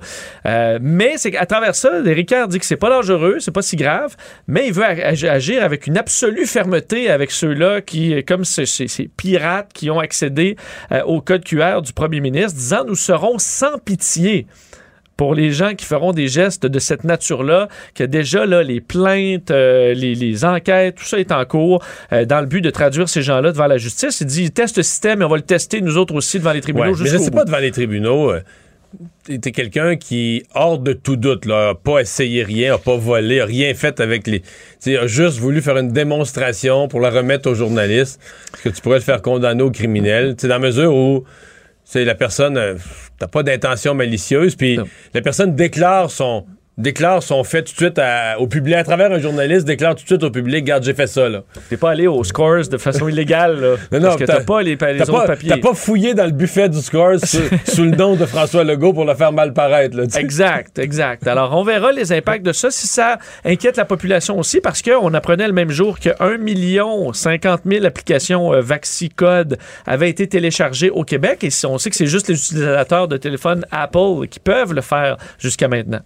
Mais 0.80 1.14
c'est 1.16 1.30
qu'à 1.30 1.46
travers 1.46 1.74
ça, 1.74 1.90
Ricard 2.04 2.48
dit 2.48 2.58
que 2.58 2.64
c'est 2.66 2.76
pas 2.76 2.90
dangereux, 2.90 3.36
c'est 3.40 3.50
pas 3.54 3.62
si 3.62 3.76
grave, 3.76 4.16
mais 4.46 4.66
il 4.66 4.72
veut 4.72 4.79
ag- 4.82 5.00
ag- 5.02 5.26
agir 5.26 5.62
avec 5.62 5.86
une 5.86 5.96
absolue 5.98 6.46
fermeté 6.46 7.10
avec 7.10 7.30
ceux-là 7.30 7.80
qui, 7.80 8.22
comme 8.24 8.44
ces, 8.44 8.66
ces- 8.66 8.88
ces 8.88 9.08
pirates 9.08 9.72
qui 9.72 9.90
ont 9.90 9.98
accédé 9.98 10.56
euh, 10.92 11.02
au 11.04 11.20
code 11.20 11.44
QR 11.44 11.80
du 11.82 11.92
premier 11.92 12.20
ministre, 12.20 12.54
disant 12.58 12.84
nous 12.86 12.94
serons 12.94 13.38
sans 13.38 13.78
pitié 13.78 14.46
pour 15.16 15.34
les 15.34 15.50
gens 15.52 15.74
qui 15.74 15.84
feront 15.84 16.12
des 16.12 16.28
gestes 16.28 16.64
de 16.64 16.78
cette 16.78 17.04
nature-là, 17.04 17.68
que 17.94 18.04
déjà 18.04 18.46
là, 18.46 18.62
les 18.62 18.80
plaintes, 18.80 19.50
euh, 19.50 19.92
les, 19.92 20.14
les 20.14 20.44
enquêtes, 20.46 20.94
tout 20.94 21.04
ça 21.04 21.18
est 21.20 21.30
en 21.30 21.44
cours 21.44 21.84
euh, 22.14 22.24
dans 22.24 22.40
le 22.40 22.46
but 22.46 22.62
de 22.62 22.70
traduire 22.70 23.06
ces 23.06 23.20
gens-là 23.20 23.52
devant 23.52 23.66
la 23.66 23.76
justice. 23.76 24.22
Il 24.22 24.26
dit 24.28 24.50
teste 24.50 24.78
le 24.78 24.82
système 24.82 25.20
et 25.20 25.24
on 25.26 25.28
va 25.28 25.36
le 25.36 25.42
tester 25.42 25.82
nous 25.82 25.98
autres 25.98 26.14
aussi 26.14 26.38
devant 26.38 26.52
les 26.52 26.62
tribunaux 26.62 26.92
Ouais, 26.94 26.98
mais 27.04 27.10
je 27.10 27.18
sais 27.18 27.30
pas 27.30 27.44
devant 27.44 27.58
les 27.58 27.70
tribunaux. 27.70 28.30
euh, 28.32 28.40
T'es 29.24 29.52
quelqu'un 29.52 29.96
qui, 29.96 30.42
hors 30.54 30.78
de 30.78 30.92
tout 30.92 31.16
doute, 31.16 31.44
là, 31.44 31.70
a 31.70 31.74
pas 31.74 32.00
essayé 32.00 32.42
rien, 32.42 32.74
a 32.74 32.78
pas 32.78 32.96
volé, 32.96 33.40
a 33.40 33.44
rien 33.44 33.72
fait 33.74 34.00
avec 34.00 34.26
les. 34.26 34.40
Tu 34.40 34.48
sais, 34.80 34.96
a 34.96 35.06
juste 35.06 35.38
voulu 35.38 35.62
faire 35.62 35.76
une 35.76 35.92
démonstration 35.92 36.88
pour 36.88 37.00
la 37.00 37.10
remettre 37.10 37.48
aux 37.48 37.54
journalistes, 37.54 38.20
que 38.64 38.68
tu 38.68 38.80
pourrais 38.80 38.98
le 38.98 39.04
faire 39.04 39.22
condamner 39.22 39.62
au 39.62 39.70
criminel. 39.70 40.34
Tu 40.34 40.42
sais, 40.42 40.48
dans 40.48 40.54
la 40.54 40.66
mesure 40.66 40.92
où 40.92 41.24
c'est 41.84 42.04
la 42.04 42.16
personne, 42.16 42.56
euh, 42.56 42.74
t'as 43.18 43.28
pas 43.28 43.42
d'intention 43.42 43.94
malicieuse, 43.94 44.56
puis 44.56 44.78
la 45.14 45.20
personne 45.20 45.54
déclare 45.54 46.10
son 46.10 46.46
déclare 46.80 47.22
son 47.22 47.44
fait 47.44 47.62
tout 47.62 47.72
de 47.72 47.76
suite 47.76 47.98
à- 47.98 48.38
au 48.40 48.46
public, 48.46 48.74
à 48.74 48.84
travers 48.84 49.12
un 49.12 49.18
journaliste, 49.18 49.66
déclare 49.66 49.94
tout 49.94 50.02
de 50.02 50.06
suite 50.08 50.22
au 50.22 50.30
public, 50.30 50.62
regarde, 50.64 50.82
j'ai 50.84 50.94
fait 50.94 51.06
ça. 51.06 51.28
T'es 51.68 51.76
pas 51.76 51.90
allé 51.90 52.06
aux 52.06 52.24
scores 52.24 52.66
de 52.68 52.78
façon 52.78 53.08
illégale, 53.08 53.60
là, 53.60 53.68
Non, 53.92 53.98
non, 54.00 54.04
parce 54.08 54.16
que 54.16 54.24
t'as 54.24 54.40
pas 54.40 54.62
les, 54.62 54.76
les 54.76 55.02
autres 55.02 55.12
pas- 55.12 55.26
papiers. 55.26 55.50
T'as 55.50 55.58
pas 55.58 55.74
fouillé 55.74 56.14
dans 56.14 56.24
le 56.24 56.30
buffet 56.32 56.68
du 56.68 56.78
score 56.80 57.18
sous, 57.24 57.38
sous 57.66 57.84
le 57.84 57.90
nom 57.90 58.16
de 58.16 58.24
François 58.26 58.64
Legault 58.64 58.92
pour 58.92 59.04
le 59.04 59.14
faire 59.14 59.32
mal 59.32 59.52
paraître. 59.52 59.96
Là. 59.96 60.04
Exact, 60.18 60.78
exact. 60.78 61.26
Alors, 61.26 61.56
on 61.56 61.62
verra 61.62 61.92
les 61.92 62.12
impacts 62.12 62.44
de 62.44 62.52
ça, 62.52 62.70
si 62.70 62.86
ça 62.86 63.18
inquiète 63.44 63.76
la 63.76 63.84
population 63.84 64.38
aussi, 64.38 64.60
parce 64.60 64.82
qu'on 64.82 65.12
apprenait 65.14 65.46
le 65.46 65.52
même 65.52 65.70
jour 65.70 65.98
que 66.00 66.10
1 66.20 66.38
million 66.38 67.12
50 67.12 67.60
000 67.66 67.84
applications 67.84 68.52
euh, 68.54 68.60
VaxiCode 68.60 69.58
avaient 69.86 70.10
été 70.10 70.26
téléchargées 70.26 70.90
au 70.90 71.04
Québec, 71.04 71.44
et 71.44 71.50
si 71.50 71.66
on 71.66 71.78
sait 71.78 71.90
que 71.90 71.96
c'est 71.96 72.06
juste 72.06 72.28
les 72.28 72.34
utilisateurs 72.34 73.08
de 73.08 73.16
téléphone 73.16 73.64
Apple 73.70 74.26
qui 74.30 74.40
peuvent 74.40 74.72
le 74.72 74.80
faire 74.80 75.16
jusqu'à 75.38 75.68
maintenant. 75.68 76.00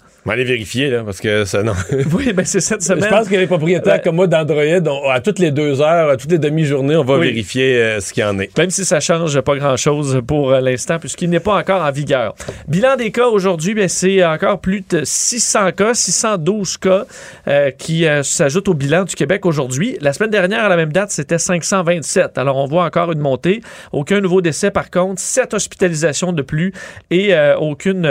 Vérifier, 0.64 0.90
là, 0.90 1.02
parce 1.04 1.20
que 1.20 1.44
ça, 1.44 1.62
non. 1.62 1.72
Oui, 2.12 2.32
ben 2.32 2.44
c'est 2.44 2.60
cette 2.60 2.82
semaine. 2.82 3.04
Je 3.04 3.08
pense 3.08 3.28
que 3.28 3.36
les 3.36 3.46
propriétaires 3.46 4.00
comme 4.02 4.16
moi 4.16 4.26
d'Android, 4.26 4.62
on- 4.86 5.10
à 5.10 5.20
toutes 5.20 5.38
les 5.38 5.50
deux 5.50 5.80
heures, 5.80 6.10
à 6.10 6.16
toutes 6.16 6.30
les 6.30 6.38
demi-journées, 6.38 6.96
on 6.96 7.04
va 7.04 7.18
Oui. 7.18 7.28
vérifier 7.28 7.76
euh, 7.76 8.00
ce 8.00 8.12
qu'il 8.12 8.22
y 8.22 8.26
en 8.26 8.38
est. 8.38 8.56
Même 8.56 8.70
si 8.70 8.84
ça 8.84 9.00
change 9.00 9.38
pas 9.40 9.56
grand-chose 9.56 10.20
pour 10.26 10.52
euh, 10.52 10.60
l'instant, 10.60 10.98
puisqu'il 10.98 11.28
n'est 11.30 11.40
pas 11.40 11.56
encore 11.58 11.82
en 11.82 11.90
vigueur. 11.90 12.34
Bilan 12.68 12.96
des 12.96 13.10
cas 13.10 13.26
aujourd'hui, 13.26 13.74
ben, 13.74 13.88
c'est 13.88 14.24
encore 14.24 14.60
plus 14.60 14.82
de 14.88 15.02
600 15.04 15.72
cas, 15.72 15.94
612 15.94 16.76
cas 16.78 17.04
euh, 17.48 17.70
qui 17.70 18.06
s'ajoutent 18.22 18.68
au 18.68 18.74
bilan 18.74 19.04
du 19.04 19.14
Québec 19.14 19.44
aujourd'hui. 19.46 19.98
La 20.00 20.12
semaine 20.12 20.30
dernière, 20.30 20.64
à 20.64 20.68
la 20.68 20.76
même 20.76 20.92
date, 20.92 21.10
c'était 21.10 21.38
527. 21.38 22.38
Alors, 22.38 22.56
on 22.56 22.66
voit 22.66 22.84
encore 22.84 23.12
une 23.12 23.18
montée. 23.20 23.60
Aucun 23.92 24.20
nouveau 24.20 24.40
décès, 24.40 24.70
par 24.70 24.90
contre. 24.90 25.20
Sept 25.20 25.52
hospitalisations 25.54 26.32
de 26.32 26.42
plus 26.42 26.72
et 27.10 27.32
aucune 27.58 28.02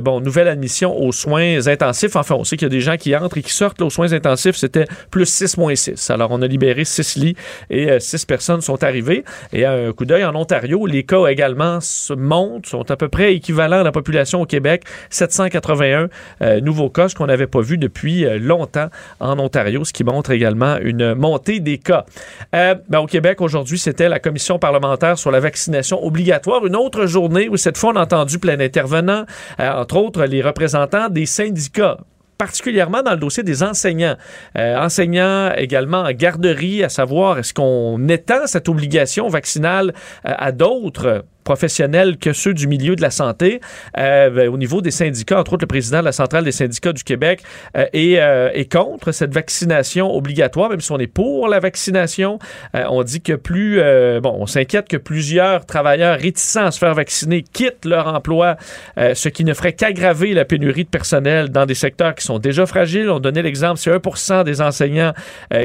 bon, 0.00 0.20
nouvelle 0.20 0.48
admission 0.48 0.96
aux 0.98 1.12
soins 1.12 1.66
intensifs. 1.66 2.01
Enfin, 2.14 2.34
on 2.34 2.44
sait 2.44 2.56
qu'il 2.56 2.66
y 2.66 2.70
a 2.70 2.74
des 2.74 2.80
gens 2.80 2.96
qui 2.96 3.14
entrent 3.16 3.38
et 3.38 3.42
qui 3.42 3.52
sortent 3.52 3.80
aux 3.82 3.90
soins 3.90 4.12
intensifs. 4.12 4.56
C'était 4.56 4.86
plus 5.10 5.26
6 5.26 5.56
moins 5.56 5.74
6. 5.74 6.10
Alors, 6.10 6.30
on 6.30 6.42
a 6.42 6.46
libéré 6.46 6.84
6 6.84 7.16
lits 7.16 7.36
et 7.70 7.98
6 7.98 8.26
personnes 8.26 8.60
sont 8.60 8.82
arrivées. 8.84 9.24
Et 9.52 9.64
un 9.64 9.92
coup 9.92 10.04
d'œil, 10.04 10.24
en 10.24 10.34
Ontario, 10.34 10.86
les 10.86 11.04
cas 11.04 11.26
également 11.26 11.80
se 11.80 12.12
montent, 12.12 12.66
sont 12.66 12.90
à 12.90 12.96
peu 12.96 13.08
près 13.08 13.34
équivalents 13.34 13.80
à 13.80 13.82
la 13.82 13.92
population 13.92 14.40
au 14.40 14.46
Québec. 14.46 14.84
781 15.10 16.08
euh, 16.42 16.60
nouveaux 16.60 16.90
cas, 16.90 17.08
ce 17.08 17.14
qu'on 17.14 17.26
n'avait 17.26 17.46
pas 17.46 17.60
vu 17.60 17.78
depuis 17.78 18.24
euh, 18.24 18.38
longtemps 18.38 18.88
en 19.20 19.38
Ontario, 19.38 19.84
ce 19.84 19.92
qui 19.92 20.04
montre 20.04 20.30
également 20.30 20.76
une 20.78 21.14
montée 21.14 21.60
des 21.60 21.78
cas. 21.78 22.04
Euh, 22.54 22.74
ben, 22.88 23.00
au 23.00 23.06
Québec, 23.06 23.40
aujourd'hui, 23.40 23.78
c'était 23.78 24.08
la 24.08 24.18
commission 24.18 24.58
parlementaire 24.58 25.18
sur 25.18 25.30
la 25.30 25.40
vaccination 25.40 26.04
obligatoire. 26.04 26.66
Une 26.66 26.76
autre 26.76 27.06
journée 27.06 27.48
où 27.48 27.56
cette 27.56 27.78
fois, 27.78 27.92
on 27.92 27.96
a 27.96 28.02
entendu 28.02 28.38
plein 28.38 28.56
d'intervenants, 28.56 29.24
euh, 29.60 29.70
entre 29.72 29.96
autres 29.96 30.24
les 30.24 30.42
représentants 30.42 31.08
des 31.08 31.26
syndicats 31.26 31.81
particulièrement 32.42 33.02
dans 33.02 33.12
le 33.12 33.18
dossier 33.18 33.44
des 33.44 33.62
enseignants. 33.62 34.16
Euh, 34.58 34.76
enseignants 34.76 35.52
également 35.56 36.00
en 36.00 36.10
garderie, 36.10 36.82
à 36.82 36.88
savoir 36.88 37.38
est-ce 37.38 37.54
qu'on 37.54 38.08
étend 38.08 38.46
cette 38.46 38.68
obligation 38.68 39.28
vaccinale 39.28 39.92
euh, 40.26 40.34
à 40.36 40.50
d'autres 40.50 41.24
professionnels 41.44 42.16
que 42.18 42.32
ceux 42.32 42.54
du 42.54 42.66
milieu 42.66 42.96
de 42.96 43.02
la 43.02 43.10
santé. 43.10 43.60
Euh, 43.98 44.30
ben, 44.30 44.48
au 44.48 44.56
niveau 44.56 44.80
des 44.80 44.90
syndicats, 44.90 45.38
entre 45.40 45.54
autres 45.54 45.62
le 45.62 45.68
président 45.68 46.00
de 46.00 46.04
la 46.04 46.12
centrale 46.12 46.44
des 46.44 46.52
syndicats 46.52 46.92
du 46.92 47.04
Québec 47.04 47.42
euh, 47.76 47.86
est, 47.92 48.18
euh, 48.18 48.50
est 48.52 48.70
contre 48.70 49.12
cette 49.12 49.32
vaccination 49.32 50.14
obligatoire, 50.14 50.70
même 50.70 50.80
si 50.80 50.92
on 50.92 50.98
est 50.98 51.06
pour 51.06 51.48
la 51.48 51.60
vaccination. 51.60 52.38
Euh, 52.74 52.84
on 52.90 53.02
dit 53.02 53.20
que 53.20 53.34
plus, 53.34 53.80
euh, 53.80 54.20
bon, 54.20 54.34
on 54.38 54.46
s'inquiète 54.46 54.88
que 54.88 54.96
plusieurs 54.96 55.66
travailleurs 55.66 56.18
réticents 56.18 56.66
à 56.66 56.70
se 56.70 56.78
faire 56.78 56.94
vacciner 56.94 57.42
quittent 57.42 57.84
leur 57.84 58.06
emploi, 58.06 58.56
euh, 58.98 59.14
ce 59.14 59.28
qui 59.28 59.44
ne 59.44 59.54
ferait 59.54 59.72
qu'aggraver 59.72 60.34
la 60.34 60.44
pénurie 60.44 60.84
de 60.84 60.88
personnel 60.88 61.48
dans 61.50 61.66
des 61.66 61.74
secteurs 61.74 62.14
qui 62.14 62.24
sont 62.24 62.38
déjà 62.38 62.66
fragiles. 62.66 63.10
On 63.10 63.20
donnait 63.20 63.42
l'exemple, 63.42 63.78
si 63.78 63.90
1 63.90 64.44
des 64.44 64.60
enseignants 64.60 65.12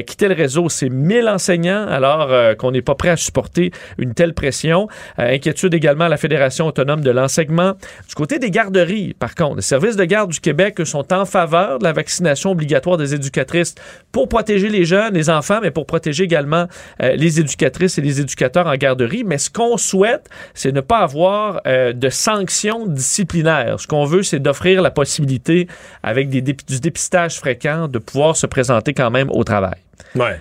quittaient 0.06 0.28
le 0.28 0.34
réseau, 0.34 0.68
c'est 0.68 0.88
1000 0.88 1.28
enseignants, 1.28 1.86
alors 1.88 2.56
qu'on 2.56 2.70
n'est 2.70 2.82
pas 2.82 2.94
prêt 2.94 3.10
à 3.10 3.16
supporter 3.16 3.70
une 3.98 4.14
telle 4.14 4.34
pression. 4.34 4.88
Euh, 5.18 5.38
également 5.74 6.04
à 6.04 6.08
la 6.08 6.16
Fédération 6.16 6.66
autonome 6.66 7.00
de 7.00 7.10
l'enseignement. 7.10 7.74
Du 8.08 8.14
côté 8.14 8.38
des 8.38 8.50
garderies, 8.50 9.14
par 9.14 9.34
contre, 9.34 9.56
les 9.56 9.62
services 9.62 9.96
de 9.96 10.04
garde 10.04 10.30
du 10.30 10.40
Québec 10.40 10.80
sont 10.84 11.12
en 11.12 11.24
faveur 11.24 11.78
de 11.78 11.84
la 11.84 11.92
vaccination 11.92 12.50
obligatoire 12.50 12.96
des 12.96 13.14
éducatrices 13.14 13.74
pour 14.12 14.28
protéger 14.28 14.68
les 14.68 14.84
jeunes, 14.84 15.14
les 15.14 15.30
enfants, 15.30 15.60
mais 15.62 15.70
pour 15.70 15.86
protéger 15.86 16.24
également 16.24 16.66
euh, 17.02 17.16
les 17.16 17.40
éducatrices 17.40 17.98
et 17.98 18.00
les 18.02 18.20
éducateurs 18.20 18.66
en 18.66 18.74
garderie. 18.74 19.24
Mais 19.24 19.38
ce 19.38 19.50
qu'on 19.50 19.76
souhaite, 19.76 20.28
c'est 20.54 20.72
ne 20.72 20.80
pas 20.80 20.98
avoir 20.98 21.60
euh, 21.66 21.92
de 21.92 22.08
sanctions 22.08 22.86
disciplinaires. 22.86 23.78
Ce 23.78 23.86
qu'on 23.86 24.04
veut, 24.04 24.22
c'est 24.22 24.38
d'offrir 24.38 24.82
la 24.82 24.90
possibilité, 24.90 25.68
avec 26.02 26.28
des 26.28 26.42
dép- 26.42 26.66
du 26.66 26.80
dépistage 26.80 27.38
fréquent, 27.38 27.88
de 27.88 27.98
pouvoir 27.98 28.36
se 28.36 28.46
présenter 28.46 28.94
quand 28.94 29.10
même 29.10 29.30
au 29.30 29.44
travail. 29.44 29.78
Ouais. 30.14 30.40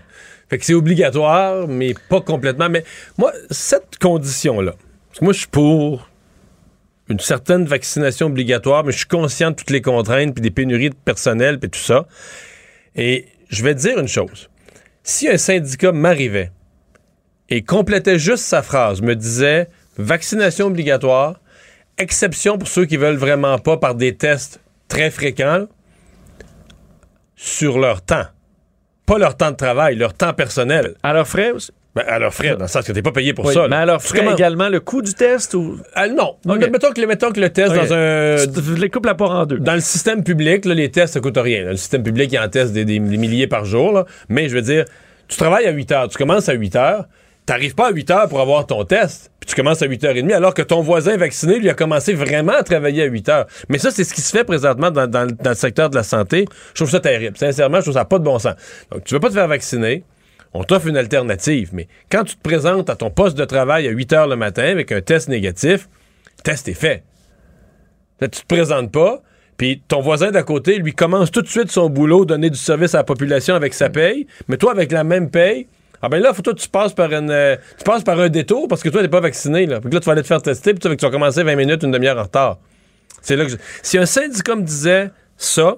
Fait 0.49 0.57
que 0.57 0.65
c'est 0.65 0.73
obligatoire, 0.73 1.67
mais 1.67 1.93
pas 2.09 2.21
complètement. 2.21 2.69
Mais 2.69 2.85
moi, 3.17 3.33
cette 3.51 3.97
condition-là, 3.99 4.73
parce 5.07 5.19
que 5.19 5.23
moi, 5.23 5.33
je 5.33 5.39
suis 5.39 5.47
pour 5.47 6.09
une 7.09 7.19
certaine 7.19 7.65
vaccination 7.65 8.27
obligatoire, 8.27 8.83
mais 8.83 8.91
je 8.91 8.97
suis 8.97 9.07
conscient 9.07 9.51
de 9.51 9.55
toutes 9.55 9.69
les 9.69 9.81
contraintes, 9.81 10.33
puis 10.33 10.41
des 10.41 10.51
pénuries 10.51 10.89
de 10.89 10.95
personnel, 10.95 11.59
puis 11.59 11.69
tout 11.69 11.79
ça. 11.79 12.05
Et 12.95 13.25
je 13.49 13.63
vais 13.63 13.75
te 13.75 13.79
dire 13.79 13.99
une 13.99 14.07
chose. 14.07 14.49
Si 15.03 15.29
un 15.29 15.37
syndicat 15.37 15.91
m'arrivait 15.91 16.51
et 17.49 17.63
complétait 17.63 18.19
juste 18.19 18.43
sa 18.43 18.61
phrase, 18.61 19.01
me 19.01 19.15
disait 19.15 19.69
vaccination 19.97 20.67
obligatoire, 20.67 21.39
exception 21.97 22.57
pour 22.57 22.67
ceux 22.67 22.85
qui 22.85 22.97
veulent 22.97 23.15
vraiment 23.15 23.57
pas 23.57 23.77
par 23.77 23.95
des 23.95 24.15
tests 24.15 24.59
très 24.89 25.09
fréquents, 25.09 25.67
sur 27.37 27.79
leur 27.79 28.01
temps. 28.01 28.25
Pas 29.05 29.17
leur 29.17 29.37
temps 29.37 29.51
de 29.51 29.55
travail, 29.55 29.95
leur 29.95 30.13
temps 30.13 30.33
personnel. 30.33 30.95
À 31.03 31.13
leurs 31.13 31.27
frais? 31.27 31.53
Ben, 32.05 32.23
à 32.23 32.29
frais, 32.31 32.55
dans 32.55 32.65
le 32.65 32.67
sens 32.67 32.85
que 32.85 32.91
t'es 32.91 33.01
pas 33.01 33.11
payé 33.11 33.33
pour 33.33 33.45
Oui, 33.45 33.53
ça. 33.53 33.67
mais 33.69 33.75
à 33.75 33.85
leurs 33.85 34.01
Tu 34.01 34.07
frais 34.07 34.25
également 34.33 34.69
le 34.69 34.79
coût 34.79 35.01
du 35.01 35.13
test 35.13 35.53
ou? 35.53 35.77
Ah, 35.95 36.07
non. 36.07 36.35
Mettons, 36.45 36.91
que, 36.91 37.01
le- 37.01 37.07
mettons 37.07 37.31
que 37.31 37.39
le 37.39 37.49
test 37.49 37.73
dans 37.73 37.93
un. 37.93 38.35
Tu 38.47 38.75
les 38.75 38.89
coupes 38.89 39.05
la 39.05 39.15
part 39.15 39.31
en 39.31 39.45
deux. 39.45 39.59
Dans 39.59 39.73
le 39.75 39.81
système 39.81 40.23
public, 40.23 40.65
là, 40.65 40.73
les 40.73 40.89
tests, 40.91 41.13
ça 41.15 41.19
coûte 41.19 41.37
rien. 41.37 41.63
là. 41.65 41.71
Le 41.71 41.77
système 41.77 42.03
public, 42.03 42.31
il 42.31 42.39
en 42.39 42.47
teste 42.47 42.73
des, 42.73 42.85
des- 42.85 42.99
des 42.99 43.17
milliers 43.17 43.47
par 43.47 43.65
jour. 43.65 43.91
là. 43.91 44.05
Mais 44.29 44.49
je 44.49 44.55
veux 44.55 44.61
dire, 44.61 44.85
tu 45.27 45.37
travailles 45.37 45.65
à 45.65 45.71
8 45.71 45.91
heures, 45.91 46.07
tu 46.07 46.17
commences 46.17 46.47
à 46.49 46.53
8 46.53 46.75
heures, 46.75 47.05
t'arrives 47.45 47.75
pas 47.75 47.87
à 47.87 47.91
8 47.91 48.11
heures 48.11 48.29
pour 48.29 48.39
avoir 48.41 48.65
ton 48.65 48.83
test, 48.85 49.31
puis 49.39 49.49
tu 49.49 49.55
commences 49.55 49.81
à 49.81 49.87
8h30, 49.87 50.33
alors 50.33 50.53
que 50.53 50.61
ton 50.61 50.81
voisin 50.81 51.15
vacciné, 51.17 51.59
lui, 51.59 51.69
a 51.69 51.73
commencé 51.73 52.13
vraiment 52.13 52.53
à 52.53 52.63
travailler 52.63 53.03
à 53.03 53.05
8 53.05 53.29
heures. 53.29 53.45
Mais 53.69 53.77
ça, 53.77 53.91
c'est 53.91 54.03
ce 54.03 54.13
qui 54.13 54.21
se 54.21 54.35
fait 54.35 54.43
présentement 54.43 54.91
dans, 54.91 55.07
dans 55.09 55.25
le 55.45 55.53
secteur 55.55 55.89
de 55.89 55.95
la 55.95 56.03
santé. 56.03 56.45
Je 56.73 56.75
trouve 56.83 56.89
ça 56.89 56.99
terrible. 56.99 57.37
Sincèrement, 57.37 57.77
je 57.77 57.83
trouve 57.83 57.93
ça 57.93 58.05
pas 58.05 58.19
de 58.19 58.23
bon 58.23 58.39
sens. 58.39 58.55
Donc, 58.91 59.03
tu 59.05 59.13
veux 59.13 59.19
pas 59.19 59.29
te 59.29 59.33
faire 59.33 59.47
vacciner, 59.47 60.03
on 60.53 60.63
t'offre 60.63 60.87
une 60.87 60.97
alternative, 60.97 61.69
mais 61.73 61.87
quand 62.11 62.23
tu 62.23 62.35
te 62.35 62.41
présentes 62.41 62.89
à 62.89 62.95
ton 62.95 63.09
poste 63.09 63.37
de 63.37 63.45
travail 63.45 63.87
à 63.87 63.91
8 63.91 64.13
heures 64.13 64.27
le 64.27 64.35
matin 64.35 64.63
avec 64.63 64.91
un 64.91 65.01
test 65.01 65.27
négatif, 65.29 65.87
le 66.37 66.43
test 66.43 66.67
est 66.67 66.73
fait. 66.73 67.03
Là, 68.19 68.27
tu 68.27 68.41
te 68.41 68.47
présentes 68.47 68.91
pas, 68.91 69.21
Puis 69.57 69.81
ton 69.87 70.01
voisin 70.01 70.29
d'à 70.31 70.43
côté, 70.43 70.77
lui, 70.77 70.93
commence 70.93 71.31
tout 71.31 71.41
de 71.41 71.47
suite 71.47 71.71
son 71.71 71.89
boulot, 71.89 72.25
donner 72.25 72.49
du 72.51 72.57
service 72.59 72.93
à 72.93 72.99
la 72.99 73.03
population 73.03 73.55
avec 73.55 73.73
sa 73.73 73.89
paye, 73.89 74.27
mais 74.47 74.57
toi, 74.57 74.71
avec 74.71 74.91
la 74.91 75.03
même 75.03 75.31
paye, 75.31 75.67
ah 75.99 76.09
ben 76.09 76.21
là, 76.21 76.31
faut 76.31 76.43
toi 76.43 76.53
tu 76.53 76.69
passes 76.69 76.93
par 76.93 77.09
euh, 77.11 77.55
tu 77.75 77.83
passes 77.83 78.03
par 78.03 78.19
un 78.19 78.29
détour 78.29 78.67
parce 78.67 78.83
que 78.83 78.89
toi 78.89 79.01
t'es 79.01 79.07
pas 79.07 79.19
vacciné 79.19 79.65
là. 79.65 79.81
Puis 79.81 79.89
là 79.89 79.99
tu 79.99 80.05
vas 80.05 80.11
aller 80.11 80.21
te 80.21 80.27
faire 80.27 80.43
tester 80.43 80.75
puis 80.75 80.79
tu 80.95 81.05
vas, 81.05 81.09
commencer 81.11 81.41
20 81.41 81.55
minutes 81.55 81.81
une 81.81 81.89
demi-heure 81.89 82.19
en 82.19 82.23
retard. 82.23 82.59
C'est 83.23 83.35
là 83.35 83.45
que 83.45 83.49
je- 83.51 83.57
si 83.81 83.97
un 83.97 84.05
syndicat 84.05 84.55
me 84.55 84.61
disait 84.61 85.09
ça, 85.37 85.77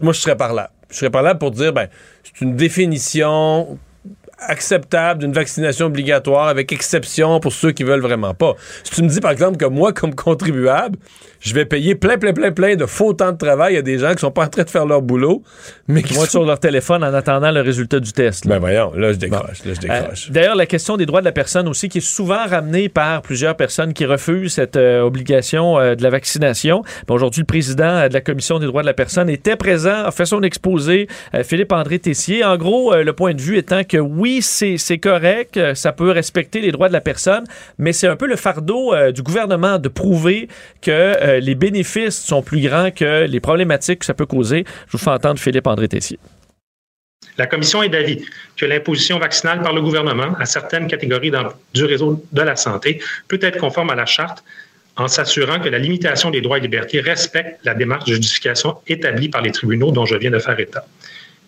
moi 0.00 0.14
je 0.14 0.20
serais 0.20 0.34
par 0.36 0.54
là. 0.54 0.70
Je 0.90 0.96
serais 0.96 1.10
par 1.10 1.22
là 1.22 1.34
pour 1.34 1.50
dire 1.50 1.72
ben 1.72 1.88
c'est 2.24 2.44
une 2.44 2.56
définition 2.56 3.78
acceptable 4.38 5.20
d'une 5.20 5.32
vaccination 5.32 5.86
obligatoire 5.86 6.48
avec 6.48 6.72
exception 6.72 7.40
pour 7.40 7.52
ceux 7.52 7.72
qui 7.72 7.84
veulent 7.84 8.02
vraiment 8.02 8.34
pas. 8.34 8.54
Si 8.84 8.92
tu 8.92 9.02
me 9.02 9.08
dis 9.08 9.20
par 9.20 9.30
exemple 9.30 9.56
que 9.56 9.64
moi 9.64 9.92
comme 9.92 10.14
contribuable, 10.14 10.98
je 11.46 11.54
vais 11.54 11.64
payer 11.64 11.94
plein 11.94 12.18
plein 12.18 12.32
plein 12.32 12.50
plein 12.50 12.74
de 12.74 12.86
faux 12.86 13.12
temps 13.12 13.32
de 13.32 13.38
travail, 13.38 13.74
il 13.74 13.76
y 13.76 13.78
a 13.78 13.82
des 13.82 13.98
gens 13.98 14.12
qui 14.12 14.18
sont 14.18 14.32
pas 14.32 14.44
en 14.44 14.48
train 14.48 14.64
de 14.64 14.70
faire 14.70 14.84
leur 14.84 15.00
boulot, 15.00 15.42
mais 15.86 16.02
qui 16.02 16.14
sont 16.14 16.26
sur 16.26 16.44
leur 16.44 16.58
téléphone 16.58 17.04
en 17.04 17.14
attendant 17.14 17.52
le 17.52 17.60
résultat 17.60 18.00
du 18.00 18.12
test. 18.12 18.44
là. 18.44 18.54
Ben 18.54 18.60
voyons, 18.60 18.92
là 18.94 19.12
je 19.12 19.18
décroche, 19.18 19.64
là 19.64 19.74
je 19.74 19.80
décroche. 19.80 20.28
Euh, 20.28 20.32
D'ailleurs, 20.32 20.56
la 20.56 20.66
question 20.66 20.96
des 20.96 21.06
droits 21.06 21.20
de 21.20 21.24
la 21.24 21.32
personne 21.32 21.68
aussi, 21.68 21.88
qui 21.88 21.98
est 21.98 22.00
souvent 22.00 22.46
ramenée 22.46 22.88
par 22.88 23.22
plusieurs 23.22 23.56
personnes 23.56 23.92
qui 23.92 24.04
refusent 24.06 24.54
cette 24.54 24.76
euh, 24.76 25.02
obligation 25.02 25.78
euh, 25.78 25.94
de 25.94 26.02
la 26.02 26.10
vaccination. 26.10 26.82
Aujourd'hui, 27.08 27.42
le 27.42 27.46
président 27.46 28.08
de 28.08 28.12
la 28.12 28.20
Commission 28.20 28.58
des 28.58 28.66
droits 28.66 28.82
de 28.82 28.86
la 28.86 28.94
personne 28.94 29.30
était 29.30 29.56
présent, 29.56 30.04
a 30.04 30.10
fait 30.10 30.26
son 30.26 30.42
exposé, 30.42 31.06
Philippe-André 31.44 31.98
Tessier. 32.00 32.44
En 32.44 32.56
gros, 32.56 32.94
le 32.94 33.12
point 33.12 33.34
de 33.34 33.40
vue 33.40 33.56
étant 33.56 33.84
que 33.84 33.98
oui, 33.98 34.42
c'est 34.42 34.76
c'est 34.78 34.98
correct, 34.98 35.58
ça 35.74 35.92
peut 35.92 36.10
respecter 36.10 36.60
les 36.60 36.72
droits 36.72 36.88
de 36.88 36.92
la 36.92 37.00
personne, 37.00 37.44
mais 37.78 37.92
c'est 37.92 38.08
un 38.08 38.16
peu 38.16 38.26
le 38.26 38.36
fardeau 38.36 38.94
du 39.12 39.22
gouvernement 39.22 39.78
de 39.78 39.88
prouver 39.88 40.48
que 40.82 41.35
euh, 41.36 41.40
les 41.40 41.54
bénéfices 41.54 42.18
sont 42.18 42.42
plus 42.42 42.60
grands 42.60 42.90
que 42.90 43.26
les 43.26 43.40
problématiques 43.40 44.00
que 44.00 44.06
ça 44.06 44.14
peut 44.14 44.26
causer. 44.26 44.64
Je 44.86 44.92
vous 44.92 44.98
fais 44.98 45.10
entendre 45.10 45.38
Philippe-André 45.38 45.88
Tessier. 45.88 46.18
La 47.38 47.46
Commission 47.46 47.82
est 47.82 47.88
d'avis 47.88 48.24
que 48.56 48.64
l'imposition 48.64 49.18
vaccinale 49.18 49.60
par 49.62 49.74
le 49.74 49.82
gouvernement 49.82 50.34
à 50.38 50.46
certaines 50.46 50.86
catégories 50.86 51.32
du 51.74 51.84
réseau 51.84 52.24
de 52.32 52.42
la 52.42 52.56
santé 52.56 53.00
peut 53.28 53.38
être 53.42 53.58
conforme 53.58 53.90
à 53.90 53.94
la 53.94 54.06
charte 54.06 54.42
en 54.96 55.08
s'assurant 55.08 55.60
que 55.60 55.68
la 55.68 55.78
limitation 55.78 56.30
des 56.30 56.40
droits 56.40 56.58
et 56.58 56.62
libertés 56.62 57.00
respecte 57.00 57.60
la 57.64 57.74
démarche 57.74 58.04
de 58.06 58.14
justification 58.14 58.78
établie 58.86 59.28
par 59.28 59.42
les 59.42 59.52
tribunaux 59.52 59.92
dont 59.92 60.06
je 60.06 60.16
viens 60.16 60.30
de 60.30 60.38
faire 60.38 60.58
état. 60.58 60.86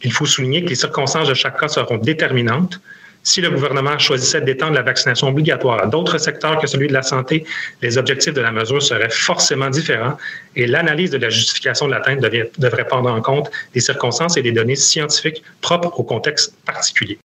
Il 0.02 0.12
faut 0.12 0.26
souligner 0.26 0.62
que 0.62 0.68
les 0.68 0.74
circonstances 0.74 1.28
de 1.28 1.34
chaque 1.34 1.58
cas 1.58 1.68
seront 1.68 1.96
déterminantes. 1.96 2.80
Si 3.28 3.42
le 3.42 3.50
gouvernement 3.50 3.98
choisissait 3.98 4.40
d'étendre 4.40 4.72
la 4.72 4.80
vaccination 4.80 5.28
obligatoire 5.28 5.82
à 5.82 5.86
d'autres 5.86 6.16
secteurs 6.16 6.58
que 6.58 6.66
celui 6.66 6.88
de 6.88 6.94
la 6.94 7.02
santé, 7.02 7.44
les 7.82 7.98
objectifs 7.98 8.32
de 8.32 8.40
la 8.40 8.52
mesure 8.52 8.82
seraient 8.82 9.10
forcément 9.10 9.68
différents 9.68 10.16
et 10.56 10.66
l'analyse 10.66 11.10
de 11.10 11.18
la 11.18 11.28
justification 11.28 11.88
de 11.88 11.90
l'atteinte 11.90 12.20
devrait 12.20 12.86
prendre 12.86 13.12
en 13.12 13.20
compte 13.20 13.50
des 13.74 13.80
circonstances 13.80 14.38
et 14.38 14.42
des 14.42 14.52
données 14.52 14.76
scientifiques 14.76 15.42
propres 15.60 16.00
au 16.00 16.04
contexte 16.04 16.54
particulier. 16.64 17.18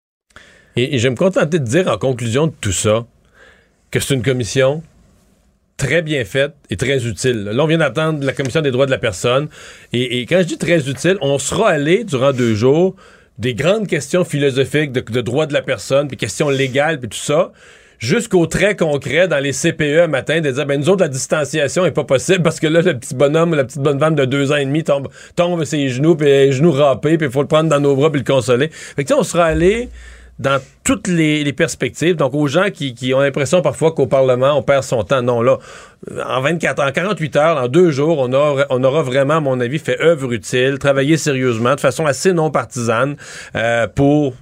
Et, 0.76 0.98
je 0.98 1.04
vais 1.04 1.12
me 1.12 1.16
contenter 1.16 1.58
de 1.58 1.64
dire 1.64 1.88
en 1.88 1.98
conclusion 1.98 2.48
de 2.48 2.54
tout 2.60 2.74
ça 2.74 3.06
que 3.90 4.02
c'est 4.02 4.14
une 4.14 4.24
commission 4.24 4.84
très 5.78 6.02
bien 6.02 6.26
faite 6.26 6.54
et 6.70 6.76
très 6.76 7.08
utile. 7.08 7.46
Là, 7.46 7.64
on 7.64 7.68
vient 7.68 7.78
d'attendre 7.78 8.26
la 8.26 8.34
commission 8.34 8.60
des 8.60 8.72
droits 8.72 8.88
de 8.88 8.92
la 8.92 8.98
personne. 8.98 9.48
Et 9.94 10.24
quand 10.24 10.40
je 10.40 10.48
dis 10.48 10.58
très 10.58 10.90
utile, 10.90 11.18
on 11.22 11.40
sera 11.40 11.70
allé 11.70 12.04
durant 12.04 12.34
deux 12.34 12.56
jours 12.56 12.98
des 13.38 13.54
grandes 13.54 13.88
questions 13.88 14.24
philosophiques 14.24 14.92
de, 14.92 15.02
de 15.02 15.22
droits 15.22 15.46
de 15.46 15.54
la 15.54 15.62
personne, 15.62 16.08
puis 16.08 16.18
questions 16.18 16.50
légales, 16.50 17.00
puis 17.00 17.10
tout 17.10 17.18
ça, 17.18 17.52
jusqu'au 18.00 18.46
très 18.48 18.76
concret 18.76 19.28
dans 19.28 19.40
les 19.40 19.54
CPE 19.54 20.08
matin, 20.10 20.42
de 20.42 20.52
dire, 20.52 20.66
ben 20.66 20.80
nous 20.80 20.90
autres, 20.90 21.02
la 21.02 21.08
distanciation 21.08 21.86
est 21.86 21.92
pas 21.92 22.04
possible 22.04 22.44
parce 22.44 22.60
que 22.60 22.68
là, 22.68 22.82
le 22.82 22.98
petit 22.98 23.16
bonhomme 23.16 23.56
la 23.56 23.64
petite 23.64 23.82
bonne 23.82 24.00
femme 24.00 24.16
de 24.16 24.26
deux 24.26 24.52
ans 24.52 24.58
et 24.58 24.66
demi 24.66 24.84
tombe, 24.84 25.08
tombe 25.36 25.64
ses 25.64 25.90
genoux, 25.90 26.16
puis 26.16 26.52
genoux 26.52 26.72
râpés, 26.72 27.18
puis 27.18 27.28
il 27.28 27.34
faut 27.34 27.42
le 27.42 27.48
prendre 27.48 27.70
dans 27.70 27.80
nos 27.80 27.96
bras, 27.96 28.12
puis 28.12 28.20
le 28.20 28.26
consoler. 28.26 28.70
Fait 28.72 29.04
que 29.06 29.14
on 29.14 29.24
sera 29.24 29.46
allé 29.46 29.90
dans 30.44 30.60
toutes 30.84 31.08
les, 31.08 31.54
perspectives. 31.54 32.16
Donc, 32.16 32.34
aux 32.34 32.48
gens 32.48 32.70
qui, 32.72 32.94
qui 32.94 33.14
ont 33.14 33.22
l'impression 33.22 33.62
parfois 33.62 33.94
qu'au 33.94 34.06
Parlement, 34.06 34.58
on 34.58 34.62
perd 34.62 34.84
son 34.84 35.04
temps. 35.04 35.22
Non, 35.22 35.42
là, 35.42 35.58
en 36.28 36.42
24 36.42 36.84
en 36.84 36.92
48 36.92 37.36
heures, 37.38 37.58
en 37.58 37.68
deux 37.68 37.92
jours, 37.92 38.20
on 38.20 38.84
aura, 38.84 39.02
vraiment, 39.02 39.36
à 39.36 39.40
mon 39.40 39.60
avis, 39.60 39.80
fait 39.80 40.00
œuvre 40.02 40.34
utile, 40.34 40.78
travaillé 40.80 41.18
sérieusement, 41.18 41.76
de 41.76 41.80
façon 41.80 42.06
assez 42.06 42.34
non 42.34 42.52
partisane, 42.52 43.16
euh, 43.56 43.88
pour 43.88 44.36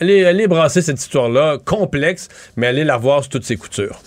aller, 0.00 0.24
aller 0.24 0.48
brasser 0.48 0.80
cette 0.80 1.00
histoire-là, 1.00 1.58
complexe, 1.64 2.28
mais 2.56 2.66
aller 2.66 2.84
la 2.84 2.96
voir 2.96 3.22
sur 3.22 3.30
toutes 3.30 3.44
ses 3.44 3.56
coutures. 3.56 4.00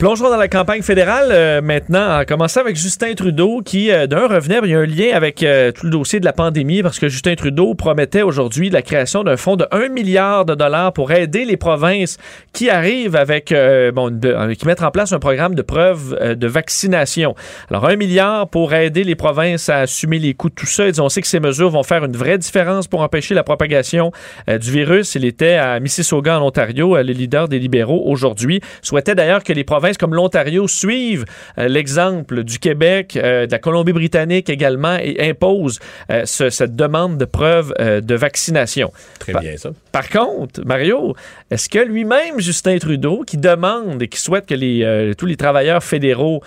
Plongeons 0.00 0.30
dans 0.30 0.38
la 0.38 0.48
campagne 0.48 0.80
fédérale 0.80 1.28
euh, 1.30 1.60
maintenant, 1.60 2.20
en 2.20 2.24
commençant 2.24 2.62
avec 2.62 2.74
Justin 2.74 3.12
Trudeau 3.12 3.60
qui, 3.62 3.90
euh, 3.90 4.06
d'un, 4.06 4.28
revenait, 4.28 4.58
il 4.64 4.70
y 4.70 4.74
a 4.74 4.78
un 4.78 4.86
lien 4.86 5.10
avec 5.12 5.42
euh, 5.42 5.72
tout 5.72 5.84
le 5.84 5.90
dossier 5.90 6.20
de 6.20 6.24
la 6.24 6.32
pandémie 6.32 6.82
parce 6.82 6.98
que 6.98 7.10
Justin 7.10 7.34
Trudeau 7.34 7.74
promettait 7.74 8.22
aujourd'hui 8.22 8.70
la 8.70 8.80
création 8.80 9.24
d'un 9.24 9.36
fonds 9.36 9.56
de 9.56 9.66
1 9.70 9.90
milliard 9.90 10.46
de 10.46 10.54
dollars 10.54 10.94
pour 10.94 11.12
aider 11.12 11.44
les 11.44 11.58
provinces 11.58 12.16
qui 12.54 12.70
arrivent 12.70 13.14
avec, 13.14 13.52
euh, 13.52 13.92
bon, 13.92 14.10
de- 14.10 14.28
euh, 14.30 14.54
qui 14.54 14.66
mettent 14.66 14.82
en 14.82 14.90
place 14.90 15.12
un 15.12 15.18
programme 15.18 15.54
de 15.54 15.60
preuve 15.60 16.16
euh, 16.18 16.34
de 16.34 16.46
vaccination. 16.46 17.34
Alors, 17.68 17.84
1 17.84 17.96
milliard 17.96 18.48
pour 18.48 18.72
aider 18.72 19.04
les 19.04 19.16
provinces 19.16 19.68
à 19.68 19.80
assumer 19.80 20.18
les 20.18 20.32
coûts 20.32 20.48
de 20.48 20.54
tout 20.54 20.64
ça. 20.64 20.90
Disent, 20.90 21.00
on 21.00 21.10
sait 21.10 21.20
que 21.20 21.28
ces 21.28 21.40
mesures 21.40 21.68
vont 21.68 21.82
faire 21.82 22.06
une 22.06 22.16
vraie 22.16 22.38
différence 22.38 22.88
pour 22.88 23.02
empêcher 23.02 23.34
la 23.34 23.42
propagation 23.42 24.12
du 24.48 24.70
virus. 24.70 25.14
Il 25.14 25.26
était 25.26 25.56
à 25.56 25.78
Mississauga, 25.78 26.40
en 26.40 26.46
Ontario, 26.46 26.96
le 26.96 27.02
leader 27.02 27.48
des 27.48 27.58
libéraux 27.58 28.04
aujourd'hui. 28.06 28.62
Souhaitait 28.80 29.14
d'ailleurs 29.14 29.44
que 29.44 29.52
les 29.52 29.62
provinces 29.62 29.89
comme 29.98 30.14
l'Ontario 30.14 30.66
suivent 30.68 31.24
euh, 31.58 31.68
l'exemple 31.68 32.44
du 32.44 32.58
Québec, 32.58 33.16
euh, 33.16 33.46
de 33.46 33.52
la 33.52 33.58
Colombie-Britannique 33.58 34.48
également 34.50 34.96
et 35.00 35.28
imposent 35.30 35.78
euh, 36.10 36.22
ce- 36.24 36.50
cette 36.50 36.76
demande 36.76 37.16
de 37.18 37.24
preuve 37.24 37.74
de 37.78 38.14
vaccination. 38.14 38.92
Très 39.18 39.32
Par- 39.32 39.42
bien, 39.42 39.56
ça. 39.56 39.70
Par 39.92 40.08
contre, 40.08 40.64
Mario, 40.64 41.14
est-ce 41.50 41.68
que 41.68 41.78
lui-même, 41.78 42.38
Justin 42.40 42.78
Trudeau, 42.78 43.22
qui 43.26 43.36
demande 43.36 44.02
et 44.02 44.08
qui 44.08 44.20
souhaite 44.20 44.46
que 44.46 44.54
les, 44.54 45.12
tous 45.18 45.26
les 45.26 45.36
travailleurs 45.36 45.82
fédéraux 45.82 46.42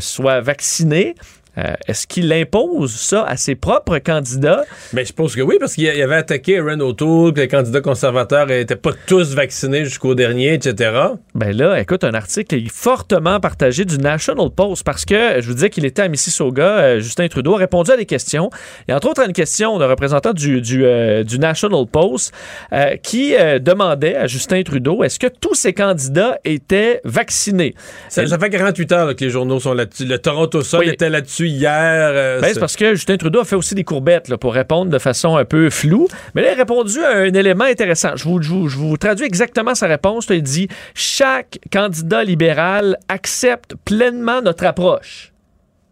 soient 0.00 0.40
vaccinés, 0.40 1.14
euh, 1.58 1.74
est-ce 1.86 2.06
qu'il 2.06 2.32
impose 2.32 2.92
ça 2.94 3.24
à 3.24 3.36
ses 3.36 3.54
propres 3.54 3.98
candidats? 3.98 4.64
Mais 4.92 5.04
je 5.04 5.12
pense 5.12 5.34
que 5.36 5.40
oui, 5.42 5.56
parce 5.60 5.74
qu'il 5.74 5.88
avait 5.88 6.14
attaqué 6.16 6.58
Aaron 6.58 6.80
O'Toole, 6.80 7.34
que 7.34 7.40
les 7.40 7.48
candidats 7.48 7.80
conservateurs 7.80 8.46
n'étaient 8.46 8.76
pas 8.76 8.92
tous 9.06 9.34
vaccinés 9.34 9.84
jusqu'au 9.84 10.14
dernier, 10.14 10.54
etc. 10.54 10.92
Ben 11.34 11.56
là, 11.56 11.78
écoute, 11.80 12.04
un 12.04 12.14
article 12.14 12.54
est 12.54 12.68
fortement 12.72 13.38
partagé 13.40 13.84
du 13.84 13.98
National 13.98 14.48
Post 14.50 14.84
parce 14.84 15.04
que 15.04 15.40
je 15.40 15.46
vous 15.46 15.54
disais 15.54 15.70
qu'il 15.70 15.84
était 15.84 16.02
à 16.02 16.08
Mississauga. 16.08 16.62
euh, 16.62 17.00
Justin 17.00 17.28
Trudeau 17.28 17.54
a 17.56 17.58
répondu 17.58 17.90
à 17.90 17.96
des 17.96 18.06
questions. 18.06 18.50
Et 18.88 18.92
entre 18.92 19.08
autres, 19.08 19.20
à 19.22 19.26
une 19.26 19.32
question 19.32 19.78
d'un 19.78 19.88
représentant 19.88 20.32
du, 20.32 20.60
du, 20.60 20.84
euh, 20.84 21.22
du 21.24 21.38
National 21.38 21.84
Post 21.86 22.32
euh, 22.72 22.96
qui 23.02 23.34
demandait 23.60 24.16
à 24.16 24.26
Justin 24.26 24.62
Trudeau 24.62 25.02
est-ce 25.02 25.18
que 25.18 25.26
tous 25.26 25.54
ces 25.54 25.72
candidats 25.72 26.38
étaient 26.44 27.00
vaccinés? 27.04 27.74
Ça, 28.08 28.26
ça 28.26 28.38
fait 28.38 28.50
48 28.50 28.92
heures 28.92 29.06
là, 29.06 29.14
que 29.14 29.24
les 29.24 29.30
journaux 29.30 29.60
sont 29.60 29.74
là-dessus. 29.74 30.04
Le 30.04 30.18
Toronto 30.18 30.62
Sun 30.62 30.80
Oui. 30.80 30.88
était 30.88 31.10
là-dessus 31.10 31.41
hier. 31.48 31.72
euh, 32.14 32.40
Ben, 32.40 32.52
c'est 32.54 32.60
parce 32.60 32.76
que 32.76 32.94
Justin 32.94 33.16
Trudeau 33.16 33.40
a 33.40 33.44
fait 33.44 33.56
aussi 33.56 33.74
des 33.74 33.84
courbettes 33.84 34.28
là, 34.28 34.36
pour 34.38 34.54
répondre 34.54 34.90
de 34.90 34.98
façon 34.98 35.36
un 35.36 35.44
peu 35.44 35.70
floue. 35.70 36.08
Mais 36.34 36.42
là, 36.42 36.48
il 36.50 36.54
a 36.54 36.56
répondu 36.58 37.02
à 37.04 37.10
un 37.18 37.32
élément 37.34 37.64
intéressant. 37.64 38.16
Je 38.16 38.24
vous, 38.24 38.40
je 38.42 38.48
vous- 38.50 38.68
je 38.68 38.76
vous 38.78 38.96
traduis 38.96 39.26
exactement 39.26 39.74
sa 39.74 39.86
réponse. 39.86 40.26
Il 40.30 40.42
dit 40.42 40.68
Chaque 40.94 41.58
candidat 41.72 42.24
libéral 42.24 42.96
accepte 43.08 43.74
pleinement 43.84 44.42
notre 44.42 44.64
approche. 44.66 45.32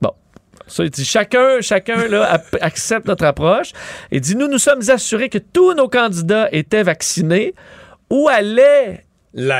Bon. 0.00 0.12
Ça, 0.66 0.84
il 0.84 0.90
dit 0.90 1.04
chacun, 1.04 1.60
chacun 1.60 2.08
là, 2.08 2.40
accepte 2.60 3.06
notre 3.06 3.24
approche. 3.24 3.72
Il 4.12 4.20
dit 4.20 4.36
Nous 4.36 4.48
nous 4.48 4.58
sommes 4.58 4.82
assurés 4.88 5.28
que 5.28 5.38
tous 5.38 5.74
nos 5.74 5.88
candidats 5.88 6.48
étaient 6.52 6.82
vaccinés 6.82 7.54
ou 8.10 8.28
allaient 8.28 9.04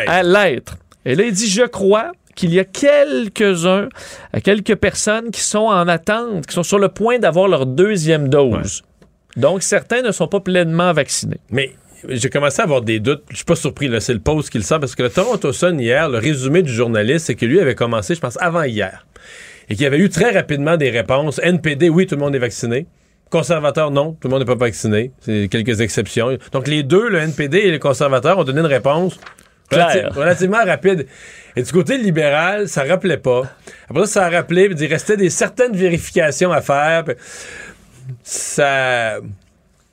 à 0.09 0.23
l'être. 0.23 0.77
Et 1.05 1.15
là, 1.15 1.25
il 1.25 1.33
dit 1.33 1.49
Je 1.49 1.63
crois 1.63 2.13
qu'il 2.35 2.53
y 2.55 2.59
a 2.59 2.65
quelques-uns, 2.65 3.89
euh, 4.35 4.41
quelques 4.43 4.77
personnes 4.77 5.31
qui 5.31 5.41
sont 5.41 5.59
en 5.59 5.89
attente, 5.89 6.47
qui 6.47 6.55
sont 6.55 6.63
sur 6.63 6.79
le 6.79 6.89
point 6.89 7.19
d'avoir 7.19 7.49
leur 7.49 7.67
deuxième 7.67 8.29
dose. 8.29 8.83
Donc, 9.37 9.63
certains 9.63 10.03
ne 10.03 10.11
sont 10.11 10.29
pas 10.29 10.41
pleinement 10.41 10.93
vaccinés. 10.93 11.41
Mais 11.51 11.73
j'ai 12.09 12.31
commencé 12.31 12.61
à 12.61 12.65
avoir 12.65 12.83
des 12.83 13.01
doutes. 13.01 13.23
Je 13.31 13.37
suis 13.37 13.45
pas 13.45 13.57
surpris, 13.57 13.91
c'est 14.01 14.15
le 14.15 14.21
post 14.21 14.51
qui 14.51 14.59
le 14.59 14.65
sent, 14.65 14.79
parce 14.81 14.95
que 14.95 15.03
le 15.03 15.11
Toronto 15.11 15.53
Sun, 15.53 15.79
hier, 15.79 16.09
le 16.09 16.19
résumé 16.19 16.63
du 16.63 16.73
journaliste, 16.73 17.27
c'est 17.27 17.35
que 17.35 17.47
lui 17.47 17.61
avait 17.61 17.75
commencé, 17.75 18.15
je 18.15 18.21
pense, 18.21 18.39
avant 18.41 18.63
hier. 18.63 19.07
Et 19.69 19.75
qu'il 19.75 19.85
y 19.85 19.87
avait 19.87 19.99
eu 19.99 20.09
très 20.09 20.33
rapidement 20.33 20.77
des 20.77 20.91
réponses. 20.91 21.41
NPD, 21.43 21.89
oui, 21.89 22.07
tout 22.07 22.17
le 22.17 22.21
monde 22.21 22.35
est 22.35 22.41
vacciné. 22.41 22.87
Conservateur, 23.31 23.93
non, 23.93 24.17
tout 24.21 24.27
le 24.27 24.31
monde 24.31 24.41
n'est 24.41 24.47
pas 24.47 24.57
vacciné. 24.57 25.13
C'est 25.21 25.47
quelques 25.49 25.81
exceptions. 25.81 26.37
Donc, 26.53 26.67
les 26.67 26.83
deux, 26.83 27.09
le 27.09 27.19
NPD 27.19 27.59
et 27.59 27.71
les 27.71 27.79
conservateurs, 27.79 28.39
ont 28.39 28.45
donné 28.45 28.61
une 28.61 28.67
réponse 28.67 29.21
Claire. 29.71 30.13
relativement 30.15 30.65
rapide. 30.65 31.07
Et 31.57 31.63
du 31.63 31.73
côté 31.73 31.99
libéral, 31.99 32.69
ça 32.69 32.85
rappelait 32.85 33.17
pas. 33.17 33.43
Après 33.89 34.07
ça, 34.07 34.21
ça 34.21 34.27
a 34.27 34.31
rappelé, 34.31 34.69
puis 34.69 34.77
il 34.79 34.87
restait 34.87 35.17
des 35.17 35.31
certaines 35.31 35.77
vérifications 35.77 36.53
à 36.53 36.61
faire. 36.61 37.05
puis 37.05 37.15
ça 38.23 39.19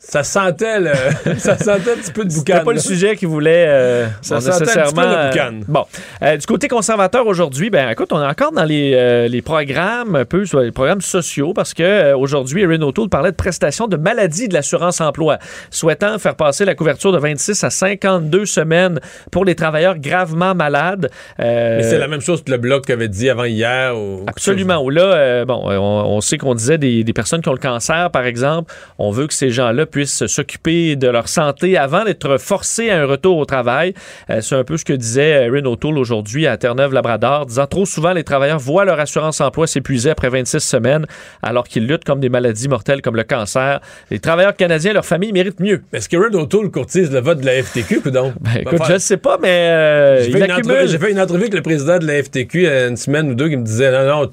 Ça 0.09 0.23
sentait, 0.23 0.79
le, 0.79 0.91
ça 1.37 1.57
sentait 1.57 1.91
un 1.91 1.95
petit 1.97 2.13
peu 2.13 2.23
de 2.23 2.29
boucan. 2.29 2.53
C'était 2.53 2.63
pas 2.63 2.71
le 2.71 2.79
sujet 2.79 3.17
qui 3.17 3.25
voulait 3.25 3.65
euh, 3.67 4.07
Ça 4.21 4.39
sentait 4.39 4.55
un 4.55 4.59
petit 4.59 4.73
peu 4.73 4.79
nécessairement. 4.79 5.01
le 5.01 5.17
euh, 5.17 5.29
boucan. 5.31 5.59
bon, 5.67 5.85
Euh, 6.21 6.37
du 6.37 6.45
côté 6.45 6.69
conservateur 6.69 7.27
aujourd'hui, 7.27 7.69
ben 7.69 7.89
écoute, 7.89 8.13
on 8.13 8.21
est 8.21 8.25
encore 8.25 8.53
dans 8.53 8.63
les, 8.63 8.93
euh, 8.95 9.27
les 9.27 9.41
programmes 9.41 10.15
un 10.15 10.23
peu 10.23 10.45
les 10.63 10.71
programmes 10.71 11.01
sociaux 11.01 11.51
parce 11.51 11.73
que 11.73 12.13
aujourd'hui, 12.13 12.61
Erin 12.61 12.81
O'Toole 12.83 13.09
parlait 13.09 13.31
de 13.31 13.35
prestations 13.35 13.87
de 13.87 13.97
maladie 13.97 14.47
de 14.47 14.53
l'assurance 14.53 15.01
emploi, 15.01 15.39
souhaitant 15.71 16.17
faire 16.19 16.35
passer 16.35 16.63
la 16.63 16.73
couverture 16.73 17.11
de 17.11 17.17
26 17.17 17.65
à 17.65 17.69
52 17.69 18.45
semaines 18.45 19.01
pour 19.29 19.43
les 19.43 19.55
travailleurs 19.55 19.99
gravement 19.99 20.55
malades. 20.55 21.09
Mais 21.37 21.83
c'est 21.83 21.99
la 21.99 22.07
même 22.07 22.21
chose 22.21 22.45
que 22.45 22.51
le 22.51 22.57
bloc 22.57 22.89
avait 22.89 23.09
dit 23.09 23.29
avant 23.29 23.43
hier. 23.43 23.97
Ou... 23.97 24.23
Absolument. 24.27 24.81
Ou 24.81 24.89
là, 24.89 25.43
bon, 25.43 25.63
on, 25.65 26.15
on 26.15 26.21
sait 26.21 26.37
qu'on 26.37 26.55
disait 26.55 26.77
des, 26.77 27.03
des 27.03 27.13
personnes 27.13 27.41
qui 27.41 27.49
ont 27.49 27.53
le 27.53 27.57
cancer, 27.57 28.09
par 28.09 28.25
exemple. 28.25 28.73
On 28.99 29.11
veut 29.11 29.27
que 29.27 29.33
ces 29.33 29.49
gens-là 29.49 29.85
puissent 29.85 29.96
s'occuper 30.05 30.95
de 30.95 31.07
leur 31.07 31.27
santé 31.27 31.77
avant 31.77 32.03
d'être 32.03 32.37
forcés 32.37 32.89
à 32.89 33.01
un 33.01 33.05
retour 33.05 33.37
au 33.37 33.45
travail. 33.45 33.93
Euh, 34.29 34.41
c'est 34.41 34.55
un 34.55 34.63
peu 34.63 34.77
ce 34.77 34.85
que 34.85 34.93
disait 34.93 35.45
Erin 35.45 35.65
O'Toole 35.65 35.97
aujourd'hui 35.97 36.47
à 36.47 36.57
Terre-Neuve-Labrador, 36.57 37.45
disant 37.45 37.67
trop 37.67 37.85
souvent 37.85 38.13
les 38.13 38.23
travailleurs 38.23 38.59
voient 38.59 38.85
leur 38.85 38.99
assurance 38.99 39.41
emploi 39.41 39.67
s'épuiser 39.67 40.09
après 40.09 40.29
26 40.29 40.59
semaines 40.59 41.05
alors 41.41 41.67
qu'ils 41.67 41.87
luttent 41.87 42.03
comme 42.05 42.19
des 42.19 42.29
maladies 42.29 42.67
mortelles 42.67 43.01
comme 43.01 43.15
le 43.15 43.23
cancer. 43.23 43.79
Les 44.11 44.19
travailleurs 44.19 44.55
canadiens 44.55 44.91
et 44.91 44.93
leurs 44.93 45.05
familles 45.05 45.31
méritent 45.33 45.59
mieux. 45.59 45.81
Est-ce 45.93 46.09
que 46.09 46.15
Erin 46.17 46.33
O'Toole 46.33 46.71
courtise 46.71 47.11
le 47.11 47.19
vote 47.19 47.39
de 47.41 47.45
la 47.45 47.61
FTQ 47.63 48.01
ou 48.05 48.09
donc? 48.11 48.33
Ben, 48.39 48.51
écoute, 48.61 48.81
je 48.87 48.93
ne 48.93 48.97
sais 48.99 49.17
pas, 49.17 49.37
mais 49.41 49.47
euh, 49.49 50.23
J'ai 50.23 50.31
fait, 50.31 50.37
une 50.37 50.43
accumule. 50.51 50.71
entrevue- 50.77 50.87
j'ai 50.91 50.97
fait 50.99 51.11
une 51.11 51.19
entrevue 51.19 51.41
avec 51.43 51.53
le 51.53 51.61
président 51.61 51.97
de 51.99 52.05
la 52.07 52.21
FTQ 52.23 52.57
il 52.59 52.63
y 52.63 52.67
a 52.67 52.87
une 52.87 52.97
semaine 52.97 53.31
ou 53.31 53.35
deux 53.35 53.49
qui 53.49 53.57
me 53.57 53.63
disait 53.63 53.91
non, 53.91 54.21
non, 54.21 54.31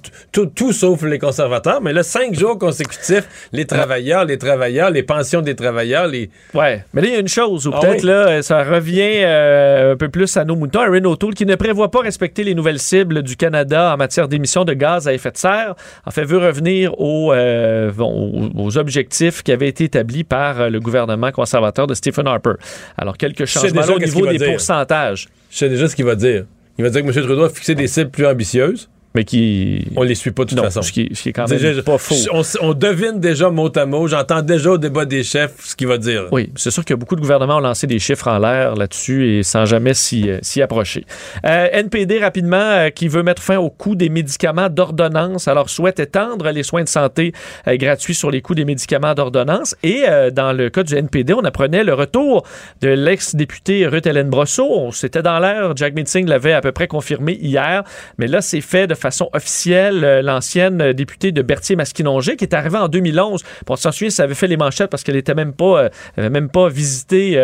tout 0.54 0.72
sauf 0.72 1.02
les 1.02 1.18
conservateurs. 1.18 1.80
Mais 1.82 1.92
là, 1.92 2.02
cinq 2.02 2.34
jours 2.34 2.58
consécutifs, 2.58 3.48
les 3.52 3.66
travailleurs, 3.66 4.24
les 4.24 4.38
travailleurs, 4.38 4.90
les 4.90 5.02
pensions 5.02 5.40
des 5.42 5.53
travailleurs, 5.54 6.06
les. 6.06 6.30
Ouais, 6.54 6.84
mais 6.92 7.02
là, 7.02 7.08
il 7.08 7.12
y 7.14 7.16
a 7.16 7.20
une 7.20 7.28
chose 7.28 7.66
où 7.66 7.72
Ah 7.74 7.80
peut-être 7.80 8.02
oui? 8.02 8.08
là, 8.08 8.42
ça 8.42 8.62
revient 8.64 9.22
euh, 9.22 9.92
un 9.92 9.96
peu 9.96 10.08
plus 10.08 10.36
à 10.36 10.44
nos 10.44 10.56
moutons. 10.56 10.82
Erin 10.82 11.04
O'Toole 11.04 11.34
qui 11.34 11.46
ne 11.46 11.54
prévoit 11.54 11.90
pas 11.90 12.00
respecter 12.00 12.44
les 12.44 12.54
nouvelles 12.54 12.78
cibles 12.78 13.22
du 13.22 13.36
Canada 13.36 13.92
en 13.94 13.96
matière 13.96 14.28
d'émissions 14.28 14.64
de 14.64 14.72
gaz 14.72 15.08
à 15.08 15.12
effet 15.14 15.30
de 15.30 15.36
serre, 15.36 15.74
en 16.06 16.10
fait, 16.10 16.24
veut 16.24 16.38
revenir 16.38 16.98
aux, 17.00 17.32
euh, 17.32 17.90
bon, 17.92 18.50
aux, 18.56 18.64
aux 18.66 18.78
objectifs 18.78 19.42
qui 19.42 19.52
avaient 19.52 19.68
été 19.68 19.84
établis 19.84 20.24
par 20.24 20.60
euh, 20.60 20.68
le 20.68 20.80
gouvernement 20.80 21.30
conservateur 21.32 21.86
de 21.86 21.94
Stephen 21.94 22.26
Harper. 22.26 22.54
Alors, 22.96 23.16
quelques 23.16 23.44
changements 23.46 23.80
là 23.82 23.92
au 23.94 23.98
niveau 23.98 24.26
des 24.26 24.38
dire. 24.38 24.50
pourcentages. 24.50 25.28
Je 25.50 25.58
sais 25.58 25.68
déjà 25.68 25.88
ce 25.88 25.96
qu'il 25.96 26.04
va 26.04 26.14
dire. 26.14 26.44
Il 26.78 26.84
va 26.84 26.90
dire 26.90 27.02
que 27.02 27.06
M. 27.06 27.12
Trudeau 27.12 27.44
a 27.44 27.48
fixé 27.50 27.74
des 27.74 27.86
cibles 27.86 28.10
plus 28.10 28.26
ambitieuses. 28.26 28.88
Mais 29.14 29.24
qui. 29.24 29.86
On 29.94 30.02
les 30.02 30.16
suit 30.16 30.32
pas 30.32 30.42
de 30.44 30.48
toute 30.48 30.58
Non, 30.58 30.64
façon. 30.64 30.82
ce 30.82 30.90
qui, 30.90 31.08
ce 31.14 31.22
qui 31.22 31.28
est 31.28 31.32
quand 31.32 31.48
même 31.48 31.56
Déjà, 31.58 31.82
pas 31.82 31.98
faux. 31.98 32.16
On, 32.32 32.42
on 32.62 32.74
devine 32.74 33.20
déjà 33.20 33.48
mot 33.48 33.70
à 33.76 33.86
mot. 33.86 34.08
J'entends 34.08 34.42
déjà 34.42 34.72
au 34.72 34.78
débat 34.78 35.04
des 35.04 35.22
chefs 35.22 35.54
ce 35.60 35.76
qu'il 35.76 35.86
va 35.86 35.98
dire. 35.98 36.24
Oui, 36.32 36.50
c'est 36.56 36.72
sûr 36.72 36.84
que 36.84 36.94
beaucoup 36.94 37.14
de 37.14 37.20
gouvernements 37.20 37.58
ont 37.58 37.60
lancé 37.60 37.86
des 37.86 38.00
chiffres 38.00 38.26
en 38.26 38.38
l'air 38.40 38.74
là-dessus 38.74 39.38
et 39.38 39.42
sans 39.44 39.66
jamais 39.66 39.94
s'y 39.94 40.28
euh, 40.30 40.64
approcher. 40.64 41.04
Euh, 41.46 41.68
NPD, 41.72 42.18
rapidement, 42.18 42.56
euh, 42.56 42.90
qui 42.90 43.06
veut 43.06 43.22
mettre 43.22 43.40
fin 43.40 43.58
au 43.58 43.70
coût 43.70 43.94
des 43.94 44.08
médicaments 44.08 44.68
d'ordonnance, 44.68 45.46
alors 45.46 45.70
souhaite 45.70 46.00
étendre 46.00 46.50
les 46.50 46.64
soins 46.64 46.82
de 46.82 46.88
santé 46.88 47.32
euh, 47.68 47.76
gratuits 47.76 48.14
sur 48.16 48.32
les 48.32 48.42
coûts 48.42 48.56
des 48.56 48.64
médicaments 48.64 49.14
d'ordonnance. 49.14 49.76
Et 49.84 50.02
dans 50.32 50.52
le 50.52 50.70
cas 50.70 50.82
du 50.82 50.94
NPD, 50.96 51.34
on 51.34 51.44
apprenait 51.44 51.84
le 51.84 51.94
retour 51.94 52.44
de 52.80 52.88
l'ex-députée 52.88 53.86
Ruth 53.86 54.06
Hélène 54.06 54.28
Brosseau. 54.28 54.90
C'était 54.92 55.22
dans 55.22 55.38
l'air, 55.38 55.72
Jack 55.76 55.94
Meeting 55.94 56.26
l'avait 56.26 56.52
à 56.52 56.60
peu 56.60 56.72
près 56.72 56.88
confirmé 56.88 57.34
hier, 57.40 57.84
mais 58.18 58.26
là, 58.26 58.40
c'est 58.40 58.60
fait 58.60 58.86
de 58.86 58.94
façon 59.04 59.28
officielle. 59.32 60.02
Euh, 60.04 60.22
L'ancienne 60.22 60.80
euh, 60.80 60.92
députée 60.92 61.30
de 61.32 61.42
Berthier-Masquinongé, 61.42 62.36
qui 62.36 62.44
est 62.44 62.54
arrivée 62.54 62.78
en 62.78 62.88
2011, 62.88 63.42
Puis 63.42 63.50
on 63.68 63.76
s'en 63.76 63.92
souvient, 63.92 64.10
ça 64.10 64.24
avait 64.24 64.34
fait 64.34 64.46
les 64.46 64.56
manchettes 64.56 64.90
parce 64.90 65.02
qu'elle 65.02 65.16
était 65.16 65.34
même 65.34 65.52
pas, 65.52 65.84
euh, 65.84 65.88
avait 66.16 66.30
même 66.30 66.48
pas 66.48 66.68
visité 66.68 67.36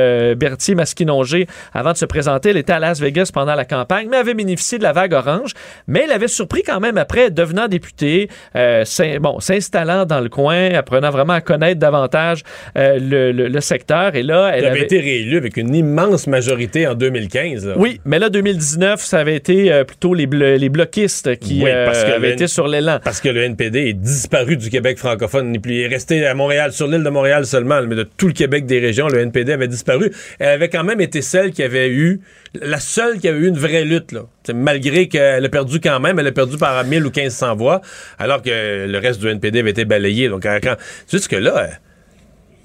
Berthier-Masquinongé 0.61 1.47
avant 1.73 1.93
de 1.93 1.97
se 1.97 2.05
présenter. 2.05 2.51
Elle 2.51 2.57
était 2.57 2.73
à 2.73 2.79
Las 2.79 3.01
Vegas 3.01 3.31
pendant 3.33 3.55
la 3.55 3.65
campagne, 3.65 4.09
mais 4.11 4.17
avait 4.17 4.35
bénéficié 4.35 4.79
de 4.79 4.83
la 4.83 4.93
vague 4.93 5.13
orange. 5.13 5.53
Mais 5.87 6.03
elle 6.05 6.13
avait 6.13 6.29
surpris 6.29 6.63
quand 6.63 6.81
même 6.81 6.99
après, 6.99 7.31
devenant 7.31 7.69
députée, 7.69 8.29
euh, 8.57 8.85
bon, 9.21 9.41
s'installant 9.41 10.05
dans 10.07 10.21
le 10.21 10.29
coin, 10.29 10.71
apprenant 10.75 11.11
vraiment 11.11 11.35
à 11.35 11.41
connaître 11.41 11.79
davantage 11.81 12.43
euh, 12.77 12.99
le, 13.01 13.33
le- 13.33 13.49
le 13.49 13.61
secteur. 13.61 14.15
Et 14.15 14.23
là, 14.23 14.51
elle 14.53 14.61
Elle 14.61 14.65
avait 14.67 14.77
avait 14.79 14.85
été 14.87 15.01
réélu 15.01 15.37
avec 15.37 15.57
une 15.57 15.75
immense 15.75 16.27
majorité 16.27 16.87
en 16.87 16.95
2015. 16.95 17.67
là. 17.67 17.75
oui, 17.77 18.01
mais 18.05 18.19
là, 18.19 18.29
2019, 18.31 19.01
ça 19.01 19.19
avait 19.19 19.37
été 19.37 19.73
euh, 19.73 19.85
plutôt 19.85 20.15
les, 20.15 20.27
blo- 20.27 20.57
les 20.57 20.69
bloquistes 20.69 21.37
qui 21.39 21.50
Oui, 21.51 21.71
euh, 21.71 21.85
parce 21.87 22.05
que 22.05 22.11
avaient 22.11 22.29
le- 22.29 22.33
été 22.35 22.47
sur 22.47 22.69
l'élan. 22.69 22.99
Parce 23.03 23.21
que 23.21 23.29
le 23.29 23.43
NPD 23.43 23.89
est 23.89 23.93
disparu 23.95 24.57
du 24.57 24.71
Québec 24.71 24.99
francophone. 24.99 25.47
Il 25.47 25.53
n'est 25.53 25.59
plus- 25.59 25.75
il 25.75 25.81
est 25.81 25.87
resté 25.89 26.25
à 26.27 26.35
Montréal, 26.35 26.73
sur 26.73 26.87
l'île 26.87 27.03
de 27.03 27.09
Montréal 27.11 27.47
seulement, 27.47 27.81
mais 27.83 27.97
de 27.97 28.03
tout 28.03 28.27
le 28.27 28.33
Québec 28.33 28.67
des 28.67 28.79
régions, 28.79 29.09
le 29.09 29.19
NPD 29.21 29.53
avait 29.53 29.69
disparu. 29.69 30.11
Elle 30.39 30.49
avait 30.49 30.69
quand 30.69 30.85
même 30.85 31.01
été 31.01 31.23
celle 31.23 31.51
qui 31.53 31.63
avait 31.63 31.89
eu, 31.89 32.21
la 32.61 32.79
seule 32.81 33.19
qui 33.19 33.29
avait 33.29 33.39
eu 33.41 33.49
une 33.49 33.59
vraie 33.59 33.85
lutte, 33.85 34.13
là. 34.13 34.23
Malgré 34.55 35.09
qu'elle 35.09 35.45
a 35.45 35.49
perdu 35.49 35.81
quand 35.81 36.01
même, 36.01 36.19
elle 36.19 36.27
a 36.27 36.33
perdu 36.33 36.57
par 36.57 36.85
1000 36.85 37.07
ou 37.07 37.11
1500 37.11 37.55
voix, 37.57 37.81
alors 38.19 38.43
que 38.43 38.87
le 38.87 38.99
reste 38.99 39.21
du 39.21 39.29
NPD 39.29 39.61
avait 39.61 39.71
été 39.71 39.85
balayé. 39.85 40.29
Donc, 40.29 40.43
quand, 40.43 40.77
juste 41.11 41.29
que 41.29 41.37
là, 41.37 41.69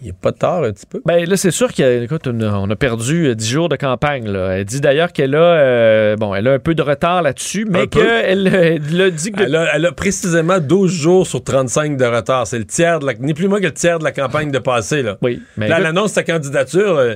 il 0.06 0.10
n'y 0.10 0.12
a 0.12 0.20
pas 0.22 0.32
de 0.32 0.38
tort 0.38 0.64
un 0.64 0.72
petit 0.72 0.86
peu. 0.86 1.02
Ben 1.04 1.28
là, 1.28 1.36
c'est 1.36 1.50
sûr 1.50 1.74
qu'on 1.74 1.84
a, 1.84 2.54
on 2.60 2.70
a 2.70 2.76
perdu 2.76 3.30
euh, 3.30 3.34
10 3.34 3.50
jours 3.50 3.70
de 3.70 3.76
campagne. 3.76 4.28
Là. 4.28 4.58
Elle 4.58 4.66
dit 4.66 4.80
d'ailleurs 4.80 5.12
qu'elle 5.12 5.34
a, 5.34 5.40
euh, 5.40 6.16
bon, 6.16 6.36
elle 6.36 6.48
a 6.48 6.52
un 6.54 6.60
peu 6.60 6.76
de 6.76 6.84
retard 6.84 7.24
là-dessus, 7.24 7.66
mais 7.68 7.88
qu'elle 7.88 8.48
euh, 8.54 8.78
elle 8.92 9.02
a 9.02 9.10
dit 9.10 9.32
que... 9.32 9.42
Elle 9.42 9.56
a, 9.56 9.76
elle 9.76 9.86
a 9.88 9.92
précisément 9.92 10.60
12 10.60 10.92
jours 10.92 11.26
sur 11.26 11.44
35 11.44 11.98
de 11.98 12.06
retard. 12.06 12.46
C'est 12.46 12.60
le 12.60 12.66
tiers 12.66 13.00
de 13.00 13.08
la, 13.08 13.14
ni 13.16 13.34
plus 13.34 13.48
moins 13.48 13.60
que 13.60 13.66
le 13.66 13.74
tiers 13.74 13.98
de 13.98 14.04
la 14.04 14.12
campagne 14.12 14.52
de 14.52 14.60
passé, 14.60 15.02
là. 15.02 15.18
Oui, 15.24 15.42
mais 15.58 15.68
Là, 15.68 15.78
elle 15.80 15.88
annonce 15.88 16.12
sa 16.12 16.22
candidature. 16.24 16.98
euh, 16.98 17.16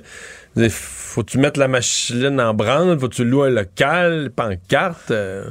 faut-tu 0.69 1.37
mettre 1.37 1.59
la 1.59 1.67
machine 1.67 2.41
en 2.41 2.55
branle? 2.55 2.99
Faut-tu 2.99 3.23
louer 3.23 3.49
un 3.49 3.51
local, 3.51 4.31
pancarte? 4.35 5.11
euh? 5.11 5.45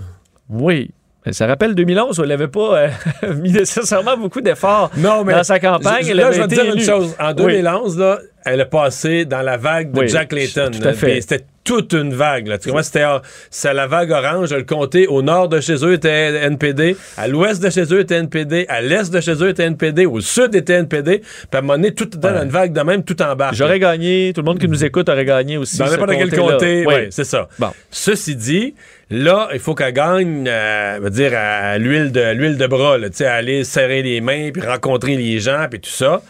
Oui. 0.49 0.91
Ça 1.33 1.47
rappelle 1.47 1.75
2011 1.75 2.19
où 2.19 2.23
elle 2.23 2.29
n'avait 2.29 2.49
pas 2.49 2.79
euh, 2.79 2.89
mis 3.37 3.53
nécessairement 3.53 4.17
beaucoup 4.17 4.41
d'efforts 4.41 4.91
dans 4.97 5.45
sa 5.45 5.59
campagne. 5.59 6.05
je- 6.05 6.11
Elle 6.11 6.17
là, 6.19 6.33
je 6.33 6.41
vais 6.43 6.49
te 6.49 6.55
dire 6.55 6.75
une 6.75 6.81
chose. 6.81 7.15
En 7.21 7.29
Oui. 7.31 7.35
2011, 7.35 7.99
là, 7.99 8.19
elle 8.45 8.61
a 8.61 8.65
passé 8.67 9.25
dans 9.25 9.43
la 9.43 9.57
vague 9.57 9.93
de 9.93 10.01
Oui, 10.01 10.09
Jack 10.09 10.33
Layton. 10.33 10.71
tout 10.73 10.87
à 10.87 10.93
fait. 10.93 11.13
Puis 11.13 11.23
C'était 11.23 11.45
toute 11.69 11.93
une 11.93 12.15
vague. 12.15 12.47
Là. 12.47 12.57
Tu 12.59 12.71
vois, 12.71 12.83
c'était 12.83 13.05
c'est 13.51 13.75
la 13.75 13.87
vague 13.87 14.11
orange. 14.11 14.53
Le 14.55 14.63
comté 14.63 15.07
au 15.07 15.21
nord 15.23 15.49
de 15.51 15.61
chez 15.61 15.75
eux 15.85 15.93
était 15.93 16.45
NPD, 16.47 16.97
à 17.19 17.29
l'ouest 17.29 17.63
de 17.63 17.69
chez 17.69 17.83
eux 17.93 18.01
était 18.01 18.17
NPD, 18.17 18.65
à 18.69 18.81
l'est 18.81 19.13
de 19.13 19.21
chez 19.21 19.33
eux 19.43 19.51
était 19.51 19.65
NPD, 19.65 20.07
au 20.07 20.21
sud 20.21 20.55
était 20.55 20.73
NPD. 20.75 21.19
Puis 21.19 21.27
à 21.53 21.59
un 21.59 21.61
moment 21.61 21.75
donné, 21.75 21.93
tout 21.93 22.07
dans 22.07 22.43
une 22.43 22.49
vague 22.49 22.73
de 22.73 22.81
même, 22.81 23.05
tout 23.05 23.21
en 23.21 23.37
bas. 23.37 23.51
J'aurais 23.53 23.79
gagné, 23.79 24.33
tout 24.35 24.41
le 24.41 24.47
monde 24.47 24.59
qui 24.59 24.67
nous 24.69 24.83
écoute 24.85 25.09
aurait 25.11 25.25
gagné 25.27 25.59
aussi. 25.59 25.77
Dans 25.79 25.85
n'importe 25.91 26.13
quel 26.17 26.35
comté, 26.35 26.85
Oui. 26.87 26.95
oui, 26.97 27.07
c'est 27.11 27.25
ça. 27.25 27.49
Bon. 27.59 27.69
Ceci 27.91 28.35
dit, 28.35 28.75
là, 29.11 29.49
il 29.53 29.59
faut 29.61 29.75
qu'elle 29.75 29.93
gagne, 29.93 30.47
euh, 30.49 30.97
on 30.99 31.03
va 31.03 31.11
dire, 31.11 31.33
à 31.37 31.77
l'huile 31.77 32.11
de, 32.13 32.33
l'huile 32.33 32.57
de 32.57 32.67
bras, 32.67 32.97
là, 32.97 33.11
tu 33.11 33.17
sais, 33.19 33.27
à 33.27 33.35
aller 33.35 33.65
serrer 33.65 34.03
les 34.03 34.21
mains, 34.23 34.51
puis 34.53 34.63
rencontrer 34.63 35.17
les 35.17 35.39
gens, 35.39 35.67
puis 35.71 35.81
tout 35.81 35.91
ça. 35.91 36.23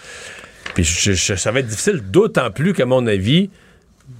Puis 0.74 0.84
je- 0.84 1.12
je- 1.12 1.34
ça 1.34 1.50
va 1.52 1.60
être 1.60 1.66
difficile, 1.66 2.00
d'autant 2.04 2.50
plus 2.50 2.72
qu'à 2.72 2.86
mon 2.86 3.06
avis, 3.06 3.50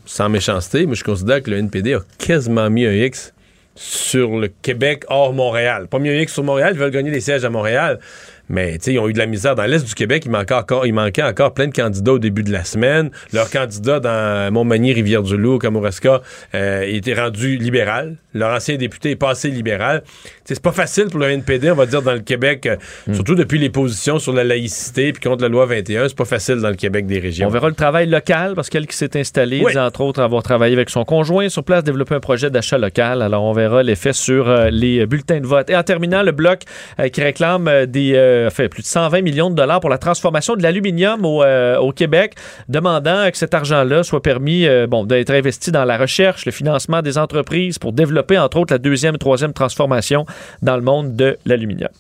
sans 0.09 0.31
méchanceté, 0.31 0.87
mais 0.87 0.95
je 0.95 1.05
considère 1.05 1.43
que 1.43 1.51
le 1.51 1.59
NPD 1.59 1.95
a 1.95 2.01
quasiment 2.17 2.71
mis 2.71 2.87
un 2.87 2.93
X 2.93 3.35
sur 3.75 4.39
le 4.39 4.49
Québec 4.49 5.05
hors 5.09 5.35
Montréal. 5.35 5.87
Pas 5.87 5.99
mis 5.99 6.09
un 6.09 6.15
X 6.15 6.33
sur 6.33 6.43
Montréal, 6.43 6.73
ils 6.73 6.79
veulent 6.79 6.91
gagner 6.91 7.11
des 7.11 7.21
sièges 7.21 7.45
à 7.45 7.51
Montréal. 7.51 8.01
Mais 8.49 8.79
tu 8.79 8.85
sais, 8.85 8.93
ils 8.95 8.99
ont 8.99 9.09
eu 9.09 9.13
de 9.13 9.19
la 9.19 9.27
misère 9.27 9.55
dans 9.55 9.65
l'Est 9.65 9.87
du 9.87 9.95
Québec. 9.95 10.23
Il 10.25 10.31
manquait, 10.31 10.55
encore, 10.55 10.87
il 10.87 10.93
manquait 10.93 11.23
encore 11.23 11.53
plein 11.55 11.67
de 11.67 11.73
candidats 11.75 12.13
au 12.13 12.19
début 12.19 12.43
de 12.43 12.53
la 12.53 12.65
semaine. 12.65 13.11
Leur 13.33 13.51
candidat 13.51 14.01
dans 14.01 14.53
Montmagny, 14.53 14.93
Rivière-du-Loup, 14.93 15.59
Kamouraska, 15.59 16.23
euh, 16.55 16.83
était 16.83 17.15
rendu 17.15 17.57
libéral. 17.57 18.17
Leur 18.35 18.55
ancien 18.55 18.77
député 18.77 19.11
est 19.13 19.17
passé 19.17 19.49
libéral. 19.51 20.03
Tu 20.05 20.11
sais, 20.45 20.55
C'est 20.55 20.63
pas 20.63 20.73
facile 20.73 21.07
pour 21.07 21.21
le 21.21 21.27
NPD, 21.31 21.71
on 21.71 21.75
va 21.75 21.87
dire, 21.87 22.03
dans 22.03 22.13
le 22.13 22.21
Québec, 22.21 22.67
euh, 22.67 22.77
surtout 23.13 23.35
depuis 23.35 23.59
les 23.59 23.71
positions 23.71 24.19
sur 24.19 24.33
la 24.33 24.45
laïcité 24.45 25.13
puis 25.13 25.23
contre 25.29 25.43
la 25.43 25.49
loi 25.49 25.67
21. 25.67 26.09
C'est 26.09 26.17
pas 26.17 26.25
facile 26.25 26.57
dans 26.57 26.69
le 26.69 26.75
Québec 26.77 27.07
des 27.07 27.19
régions. 27.19 27.47
On 27.49 27.51
verra 27.51 27.69
le 27.69 27.75
travail 27.75 28.07
local 28.07 28.55
parce 28.55 28.69
qu'elle 28.71 28.87
qui 28.87 28.97
s'est 28.97 29.19
installée, 29.19 29.61
Oui. 29.65 29.73
dit 29.73 29.79
entre 29.79 30.01
autres 30.03 30.21
avoir 30.23 30.43
travaillé 30.43 30.75
avec 30.75 30.91
son 30.91 31.05
conjoint 31.05 31.49
sur 31.49 31.65
place, 31.65 31.85
développer 31.85 32.15
un 32.15 32.21
projet 32.21 32.51
d'achat 32.51 32.79
local. 32.79 33.23
Alors 33.23 33.45
on 33.45 33.53
verra 33.53 33.83
l'effet 33.83 34.13
sur 34.13 34.49
euh, 34.49 34.71
les 34.71 35.07
bulletins 35.07 35.41
de 35.41 35.47
vote. 35.47 35.71
Et 35.71 35.77
en 35.77 35.83
terminant, 35.83 36.23
le 36.23 36.33
bloc 36.33 36.63
euh, 37.01 37.09
qui 37.09 37.23
réclame 37.23 37.87
des, 37.87 38.13
euh, 38.47 38.51
fait, 38.51 38.69
plus 38.69 38.83
de 38.83 38.87
120 38.87 39.23
millions 39.23 39.51
de 39.51 39.55
dollars 39.55 39.81
pour 39.81 39.91
la 39.91 39.99
transformation 39.99 40.57
de 40.57 40.63
l'aluminium 40.63 41.25
au, 41.25 41.43
euh, 41.43 41.77
au 41.79 41.93
Québec, 41.93 42.35
demandant 42.69 43.31
que 43.31 43.37
cet 43.37 43.55
argent-là 43.55 44.03
soit 44.03 44.23
permis 44.23 44.67
euh, 44.67 44.87
bon, 44.87 45.05
d'être 45.05 45.31
investi 45.31 45.71
dans 45.73 45.85
la 45.85 45.97
recherche, 45.97 46.47
le 46.47 46.53
financement 46.53 47.03
des 47.03 47.19
entreprises 47.19 47.79
pour 47.79 47.93
développer 47.93 48.39
entre 48.39 48.59
autres 48.59 48.73
la 48.73 48.79
deuxième 48.79 49.17
et 49.17 49.19
troisième 49.19 49.53
transformation 49.53 50.27
dans 50.63 50.77
le 50.77 50.83
monde 50.83 51.17
de 51.17 51.37
l'aluminium. 51.45 51.91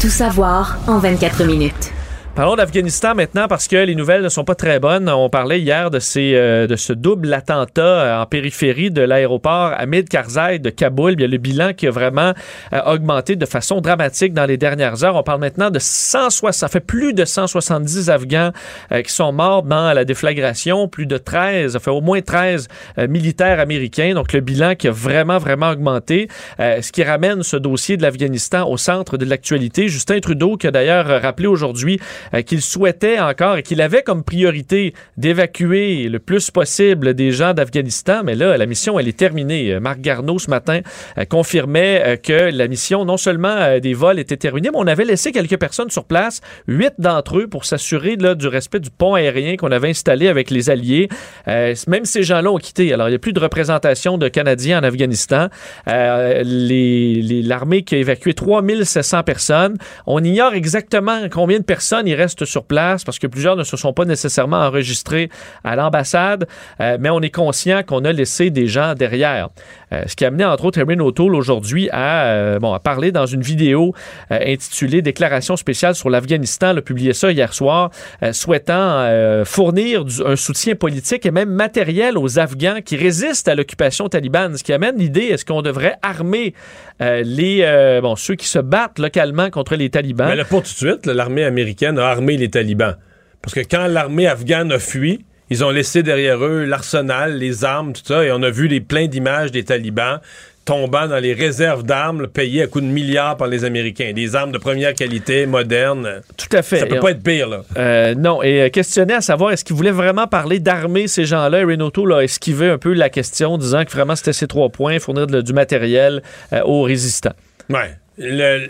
Tout 0.00 0.08
savoir 0.08 0.78
en 0.86 0.98
24 0.98 1.44
minutes. 1.44 1.92
Parlons 2.36 2.54
d'Afghanistan 2.54 3.16
maintenant 3.16 3.48
parce 3.48 3.66
que 3.66 3.76
les 3.76 3.96
nouvelles 3.96 4.22
ne 4.22 4.28
sont 4.28 4.44
pas 4.44 4.54
très 4.54 4.78
bonnes. 4.78 5.08
On 5.08 5.28
parlait 5.28 5.60
hier 5.60 5.90
de, 5.90 5.98
ces, 5.98 6.34
euh, 6.34 6.68
de 6.68 6.76
ce 6.76 6.92
double 6.92 7.34
attentat 7.34 7.82
euh, 7.82 8.22
en 8.22 8.24
périphérie 8.24 8.92
de 8.92 9.02
l'aéroport 9.02 9.72
Hamid 9.76 10.08
Karzai 10.08 10.60
de 10.60 10.70
Kaboul. 10.70 11.20
A 11.20 11.26
le 11.26 11.36
bilan 11.38 11.72
qui 11.72 11.88
a 11.88 11.90
vraiment 11.90 12.32
euh, 12.72 12.80
augmenté 12.86 13.34
de 13.34 13.44
façon 13.46 13.80
dramatique 13.80 14.32
dans 14.32 14.46
les 14.46 14.56
dernières 14.56 15.02
heures. 15.02 15.16
On 15.16 15.24
parle 15.24 15.40
maintenant 15.40 15.70
de 15.70 15.80
160, 15.80 16.52
ça 16.54 16.68
fait 16.68 16.80
plus 16.80 17.14
de 17.14 17.24
170 17.24 18.08
Afghans 18.08 18.52
qui 18.90 19.12
sont 19.12 19.32
morts 19.32 19.64
dans 19.64 19.92
la 19.92 20.04
déflagration, 20.04 20.86
plus 20.86 21.06
de 21.06 21.18
13, 21.18 21.72
ça 21.72 21.80
fait 21.80 21.90
au 21.90 22.00
moins 22.00 22.20
13 22.20 22.68
militaires 23.08 23.58
américains. 23.58 24.14
Donc 24.14 24.32
le 24.32 24.40
bilan 24.40 24.76
qui 24.76 24.88
a 24.88 24.92
vraiment, 24.92 25.38
vraiment 25.38 25.70
augmenté, 25.70 26.28
ce 26.58 26.92
qui 26.92 27.02
ramène 27.02 27.42
ce 27.42 27.56
dossier 27.56 27.96
de 27.96 28.02
l'Afghanistan 28.02 28.68
au 28.68 28.76
centre 28.76 29.16
de 29.16 29.24
l'actualité. 29.24 29.88
Justin 29.88 30.20
Trudeau 30.20 30.56
qui 30.56 30.66
a 30.66 30.70
d'ailleurs 30.70 31.06
rappelé 31.22 31.48
aujourd'hui 31.48 32.00
euh, 32.34 32.42
qu'il 32.42 32.60
souhaitait 32.60 33.18
encore 33.18 33.56
et 33.56 33.62
qu'il 33.62 33.80
avait 33.80 34.02
comme 34.02 34.22
priorité 34.24 34.94
d'évacuer 35.16 36.08
le 36.08 36.18
plus 36.18 36.50
possible 36.50 37.14
des 37.14 37.32
gens 37.32 37.54
d'Afghanistan. 37.54 38.22
Mais 38.24 38.34
là, 38.34 38.56
la 38.56 38.66
mission, 38.66 38.98
elle 38.98 39.08
est 39.08 39.16
terminée. 39.16 39.72
Euh, 39.72 39.80
Marc 39.80 40.00
Garneau, 40.00 40.38
ce 40.38 40.50
matin, 40.50 40.80
euh, 41.18 41.24
confirmait 41.24 42.20
que 42.22 42.50
la 42.50 42.68
mission, 42.68 43.04
non 43.04 43.16
seulement 43.16 43.78
des 43.78 43.94
vols 43.94 44.18
était 44.18 44.36
terminée, 44.36 44.70
mais 44.72 44.78
on 44.78 44.86
avait 44.86 45.04
laissé 45.04 45.32
quelques 45.32 45.58
personnes 45.58 45.90
sur 45.90 46.04
place, 46.04 46.40
huit 46.66 46.92
d'entre 46.98 47.38
eux, 47.38 47.46
pour 47.46 47.64
s'assurer 47.64 48.16
du 48.16 48.46
respect 48.46 48.80
du 48.80 48.90
pont 48.90 49.14
aérien 49.14 49.56
qu'on 49.56 49.70
avait 49.70 49.88
installé 49.90 50.28
avec 50.28 50.50
les 50.50 50.70
Alliés. 50.70 51.08
même 51.46 52.04
ces 52.04 52.22
gens-là 52.22 52.50
ont 52.50 52.58
quitté. 52.58 52.92
Alors, 52.92 53.08
il 53.08 53.12
n'y 53.12 53.16
a 53.16 53.20
plus 53.20 53.32
de 53.32 53.40
représentation 53.40 54.18
de 54.18 54.28
Canadiens 54.28 54.80
en 54.80 54.84
Afghanistan. 54.84 55.48
L'armée 55.86 57.82
qui 57.82 57.94
a 57.94 57.98
évacué 57.98 58.34
3700 58.34 59.22
personnes. 59.22 59.76
On 60.06 60.22
ignore 60.22 60.54
exactement 60.54 61.28
combien 61.30 61.58
de 61.58 61.64
personnes 61.64 62.06
il 62.10 62.14
reste 62.14 62.44
sur 62.44 62.64
place 62.64 63.04
parce 63.04 63.18
que 63.18 63.26
plusieurs 63.26 63.56
ne 63.56 63.64
se 63.64 63.76
sont 63.76 63.92
pas 63.92 64.04
nécessairement 64.04 64.58
enregistrés 64.58 65.30
à 65.64 65.76
l'ambassade, 65.76 66.46
euh, 66.80 66.96
mais 67.00 67.10
on 67.10 67.20
est 67.20 67.34
conscient 67.34 67.82
qu'on 67.82 68.04
a 68.04 68.12
laissé 68.12 68.50
des 68.50 68.66
gens 68.66 68.94
derrière. 68.94 69.48
Euh, 69.92 70.02
ce 70.06 70.16
qui 70.16 70.24
a 70.24 70.28
amené 70.28 70.44
entre 70.44 70.64
autres 70.64 70.78
Erin 70.78 71.00
O'Toole 71.00 71.34
aujourd'hui 71.34 71.88
à, 71.90 72.26
euh, 72.26 72.58
bon, 72.58 72.78
parler 72.78 73.12
dans 73.12 73.26
une 73.26 73.42
vidéo 73.42 73.94
intitulée 74.30 75.02
Déclaration 75.02 75.56
spéciale 75.56 75.94
sur 75.94 76.10
l'Afghanistan, 76.10 76.76
a 76.76 76.82
publié 76.82 77.12
ça 77.12 77.32
hier 77.32 77.52
soir, 77.52 77.90
souhaitant 78.32 79.08
fournir 79.44 80.04
un 80.24 80.36
soutien 80.36 80.74
politique 80.74 81.26
et 81.26 81.30
même 81.30 81.50
matériel 81.50 82.16
aux 82.16 82.38
Afghans 82.38 82.80
qui 82.84 82.96
résistent 82.96 83.48
à 83.48 83.54
l'occupation 83.54 84.08
talibane, 84.08 84.56
ce 84.56 84.64
qui 84.64 84.72
amène 84.72 84.96
l'idée 84.96 85.22
est-ce 85.22 85.44
qu'on 85.44 85.62
devrait 85.62 85.96
armer 86.02 86.54
les 87.00 87.98
bon 88.02 88.16
ceux 88.16 88.34
qui 88.34 88.46
se 88.46 88.58
battent 88.58 88.98
localement 88.98 89.50
contre 89.50 89.74
les 89.76 89.90
talibans? 89.90 90.28
Mais 90.28 90.36
là, 90.36 90.44
pour 90.44 90.62
tout 90.62 90.72
de 90.72 90.90
suite, 90.90 91.06
l'armée 91.06 91.44
américaine 91.44 91.98
a 91.98 92.06
armé 92.06 92.36
les 92.36 92.50
talibans. 92.50 92.96
Parce 93.42 93.54
que 93.54 93.60
quand 93.60 93.86
l'armée 93.86 94.26
afghane 94.26 94.70
a 94.72 94.78
fui, 94.78 95.24
ils 95.50 95.64
ont 95.64 95.70
laissé 95.70 96.02
derrière 96.02 96.44
eux 96.44 96.64
l'arsenal, 96.64 97.36
les 97.36 97.64
armes, 97.64 97.92
tout 97.92 98.02
ça, 98.04 98.24
et 98.24 98.32
on 98.32 98.42
a 98.42 98.50
vu 98.50 98.68
les 98.68 98.80
plein 98.80 99.06
d'images 99.06 99.50
des 99.50 99.64
talibans 99.64 100.20
tombant 100.64 101.08
dans 101.08 101.18
les 101.18 101.32
réserves 101.32 101.82
d'armes 101.82 102.28
payées 102.28 102.62
à 102.62 102.66
coups 102.68 102.84
de 102.84 102.90
milliards 102.90 103.36
par 103.36 103.48
les 103.48 103.64
Américains. 103.64 104.12
Des 104.12 104.36
armes 104.36 104.52
de 104.52 104.58
première 104.58 104.94
qualité, 104.94 105.46
modernes. 105.46 106.20
Tout 106.36 106.54
à 106.56 106.62
fait. 106.62 106.78
Ça 106.78 106.86
peut 106.86 107.00
pas 107.00 107.10
être 107.10 107.22
pire, 107.22 107.48
là. 107.48 107.62
Euh, 107.76 108.14
non, 108.14 108.42
et 108.42 108.62
euh, 108.62 108.68
questionner 108.68 109.14
à 109.14 109.20
savoir, 109.20 109.50
est-ce 109.50 109.64
qu'il 109.64 109.74
voulait 109.74 109.90
vraiment 109.90 110.28
parler 110.28 110.60
d'armer 110.60 111.08
ces 111.08 111.24
gens-là? 111.24 111.66
Renato 111.66 112.06
l'a 112.06 112.22
esquivé 112.22 112.68
un 112.68 112.78
peu 112.78 112.92
la 112.92 113.08
question, 113.08 113.58
disant 113.58 113.84
que 113.84 113.90
vraiment 113.90 114.14
c'était 114.14 114.32
ces 114.32 114.46
trois 114.46 114.68
points, 114.68 115.00
fournir 115.00 115.26
du 115.26 115.52
matériel 115.52 116.22
euh, 116.52 116.62
aux 116.62 116.82
résistants. 116.82 117.34
Ouais. 117.68 117.96
Le, 118.18 118.68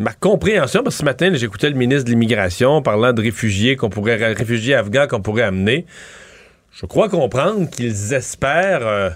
ma 0.00 0.12
compréhension, 0.14 0.82
parce 0.82 0.96
que 0.96 1.00
ce 1.00 1.04
matin, 1.04 1.30
j'écoutais 1.34 1.68
le 1.68 1.76
ministre 1.76 2.04
de 2.04 2.10
l'Immigration 2.10 2.80
parlant 2.80 3.12
de 3.12 3.20
réfugiés 3.20 3.76
qu'on 3.76 3.90
pourrait, 3.90 4.32
réfugiés 4.32 4.74
afghans 4.74 5.06
qu'on 5.06 5.20
pourrait 5.20 5.42
amener. 5.42 5.84
Je 6.72 6.86
crois 6.86 7.10
comprendre 7.10 7.68
qu'ils 7.68 8.14
espèrent 8.14 8.86
euh, 8.86 9.10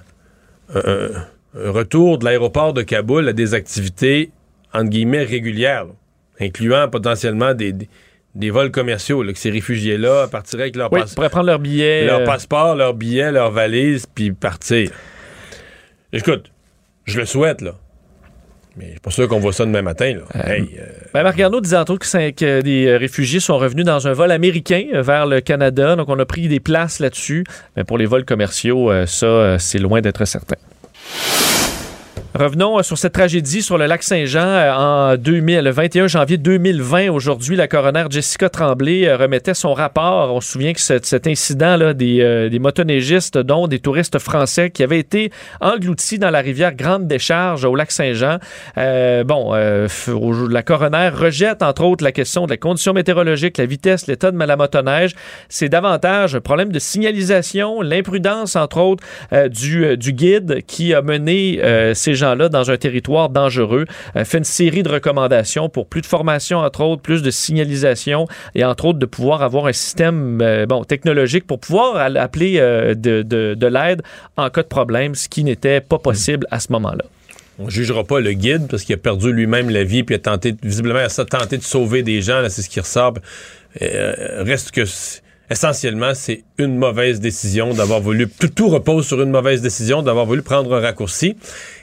un, 0.74 1.70
retour 1.70 2.18
de 2.18 2.26
l'aéroport 2.26 2.74
de 2.74 2.82
Kaboul 2.82 3.28
à 3.28 3.32
des 3.32 3.54
activités, 3.54 4.30
entre 4.74 4.90
guillemets, 4.90 5.22
régulières, 5.22 5.86
incluant 6.38 6.88
potentiellement 6.90 7.54
des, 7.54 7.72
des, 8.34 8.50
vols 8.50 8.70
commerciaux, 8.70 9.24
que 9.24 9.38
ces 9.38 9.50
réfugiés-là 9.50 10.28
partiraient 10.28 10.64
avec 10.64 10.76
leur, 10.76 10.92
oui, 10.92 11.00
prendre 11.30 11.46
leur 11.46 11.60
billet, 11.60 12.04
leur 12.04 12.20
euh, 12.20 12.26
passeport, 12.26 12.74
leur 12.74 12.92
billet, 12.92 13.32
leur 13.32 13.50
valise, 13.50 14.04
puis 14.12 14.32
partir. 14.32 14.90
Écoute, 16.12 16.50
je 17.06 17.20
le 17.20 17.24
souhaite, 17.24 17.62
là. 17.62 17.74
Mais 18.76 18.86
je 18.86 18.90
suis 18.92 19.00
pas 19.00 19.10
sûr 19.10 19.28
qu'on 19.28 19.38
voit 19.38 19.52
ça 19.52 19.64
demain 19.64 19.82
matin. 19.82 20.14
Là. 20.14 20.22
Euh, 20.34 20.52
hey, 20.52 20.76
euh... 20.78 20.84
ben 21.12 21.22
Marc 21.22 21.36
Garneau 21.36 21.60
disait 21.60 21.76
entre 21.76 21.92
autres 21.92 22.10
que, 22.10 22.30
que, 22.30 22.60
des 22.60 22.86
euh, 22.86 22.96
réfugiés 22.96 23.40
sont 23.40 23.58
revenus 23.58 23.84
dans 23.84 24.08
un 24.08 24.12
vol 24.12 24.30
américain 24.32 24.86
euh, 24.92 25.02
vers 25.02 25.26
le 25.26 25.40
Canada. 25.40 25.96
Donc, 25.96 26.08
on 26.08 26.18
a 26.18 26.26
pris 26.26 26.48
des 26.48 26.60
places 26.60 26.98
là-dessus. 26.98 27.44
Mais 27.76 27.84
pour 27.84 27.98
les 27.98 28.06
vols 28.06 28.24
commerciaux, 28.24 28.90
ça, 29.06 29.58
c'est 29.58 29.78
loin 29.78 30.00
d'être 30.00 30.24
certain. 30.24 30.56
Revenons 32.36 32.80
euh, 32.80 32.82
sur 32.82 32.98
cette 32.98 33.12
tragédie 33.12 33.62
sur 33.62 33.78
le 33.78 33.86
lac 33.86 34.02
Saint-Jean 34.02 34.40
euh, 34.40 34.72
en 35.12 35.16
2000, 35.16 35.60
le 35.60 35.70
21 35.70 36.08
janvier 36.08 36.36
2020. 36.36 37.08
Aujourd'hui, 37.10 37.54
la 37.54 37.68
coroner 37.68 38.06
Jessica 38.10 38.48
Tremblay 38.48 39.06
euh, 39.06 39.16
remettait 39.16 39.54
son 39.54 39.72
rapport. 39.72 40.34
On 40.34 40.40
se 40.40 40.50
souvient 40.50 40.72
que 40.72 40.80
cet 40.80 41.28
incident-là 41.28 41.94
des, 41.94 42.48
des 42.50 42.58
motoneigistes, 42.58 43.38
dont 43.38 43.68
des 43.68 43.78
touristes 43.78 44.18
français 44.18 44.70
qui 44.70 44.82
avaient 44.82 44.98
été 44.98 45.30
engloutis 45.60 46.18
dans 46.18 46.30
la 46.30 46.40
rivière 46.40 46.74
Grande 46.74 47.06
Décharge 47.06 47.64
au 47.64 47.76
lac 47.76 47.92
Saint-Jean. 47.92 48.38
bon, 48.76 49.52
la 49.54 50.62
coroner 50.64 51.10
rejette 51.10 51.62
entre 51.62 51.84
autres 51.84 52.02
la 52.02 52.12
question 52.12 52.46
de 52.46 52.50
la 52.50 52.56
condition 52.56 52.94
météorologique, 52.94 53.58
la 53.58 53.66
vitesse, 53.66 54.08
l'état 54.08 54.32
de 54.32 54.38
la 54.38 54.56
motoneige. 54.56 55.14
C'est 55.48 55.68
davantage 55.68 56.34
un 56.34 56.40
problème 56.40 56.72
de 56.72 56.80
signalisation, 56.80 57.80
l'imprudence 57.80 58.56
entre 58.56 58.78
autres 58.78 59.04
du, 59.48 59.96
du 59.96 60.12
guide 60.12 60.62
qui 60.66 60.94
a 60.94 61.02
mené 61.02 61.60
ces 61.94 62.14
gens 62.14 62.23
là 62.32 62.48
dans 62.48 62.70
un 62.70 62.76
territoire 62.76 63.28
dangereux. 63.28 63.84
Euh, 64.16 64.24
fait 64.24 64.38
une 64.38 64.44
série 64.44 64.82
de 64.82 64.88
recommandations 64.88 65.68
pour 65.68 65.86
plus 65.86 66.00
de 66.00 66.06
formation, 66.06 66.58
entre 66.58 66.82
autres, 66.82 67.02
plus 67.02 67.22
de 67.22 67.30
signalisation 67.30 68.26
et 68.54 68.64
entre 68.64 68.86
autres 68.86 68.98
de 68.98 69.06
pouvoir 69.06 69.42
avoir 69.42 69.66
un 69.66 69.72
système 69.72 70.40
euh, 70.40 70.66
bon, 70.66 70.84
technologique 70.84 71.46
pour 71.46 71.58
pouvoir 71.58 71.96
appeler 72.16 72.54
euh, 72.58 72.94
de, 72.94 73.22
de, 73.22 73.66
l'aide 73.66 74.02
en 74.36 74.48
cas 74.50 74.62
de 74.62 74.68
problème, 74.68 75.14
ce 75.14 75.28
qui 75.28 75.44
n'était 75.44 75.80
pas 75.80 75.98
possible 75.98 76.46
à 76.50 76.60
ce 76.60 76.72
moment-là. 76.72 77.04
On 77.58 77.68
jugera 77.68 78.04
pas 78.04 78.20
le 78.20 78.32
guide 78.32 78.66
parce 78.68 78.82
qu'il 78.82 78.94
a 78.94 78.98
perdu 78.98 79.32
lui-même 79.32 79.70
la 79.70 79.84
vie 79.84 80.02
puis 80.02 80.14
a 80.14 80.18
tenté, 80.18 80.54
visiblement, 80.62 80.98
a 80.98 81.24
tenté 81.24 81.56
de 81.56 81.62
sauver 81.62 82.02
des 82.02 82.20
gens. 82.20 82.42
C'est 82.48 82.62
ce 82.62 82.68
qui 82.68 82.80
ressort. 82.80 83.14
reste 83.80 84.72
que 84.72 84.84
essentiellement, 85.50 86.14
c'est 86.14 86.44
une 86.58 86.76
mauvaise 86.76 87.20
décision 87.20 87.74
d'avoir 87.74 88.00
voulu. 88.00 88.28
Tout, 88.28 88.68
repose 88.68 89.06
sur 89.06 89.20
une 89.22 89.30
mauvaise 89.30 89.62
décision 89.62 90.02
d'avoir 90.02 90.26
voulu 90.26 90.42
prendre 90.42 90.74
un 90.74 90.80
raccourci. 90.80 91.36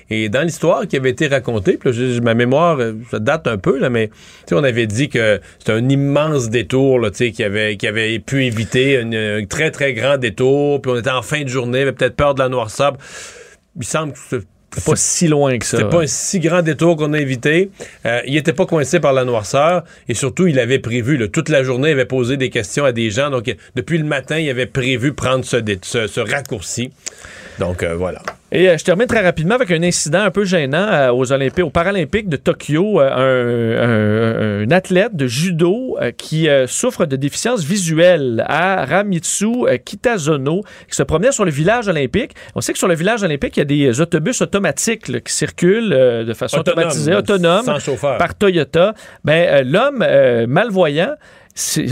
Et 0.09 0.27
dans 0.27 0.41
l'histoire 0.41 0.87
qui 0.87 0.97
avait 0.97 1.11
été 1.11 1.27
racontée, 1.27 1.77
puis 1.77 2.19
ma 2.21 2.33
mémoire, 2.33 2.79
euh, 2.79 2.93
ça 3.09 3.19
date 3.19 3.47
un 3.47 3.57
peu, 3.57 3.79
là, 3.79 3.89
mais 3.89 4.09
on 4.51 4.63
avait 4.63 4.87
dit 4.87 5.07
que 5.07 5.39
c'était 5.57 5.71
un 5.71 5.87
immense 5.87 6.49
détour 6.49 6.99
là, 6.99 7.11
qui, 7.11 7.43
avait, 7.43 7.77
qui 7.77 7.87
avait 7.87 8.19
pu 8.19 8.45
éviter 8.45 8.99
un 8.99 9.45
très, 9.45 9.71
très 9.71 9.93
grand 9.93 10.17
détour, 10.17 10.81
puis 10.81 10.91
on 10.91 10.97
était 10.97 11.11
en 11.11 11.21
fin 11.21 11.43
de 11.43 11.47
journée, 11.47 11.81
avait 11.81 11.93
peut-être 11.93 12.17
peur 12.17 12.35
de 12.35 12.39
la 12.39 12.49
noirceur. 12.49 12.97
Il 13.77 13.85
semble 13.85 14.11
que 14.11 14.41
pas 14.85 14.95
si 14.95 15.27
loin 15.27 15.57
que 15.57 15.65
ça. 15.65 15.77
C'était 15.77 15.89
pas 15.89 16.03
un 16.03 16.07
si 16.07 16.39
grand 16.39 16.61
détour 16.61 16.95
qu'on 16.95 17.13
a 17.13 17.19
évité. 17.19 17.69
Euh, 18.05 18.21
il 18.25 18.37
était 18.37 18.53
pas 18.53 18.65
coincé 18.65 18.99
par 18.99 19.13
la 19.13 19.25
noirceur 19.25 19.83
et 20.07 20.13
surtout, 20.13 20.47
il 20.47 20.59
avait 20.59 20.79
prévu, 20.79 21.29
toute 21.29 21.49
la 21.49 21.63
journée, 21.63 21.89
il 21.89 21.93
avait 21.93 22.05
posé 22.05 22.37
des 22.37 22.49
questions 22.49 22.85
à 22.85 22.91
des 22.91 23.09
gens. 23.09 23.29
Donc, 23.29 23.53
depuis 23.75 23.97
le 23.97 24.05
matin, 24.05 24.37
il 24.37 24.49
avait 24.49 24.65
prévu 24.65 25.13
prendre 25.13 25.43
ce, 25.43 25.57
ce, 25.81 26.07
ce 26.07 26.19
raccourci. 26.19 26.91
Donc, 27.59 27.83
euh, 27.83 27.95
voilà. 27.95 28.21
Et 28.53 28.67
euh, 28.67 28.77
je 28.77 28.83
termine 28.83 29.07
très 29.07 29.21
rapidement 29.21 29.55
avec 29.55 29.71
un 29.71 29.81
incident 29.81 30.21
un 30.21 30.31
peu 30.31 30.43
gênant 30.43 30.87
euh, 30.91 31.11
aux 31.11 31.31
Olympiques, 31.31 31.63
aux 31.63 31.69
Paralympiques 31.69 32.27
de 32.27 32.35
Tokyo. 32.35 32.99
Un, 32.99 34.69
athlète 34.71 35.15
de 35.15 35.27
judo 35.27 35.97
qui 36.17 36.47
souffre 36.67 37.05
de 37.05 37.15
déficience 37.15 37.63
visuelle 37.63 38.45
à 38.47 38.85
Ramitsu 38.85 39.65
Kitazono, 39.83 40.61
qui 40.87 40.95
se 40.95 41.03
promenait 41.03 41.31
sur 41.31 41.45
le 41.45 41.51
village 41.51 41.87
olympique. 41.87 42.31
On 42.55 42.61
sait 42.61 42.71
que 42.71 42.79
sur 42.79 42.87
le 42.87 42.95
village 42.95 43.23
olympique, 43.23 43.57
il 43.57 43.59
y 43.59 43.63
a 43.63 43.65
des 43.65 44.01
autobus 44.01 44.41
automatiques 44.41 45.23
qui 45.23 45.33
circulent 45.33 45.89
de 45.89 46.33
façon 46.33 46.59
automatisée, 46.59 47.15
autonome, 47.15 47.65
par 48.01 48.35
Toyota. 48.35 48.93
Ben, 49.25 49.67
l'homme 49.67 50.05
malvoyant 50.47 51.15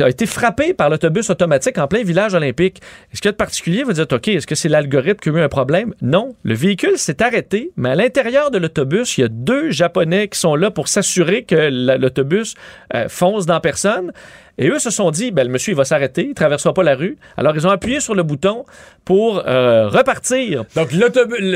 a 0.01 0.09
été 0.09 0.25
frappé 0.25 0.73
par 0.73 0.89
l'autobus 0.89 1.29
automatique 1.29 1.77
en 1.77 1.87
plein 1.87 2.03
village 2.03 2.33
olympique. 2.33 2.81
Est-ce 3.11 3.21
qu'il 3.21 3.27
y 3.27 3.29
a 3.29 3.33
de 3.33 3.37
particulier? 3.37 3.83
Vous 3.83 3.93
dites, 3.93 4.11
OK, 4.11 4.27
est-ce 4.27 4.47
que 4.47 4.55
c'est 4.55 4.69
l'algorithme 4.69 5.19
qui 5.19 5.29
a 5.29 5.31
eu 5.33 5.41
un 5.41 5.49
problème? 5.49 5.93
Non. 6.01 6.35
Le 6.43 6.53
véhicule 6.53 6.97
s'est 6.97 7.21
arrêté, 7.21 7.71
mais 7.75 7.89
à 7.89 7.95
l'intérieur 7.95 8.51
de 8.51 8.57
l'autobus, 8.57 9.17
il 9.17 9.21
y 9.21 9.23
a 9.23 9.27
deux 9.27 9.71
Japonais 9.71 10.27
qui 10.27 10.39
sont 10.39 10.55
là 10.55 10.71
pour 10.71 10.87
s'assurer 10.87 11.43
que 11.43 11.69
l'autobus 11.97 12.55
euh, 12.93 13.07
fonce 13.09 13.45
dans 13.45 13.59
personne. 13.59 14.11
Et 14.59 14.67
eux 14.67 14.77
se 14.77 14.89
sont 14.89 15.09
dit, 15.09 15.31
ben, 15.31 15.47
le 15.47 15.53
monsieur, 15.53 15.71
il 15.71 15.75
va 15.75 15.85
s'arrêter, 15.85 16.23
il 16.23 16.29
ne 16.29 16.33
traversera 16.33 16.73
pas 16.73 16.83
la 16.83 16.93
rue. 16.93 17.17
Alors, 17.37 17.55
ils 17.55 17.65
ont 17.65 17.69
appuyé 17.69 18.01
sur 18.01 18.13
le 18.13 18.23
bouton 18.23 18.65
pour 19.05 19.41
euh, 19.47 19.87
repartir. 19.87 20.65
Donc, 20.75 20.91
le, 20.91 21.09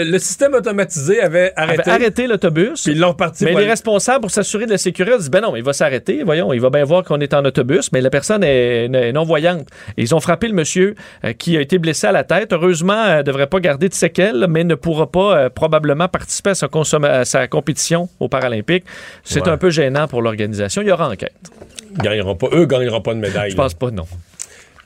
le, 0.06 0.20
système 0.20 0.54
automatisé 0.54 1.20
avait 1.20 1.52
arrêté. 1.58 1.82
Avait 1.82 1.92
arrêté 1.92 2.28
l'autobus. 2.28 2.82
Puis 2.82 2.94
ils 2.94 3.00
l'ont 3.00 3.10
reparti. 3.10 3.44
Mais 3.44 3.54
les 3.54 3.66
responsables, 3.66 4.22
pour 4.22 4.32
s'assurer 4.32 4.66
de 4.66 4.72
la 4.72 4.78
sécurité, 4.78 5.16
ont 5.16 5.20
dit, 5.20 5.30
ben 5.30 5.42
non, 5.42 5.56
il 5.58 5.64
va 5.64 5.74
s'arrêter. 5.74 6.24
Voyons, 6.24 6.54
il 6.54 6.62
va 6.62 6.70
bien 6.70 6.86
voir 6.86 7.04
qu'on 7.04 7.20
est 7.20 7.34
en 7.34 7.44
autobus, 7.44 7.92
mais 7.92 8.00
la 8.00 8.10
personne 8.10 8.44
est, 8.44 9.12
non-voyante. 9.12 9.68
ils 9.98 10.16
ont 10.16 10.22
frappé 10.22 10.48
le 10.48 10.54
monsieur 10.54 10.96
euh, 11.26 11.34
qui 11.34 11.58
a 11.58 11.62
été 11.62 11.80
blessé 11.80 12.08
à 12.08 12.14
la 12.14 12.24
tête. 12.24 12.54
Heureusement, 12.54 13.18
ne 13.18 13.22
devrait 13.22 13.48
pas 13.48 13.60
garder 13.60 13.90
de 13.90 13.94
séquelles, 13.94 14.46
mais 14.48 14.64
ne 14.64 14.76
pourra 14.76 15.12
pas 15.12 15.38
euh, 15.38 15.50
probablement 15.50 16.08
participer 16.08 16.52
à 16.52 16.56
sa, 16.56 16.68
à 17.04 17.26
sa 17.26 17.48
compétition 17.48 18.08
aux 18.22 18.30
Paralympiques. 18.30 18.86
C'est 19.26 19.50
un 19.50 19.58
peu 19.58 19.70
gênant 19.70 20.08
pour 20.08 20.22
l'organisation. 20.22 20.82
Il 20.82 20.88
y 20.88 20.92
aura 20.92 21.10
enquête. 21.10 21.52
Gagneront 21.98 22.36
pas, 22.36 22.48
eux 22.54 22.66
gagneront 22.66 23.02
pas 23.02 23.14
de 23.14 23.20
médaille. 23.20 23.52
Je 23.52 23.56
pense 23.56 23.74
pas, 23.74 23.92
non. 23.92 24.06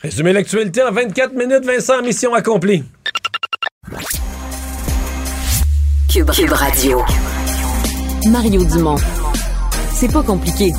Résumer 0.01 0.33
l'actualité 0.33 0.83
en 0.83 0.91
24 0.91 1.33
minutes, 1.33 1.65
Vincent, 1.65 2.01
mission 2.03 2.33
accomplie. 2.33 2.83
Cube, 6.09 6.29
Radio. 6.51 7.01
Mario 8.29 8.63
Dumont. 8.65 8.97
C'est 9.93 10.11
pas 10.11 10.23
compliqué. 10.23 10.73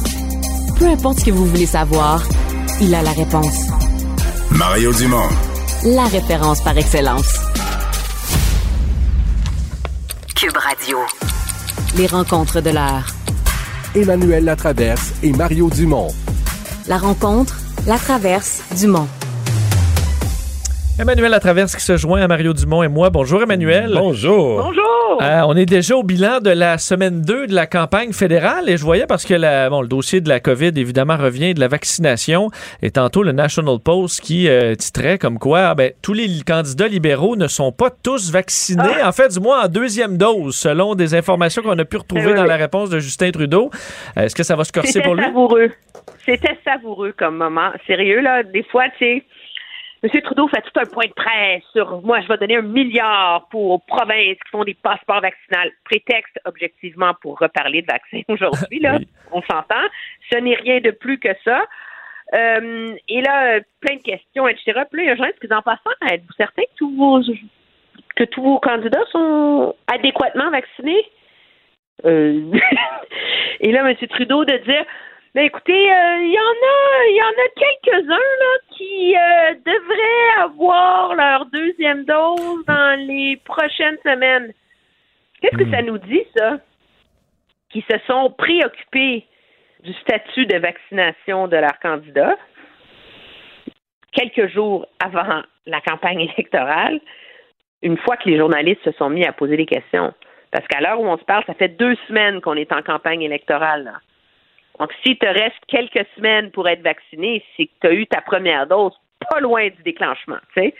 Peu 0.78 0.86
importe 0.86 1.20
ce 1.20 1.24
que 1.26 1.30
vous 1.30 1.46
voulez 1.46 1.66
savoir, 1.66 2.22
il 2.80 2.94
a 2.94 3.02
la 3.02 3.12
réponse. 3.12 3.66
Mario 4.50 4.92
Dumont. 4.92 5.28
La 5.84 6.04
référence 6.04 6.62
par 6.62 6.76
excellence. 6.76 7.34
Cube 10.34 10.56
Radio. 10.56 10.98
Les 11.96 12.06
rencontres 12.06 12.60
de 12.60 12.70
l'heure. 12.70 13.17
Emmanuel 13.94 14.44
Latraverse 14.44 15.14
et 15.22 15.32
Mario 15.32 15.70
Dumont. 15.70 16.08
La 16.86 16.98
rencontre, 16.98 17.58
la 17.86 17.98
traverse, 17.98 18.62
Dumont. 18.78 19.08
Emmanuel 21.00 21.30
Latraverse 21.30 21.76
qui 21.76 21.82
se 21.82 21.96
joint 21.96 22.20
à 22.22 22.26
Mario 22.26 22.52
Dumont 22.52 22.82
et 22.82 22.88
moi. 22.88 23.08
Bonjour 23.10 23.40
Emmanuel. 23.40 23.92
Bonjour. 23.94 24.62
Bonjour. 24.64 25.22
Euh, 25.22 25.42
on 25.46 25.56
est 25.56 25.64
déjà 25.64 25.96
au 25.96 26.02
bilan 26.02 26.40
de 26.40 26.50
la 26.50 26.76
semaine 26.76 27.22
2 27.22 27.46
de 27.46 27.54
la 27.54 27.66
campagne 27.68 28.12
fédérale 28.12 28.68
et 28.68 28.76
je 28.76 28.82
voyais 28.82 29.06
parce 29.06 29.24
que 29.24 29.34
la, 29.34 29.70
bon, 29.70 29.80
le 29.80 29.86
dossier 29.88 30.20
de 30.20 30.28
la 30.28 30.40
COVID 30.40 30.72
évidemment 30.76 31.16
revient 31.16 31.54
de 31.54 31.60
la 31.60 31.68
vaccination 31.68 32.50
et 32.82 32.90
tantôt 32.90 33.22
le 33.22 33.30
National 33.30 33.78
Post 33.78 34.20
qui 34.22 34.48
euh, 34.48 34.74
titrait 34.74 35.18
comme 35.18 35.38
quoi 35.38 35.68
ah, 35.68 35.74
ben, 35.76 35.92
tous 36.02 36.14
les 36.14 36.26
candidats 36.44 36.88
libéraux 36.88 37.36
ne 37.36 37.46
sont 37.46 37.70
pas 37.70 37.90
tous 37.90 38.32
vaccinés, 38.32 38.82
Ah. 39.00 39.08
en 39.08 39.12
fait 39.12 39.32
du 39.32 39.40
moins 39.40 39.64
en 39.64 39.68
deuxième 39.68 40.16
dose 40.18 40.56
selon 40.56 40.96
des 40.96 41.14
informations 41.14 41.62
qu'on 41.62 41.78
a 41.78 41.84
pu 41.84 41.98
retrouver 41.98 42.26
Oui, 42.26 42.34
dans 42.34 42.44
la 42.44 42.56
réponse 42.56 42.90
de 42.90 42.98
Justin 42.98 43.30
Trudeau. 43.30 43.70
Euh, 44.16 44.22
Est-ce 44.22 44.34
que 44.34 44.42
ça 44.42 44.56
va 44.56 44.64
se 44.64 44.72
corser 44.72 44.92
C'était 44.92 45.04
pour 45.04 45.14
lui? 45.14 45.24
savoureux. 45.24 45.70
C'était 46.26 46.58
savoureux 46.64 47.14
comme 47.16 47.36
moment. 47.36 47.70
Sérieux, 47.86 48.20
là, 48.20 48.42
des 48.42 48.64
fois, 48.64 48.84
tu 48.98 49.04
sais, 49.04 49.24
M. 50.02 50.20
Trudeau 50.22 50.46
fait 50.48 50.62
tout 50.62 50.80
un 50.80 50.86
point 50.86 51.06
de 51.06 51.12
presse 51.12 51.62
sur 51.72 52.00
moi, 52.02 52.20
je 52.20 52.28
vais 52.28 52.36
donner 52.36 52.56
un 52.56 52.62
milliard 52.62 53.48
pour 53.48 53.70
aux 53.72 53.78
provinces 53.78 54.36
qui 54.44 54.50
font 54.50 54.64
des 54.64 54.74
passeports 54.74 55.20
vaccinaux. 55.20 55.70
Prétexte, 55.84 56.38
objectivement, 56.44 57.14
pour 57.20 57.38
reparler 57.38 57.82
de 57.82 57.86
vaccins 57.86 58.22
aujourd'hui, 58.28 58.80
là. 58.80 58.98
On 59.32 59.42
s'entend. 59.42 59.86
Ce 60.30 60.38
n'est 60.38 60.54
rien 60.54 60.80
de 60.80 60.90
plus 60.90 61.18
que 61.18 61.30
ça. 61.44 61.64
Euh, 62.34 62.94
et 63.08 63.22
là, 63.22 63.60
plein 63.80 63.96
de 63.96 64.02
questions, 64.02 64.46
etc. 64.46 64.82
Puis 64.90 65.04
là, 65.04 65.14
il 65.14 65.18
y 65.18 65.22
a 65.22 65.32
qui 65.32 65.52
en 65.52 65.62
passant, 65.62 65.90
êtes-vous 66.10 66.34
certain 66.36 66.62
que 66.62 66.76
tous 66.76 66.94
vos 66.94 67.22
que 68.16 68.24
tous 68.24 68.42
vos 68.42 68.58
candidats 68.58 69.04
sont 69.12 69.74
adéquatement 69.86 70.50
vaccinés? 70.50 71.04
Euh, 72.04 72.52
et 73.60 73.72
là, 73.72 73.88
M. 73.88 73.96
Trudeau 74.08 74.44
de 74.44 74.56
dire 74.58 74.84
ben 75.34 75.44
écoutez, 75.44 75.72
euh, 75.72 76.16
il 76.22 76.32
y 76.32 76.38
en 76.38 76.42
a 76.42 77.06
il 77.08 77.16
y 77.16 77.22
en 77.22 77.26
a 77.26 77.48
quelques-uns 77.56 78.16
là 78.16 78.58
qui 78.70 79.16
euh, 79.16 79.54
devraient 79.64 80.42
avoir 80.42 81.14
leur 81.14 81.46
deuxième 81.46 82.04
dose 82.04 82.64
dans 82.66 82.98
les 83.06 83.36
prochaines 83.44 83.98
semaines. 84.04 84.52
Qu'est-ce 85.40 85.56
que 85.56 85.70
ça 85.70 85.82
nous 85.82 85.98
dit, 85.98 86.24
ça? 86.36 86.58
Qui 87.70 87.84
se 87.90 87.98
sont 88.06 88.30
préoccupés 88.30 89.26
du 89.84 89.92
statut 89.94 90.46
de 90.46 90.56
vaccination 90.58 91.46
de 91.46 91.56
leurs 91.56 91.78
candidats 91.80 92.36
quelques 94.12 94.52
jours 94.52 94.86
avant 95.00 95.42
la 95.66 95.80
campagne 95.80 96.20
électorale, 96.36 97.00
une 97.82 97.96
fois 97.98 98.16
que 98.16 98.28
les 98.28 98.38
journalistes 98.38 98.82
se 98.84 98.92
sont 98.92 99.10
mis 99.10 99.24
à 99.24 99.32
poser 99.32 99.56
des 99.56 99.66
questions. 99.66 100.12
Parce 100.50 100.66
qu'à 100.66 100.80
l'heure 100.80 101.00
où 101.00 101.06
on 101.06 101.18
se 101.18 101.24
parle, 101.24 101.44
ça 101.46 101.54
fait 101.54 101.68
deux 101.68 101.94
semaines 102.08 102.40
qu'on 102.40 102.54
est 102.54 102.72
en 102.72 102.82
campagne 102.82 103.22
électorale. 103.22 103.84
là. 103.84 104.00
Donc, 104.78 104.92
s'il 105.02 105.18
te 105.18 105.26
reste 105.26 105.56
quelques 105.66 106.06
semaines 106.16 106.50
pour 106.50 106.68
être 106.68 106.82
vacciné, 106.82 107.44
c'est 107.56 107.66
que 107.66 107.72
tu 107.80 107.86
as 107.88 107.92
eu 107.92 108.06
ta 108.06 108.20
première 108.20 108.66
dose 108.66 108.92
pas 109.30 109.40
loin 109.40 109.68
du 109.68 109.82
déclenchement, 109.82 110.38
tu 110.54 110.62
sais. 110.62 110.74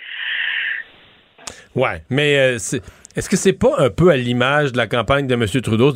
Ouais, 1.75 2.03
mais 2.11 2.37
euh, 2.39 2.59
c'est- 2.59 2.83
est-ce 3.19 3.29
que 3.29 3.37
c'est 3.37 3.53
pas 3.53 3.75
un 3.79 3.91
peu 3.91 4.11
à 4.11 4.17
l'image 4.17 4.71
de 4.71 4.77
la 4.77 4.87
campagne 4.87 5.27
de 5.27 5.35
M. 5.35 5.45
Trudeau? 5.45 5.93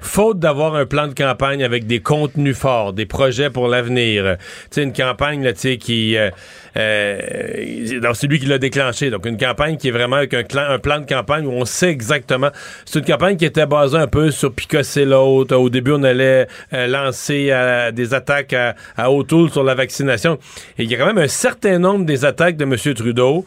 Faute 0.00 0.38
d'avoir 0.38 0.76
un 0.76 0.86
plan 0.86 1.08
de 1.08 1.12
campagne 1.12 1.62
avec 1.62 1.86
des 1.86 2.00
contenus 2.00 2.56
forts, 2.56 2.94
des 2.94 3.04
projets 3.04 3.50
pour 3.50 3.68
l'avenir, 3.68 4.24
euh, 4.24 4.36
tu 4.70 4.80
une 4.80 4.94
campagne 4.94 5.44
là, 5.44 5.52
qui... 5.52 6.16
euh, 6.16 6.30
euh, 6.76 8.12
c'est 8.14 8.26
lui 8.26 8.38
qui 8.38 8.46
l'a 8.46 8.58
déclenché. 8.58 9.10
Donc, 9.10 9.26
une 9.26 9.36
campagne 9.36 9.76
qui 9.76 9.88
est 9.88 9.92
vraiment 9.92 10.16
avec 10.16 10.34
un, 10.34 10.78
plan 10.78 11.00
de 11.00 11.06
campagne 11.06 11.46
où 11.46 11.52
on 11.52 11.64
sait 11.64 11.90
exactement... 11.90 12.50
C'est 12.84 12.98
une 12.98 13.04
campagne 13.04 13.36
qui 13.36 13.44
était 13.44 13.66
basée 13.66 13.98
un 13.98 14.06
peu 14.06 14.30
sur 14.30 14.52
picosser 14.52 15.04
l'autre. 15.04 15.56
Au 15.56 15.70
début, 15.70 15.92
on 15.92 16.02
allait 16.02 16.46
euh, 16.72 16.86
lancer 16.86 17.48
euh, 17.50 17.90
des 17.92 18.14
attaques 18.14 18.52
à, 18.52 18.74
à 18.96 19.10
O'Toole 19.10 19.50
sur 19.50 19.64
la 19.64 19.74
vaccination. 19.74 20.38
Et 20.78 20.84
il 20.84 20.90
y 20.90 20.94
a 20.94 20.98
quand 20.98 21.06
même 21.06 21.18
un 21.18 21.28
certain 21.28 21.78
nombre 21.78 22.04
des 22.04 22.24
attaques 22.24 22.56
de 22.56 22.64
M. 22.64 22.76
Trudeau 22.94 23.44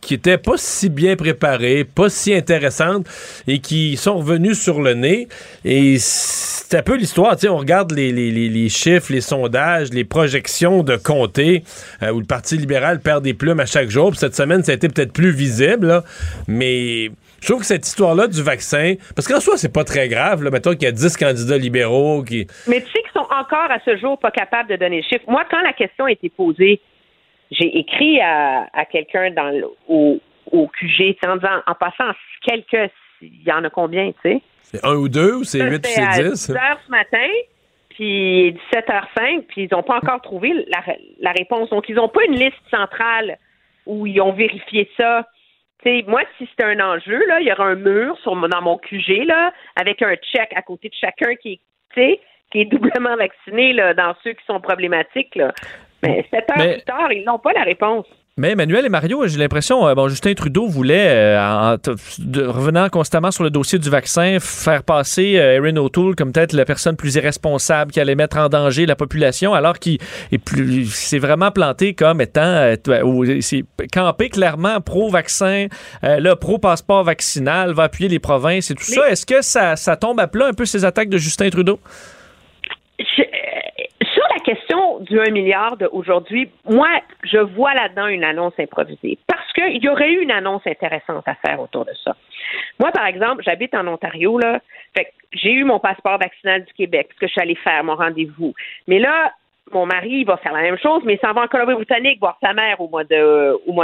qui 0.00 0.14
étaient 0.14 0.38
pas 0.38 0.56
si 0.56 0.88
bien 0.88 1.16
préparées, 1.16 1.84
pas 1.94 2.08
si 2.08 2.34
intéressantes 2.34 3.06
et 3.46 3.58
qui 3.60 3.96
sont 3.96 4.18
revenues 4.18 4.54
sur 4.54 4.80
le 4.82 4.94
nez. 4.94 5.28
Et 5.64 5.96
c'est 5.98 6.76
un 6.78 6.82
peu 6.82 6.96
l'histoire. 6.96 7.36
On 7.48 7.56
regarde 7.56 7.92
les, 7.92 8.12
les- 8.12 8.68
chiffres, 8.68 9.12
les 9.12 9.20
sondages, 9.20 9.90
les 9.92 10.04
projections 10.04 10.82
de 10.82 10.96
comté 10.96 11.62
euh, 12.02 12.10
où 12.12 12.20
le 12.20 12.26
Parti 12.26 12.56
libéral 12.56 13.00
perd 13.00 13.24
des 13.24 13.34
plumes 13.34 13.60
à 13.60 13.66
chaque 13.66 13.88
jour. 13.88 14.14
Cette 14.14 14.34
semaine, 14.34 14.62
ça 14.62 14.72
a 14.72 14.74
été 14.74 14.88
peut-être 14.88 15.12
plus 15.12 15.30
visible, 15.30 16.02
mais 16.46 17.10
je 17.40 17.46
trouve 17.48 17.60
que 17.60 17.66
cette 17.66 17.86
histoire-là 17.86 18.26
du 18.26 18.42
vaccin, 18.42 18.94
parce 19.14 19.26
qu'en 19.28 19.40
soi, 19.40 19.56
c'est 19.56 19.72
pas 19.72 19.84
très 19.84 20.08
grave. 20.08 20.42
Là. 20.42 20.50
Mettons 20.50 20.72
qu'il 20.72 20.82
y 20.82 20.86
a 20.86 20.92
10 20.92 21.16
candidats 21.16 21.56
libéraux 21.56 22.22
qui... 22.22 22.46
Mais 22.66 22.80
tu 22.80 22.86
sais 22.92 23.00
qu'ils 23.02 23.12
sont 23.14 23.20
encore 23.30 23.70
à 23.70 23.78
ce 23.84 23.96
jour 23.96 24.18
pas 24.18 24.30
capables 24.30 24.68
de 24.68 24.76
donner 24.76 24.96
le 24.98 25.02
chiffre. 25.02 25.24
Moi, 25.28 25.44
quand 25.50 25.60
la 25.62 25.72
question 25.72 26.04
a 26.06 26.12
été 26.12 26.28
posée, 26.28 26.80
j'ai 27.50 27.78
écrit 27.78 28.20
à, 28.20 28.66
à 28.74 28.84
quelqu'un 28.84 29.30
dans 29.30 29.50
le- 29.56 29.64
au, 29.88 30.18
au 30.52 30.68
QG 30.68 31.16
en 31.26 31.36
disant, 31.36 31.62
en 31.66 31.74
passant, 31.74 32.10
quelques, 32.42 32.90
il 33.20 33.42
y 33.42 33.52
en 33.52 33.64
a 33.64 33.70
combien, 33.70 34.12
tu 34.12 34.18
sais? 34.22 34.42
C'est 34.62 34.84
un 34.84 34.94
ou 34.96 35.08
deux, 35.08 35.34
ou 35.36 35.44
c'est 35.44 35.62
huit, 35.62 35.84
ou 35.86 35.88
c'est 35.88 36.22
dix? 36.22 36.48
10 36.48 36.50
heures 36.56 36.78
ce 36.84 36.90
matin, 36.90 37.26
puis 37.90 38.52
17h05, 38.72 39.42
puis 39.48 39.62
ils 39.64 39.68
n'ont 39.72 39.82
pas 39.82 39.96
encore 39.96 40.20
trouvé 40.20 40.52
la, 40.68 40.82
la 41.20 41.32
réponse. 41.32 41.70
Donc, 41.70 41.88
ils 41.88 41.94
n'ont 41.94 42.08
pas 42.08 42.24
une 42.24 42.34
liste 42.38 42.56
centrale 42.70 43.38
où 43.86 44.06
ils 44.06 44.20
ont 44.20 44.32
vérifié 44.32 44.90
ça. 44.96 45.26
Tu 45.82 45.88
sais, 45.88 46.04
moi, 46.06 46.22
si 46.36 46.46
c'était 46.50 46.64
un 46.64 46.80
enjeu, 46.80 47.24
là, 47.26 47.40
il 47.40 47.46
y 47.46 47.52
aura 47.52 47.66
un 47.66 47.76
mur 47.76 48.18
sur, 48.22 48.34
mon- 48.34 48.48
dans 48.48 48.60
mon 48.62 48.78
QG, 48.78 49.24
là, 49.24 49.52
avec 49.76 50.02
un 50.02 50.14
check 50.16 50.50
à 50.54 50.62
côté 50.62 50.88
de 50.88 50.94
chacun 51.00 51.34
qui 51.36 51.60
est, 51.96 52.20
qui 52.52 52.60
est 52.60 52.64
doublement 52.66 53.16
vacciné, 53.16 53.72
là, 53.72 53.94
dans 53.94 54.14
ceux 54.22 54.32
qui 54.32 54.44
sont 54.46 54.60
problématiques, 54.60 55.34
là. 55.36 55.52
Mais 56.02 56.26
7 56.30 56.50
heures 56.50 56.56
Mais- 56.58 56.72
plus 56.74 56.82
tard, 56.84 57.12
ils 57.12 57.24
n'ont 57.24 57.38
pas 57.38 57.52
la 57.52 57.62
réponse. 57.62 58.06
Mais 58.38 58.52
Emmanuel 58.52 58.86
et 58.86 58.88
Mario, 58.88 59.26
j'ai 59.26 59.36
l'impression, 59.36 59.86
euh, 59.88 59.94
bon, 59.94 60.08
Justin 60.08 60.32
Trudeau 60.34 60.68
voulait, 60.68 61.08
euh, 61.08 61.40
en, 61.40 61.76
revenant 62.52 62.88
constamment 62.88 63.32
sur 63.32 63.42
le 63.42 63.50
dossier 63.50 63.80
du 63.80 63.90
vaccin, 63.90 64.38
faire 64.40 64.84
passer 64.84 65.36
euh, 65.38 65.56
Erin 65.56 65.76
O'Toole 65.76 66.14
comme 66.14 66.30
peut-être 66.32 66.52
la 66.52 66.64
personne 66.64 66.96
plus 66.96 67.16
irresponsable 67.16 67.90
qui 67.90 67.98
allait 68.00 68.14
mettre 68.14 68.36
en 68.38 68.48
danger 68.48 68.86
la 68.86 68.94
population, 68.94 69.54
alors 69.54 69.78
qu'il 69.80 69.98
s'est 70.86 71.18
vraiment 71.18 71.50
planté 71.50 71.94
comme 71.94 72.20
étant, 72.20 72.40
euh, 72.42 72.76
c'est 73.40 73.64
campé 73.92 74.28
clairement 74.28 74.80
pro-vaccin, 74.80 75.66
euh, 76.04 76.20
là, 76.20 76.36
pro-passeport 76.36 77.02
vaccinal, 77.02 77.72
va 77.72 77.84
appuyer 77.84 78.08
les 78.08 78.20
provinces 78.20 78.70
et 78.70 78.74
tout 78.74 78.84
ça. 78.84 79.10
Est-ce 79.10 79.26
que 79.26 79.42
ça, 79.42 79.74
ça 79.74 79.96
tombe 79.96 80.20
à 80.20 80.28
plat 80.28 80.46
un 80.46 80.52
peu 80.52 80.64
ces 80.64 80.84
attaques 80.84 81.08
de 81.08 81.18
Justin 81.18 81.50
Trudeau? 81.50 81.80
Je- 83.00 83.22
du 85.00 85.20
1 85.20 85.30
milliard 85.30 85.76
d'aujourd'hui, 85.76 86.50
moi, 86.64 86.88
je 87.24 87.38
vois 87.38 87.74
là-dedans 87.74 88.06
une 88.06 88.24
annonce 88.24 88.54
improvisée. 88.58 89.18
Parce 89.26 89.52
qu'il 89.52 89.82
y 89.82 89.88
aurait 89.88 90.12
eu 90.12 90.22
une 90.22 90.30
annonce 90.30 90.66
intéressante 90.66 91.26
à 91.26 91.34
faire 91.34 91.60
autour 91.60 91.84
de 91.84 91.92
ça. 92.04 92.16
Moi, 92.78 92.90
par 92.92 93.06
exemple, 93.06 93.42
j'habite 93.44 93.74
en 93.74 93.86
Ontario, 93.86 94.38
là. 94.38 94.60
Fait 94.96 95.12
j'ai 95.32 95.52
eu 95.52 95.64
mon 95.64 95.78
passeport 95.78 96.18
vaccinal 96.18 96.64
du 96.64 96.72
Québec, 96.72 97.08
parce 97.08 97.20
que 97.20 97.26
je 97.26 97.32
suis 97.32 97.40
allée 97.40 97.54
faire 97.56 97.84
mon 97.84 97.96
rendez-vous. 97.96 98.54
Mais 98.86 98.98
là, 98.98 99.32
mon 99.72 99.86
mari 99.86 100.24
va 100.24 100.36
faire 100.38 100.52
la 100.52 100.62
même 100.62 100.78
chose, 100.78 101.02
mais 101.04 101.14
il 101.14 101.20
s'en 101.20 101.32
va 101.32 101.42
en 101.42 101.48
Colombie-Britannique 101.48 102.20
voir 102.20 102.38
sa 102.42 102.52
mère 102.54 102.80
au 102.80 102.88
mois 102.88 103.04
de 103.04 103.52
au 103.66 103.74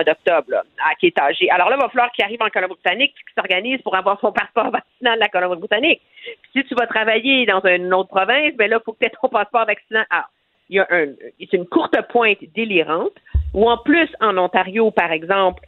qui 0.98 1.06
est 1.06 1.18
âgée. 1.18 1.50
Alors 1.50 1.68
là, 1.68 1.76
il 1.78 1.82
va 1.82 1.88
falloir 1.88 2.10
qu'il 2.12 2.24
arrive 2.24 2.42
en 2.42 2.48
Colombie-Britannique 2.48 3.14
qu'il 3.14 3.34
s'organise 3.34 3.82
pour 3.82 3.94
avoir 3.94 4.18
son 4.20 4.32
passeport 4.32 4.70
vaccinal 4.72 5.16
de 5.16 5.20
la 5.20 5.28
Colombie-Britannique. 5.28 6.00
Si 6.52 6.64
tu 6.64 6.74
vas 6.74 6.86
travailler 6.86 7.46
dans 7.46 7.60
une 7.64 7.92
autre 7.92 8.08
province, 8.08 8.54
ben 8.54 8.70
là, 8.70 8.78
il 8.80 8.84
faut 8.84 8.92
que 8.92 8.98
tu 9.00 9.06
aies 9.06 9.12
ton 9.20 9.28
passeport 9.28 9.66
vaccinal. 9.66 10.06
Ah, 10.10 10.26
il 10.68 10.76
y 10.76 10.78
a 10.80 10.86
un, 10.90 11.06
c'est 11.38 11.56
une 11.56 11.66
courte 11.66 11.96
pointe 12.08 12.38
délirante, 12.54 13.14
ou 13.52 13.68
en 13.68 13.78
plus, 13.78 14.08
en 14.20 14.36
Ontario, 14.38 14.90
par 14.90 15.12
exemple, 15.12 15.62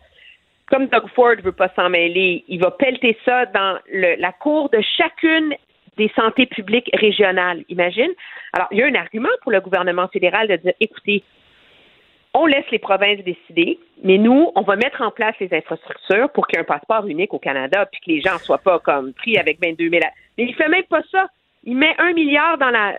comme 0.66 0.86
Doug 0.86 1.06
Ford 1.14 1.36
veut 1.42 1.52
pas 1.52 1.70
s'en 1.76 1.88
mêler, 1.88 2.44
il 2.48 2.60
va 2.60 2.70
pelleter 2.72 3.16
ça 3.24 3.46
dans 3.46 3.78
la 3.92 4.32
cour 4.32 4.68
de 4.70 4.80
chacune 4.96 5.54
des 5.96 6.10
santé 6.14 6.46
publiques 6.46 6.90
régionales. 6.94 7.64
Imagine? 7.68 8.10
Alors, 8.52 8.68
il 8.70 8.78
y 8.78 8.82
a 8.82 8.86
un 8.86 8.94
argument 8.94 9.28
pour 9.42 9.52
le 9.52 9.60
gouvernement 9.60 10.08
fédéral 10.08 10.48
de 10.48 10.56
dire, 10.56 10.74
écoutez, 10.80 11.22
on 12.34 12.44
laisse 12.44 12.70
les 12.70 12.78
provinces 12.78 13.24
décider, 13.24 13.78
mais 14.04 14.18
nous, 14.18 14.50
on 14.54 14.60
va 14.62 14.76
mettre 14.76 15.00
en 15.00 15.10
place 15.10 15.34
les 15.40 15.54
infrastructures 15.54 16.28
pour 16.30 16.46
qu'il 16.46 16.58
y 16.58 16.58
ait 16.58 16.62
un 16.62 16.64
passeport 16.64 17.06
unique 17.06 17.32
au 17.32 17.38
Canada, 17.38 17.86
puis 17.86 18.00
que 18.00 18.10
les 18.10 18.20
gens 18.20 18.34
ne 18.34 18.40
soient 18.40 18.58
pas 18.58 18.78
comme 18.78 19.14
pris 19.14 19.38
avec 19.38 19.58
22 19.62 19.88
000. 19.88 20.02
Mais 20.36 20.44
il 20.44 20.54
fait 20.54 20.68
même 20.68 20.84
pas 20.84 21.00
ça. 21.10 21.28
Il 21.64 21.76
met 21.76 21.94
un 21.98 22.12
milliard 22.12 22.58
dans 22.58 22.70
la 22.70 22.96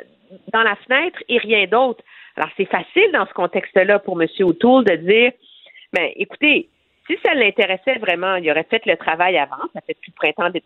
dans 0.54 0.64
la 0.64 0.76
fenêtre 0.76 1.20
et 1.30 1.38
rien 1.38 1.66
d'autre. 1.66 2.04
Alors, 2.36 2.49
c'est 2.58 2.66
facile 2.66 3.12
dans 3.14 3.26
ce 3.26 3.34
contexte-là 3.34 3.99
pour 3.99 4.22
M. 4.22 4.28
O'Toole 4.41 4.86
de 4.86 4.95
dire, 4.95 5.32
ben, 5.94 6.10
écoutez, 6.16 6.70
si 7.08 7.18
ça 7.26 7.34
l'intéressait 7.34 7.98
vraiment, 7.99 8.36
il 8.36 8.49
aurait 8.52 8.68
fait 8.70 8.86
le 8.86 8.98
travail 8.98 9.38
avant, 9.38 9.64
ça 9.74 9.82
fait 9.82 9.94
depuis 9.94 10.14
le 10.16 10.34
printemps 10.34 10.60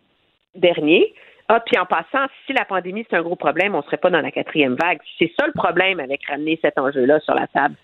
dernier. 0.56 1.14
Ah, 1.48 1.60
puis 1.60 1.78
en 1.78 1.86
passant, 1.86 2.28
si 2.46 2.54
la 2.54 2.66
pandémie 2.66 3.06
c'est 3.10 3.18
un 3.18 3.22
gros 3.22 3.36
problème, 3.36 3.76
on 3.76 3.80
ne 3.80 3.84
serait 3.84 3.98
pas 3.98 4.10
dans 4.10 4.22
la 4.22 4.32
quatrième 4.32 4.76
vague. 4.76 5.00
C'est 5.20 5.32
ça 5.40 5.46
le 5.46 5.54
problème 5.54 6.00
avec 6.00 6.26
ramener 6.26 6.58
cet 6.62 6.78
enjeu-là 6.78 7.20
sur 7.20 7.36
la 7.36 7.48
table. 7.48 7.76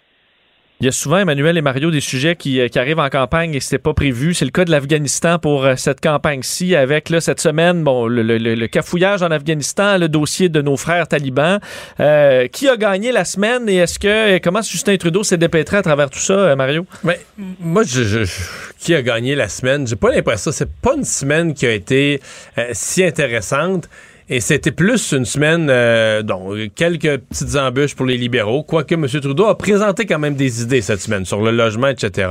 Il 0.79 0.85
y 0.85 0.89
a 0.89 0.91
souvent, 0.91 1.17
Emmanuel 1.17 1.57
et 1.57 1.61
Mario, 1.63 1.89
des 1.89 2.01
sujets 2.01 2.35
qui, 2.35 2.61
euh, 2.61 2.67
qui 2.67 2.77
arrivent 2.77 2.99
en 2.99 3.09
campagne 3.09 3.55
et 3.55 3.59
c'était 3.59 3.79
pas 3.79 3.95
prévu. 3.95 4.35
C'est 4.35 4.45
le 4.45 4.51
cas 4.51 4.63
de 4.63 4.69
l'Afghanistan 4.69 5.39
pour 5.39 5.65
euh, 5.65 5.73
cette 5.75 6.01
campagne-ci, 6.01 6.75
avec 6.75 7.09
là, 7.09 7.19
cette 7.19 7.41
semaine, 7.41 7.83
bon, 7.83 8.05
le, 8.05 8.21
le, 8.21 8.37
le, 8.37 8.67
cafouillage 8.67 9.23
en 9.23 9.31
Afghanistan, 9.31 9.97
le 9.97 10.07
dossier 10.07 10.49
de 10.49 10.61
nos 10.61 10.77
frères 10.77 11.07
talibans. 11.07 11.59
Euh, 11.99 12.47
qui 12.47 12.69
a 12.69 12.77
gagné 12.77 13.11
la 13.11 13.25
semaine 13.25 13.67
et 13.67 13.77
est-ce 13.77 13.97
que 13.97 14.37
comment 14.37 14.61
Justin 14.61 14.97
Trudeau 14.97 15.23
s'est 15.23 15.37
dépêtré 15.37 15.77
à 15.77 15.81
travers 15.81 16.11
tout 16.11 16.19
ça, 16.19 16.55
Mario? 16.55 16.85
Mais 17.03 17.19
moi, 17.59 17.81
je, 17.81 18.03
je, 18.03 18.31
qui 18.77 18.93
a 18.93 19.01
gagné 19.01 19.33
la 19.33 19.49
semaine? 19.49 19.87
J'ai 19.87 19.95
pas 19.95 20.11
l'impression. 20.11 20.51
C'est 20.51 20.71
pas 20.71 20.93
une 20.95 21.05
semaine 21.05 21.55
qui 21.55 21.65
a 21.65 21.71
été 21.71 22.21
si 22.73 23.03
intéressante. 23.03 23.89
Et 24.29 24.41
c'était 24.41 24.71
plus 24.71 25.13
une 25.13 25.23
semaine, 25.23 25.67
euh, 25.69 26.21
donc 26.21 26.73
quelques 26.75 27.17
petites 27.17 27.55
embûches 27.55 27.95
pour 27.95 28.05
les 28.05 28.17
libéraux, 28.17 28.61
quoique 28.61 28.93
M. 28.93 29.07
Trudeau 29.07 29.45
a 29.45 29.57
présenté 29.57 30.05
quand 30.05 30.19
même 30.19 30.35
des 30.35 30.61
idées 30.61 30.81
cette 30.81 30.99
semaine 30.99 31.23
sur 31.23 31.41
le 31.41 31.51
logement, 31.51 31.87
etc. 31.87 32.27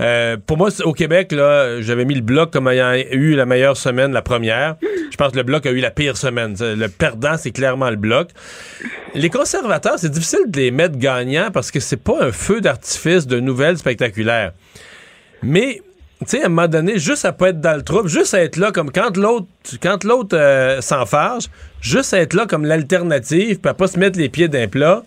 Euh, 0.00 0.36
pour 0.44 0.56
moi, 0.56 0.70
au 0.84 0.92
Québec, 0.92 1.30
là, 1.30 1.80
j'avais 1.82 2.04
mis 2.04 2.16
le 2.16 2.20
bloc 2.20 2.52
comme 2.52 2.66
ayant 2.66 2.94
eu 3.12 3.36
la 3.36 3.46
meilleure 3.46 3.76
semaine, 3.76 4.12
la 4.12 4.22
première. 4.22 4.74
Je 5.10 5.16
pense 5.16 5.30
que 5.30 5.36
le 5.36 5.44
bloc 5.44 5.66
a 5.66 5.70
eu 5.70 5.78
la 5.78 5.92
pire 5.92 6.16
semaine. 6.16 6.56
Le 6.58 6.88
perdant, 6.88 7.36
c'est 7.36 7.52
clairement 7.52 7.90
le 7.90 7.96
bloc. 7.96 8.30
Les 9.14 9.30
conservateurs, 9.30 9.98
c'est 9.98 10.10
difficile 10.10 10.46
de 10.48 10.58
les 10.58 10.70
mettre 10.72 10.98
gagnants 10.98 11.50
parce 11.52 11.70
que 11.70 11.78
c'est 11.78 11.96
pas 11.96 12.24
un 12.24 12.32
feu 12.32 12.60
d'artifice 12.60 13.28
de 13.28 13.38
nouvelles 13.38 13.78
spectaculaires. 13.78 14.52
Mais 15.42 15.80
tu 16.20 16.26
sais, 16.26 16.42
à 16.42 16.46
un 16.46 16.48
moment 16.50 16.68
donné, 16.68 16.98
juste 16.98 17.24
à 17.24 17.32
pas 17.32 17.48
être 17.48 17.60
dans 17.60 17.74
le 17.74 17.82
trouble, 17.82 18.08
juste 18.08 18.34
à 18.34 18.42
être 18.42 18.56
là 18.56 18.72
comme 18.72 18.92
quand 18.92 19.16
l'autre 19.16 19.46
quand 19.82 20.04
l'autre 20.04 20.36
euh, 20.36 20.82
s'enfarge, 20.82 21.44
juste 21.80 22.12
à 22.12 22.20
être 22.20 22.34
là 22.34 22.44
comme 22.46 22.66
l'alternative, 22.66 23.58
puis 23.58 23.70
à 23.70 23.74
pas 23.74 23.86
se 23.86 23.98
mettre 23.98 24.18
les 24.18 24.28
pieds 24.28 24.48
d'un 24.48 24.68
plat. 24.68 25.02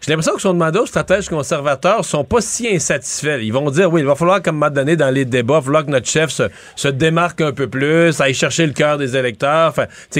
J'ai 0.00 0.12
l'impression 0.12 0.34
que 0.34 0.40
son 0.40 0.52
demandé 0.52 0.78
aux 0.78 0.86
stratèges 0.86 1.28
conservateurs 1.28 2.04
sont 2.04 2.24
pas 2.24 2.40
si 2.40 2.68
insatisfaits. 2.68 3.40
Ils 3.42 3.52
vont 3.52 3.70
dire, 3.70 3.92
oui, 3.92 4.02
il 4.02 4.06
va 4.06 4.14
falloir, 4.14 4.42
comme 4.42 4.56
m'a 4.56 4.70
donné 4.70 4.96
dans 4.96 5.10
les 5.10 5.24
débats, 5.24 5.54
il 5.54 5.56
va 5.56 5.62
falloir 5.62 5.86
que 5.86 5.90
notre 5.90 6.06
chef 6.06 6.30
se, 6.30 6.44
se 6.76 6.88
démarque 6.88 7.40
un 7.40 7.52
peu 7.52 7.66
plus, 7.66 8.20
aille 8.20 8.34
chercher 8.34 8.66
le 8.66 8.72
cœur 8.72 8.96
des 8.96 9.16
électeurs, 9.16 9.74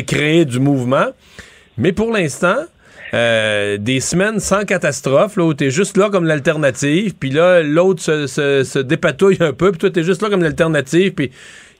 créer 0.06 0.44
du 0.44 0.58
mouvement. 0.58 1.06
Mais 1.76 1.92
pour 1.92 2.12
l'instant, 2.12 2.56
euh, 3.14 3.76
des 3.78 4.00
semaines 4.00 4.38
sans 4.38 4.64
catastrophe, 4.64 5.36
là, 5.36 5.44
où 5.44 5.54
t'es 5.54 5.70
juste 5.70 5.96
là 5.96 6.10
comme 6.10 6.24
l'alternative, 6.24 7.16
puis 7.18 7.30
là, 7.30 7.62
l'autre 7.62 8.00
se, 8.02 8.82
dépatouille 8.82 9.38
un 9.40 9.52
peu, 9.52 9.70
puis 9.70 9.78
toi, 9.78 9.90
t'es 9.90 10.02
juste 10.02 10.22
là 10.22 10.28
comme 10.28 10.42
l'alternative, 10.42 11.14
puis 11.14 11.30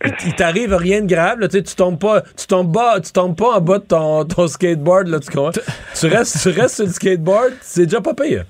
il, 0.05 0.35
t'arrive 0.35 0.75
rien 0.75 1.03
de 1.03 1.07
grave, 1.07 1.41
là, 1.41 1.49
tu 1.49 1.63
tombes 1.77 1.99
pas, 1.99 2.23
tu 2.23 2.47
tombes 2.47 2.73
pas, 2.73 3.01
tu 3.01 3.13
tombes 3.13 3.37
pas 3.37 3.57
en 3.57 3.61
bas 3.61 3.79
de 3.79 3.85
ton, 3.85 4.47
skateboard, 4.47 5.09
là, 5.09 5.19
tu 5.21 5.29
tu 5.29 6.07
restes, 6.07 6.43
tu 6.43 6.61
restes 6.61 6.77
sur 6.77 6.87
le 6.87 6.93
skateboard, 6.93 7.53
c'est 7.61 7.85
déjà 7.85 8.01
pas 8.01 8.15
pire. 8.15 8.45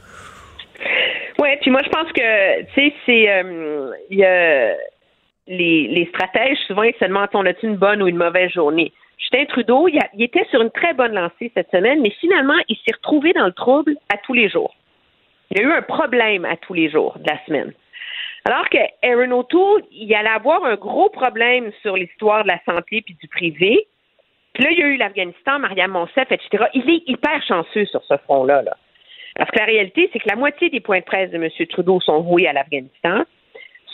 Oui, 1.41 1.49
puis 1.61 1.71
moi, 1.71 1.81
je 1.85 1.89
pense 1.91 2.13
que, 2.13 2.63
tu 2.63 2.75
sais, 2.75 2.95
c'est, 3.07 3.29
euh, 3.31 3.91
les, 5.49 5.89
les 5.89 6.09
stratèges, 6.13 6.59
souvent, 6.67 6.83
ils 6.83 6.95
se 7.01 7.05
demandent, 7.05 7.29
on 7.35 7.47
a-tu 7.47 7.67
une 7.67 7.77
bonne 7.77 8.03
ou 8.03 8.09
une 8.09 8.17
mauvaise 8.17 8.51
journée? 8.51 8.93
Justin 9.19 9.45
Trudeau, 9.47 9.89
il, 9.89 10.23
était 10.23 10.47
sur 10.51 10.63
une 10.63 10.71
très 10.71 10.95
bonne 10.95 11.13
lancée 11.13 11.51
cette 11.55 11.71
semaine, 11.71 12.01
mais 12.01 12.11
finalement, 12.21 12.59
il 12.69 12.77
s'est 12.77 12.95
retrouvé 12.95 13.33
dans 13.33 13.47
le 13.47 13.53
trouble 13.53 13.97
à 14.13 14.17
tous 14.19 14.33
les 14.33 14.49
jours. 14.49 14.75
Il 15.51 15.59
y 15.59 15.61
a 15.61 15.65
eu 15.65 15.73
un 15.73 15.83
problème 15.83 16.45
à 16.45 16.57
tous 16.57 16.75
les 16.75 16.89
jours 16.89 17.19
de 17.19 17.29
la 17.29 17.45
semaine. 17.45 17.73
Alors 18.45 18.69
que 18.69 18.79
Aaron 19.03 19.33
O'Toole, 19.33 19.83
il 19.91 20.15
allait 20.15 20.29
avoir 20.29 20.65
un 20.65 20.77
gros 20.77 21.11
problème 21.11 21.73
sur 21.83 21.97
l'histoire 21.97 22.45
de 22.45 22.49
la 22.49 22.61
santé 22.65 23.03
puis 23.03 23.17
du 23.21 23.29
privé. 23.29 23.87
Puis 24.55 24.65
là, 24.65 24.71
il 24.71 24.79
y 24.79 24.83
a 24.83 24.87
eu 24.87 24.97
l'Afghanistan, 24.97 25.59
Mariam 25.59 25.91
Monsef, 25.91 26.31
etc. 26.31 26.65
Il 26.75 26.89
est 26.89 27.03
hyper 27.07 27.43
chanceux 27.47 27.87
sur 27.87 28.03
ce 28.05 28.17
front-là. 28.19 28.63
Là. 28.63 28.77
Parce 29.37 29.51
que 29.51 29.59
la 29.59 29.67
réalité, 29.67 30.11
c'est 30.13 30.19
que 30.19 30.29
la 30.29 30.37
moitié 30.37 30.71
des 30.71 30.81
points 30.81 31.01
de 31.01 31.05
presse 31.05 31.31
de 31.31 31.37
M. 31.37 31.49
Trudeau 31.69 32.01
sont 32.01 32.21
voués 32.23 32.47
à 32.47 32.53
l'Afghanistan. 32.53 33.25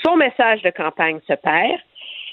Son 0.05 0.17
message 0.17 0.63
de 0.63 0.71
campagne 0.71 1.21
se 1.27 1.35
perd. 1.35 1.81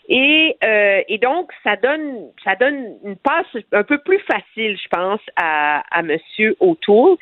Et, 0.10 0.58
euh, 0.64 1.02
et 1.08 1.18
donc, 1.18 1.52
ça 1.64 1.76
donne, 1.76 2.30
ça 2.44 2.56
donne 2.56 2.96
une 3.04 3.16
passe 3.16 3.46
un 3.72 3.84
peu 3.84 3.98
plus 4.00 4.20
facile, 4.20 4.78
je 4.78 4.88
pense, 4.90 5.22
à, 5.36 5.84
à 5.92 6.00
M. 6.00 6.18
O'Toole. 6.60 7.18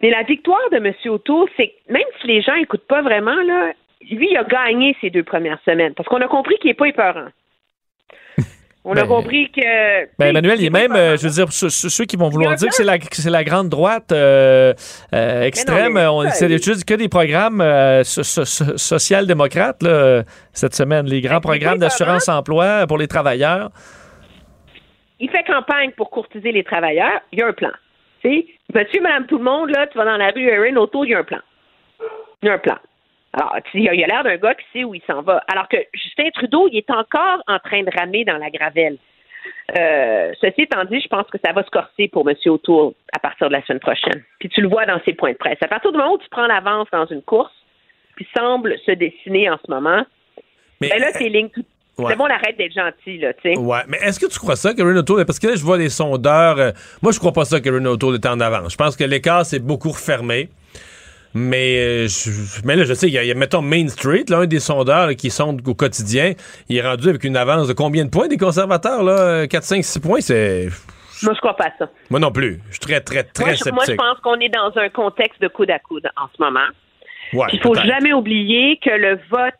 Mais 0.00 0.10
la 0.10 0.22
victoire 0.22 0.70
de 0.70 0.76
M. 0.76 0.92
O'Toole, 1.06 1.48
c'est 1.56 1.68
que 1.68 1.92
même 1.92 2.02
si 2.20 2.28
les 2.28 2.40
gens 2.40 2.56
n'écoutent 2.56 2.86
pas 2.86 3.02
vraiment, 3.02 3.34
là, 3.34 3.72
lui, 4.10 4.28
il 4.30 4.36
a 4.36 4.44
gagné 4.44 4.96
ces 5.00 5.10
deux 5.10 5.24
premières 5.24 5.60
semaines 5.64 5.94
parce 5.94 6.08
qu'on 6.08 6.20
a 6.20 6.28
compris 6.28 6.56
qu'il 6.58 6.70
n'est 6.70 6.74
pas 6.74 6.88
épeurant. 6.88 7.28
On 8.90 8.92
a 8.92 9.02
ben, 9.02 9.06
compris 9.06 9.50
que. 9.50 10.06
Ben, 10.18 10.28
Emmanuel, 10.28 10.58
il 10.60 10.64
est 10.64 10.70
même, 10.70 10.96
euh, 10.96 11.18
je 11.18 11.24
veux 11.24 11.34
dire, 11.34 11.52
ceux, 11.52 12.04
qui 12.06 12.16
vont 12.16 12.30
vouloir 12.30 12.54
dire 12.54 12.70
que 12.70 12.74
c'est 12.74 12.84
la, 12.84 12.96
la, 13.30 13.44
grande 13.44 13.68
droite 13.68 14.12
euh, 14.12 14.72
euh, 15.12 15.42
extrême, 15.42 16.00
c'est 16.32 16.48
juste 16.48 16.86
que 16.86 16.94
des 16.94 17.10
programmes 17.10 17.62
social-démocrates 18.02 19.84
cette 20.54 20.74
semaine, 20.74 21.04
les 21.04 21.20
grands 21.20 21.34
ben, 21.34 21.40
programmes 21.40 21.76
d'assurance-emploi 21.78 22.86
pour 22.86 22.96
les 22.96 23.08
travailleurs. 23.08 23.68
Il 25.20 25.28
fait 25.28 25.44
campagne 25.44 25.90
pour 25.90 26.08
courtiser 26.08 26.50
les 26.50 26.64
travailleurs. 26.64 27.20
Il 27.32 27.40
y 27.40 27.42
a 27.42 27.48
un 27.48 27.52
plan. 27.52 27.72
monsieur, 28.24 29.02
madame, 29.02 29.26
tout 29.26 29.36
le 29.36 29.44
monde, 29.44 29.68
là, 29.68 29.86
tu 29.88 29.98
vas 29.98 30.06
dans 30.06 30.16
la 30.16 30.30
rue 30.30 30.48
Erin, 30.48 30.76
autour, 30.76 31.04
il 31.04 31.10
y 31.10 31.14
a 31.14 31.18
un 31.18 31.24
plan. 31.24 31.40
Il 32.42 32.46
y 32.46 32.48
a 32.48 32.54
un 32.54 32.58
plan. 32.58 32.78
Alors, 33.32 33.56
il 33.74 33.88
a 33.88 34.06
l'air 34.06 34.24
d'un 34.24 34.36
gars 34.36 34.54
qui 34.54 34.64
sait 34.72 34.84
où 34.84 34.94
il 34.94 35.02
s'en 35.06 35.22
va. 35.22 35.42
Alors 35.48 35.68
que 35.68 35.76
Justin 35.92 36.30
Trudeau, 36.30 36.68
il 36.72 36.78
est 36.78 36.90
encore 36.90 37.42
en 37.46 37.58
train 37.58 37.82
de 37.82 37.90
ramer 37.96 38.24
dans 38.24 38.38
la 38.38 38.50
gravelle. 38.50 38.96
Euh, 39.78 40.32
ceci 40.40 40.62
étant 40.62 40.84
dit, 40.84 41.00
je 41.00 41.08
pense 41.08 41.26
que 41.30 41.38
ça 41.44 41.52
va 41.52 41.62
se 41.62 41.70
corser 41.70 42.08
pour 42.08 42.28
M. 42.28 42.34
O'Toole 42.46 42.92
à 43.14 43.18
partir 43.18 43.48
de 43.48 43.52
la 43.52 43.62
semaine 43.64 43.80
prochaine. 43.80 44.22
Puis 44.40 44.48
tu 44.48 44.62
le 44.62 44.68
vois 44.68 44.86
dans 44.86 45.00
ses 45.04 45.12
points 45.12 45.32
de 45.32 45.36
presse. 45.36 45.58
À 45.60 45.68
partir 45.68 45.92
du 45.92 45.98
moment 45.98 46.14
où 46.14 46.18
tu 46.18 46.28
prends 46.30 46.46
l'avance 46.46 46.88
dans 46.90 47.06
une 47.06 47.22
course, 47.22 47.52
qui 48.18 48.26
semble 48.36 48.76
se 48.84 48.92
dessiner 48.92 49.48
en 49.48 49.58
ce 49.64 49.70
moment, 49.70 50.04
mais 50.80 50.88
ben 50.90 51.00
là, 51.00 51.12
tes 51.12 51.28
lignes 51.28 51.48
C'est 51.54 52.16
bon, 52.16 52.24
arrête 52.24 52.56
d'être 52.56 52.72
gentil, 52.72 53.18
là, 53.18 53.32
tu 53.34 53.54
sais. 53.54 53.58
Ouais, 53.58 53.80
mais 53.88 53.98
est-ce 53.98 54.20
que 54.20 54.26
tu 54.26 54.38
crois 54.38 54.56
ça, 54.56 54.74
Karen 54.74 54.96
O'Toole? 54.98 55.24
Parce 55.24 55.38
que 55.38 55.48
là, 55.48 55.54
je 55.56 55.64
vois 55.64 55.78
les 55.78 55.88
sondeurs. 55.88 56.58
Euh, 56.58 56.70
moi, 57.02 57.12
je 57.12 57.18
crois 57.18 57.32
pas 57.32 57.44
ça, 57.44 57.60
que 57.60 57.68
O'Toole 57.68 58.16
est 58.16 58.26
en 58.26 58.40
avance. 58.40 58.72
Je 58.72 58.76
pense 58.76 58.96
que 58.96 59.04
l'écart 59.04 59.44
s'est 59.44 59.58
beaucoup 59.58 59.90
refermé. 59.90 60.48
Mais, 61.34 61.78
euh, 61.78 62.08
mais 62.64 62.76
là, 62.76 62.84
je 62.84 62.94
sais, 62.94 63.06
il 63.08 63.12
y, 63.12 63.30
a, 63.30 63.34
mettons, 63.34 63.62
Main 63.62 63.88
Street, 63.88 64.24
l'un 64.28 64.46
des 64.46 64.60
sondeurs 64.60 65.10
qui 65.10 65.30
sondent 65.30 65.66
au 65.66 65.74
quotidien, 65.74 66.32
il 66.68 66.76
est 66.78 66.82
rendu 66.82 67.08
avec 67.08 67.24
une 67.24 67.36
avance 67.36 67.68
de 67.68 67.74
combien 67.74 68.04
de 68.04 68.10
points 68.10 68.28
des 68.28 68.38
conservateurs, 68.38 69.02
là? 69.02 69.46
4, 69.46 69.62
5, 69.62 69.84
6 69.84 70.00
points, 70.00 70.20
c'est... 70.20 70.68
Moi, 71.22 71.34
je 71.34 71.40
crois 71.40 71.56
pas 71.56 71.66
à 71.66 71.72
ça. 71.78 71.90
Moi 72.10 72.20
non 72.20 72.30
plus. 72.30 72.60
Je 72.68 72.72
suis 72.74 72.80
très, 72.80 73.00
très, 73.00 73.24
très 73.24 73.44
moi, 73.44 73.56
sceptique. 73.56 73.74
Moi, 73.74 73.84
je 73.88 73.94
pense 73.94 74.20
qu'on 74.20 74.38
est 74.40 74.48
dans 74.48 74.72
un 74.76 74.88
contexte 74.88 75.42
de 75.42 75.48
coude 75.48 75.70
à 75.70 75.78
coude 75.78 76.08
en 76.16 76.28
ce 76.34 76.40
moment. 76.40 76.68
Ouais, 77.32 77.46
il 77.52 77.60
faut 77.60 77.74
jamais 77.74 78.12
oublier 78.12 78.78
que 78.78 78.90
le 78.90 79.18
vote 79.30 79.54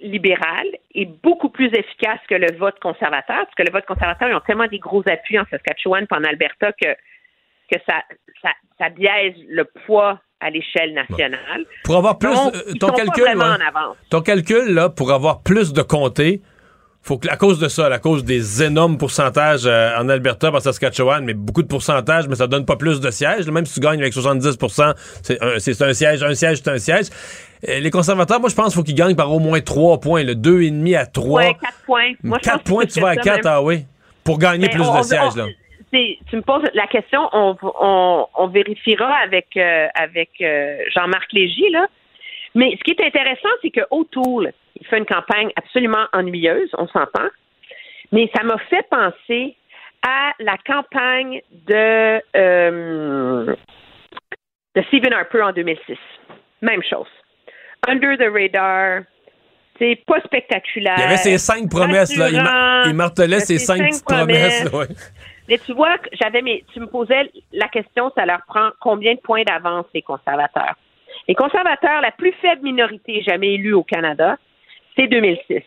libéral 0.00 0.66
est 0.94 1.06
beaucoup 1.22 1.48
plus 1.48 1.68
efficace 1.68 2.18
que 2.28 2.34
le 2.34 2.56
vote 2.58 2.78
conservateur, 2.80 3.44
parce 3.44 3.54
que 3.56 3.62
le 3.62 3.72
vote 3.72 3.86
conservateur, 3.86 4.28
ils 4.28 4.34
ont 4.34 4.40
tellement 4.40 4.66
des 4.66 4.78
gros 4.78 5.02
appuis 5.06 5.38
en 5.38 5.44
Saskatchewan 5.50 6.06
et 6.10 6.14
en 6.14 6.24
Alberta 6.24 6.72
que, 6.72 6.94
que 7.70 7.78
ça, 7.86 8.02
ça, 8.42 8.50
ça 8.78 8.88
biaise 8.88 9.34
le 9.48 9.64
poids 9.86 10.20
à 10.44 10.50
l'échelle 10.50 10.92
nationale. 10.92 11.64
Pour 11.84 11.96
avoir 11.96 12.18
plus, 12.18 12.28
euh, 12.28 12.74
ton 12.78 12.88
calcul, 12.88 13.24
ton 14.10 14.20
calcul 14.20 14.74
là, 14.74 14.90
pour 14.90 15.10
avoir 15.10 15.40
plus 15.40 15.72
de 15.72 15.80
comtés, 15.80 16.42
faut 17.02 17.16
que 17.16 17.28
à 17.28 17.36
cause 17.36 17.58
de 17.58 17.68
ça, 17.68 17.86
à 17.86 17.98
cause 17.98 18.24
des 18.24 18.62
énormes 18.62 18.98
pourcentages 18.98 19.64
euh, 19.64 19.96
en 19.98 20.08
Alberta, 20.08 20.52
par 20.52 20.60
Saskatchewan, 20.60 21.24
mais 21.24 21.32
beaucoup 21.32 21.62
de 21.62 21.66
pourcentages, 21.66 22.28
mais 22.28 22.34
ça 22.34 22.46
donne 22.46 22.66
pas 22.66 22.76
plus 22.76 23.00
de 23.00 23.10
sièges. 23.10 23.48
Même 23.48 23.64
si 23.64 23.74
tu 23.74 23.80
gagnes 23.80 24.00
avec 24.00 24.12
70% 24.12 24.94
c'est 25.22 25.82
un, 25.82 25.94
siège, 25.94 26.22
un 26.22 26.34
siège, 26.34 26.58
c'est 26.62 26.70
un 26.70 26.78
siège. 26.78 27.06
Euh, 27.68 27.80
les 27.80 27.90
conservateurs, 27.90 28.40
moi, 28.40 28.50
je 28.50 28.54
pense 28.54 28.66
qu'il 28.66 28.74
faut 28.74 28.82
qu'ils 28.82 28.94
gagnent 28.94 29.16
par 29.16 29.32
au 29.32 29.38
moins 29.38 29.60
3 29.60 30.00
points, 30.00 30.24
le 30.24 30.34
2,5 30.34 30.96
à 30.96 31.06
3. 31.06 31.40
Ouais, 31.40 31.56
4 31.60 31.74
points. 31.86 32.12
Moi, 32.22 32.38
4 32.38 32.64
points, 32.64 32.84
tu 32.84 33.00
vas 33.00 33.08
à 33.08 33.16
4, 33.16 33.46
ah 33.46 33.62
oui, 33.62 33.84
pour 34.24 34.38
gagner 34.38 34.68
plus 34.68 34.80
de 34.80 35.02
sièges. 35.02 35.36
là 35.36 35.46
c'est, 35.94 36.18
tu 36.28 36.36
me 36.36 36.42
poses 36.42 36.64
la 36.74 36.86
question, 36.88 37.28
on, 37.32 37.56
on, 37.62 38.26
on 38.34 38.46
vérifiera 38.48 39.14
avec 39.22 39.56
euh, 39.56 39.86
avec 39.94 40.30
euh, 40.40 40.78
Jean-Marc 40.94 41.32
Légy 41.32 41.70
là. 41.70 41.86
Mais 42.56 42.70
ce 42.78 42.82
qui 42.84 42.90
est 42.92 43.04
intéressant, 43.06 43.48
c'est 43.62 43.70
que 43.70 43.80
O'Toole, 43.90 44.52
il 44.80 44.86
fait 44.86 44.98
une 44.98 45.06
campagne 45.06 45.50
absolument 45.56 46.06
ennuyeuse, 46.12 46.70
on 46.78 46.86
s'entend. 46.88 47.28
Mais 48.12 48.30
ça 48.36 48.42
m'a 48.44 48.58
fait 48.70 48.86
penser 48.88 49.56
à 50.06 50.32
la 50.38 50.56
campagne 50.66 51.40
de 51.52 52.20
euh, 52.36 53.54
de 54.76 54.82
Stephen 54.88 55.12
Harper 55.12 55.42
en 55.42 55.52
2006. 55.52 55.96
Même 56.62 56.82
chose. 56.82 57.08
Under 57.88 58.16
the 58.16 58.30
radar, 58.32 59.02
c'est 59.78 60.00
pas 60.06 60.20
spectaculaire. 60.20 60.94
Il 60.98 61.02
y 61.02 61.04
avait 61.04 61.16
ces 61.16 61.38
cinq 61.38 61.68
promesses, 61.68 62.16
là. 62.16 62.28
Il, 62.30 62.40
mar- 62.42 62.86
il 62.86 62.94
martelait 62.94 63.40
ces 63.40 63.58
cinq, 63.58 63.80
petites 63.88 64.04
promesses. 64.04 64.64
ouais. 64.72 64.86
Mais 65.48 65.58
tu 65.58 65.72
vois, 65.72 65.96
j'avais 66.12 66.42
mes, 66.42 66.64
tu 66.72 66.80
me 66.80 66.86
posais 66.86 67.30
la 67.52 67.68
question, 67.68 68.10
ça 68.14 68.24
leur 68.24 68.42
prend 68.46 68.70
combien 68.80 69.14
de 69.14 69.20
points 69.20 69.42
d'avance 69.42 69.86
les 69.94 70.02
conservateurs? 70.02 70.74
Les 71.28 71.34
conservateurs, 71.34 72.00
la 72.00 72.12
plus 72.12 72.32
faible 72.40 72.62
minorité 72.62 73.22
jamais 73.22 73.54
élue 73.54 73.74
au 73.74 73.82
Canada, 73.82 74.36
c'est 74.96 75.06
2006. 75.06 75.62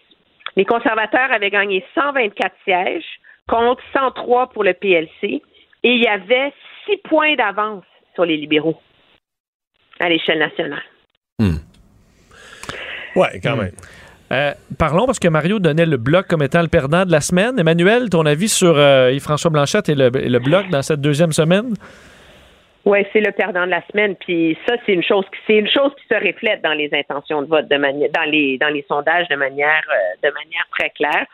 Les 0.55 0.65
conservateurs 0.65 1.31
avaient 1.31 1.51
gagné 1.51 1.85
124 1.93 2.55
sièges 2.63 3.05
contre 3.47 3.81
103 3.93 4.49
pour 4.49 4.63
le 4.63 4.73
PLC 4.73 5.09
et 5.21 5.41
il 5.83 6.01
y 6.01 6.07
avait 6.07 6.51
six 6.85 6.97
points 6.97 7.35
d'avance 7.35 7.85
sur 8.15 8.25
les 8.25 8.37
libéraux 8.37 8.79
à 9.99 10.09
l'échelle 10.09 10.39
nationale. 10.39 10.83
Ouais, 13.15 13.39
quand 13.41 13.55
même. 13.55 13.73
Euh, 14.31 14.51
parlons 14.77 15.05
parce 15.05 15.19
que 15.19 15.27
Mario 15.27 15.59
donnait 15.59 15.85
le 15.85 15.97
bloc 15.97 16.27
comme 16.27 16.43
étant 16.43 16.61
le 16.61 16.67
perdant 16.67 17.05
de 17.05 17.11
la 17.11 17.21
semaine. 17.21 17.57
Emmanuel, 17.59 18.09
ton 18.09 18.25
avis 18.25 18.49
sur 18.49 18.77
euh, 18.77 19.11
Yves-François 19.13 19.51
Blanchette 19.51 19.87
et 19.89 19.95
le, 19.95 20.39
bloc 20.39 20.69
dans 20.69 20.81
cette 20.81 20.99
deuxième 20.99 21.31
semaine? 21.31 21.73
Oui, 22.83 22.99
c'est 23.13 23.21
le 23.21 23.31
perdant 23.31 23.65
de 23.65 23.71
la 23.71 23.81
semaine. 23.91 24.15
Puis 24.15 24.57
ça, 24.67 24.75
c'est 24.85 24.93
une 24.93 25.03
chose 25.03 25.25
qui 25.31 25.39
c'est 25.47 25.57
une 25.57 25.69
chose 25.69 25.91
qui 25.95 26.07
se 26.13 26.15
reflète 26.15 26.61
dans 26.61 26.73
les 26.73 26.89
intentions 26.93 27.41
de 27.41 27.47
vote 27.47 27.67
de 27.69 27.77
manière 27.77 28.09
dans 28.11 28.29
les 28.29 28.57
dans 28.57 28.69
les 28.69 28.85
sondages 28.87 29.27
de 29.29 29.35
manière 29.35 29.83
euh, 29.89 30.27
de 30.27 30.33
manière 30.33 30.67
très 30.77 30.89
claire. 30.89 31.25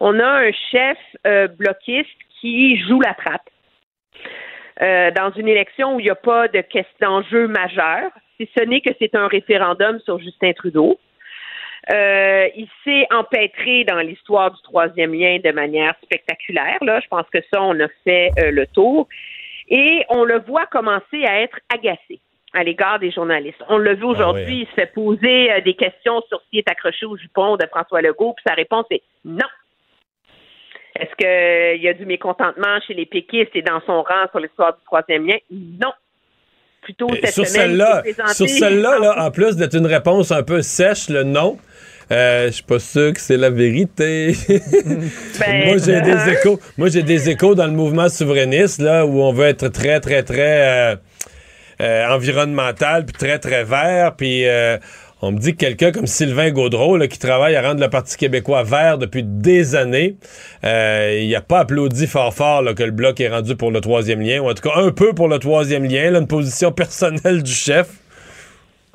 On 0.00 0.18
a 0.18 0.26
un 0.26 0.50
chef 0.70 0.98
euh, 1.26 1.46
bloquiste 1.46 2.10
qui 2.40 2.76
joue 2.88 3.00
la 3.00 3.14
trappe. 3.14 3.48
Dans 4.80 5.30
une 5.36 5.46
élection 5.46 5.94
où 5.94 6.00
il 6.00 6.04
n'y 6.04 6.10
a 6.10 6.16
pas 6.16 6.48
de 6.48 6.64
d'enjeu 7.00 7.46
majeur, 7.46 8.10
si 8.36 8.50
ce 8.56 8.64
n'est 8.64 8.80
que 8.80 8.90
c'est 8.98 9.14
un 9.14 9.28
référendum 9.28 10.00
sur 10.00 10.18
Justin 10.18 10.52
Trudeau. 10.54 10.98
Euh, 11.90 12.48
il 12.56 12.68
s'est 12.84 13.06
empêtré 13.10 13.84
dans 13.84 13.98
l'histoire 13.98 14.52
du 14.52 14.62
troisième 14.62 15.12
lien 15.14 15.38
de 15.42 15.50
manière 15.50 15.94
spectaculaire. 16.02 16.78
Là, 16.82 17.00
je 17.00 17.08
pense 17.08 17.26
que 17.32 17.40
ça, 17.52 17.60
on 17.60 17.78
a 17.80 17.88
fait 18.04 18.30
euh, 18.38 18.50
le 18.52 18.66
tour. 18.68 19.08
Et 19.68 20.04
on 20.08 20.24
le 20.24 20.40
voit 20.40 20.66
commencer 20.66 21.24
à 21.24 21.40
être 21.40 21.58
agacé 21.74 22.20
à 22.54 22.62
l'égard 22.62 22.98
des 22.98 23.10
journalistes. 23.10 23.62
On 23.68 23.78
l'a 23.78 23.94
vu 23.94 24.04
aujourd'hui, 24.04 24.60
il 24.60 24.66
se 24.66 24.72
fait 24.72 24.92
poser 24.92 25.50
euh, 25.52 25.60
des 25.62 25.74
questions 25.74 26.20
sur 26.28 26.40
s'il 26.50 26.58
est 26.60 26.70
accroché 26.70 27.06
au 27.06 27.16
jupon 27.16 27.56
de 27.56 27.66
François 27.66 28.02
Legault, 28.02 28.34
puis 28.34 28.44
sa 28.46 28.54
réponse 28.54 28.86
est 28.90 29.02
non. 29.24 29.48
Est-ce 30.94 31.14
qu'il 31.16 31.82
y 31.82 31.88
a 31.88 31.94
du 31.94 32.04
mécontentement 32.04 32.78
chez 32.86 32.92
les 32.92 33.06
péquistes 33.06 33.56
et 33.56 33.62
dans 33.62 33.80
son 33.86 34.02
rang 34.02 34.26
sur 34.30 34.40
l'histoire 34.40 34.74
du 34.74 34.84
troisième 34.84 35.26
lien? 35.26 35.38
Non. 35.50 35.92
Cette 36.86 37.32
sur 37.32 37.46
semaine, 37.46 37.78
celle-là, 37.78 38.02
sur 38.32 38.70
là, 38.70 39.24
en 39.24 39.30
plus 39.30 39.56
d'être 39.56 39.76
une 39.76 39.86
réponse 39.86 40.32
un 40.32 40.42
peu 40.42 40.62
sèche, 40.62 41.08
le 41.08 41.22
non, 41.22 41.56
euh, 42.10 42.48
je 42.48 42.52
suis 42.52 42.62
pas 42.64 42.80
sûr 42.80 43.12
que 43.12 43.20
c'est 43.20 43.36
la 43.36 43.50
vérité. 43.50 44.34
Ben, 45.38 45.66
moi, 45.66 45.76
j'ai 45.78 45.96
euh, 45.96 46.00
des 46.00 46.32
échos. 46.32 46.60
Moi, 46.76 46.88
j'ai 46.88 47.02
des 47.02 47.30
échos 47.30 47.54
dans 47.54 47.66
le 47.66 47.72
mouvement 47.72 48.08
souverainiste, 48.08 48.80
là, 48.80 49.06
où 49.06 49.20
on 49.22 49.32
veut 49.32 49.46
être 49.46 49.68
très, 49.68 50.00
très, 50.00 50.22
très 50.22 50.92
euh, 50.92 50.96
euh, 51.80 52.08
environnemental, 52.08 53.06
puis 53.06 53.16
très, 53.16 53.38
très 53.38 53.64
vert, 53.64 54.14
puis 54.16 54.46
euh, 54.46 54.76
on 55.22 55.30
me 55.30 55.38
dit 55.38 55.52
que 55.52 55.58
quelqu'un 55.58 55.92
comme 55.92 56.06
Sylvain 56.06 56.50
Gaudreau, 56.50 56.98
qui 57.06 57.18
travaille 57.18 57.54
à 57.54 57.62
rendre 57.62 57.80
le 57.80 57.88
Parti 57.88 58.16
québécois 58.16 58.64
vert 58.64 58.98
depuis 58.98 59.22
des 59.22 59.76
années, 59.76 60.16
euh, 60.64 61.20
il 61.22 61.34
a 61.36 61.40
pas 61.40 61.60
applaudi 61.60 62.08
fort 62.08 62.34
fort 62.34 62.62
que 62.76 62.82
le 62.82 62.90
bloc 62.90 63.20
est 63.20 63.28
rendu 63.28 63.56
pour 63.56 63.70
le 63.70 63.80
troisième 63.80 64.20
lien, 64.20 64.40
ou 64.40 64.50
en 64.50 64.54
tout 64.54 64.68
cas 64.68 64.76
un 64.76 64.90
peu 64.90 65.14
pour 65.14 65.28
le 65.28 65.38
troisième 65.38 65.84
lien, 65.84 66.12
une 66.12 66.26
position 66.26 66.72
personnelle 66.72 67.44
du 67.44 67.52
chef. 67.52 67.88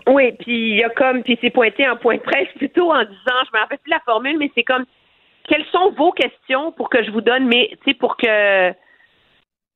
Oui, 0.05 0.33
puis 0.39 0.71
il 0.71 0.75
y 0.77 0.83
a 0.83 0.89
comme, 0.89 1.23
puis 1.23 1.37
c'est 1.41 1.49
pointé 1.49 1.87
en 1.87 1.95
point 1.95 2.15
de 2.15 2.21
presse 2.21 2.49
plutôt 2.57 2.91
en 2.91 3.03
disant, 3.03 3.39
je 3.45 3.57
me 3.57 3.59
rappelle 3.59 3.79
plus 3.79 3.91
la 3.91 4.01
formule, 4.05 4.37
mais 4.37 4.51
c'est 4.53 4.63
comme, 4.63 4.85
quelles 5.47 5.65
sont 5.71 5.91
vos 5.91 6.11
questions 6.11 6.73
pour 6.73 6.89
que 6.89 7.03
je 7.03 7.11
vous 7.11 7.21
donne 7.21 7.47
mes, 7.47 7.69
tu 7.69 7.91
sais, 7.91 7.93
pour 7.93 8.17
que, 8.17 8.71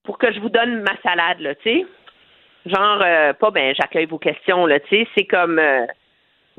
pour 0.04 0.18
que 0.18 0.34
je 0.34 0.40
vous 0.42 0.50
donne 0.50 0.82
ma 0.82 0.98
salade, 1.02 1.56
tu 1.64 1.70
sais? 1.70 1.86
Genre, 2.66 3.02
euh, 3.04 3.34
pas, 3.34 3.52
ben, 3.52 3.74
j'accueille 3.76 4.06
vos 4.06 4.20
questions, 4.20 4.68
tu 4.68 4.98
sais, 4.98 5.08
c'est 5.16 5.26
comme, 5.26 5.58
euh, 5.58 5.86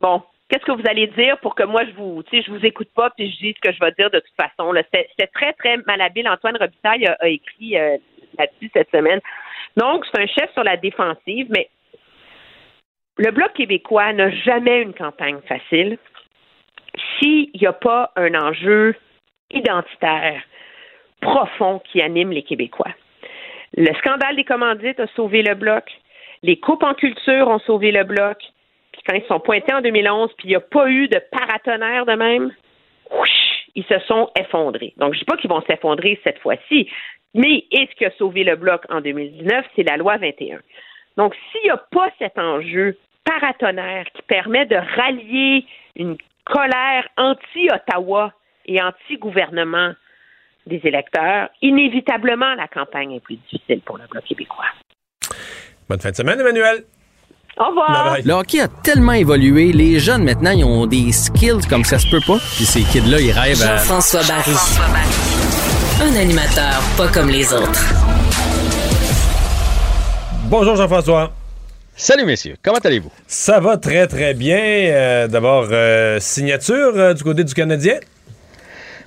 bon, 0.03 0.23
qu'est-ce 0.49 0.65
que 0.65 0.73
vous 0.73 0.89
allez 0.89 1.07
dire 1.07 1.39
pour 1.39 1.55
que 1.55 1.63
moi, 1.63 1.85
je 1.85 1.93
vous, 1.93 2.23
tu 2.25 2.37
sais, 2.37 2.43
je 2.43 2.51
vous 2.51 2.65
écoute 2.67 2.91
pas, 2.95 3.11
puis 3.11 3.31
je 3.31 3.39
dis 3.39 3.55
ce 3.55 3.69
que 3.69 3.75
je 3.75 3.81
vais 3.81 3.93
dire 3.93 4.11
de 4.11 4.21
toute 4.21 4.37
façon. 4.37 4.75
C'était 4.93 5.27
très, 5.29 5.53
très 5.55 5.79
malhabile. 5.87 6.29
Antoine 6.29 6.57
Robitaille 6.57 7.07
a, 7.07 7.17
a 7.21 7.29
écrit 7.29 7.79
euh, 7.79 7.97
là-dessus 8.39 8.71
cette 8.75 8.91
semaine. 8.91 9.21
Donc, 9.77 10.05
c'est 10.07 10.21
un 10.21 10.27
chef 10.27 10.53
sur 10.53 10.65
la 10.65 10.77
défensive, 10.77 11.47
mais 11.51 11.69
le 13.17 13.31
Bloc 13.31 13.53
québécois 13.55 14.13
n'a 14.13 14.31
jamais 14.31 14.83
une 14.83 14.95
campagne 14.95 15.41
facile 15.47 15.99
s'il 17.19 17.51
n'y 17.55 17.67
a 17.67 17.73
pas 17.73 18.11
un 18.17 18.35
enjeu 18.35 18.95
identitaire 19.51 20.43
profond 21.21 21.81
qui 21.91 22.03
anime 22.03 22.33
les 22.33 22.43
Québécois. 22.43 22.93
Le 23.77 23.93
scandale 23.95 24.37
des 24.37 24.45
commandites 24.45 25.01
a 25.01 25.07
sauvé 25.09 25.43
le 25.43 25.55
Bloc. 25.55 25.85
Les 26.43 26.59
coupes 26.59 26.83
en 26.83 26.95
culture 26.95 27.49
ont 27.49 27.61
sauvé 27.61 27.93
le 27.93 28.05
Bloc. 28.05 28.39
Quand 29.07 29.15
ils 29.15 29.27
sont 29.27 29.41
pointés 29.41 29.75
en 29.75 29.81
2011, 29.81 30.31
puis 30.37 30.49
il 30.49 30.51
n'y 30.51 30.57
a 30.57 30.61
pas 30.61 30.89
eu 30.89 31.09
de 31.09 31.21
paratonnerre 31.31 32.07
de 32.07 32.15
même, 32.15 32.53
ils 33.75 33.85
se 33.85 33.99
sont 34.01 34.31
effondrés. 34.39 34.95
Donc, 34.97 35.15
je 35.15 35.19
ne 35.19 35.21
dis 35.21 35.25
pas 35.25 35.37
qu'ils 35.37 35.51
vont 35.51 35.63
s'effondrer 35.63 36.21
cette 36.25 36.39
fois-ci, 36.39 36.89
mais 37.35 37.65
et 37.71 37.89
ce 37.91 37.97
qui 37.97 38.05
a 38.05 38.11
sauvé 38.13 38.45
le 38.45 38.57
Bloc 38.57 38.83
en 38.91 39.01
2019, 39.01 39.67
c'est 39.75 39.89
la 39.89 39.97
loi 39.97 40.19
21. 40.19 40.61
Donc, 41.17 41.35
s'il 41.51 41.63
n'y 41.65 41.71
a 41.71 41.83
pas 41.91 42.11
cet 42.19 42.39
enjeu 42.39 42.97
paratonnerre 43.25 44.07
qui 44.15 44.23
permet 44.23 44.67
de 44.67 44.77
rallier 44.77 45.65
une 45.97 46.17
colère 46.45 47.09
anti-Ottawa 47.17 48.33
et 48.67 48.83
anti-gouvernement 48.83 49.93
des 50.67 50.81
électeurs, 50.85 51.49
inévitablement, 51.61 52.55
la 52.55 52.69
campagne 52.69 53.13
est 53.15 53.21
plus 53.21 53.37
difficile 53.37 53.81
pour 53.81 53.99
le 53.99 54.07
Bloc 54.09 54.25
québécois. 54.25 54.67
Bonne 55.89 56.01
fin 56.01 56.11
de 56.11 56.17
semaine, 56.17 56.41
Emmanuel. 56.41 56.85
Au 57.59 57.67
revoir. 57.67 58.17
Le 58.25 58.33
hockey 58.33 58.61
a 58.61 58.69
tellement 58.69 59.13
évolué, 59.13 59.73
les 59.73 60.01
jeunes 60.01 60.25
maintenant, 60.25 60.53
ils 60.53 60.65
ont 60.65 60.87
des 60.87 61.13
skills 61.13 61.67
comme 61.69 61.85
ça 61.85 61.99
se 61.99 62.09
peut 62.09 62.23
pas. 62.27 62.39
Puis 62.57 62.65
ces 62.65 62.83
kids-là, 62.83 63.21
ils 63.21 63.31
rêvent 63.31 63.63
à... 63.63 63.77
Jean-François 63.77 64.23
Barry. 64.23 64.53
Un 66.01 66.17
animateur 66.17 66.83
pas 66.97 67.09
comme 67.09 67.29
les 67.29 67.53
autres. 67.53 67.85
Bonjour 70.45 70.77
Jean-François. 70.77 71.33
Salut 71.95 72.25
messieurs, 72.25 72.57
comment 72.63 72.79
allez-vous? 72.79 73.13
Ça 73.27 73.61
va 73.61 73.77
très 73.77 74.07
très 74.07 74.33
bien. 74.33 74.59
Euh, 74.59 75.29
D'abord, 75.29 75.67
euh, 75.71 76.19
signature 76.21 76.93
euh, 76.97 77.13
du 77.13 77.23
côté 77.23 77.45
du 77.45 77.53
Canadien? 77.53 77.97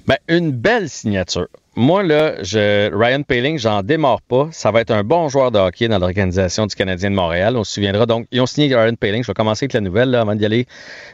Ben, 0.07 0.17
une 0.27 0.51
belle 0.51 0.87
signature. 0.87 1.47
Moi, 1.77 2.03
là, 2.03 2.41
je, 2.41 2.89
Ryan 2.95 3.21
Paling, 3.23 3.59
j'en 3.59 3.83
démarre 3.83 4.21
pas. 4.21 4.47
Ça 4.53 4.71
va 4.71 4.79
être 4.79 4.91
un 4.91 5.03
bon 5.03 5.27
joueur 5.27 5.51
de 5.51 5.59
hockey 5.59 5.89
dans 5.89 5.99
l'organisation 5.99 6.67
du 6.67 6.73
Canadien 6.73 7.11
de 7.11 7.15
Montréal. 7.15 7.57
On 7.57 7.65
se 7.65 7.73
souviendra 7.73 8.05
donc, 8.05 8.27
ils 8.31 8.39
ont 8.39 8.45
signé 8.45 8.73
Ryan 8.73 8.95
Paling. 8.95 9.23
Je 9.23 9.27
vais 9.27 9.33
commencer 9.33 9.65
avec 9.65 9.73
la 9.73 9.81
nouvelle 9.81 10.09
là, 10.09 10.21
avant 10.21 10.35
d'y 10.35 10.45
aller 10.45 10.67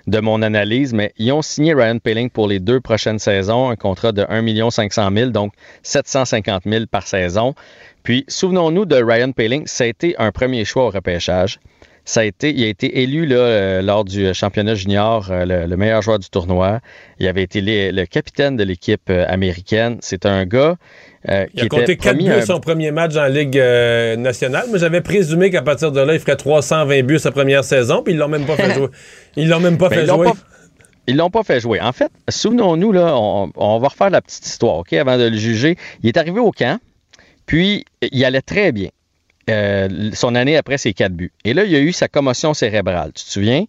de 0.06 0.20
mon 0.20 0.44
analyse, 0.44 0.94
mais 0.94 1.14
ils 1.18 1.32
ont 1.32 1.42
signé 1.42 1.74
Ryan 1.74 1.98
Paling 1.98 2.30
pour 2.30 2.48
les 2.48 2.60
deux 2.60 2.80
prochaines 2.80 3.18
saisons, 3.18 3.72
un 3.72 3.76
contrat 3.76 4.12
de 4.12 4.24
1 4.30 4.70
500 4.70 5.10
000, 5.12 5.32
donc 5.32 5.52
750 5.82 6.62
000 6.68 6.86
par 6.86 7.08
saison. 7.08 7.56
Puis, 8.04 8.24
souvenons-nous 8.28 8.86
de 8.86 9.02
Ryan 9.02 9.32
Paling, 9.32 9.66
ça 9.66 9.86
a 9.86 9.88
été 9.88 10.16
un 10.20 10.32
premier 10.32 10.64
choix 10.64 10.86
au 10.86 10.90
repêchage. 10.92 11.60
Ça 12.04 12.22
a 12.22 12.24
été, 12.24 12.50
il 12.52 12.64
a 12.64 12.68
été 12.68 13.02
élu 13.04 13.26
là, 13.28 13.36
euh, 13.36 13.82
lors 13.84 14.04
du 14.04 14.34
championnat 14.34 14.74
junior 14.76 15.28
euh, 15.30 15.46
le, 15.46 15.66
le 15.68 15.78
meilleur 15.78 16.02
joueur 16.02 16.18
du 16.20 16.30
tournoi. 16.30 16.80
Il 17.20 17.28
avait 17.28 17.44
été 17.44 17.62
les- 17.62 17.92
le 17.92 18.06
capitaine 18.06 18.58
de 18.58 18.64
l'équipe 18.64 19.10
euh, 19.10 19.24
américaine. 19.28 19.98
C'est 20.02 20.26
un 20.26 20.46
gars 20.46 20.78
euh, 21.30 21.46
Il 21.54 21.60
a 21.60 21.64
qui 21.64 21.70
compté 21.70 21.84
était 21.84 21.98
4 21.98 22.14
promis 22.16 22.26
buts 22.30 22.32
à 22.36 22.46
son 22.46 22.60
premier 22.60 22.90
match 22.92 23.16
en 23.16 23.28
Ligue 23.28 23.58
euh, 23.60 24.16
nationale, 24.16 24.66
mais 24.74 24.80
j'avais 24.80 25.02
présumé 25.02 25.52
qu'à 25.52 25.62
partir 25.62 25.92
de 25.92 26.02
là, 26.02 26.14
il 26.16 26.20
ferait 26.20 26.36
320 26.36 27.04
buts 27.04 27.20
sa 27.20 27.32
première 27.32 27.64
saison, 27.64 28.02
puis 28.04 28.14
ils 28.14 28.18
l'ont 28.18 28.28
même 28.28 28.46
pas 28.48 28.56
fait 28.58 28.74
jouer. 28.74 28.88
Ils 29.38 29.48
l'ont 29.48 29.60
même 29.60 29.78
pas 29.78 29.88
Ben, 29.90 29.98
fait 29.98 30.04
ils 30.04 30.08
jouer. 30.10 30.26
pas- 30.26 30.34
Ils 31.08 31.16
l'ont 31.18 31.30
pas 31.30 31.44
fait 31.44 31.60
jouer. 31.60 31.80
En 31.82 31.92
fait, 31.92 32.12
souvenons-nous, 32.30 32.92
là, 32.92 33.14
on, 33.16 33.52
on 33.56 33.78
va 33.80 33.88
refaire 33.90 34.10
la 34.10 34.22
petite 34.22 34.46
histoire, 34.46 34.78
OK, 34.78 34.92
avant 34.94 35.18
de 35.20 35.26
le 35.30 35.38
juger. 35.38 35.76
Il 36.02 36.10
est 36.10 36.18
arrivé 36.18 36.40
au 36.40 36.52
camp, 36.52 36.80
puis 37.46 37.86
il 38.02 38.26
allait 38.26 38.42
très 38.42 38.72
bien. 38.72 38.90
Euh, 39.52 40.12
son 40.14 40.36
année 40.36 40.58
après 40.58 40.78
ses 40.78 40.94
quatre 40.94 41.14
buts. 41.14 41.32
Et 41.46 41.54
là, 41.54 41.64
il 41.64 41.72
y 41.72 41.76
a 41.76 41.80
eu 41.80 41.92
sa 41.92 42.08
commotion 42.08 42.54
cérébrale, 42.54 43.12
tu 43.14 43.24
te 43.24 43.30
souviens? 43.30 43.66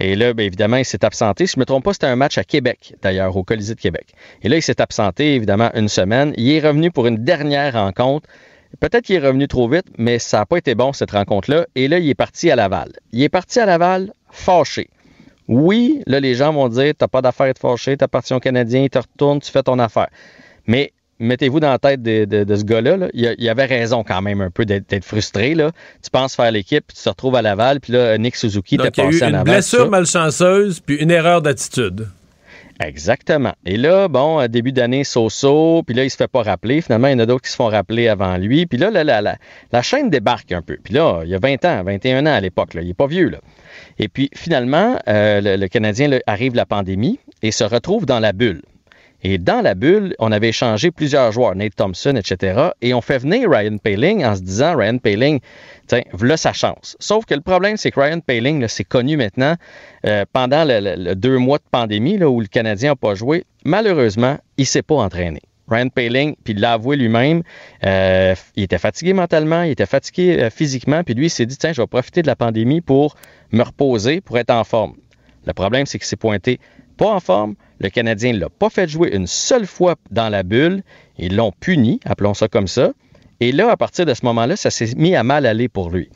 Et 0.00 0.14
là, 0.14 0.32
bien 0.32 0.46
évidemment, 0.46 0.76
il 0.76 0.84
s'est 0.84 1.04
absenté. 1.04 1.46
Si 1.46 1.54
je 1.54 1.58
ne 1.58 1.62
me 1.62 1.64
trompe 1.66 1.84
pas, 1.84 1.92
c'était 1.92 2.06
un 2.06 2.16
match 2.16 2.38
à 2.38 2.44
Québec, 2.44 2.94
d'ailleurs, 3.02 3.36
au 3.36 3.42
Colisée 3.42 3.74
de 3.74 3.80
Québec. 3.80 4.06
Et 4.42 4.48
là, 4.48 4.56
il 4.56 4.62
s'est 4.62 4.80
absenté, 4.80 5.34
évidemment, 5.34 5.70
une 5.74 5.88
semaine. 5.88 6.32
Il 6.36 6.50
est 6.50 6.60
revenu 6.60 6.90
pour 6.90 7.06
une 7.06 7.18
dernière 7.24 7.74
rencontre. 7.74 8.28
Peut-être 8.80 9.04
qu'il 9.04 9.16
est 9.16 9.26
revenu 9.26 9.48
trop 9.48 9.68
vite, 9.68 9.86
mais 9.96 10.18
ça 10.18 10.38
n'a 10.38 10.46
pas 10.46 10.58
été 10.58 10.74
bon, 10.74 10.92
cette 10.92 11.10
rencontre-là. 11.10 11.66
Et 11.74 11.88
là, 11.88 11.98
il 11.98 12.08
est 12.08 12.14
parti 12.14 12.50
à 12.50 12.56
Laval. 12.56 12.92
Il 13.12 13.22
est 13.22 13.28
parti 13.28 13.58
à 13.58 13.66
Laval 13.66 14.12
fâché. 14.30 14.88
Oui, 15.48 16.02
là, 16.06 16.20
les 16.20 16.34
gens 16.34 16.52
vont 16.52 16.68
dire, 16.68 16.92
t'as 16.96 17.08
pas 17.08 17.22
d'affaire 17.22 17.46
à 17.46 17.48
être 17.48 17.58
fâché, 17.58 17.96
parti 17.96 18.34
au 18.34 18.40
Canadien, 18.40 18.82
il 18.82 18.90
te 18.90 18.98
retourne, 18.98 19.40
tu 19.40 19.50
fais 19.50 19.62
ton 19.62 19.78
affaire. 19.78 20.08
Mais 20.66 20.92
mettez-vous 21.18 21.60
dans 21.60 21.70
la 21.70 21.78
tête 21.78 22.02
de, 22.02 22.56
ce 22.56 22.64
gars-là, 22.64 23.08
Il, 23.12 23.34
il, 23.38 23.48
avait 23.48 23.66
raison 23.66 24.04
quand 24.04 24.22
même 24.22 24.40
un 24.40 24.50
peu 24.50 24.64
d'être 24.64 25.04
frustré. 25.04 25.54
Là. 25.54 25.72
Tu 26.02 26.10
penses 26.10 26.34
faire 26.34 26.50
l'équipe, 26.50 26.84
puis 26.86 26.96
tu 26.96 27.02
te 27.02 27.08
retrouves 27.08 27.36
à 27.36 27.42
Laval, 27.42 27.80
puis 27.80 27.92
là, 27.92 28.16
Nick 28.18 28.36
Suzuki 28.36 28.76
t'a 28.76 28.90
passé 28.90 29.22
à 29.22 29.30
Laval. 29.30 29.46
Une 29.46 29.54
blessure 29.54 29.90
malchanceuse, 29.90 30.80
puis 30.80 30.96
une 30.96 31.10
erreur 31.10 31.42
d'attitude. 31.42 32.08
Exactement. 32.80 33.54
Et 33.66 33.76
là, 33.76 34.06
bon, 34.06 34.46
début 34.46 34.70
d'année, 34.70 35.02
so-so, 35.02 35.82
puis 35.84 35.96
là, 35.96 36.04
il 36.04 36.10
se 36.10 36.16
fait 36.16 36.28
pas 36.28 36.42
rappeler. 36.42 36.80
Finalement, 36.80 37.08
il 37.08 37.12
y 37.12 37.14
en 37.14 37.18
a 37.18 37.26
d'autres 37.26 37.42
qui 37.42 37.50
se 37.50 37.56
font 37.56 37.66
rappeler 37.66 38.06
avant 38.06 38.36
lui. 38.36 38.66
Puis 38.66 38.78
là, 38.78 38.90
la, 38.90 39.20
la, 39.20 39.82
chaîne 39.82 40.10
débarque 40.10 40.52
un 40.52 40.62
peu. 40.62 40.78
Puis 40.82 40.94
là, 40.94 41.22
il 41.24 41.30
y 41.30 41.34
a 41.34 41.38
20 41.40 41.64
ans, 41.64 41.82
21 41.82 42.26
ans 42.26 42.34
à 42.34 42.40
l'époque, 42.40 42.70
il 42.74 42.88
est 42.88 42.94
pas 42.94 43.08
vieux, 43.08 43.28
là. 43.28 43.38
Et 43.98 44.08
puis, 44.08 44.30
finalement, 44.34 44.96
euh, 45.08 45.56
le, 45.56 45.66
Canadien 45.66 46.10
arrive 46.26 46.54
la 46.54 46.66
pandémie 46.66 47.18
et 47.42 47.50
se 47.50 47.64
retrouve 47.64 48.06
dans 48.06 48.20
la 48.20 48.32
bulle. 48.32 48.62
Et 49.22 49.38
dans 49.38 49.62
la 49.62 49.74
bulle, 49.74 50.14
on 50.20 50.30
avait 50.30 50.50
échangé 50.50 50.90
plusieurs 50.92 51.32
joueurs, 51.32 51.54
Nate 51.56 51.74
Thompson, 51.74 52.14
etc. 52.14 52.70
Et 52.82 52.94
on 52.94 53.00
fait 53.00 53.18
venir 53.18 53.50
Ryan 53.50 53.76
Paling 53.78 54.24
en 54.24 54.36
se 54.36 54.42
disant, 54.42 54.76
Ryan 54.76 54.98
Paling, 54.98 55.40
tiens, 55.88 56.02
voilà 56.12 56.36
sa 56.36 56.52
chance. 56.52 56.96
Sauf 57.00 57.24
que 57.24 57.34
le 57.34 57.40
problème, 57.40 57.76
c'est 57.76 57.90
que 57.90 57.98
Ryan 57.98 58.20
Paling, 58.20 58.66
c'est 58.68 58.84
connu 58.84 59.16
maintenant 59.16 59.56
euh, 60.06 60.24
pendant 60.32 60.64
le, 60.64 61.14
deux 61.14 61.38
mois 61.38 61.58
de 61.58 61.64
pandémie 61.68 62.22
où 62.22 62.40
le 62.40 62.46
Canadien 62.46 62.90
n'a 62.90 62.96
pas 62.96 63.16
joué. 63.16 63.44
Malheureusement, 63.64 64.38
il 64.56 64.62
ne 64.62 64.66
s'est 64.66 64.82
pas 64.82 64.96
entraîné. 64.96 65.40
Ryan 65.68 65.88
Paling, 65.88 66.34
puis 66.44 66.54
il 66.54 66.60
l'a 66.60 66.74
avoué 66.74 66.96
lui-même, 66.96 67.42
euh, 67.84 68.34
il 68.56 68.62
était 68.62 68.78
fatigué 68.78 69.12
mentalement, 69.12 69.62
il 69.62 69.72
était 69.72 69.84
fatigué 69.84 70.38
euh, 70.40 70.50
physiquement, 70.50 71.02
puis 71.04 71.14
lui, 71.14 71.26
il 71.26 71.30
s'est 71.30 71.44
dit, 71.44 71.58
tiens, 71.58 71.72
je 71.72 71.82
vais 71.82 71.86
profiter 71.86 72.22
de 72.22 72.26
la 72.26 72.36
pandémie 72.36 72.80
pour 72.80 73.16
me 73.52 73.62
reposer, 73.62 74.20
pour 74.20 74.38
être 74.38 74.50
en 74.50 74.64
forme. 74.64 74.94
Le 75.46 75.52
problème, 75.52 75.84
c'est 75.86 75.98
qu'il 75.98 76.06
s'est 76.06 76.16
pointé 76.16 76.58
pas 76.98 77.10
en 77.10 77.20
forme. 77.20 77.54
Le 77.80 77.88
Canadien 77.88 78.34
ne 78.34 78.40
l'a 78.40 78.50
pas 78.50 78.68
fait 78.68 78.88
jouer 78.88 79.14
une 79.14 79.26
seule 79.26 79.66
fois 79.66 79.94
dans 80.10 80.28
la 80.28 80.42
bulle. 80.42 80.82
Ils 81.16 81.34
l'ont 81.34 81.52
puni, 81.58 82.00
appelons 82.04 82.34
ça 82.34 82.48
comme 82.48 82.68
ça. 82.68 82.92
Et 83.40 83.52
là, 83.52 83.70
à 83.70 83.76
partir 83.76 84.04
de 84.04 84.12
ce 84.12 84.26
moment-là, 84.26 84.56
ça 84.56 84.70
s'est 84.70 84.94
mis 84.96 85.14
à 85.14 85.22
mal 85.22 85.46
aller 85.46 85.68
pour 85.68 85.90
lui. 85.90 86.10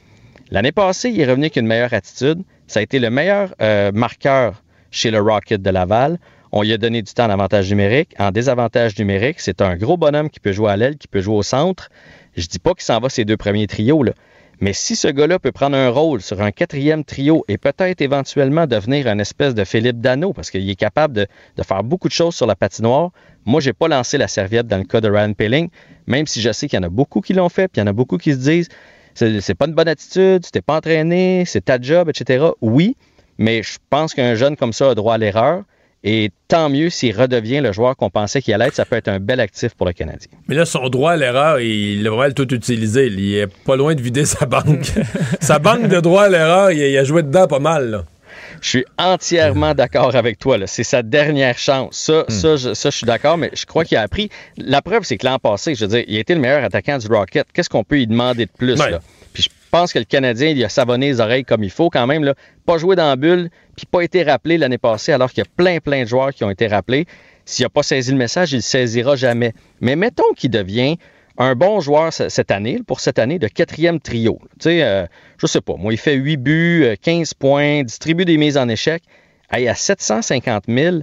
L'année 0.50 0.72
passée, 0.72 1.08
il 1.08 1.20
est 1.20 1.24
revenu 1.24 1.44
avec 1.44 1.56
une 1.56 1.66
meilleure 1.66 1.94
attitude. 1.94 2.42
Ça 2.66 2.80
a 2.80 2.82
été 2.82 2.98
le 2.98 3.10
meilleur 3.10 3.54
euh, 3.62 3.92
marqueur 3.92 4.62
chez 4.90 5.10
le 5.10 5.20
Rocket 5.20 5.62
de 5.62 5.70
Laval. 5.70 6.18
On 6.50 6.62
lui 6.62 6.72
a 6.72 6.78
donné 6.78 7.00
du 7.00 7.12
temps 7.14 7.26
en 7.26 7.30
avantage 7.30 7.70
numérique. 7.70 8.14
En 8.18 8.30
désavantage 8.32 8.98
numérique, 8.98 9.40
c'est 9.40 9.62
un 9.62 9.76
gros 9.76 9.96
bonhomme 9.96 10.28
qui 10.28 10.40
peut 10.40 10.52
jouer 10.52 10.70
à 10.70 10.76
l'aile, 10.76 10.98
qui 10.98 11.08
peut 11.08 11.22
jouer 11.22 11.36
au 11.36 11.42
centre. 11.42 11.88
Je 12.36 12.46
dis 12.46 12.58
pas 12.58 12.74
qu'il 12.74 12.82
s'en 12.82 12.98
va 12.98 13.08
ses 13.08 13.24
deux 13.24 13.36
premiers 13.36 13.66
trios, 13.66 14.02
là. 14.02 14.12
Mais 14.62 14.72
si 14.74 14.94
ce 14.94 15.08
gars-là 15.08 15.40
peut 15.40 15.50
prendre 15.50 15.76
un 15.76 15.88
rôle 15.88 16.22
sur 16.22 16.40
un 16.40 16.52
quatrième 16.52 17.02
trio 17.02 17.44
et 17.48 17.58
peut-être 17.58 18.00
éventuellement 18.00 18.68
devenir 18.68 19.08
un 19.08 19.18
espèce 19.18 19.56
de 19.56 19.64
Philippe 19.64 20.00
Dano, 20.00 20.32
parce 20.32 20.52
qu'il 20.52 20.70
est 20.70 20.76
capable 20.76 21.14
de, 21.14 21.26
faire 21.64 21.82
beaucoup 21.82 22.06
de 22.06 22.12
choses 22.12 22.36
sur 22.36 22.46
la 22.46 22.54
patinoire, 22.54 23.10
moi, 23.44 23.60
j'ai 23.60 23.72
pas 23.72 23.88
lancé 23.88 24.18
la 24.18 24.28
serviette 24.28 24.68
dans 24.68 24.78
le 24.78 24.84
cas 24.84 25.00
de 25.00 25.10
Ryan 25.10 25.32
Pilling, 25.32 25.68
même 26.06 26.28
si 26.28 26.40
je 26.40 26.52
sais 26.52 26.68
qu'il 26.68 26.76
y 26.76 26.80
en 26.80 26.84
a 26.84 26.88
beaucoup 26.88 27.20
qui 27.20 27.34
l'ont 27.34 27.48
fait, 27.48 27.66
puis 27.66 27.80
il 27.80 27.84
y 27.84 27.88
en 27.88 27.88
a 27.88 27.92
beaucoup 27.92 28.18
qui 28.18 28.34
se 28.34 28.38
disent 28.38 28.68
c'est 29.14 29.56
pas 29.56 29.66
une 29.66 29.74
bonne 29.74 29.88
attitude, 29.88 30.44
tu 30.44 30.52
t'es 30.52 30.62
pas 30.62 30.76
entraîné, 30.76 31.42
c'est 31.44 31.64
ta 31.64 31.80
job, 31.80 32.08
etc. 32.08 32.46
Oui, 32.60 32.96
mais 33.38 33.64
je 33.64 33.78
pense 33.90 34.14
qu'un 34.14 34.36
jeune 34.36 34.56
comme 34.56 34.72
ça 34.72 34.90
a 34.90 34.94
droit 34.94 35.14
à 35.14 35.18
l'erreur. 35.18 35.64
Et 36.04 36.30
tant 36.48 36.68
mieux 36.68 36.90
s'il 36.90 37.16
redevient 37.16 37.60
le 37.60 37.72
joueur 37.72 37.96
qu'on 37.96 38.10
pensait 38.10 38.42
qu'il 38.42 38.52
allait 38.54 38.66
être. 38.66 38.74
Ça 38.74 38.84
peut 38.84 38.96
être 38.96 39.08
un 39.08 39.20
bel 39.20 39.38
actif 39.38 39.74
pour 39.74 39.86
le 39.86 39.92
Canadien. 39.92 40.28
Mais 40.48 40.54
là, 40.54 40.64
son 40.64 40.88
droit 40.88 41.12
à 41.12 41.16
l'erreur, 41.16 41.60
il 41.60 42.02
devrait 42.02 42.28
le 42.28 42.34
tout 42.34 42.52
utiliser. 42.52 43.06
Il 43.06 43.34
est 43.34 43.46
pas 43.46 43.76
loin 43.76 43.94
de 43.94 44.02
vider 44.02 44.24
sa 44.24 44.46
banque. 44.46 44.92
sa 45.40 45.58
banque 45.58 45.86
de 45.88 46.00
droit 46.00 46.24
à 46.24 46.28
l'erreur, 46.28 46.72
il, 46.72 46.96
a 46.96 47.04
joué 47.04 47.22
dedans 47.22 47.46
pas 47.46 47.60
mal. 47.60 48.04
Je 48.60 48.68
suis 48.68 48.84
entièrement 48.98 49.74
d'accord 49.74 50.14
avec 50.16 50.38
toi. 50.38 50.56
C'est 50.66 50.84
sa 50.84 51.02
dernière 51.02 51.58
chance. 51.58 51.96
Ça, 51.96 52.24
hmm. 52.28 52.74
ça, 52.74 52.74
je, 52.74 52.90
suis 52.90 53.06
d'accord, 53.06 53.38
mais 53.38 53.50
je 53.54 53.64
crois 53.64 53.84
qu'il 53.84 53.96
a 53.96 54.02
appris. 54.02 54.28
La 54.56 54.82
preuve, 54.82 55.04
c'est 55.04 55.18
que 55.18 55.26
l'an 55.26 55.38
passé, 55.38 55.74
je 55.74 55.84
veux 55.84 55.88
dire, 55.88 56.04
il 56.08 56.16
a 56.16 56.20
été 56.20 56.34
le 56.34 56.40
meilleur 56.40 56.64
attaquant 56.64 56.98
du 56.98 57.06
Rocket. 57.06 57.46
Qu'est-ce 57.52 57.68
qu'on 57.68 57.84
peut 57.84 57.96
lui 57.96 58.06
demander 58.08 58.46
de 58.46 58.52
plus? 58.56 58.76
Là? 58.76 59.00
Je 59.74 59.78
pense 59.78 59.94
que 59.94 59.98
le 59.98 60.04
Canadien, 60.04 60.50
il 60.50 60.62
a 60.62 60.68
savonné 60.68 61.06
les 61.06 61.20
oreilles 61.20 61.46
comme 61.46 61.64
il 61.64 61.70
faut 61.70 61.88
quand 61.88 62.06
même. 62.06 62.24
Là. 62.24 62.34
Pas 62.66 62.76
joué 62.76 62.94
dans 62.94 63.08
la 63.08 63.16
bulle, 63.16 63.48
puis 63.74 63.86
pas 63.86 64.02
été 64.02 64.22
rappelé 64.22 64.58
l'année 64.58 64.76
passée, 64.76 65.12
alors 65.12 65.30
qu'il 65.30 65.42
y 65.42 65.46
a 65.46 65.50
plein, 65.56 65.78
plein 65.78 66.02
de 66.02 66.08
joueurs 66.08 66.34
qui 66.34 66.44
ont 66.44 66.50
été 66.50 66.66
rappelés. 66.66 67.06
S'il 67.46 67.64
n'a 67.64 67.70
pas 67.70 67.82
saisi 67.82 68.10
le 68.10 68.18
message, 68.18 68.52
il 68.52 68.56
ne 68.56 68.58
le 68.58 68.64
saisira 68.64 69.16
jamais. 69.16 69.54
Mais 69.80 69.96
mettons 69.96 70.30
qu'il 70.36 70.50
devient 70.50 70.98
un 71.38 71.54
bon 71.54 71.80
joueur 71.80 72.12
cette 72.12 72.50
année, 72.50 72.82
pour 72.86 73.00
cette 73.00 73.18
année, 73.18 73.38
de 73.38 73.48
quatrième 73.48 73.98
trio. 73.98 74.38
Tu 74.60 74.64
sais, 74.64 74.82
euh, 74.82 75.06
je 75.38 75.46
sais 75.46 75.62
pas, 75.62 75.76
moi, 75.78 75.94
il 75.94 75.98
fait 75.98 76.16
8 76.16 76.36
buts, 76.36 76.86
15 77.00 77.30
euh, 77.30 77.38
points, 77.38 77.82
distribue 77.82 78.26
des 78.26 78.36
mises 78.36 78.58
en 78.58 78.68
échec. 78.68 79.02
Hey, 79.50 79.68
à 79.68 79.74
750 79.74 80.64
000, 80.68 80.96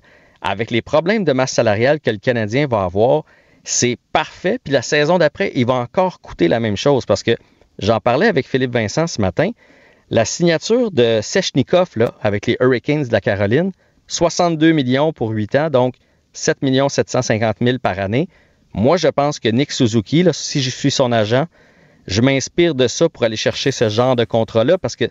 avec 0.44 0.70
les 0.70 0.84
problèmes 0.84 1.24
de 1.24 1.34
masse 1.34 1.54
salariale 1.54 2.00
que 2.00 2.12
le 2.12 2.18
Canadien 2.18 2.68
va 2.68 2.84
avoir, 2.84 3.24
c'est 3.64 3.98
parfait. 4.14 4.60
Puis 4.64 4.72
la 4.72 4.84
saison 4.84 5.18
d'après, 5.18 5.52
il 5.56 5.66
va 5.66 5.74
encore 5.74 6.22
coûter 6.22 6.48
la 6.48 6.60
même 6.60 6.78
chose 6.78 7.08
parce 7.08 7.24
que 7.24 7.36
j'en 7.80 8.00
parlais 8.00 8.28
avec 8.28 8.48
Philippe 8.48 8.74
Vincent 8.74 9.08
ce 9.08 9.20
matin. 9.22 9.52
La 10.10 10.26
signature 10.26 10.92
de 10.92 11.20
Sechnikov 11.22 11.90
là, 11.96 12.14
avec 12.22 12.48
les 12.48 12.58
Hurricanes 12.60 13.04
de 13.04 13.12
la 13.12 13.22
Caroline, 13.22 13.72
62 14.08 14.72
millions 14.72 15.14
pour 15.14 15.30
8 15.30 15.56
ans, 15.56 15.70
donc 15.70 15.96
7 16.34 16.58
750 16.90 17.58
000 17.62 17.78
par 17.80 18.00
année. 18.00 18.28
Moi, 18.74 18.98
je 18.98 19.08
pense 19.08 19.40
que 19.40 19.50
Nick 19.50 19.72
Suzuki, 19.72 20.24
là, 20.24 20.34
si 20.34 20.62
je 20.62 20.70
suis 20.70 20.92
son 20.92 21.12
agent, 21.12 21.46
je 22.08 22.22
m'inspire 22.22 22.76
de 22.76 22.88
ça 22.88 23.10
pour 23.10 23.24
aller 23.24 23.36
chercher 23.36 23.72
ce 23.72 23.90
genre 23.90 24.16
de 24.16 24.26
contrat-là 24.26 24.78
parce 24.78 24.96
que 24.96 25.06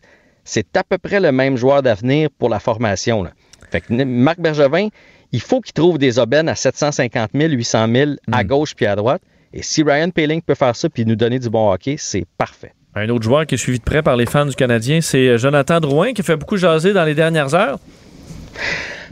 c'est 0.45 0.77
à 0.77 0.83
peu 0.83 0.99
près 0.99 1.21
le 1.21 1.33
même 1.33 1.57
joueur 1.57 1.83
d'avenir 1.83 2.29
pour 2.39 2.49
la 2.49 2.59
formation. 2.59 3.23
Là. 3.23 3.33
Fait 3.71 3.81
que 3.81 3.93
Marc 4.05 4.41
Bergevin, 4.41 4.89
il 5.33 5.41
faut 5.41 5.61
qu'il 5.61 5.75
trouve 5.75 5.99
des 5.99 6.19
aubaines 6.19 6.49
à 6.49 6.55
750 6.55 7.31
000, 7.35 7.53
800 7.53 7.87
000 7.93 8.11
à 8.33 8.43
hmm. 8.43 8.47
gauche 8.47 8.75
puis 8.75 8.87
à 8.87 8.97
droite. 8.97 9.23
Et 9.53 9.63
si 9.63 9.83
Ryan 9.83 10.11
Paling 10.11 10.43
peut 10.43 10.55
faire 10.55 10.77
ça 10.77 10.89
puis 10.89 11.05
nous 11.05 11.17
donner 11.17 11.39
du 11.39 11.49
bon 11.49 11.71
hockey, 11.73 11.97
c'est 11.99 12.27
parfait. 12.37 12.73
Un 12.95 13.09
autre 13.11 13.25
joueur 13.25 13.47
qui 13.47 13.55
est 13.55 13.59
suivi 13.59 13.79
de 13.79 13.85
près 13.85 14.03
par 14.03 14.17
les 14.17 14.27
fans 14.27 14.47
du 14.47 14.55
Canadien, 14.55 15.01
c'est 15.01 15.29
euh, 15.29 15.39
Jonathan 15.39 15.81
Drouin, 15.81 16.13
qui 16.13 16.23
fait 16.23 16.37
beaucoup 16.37 16.57
jaser 16.57 16.93
dans 16.93 17.05
les 17.05 17.15
dernières 17.15 17.55
heures. 17.55 17.79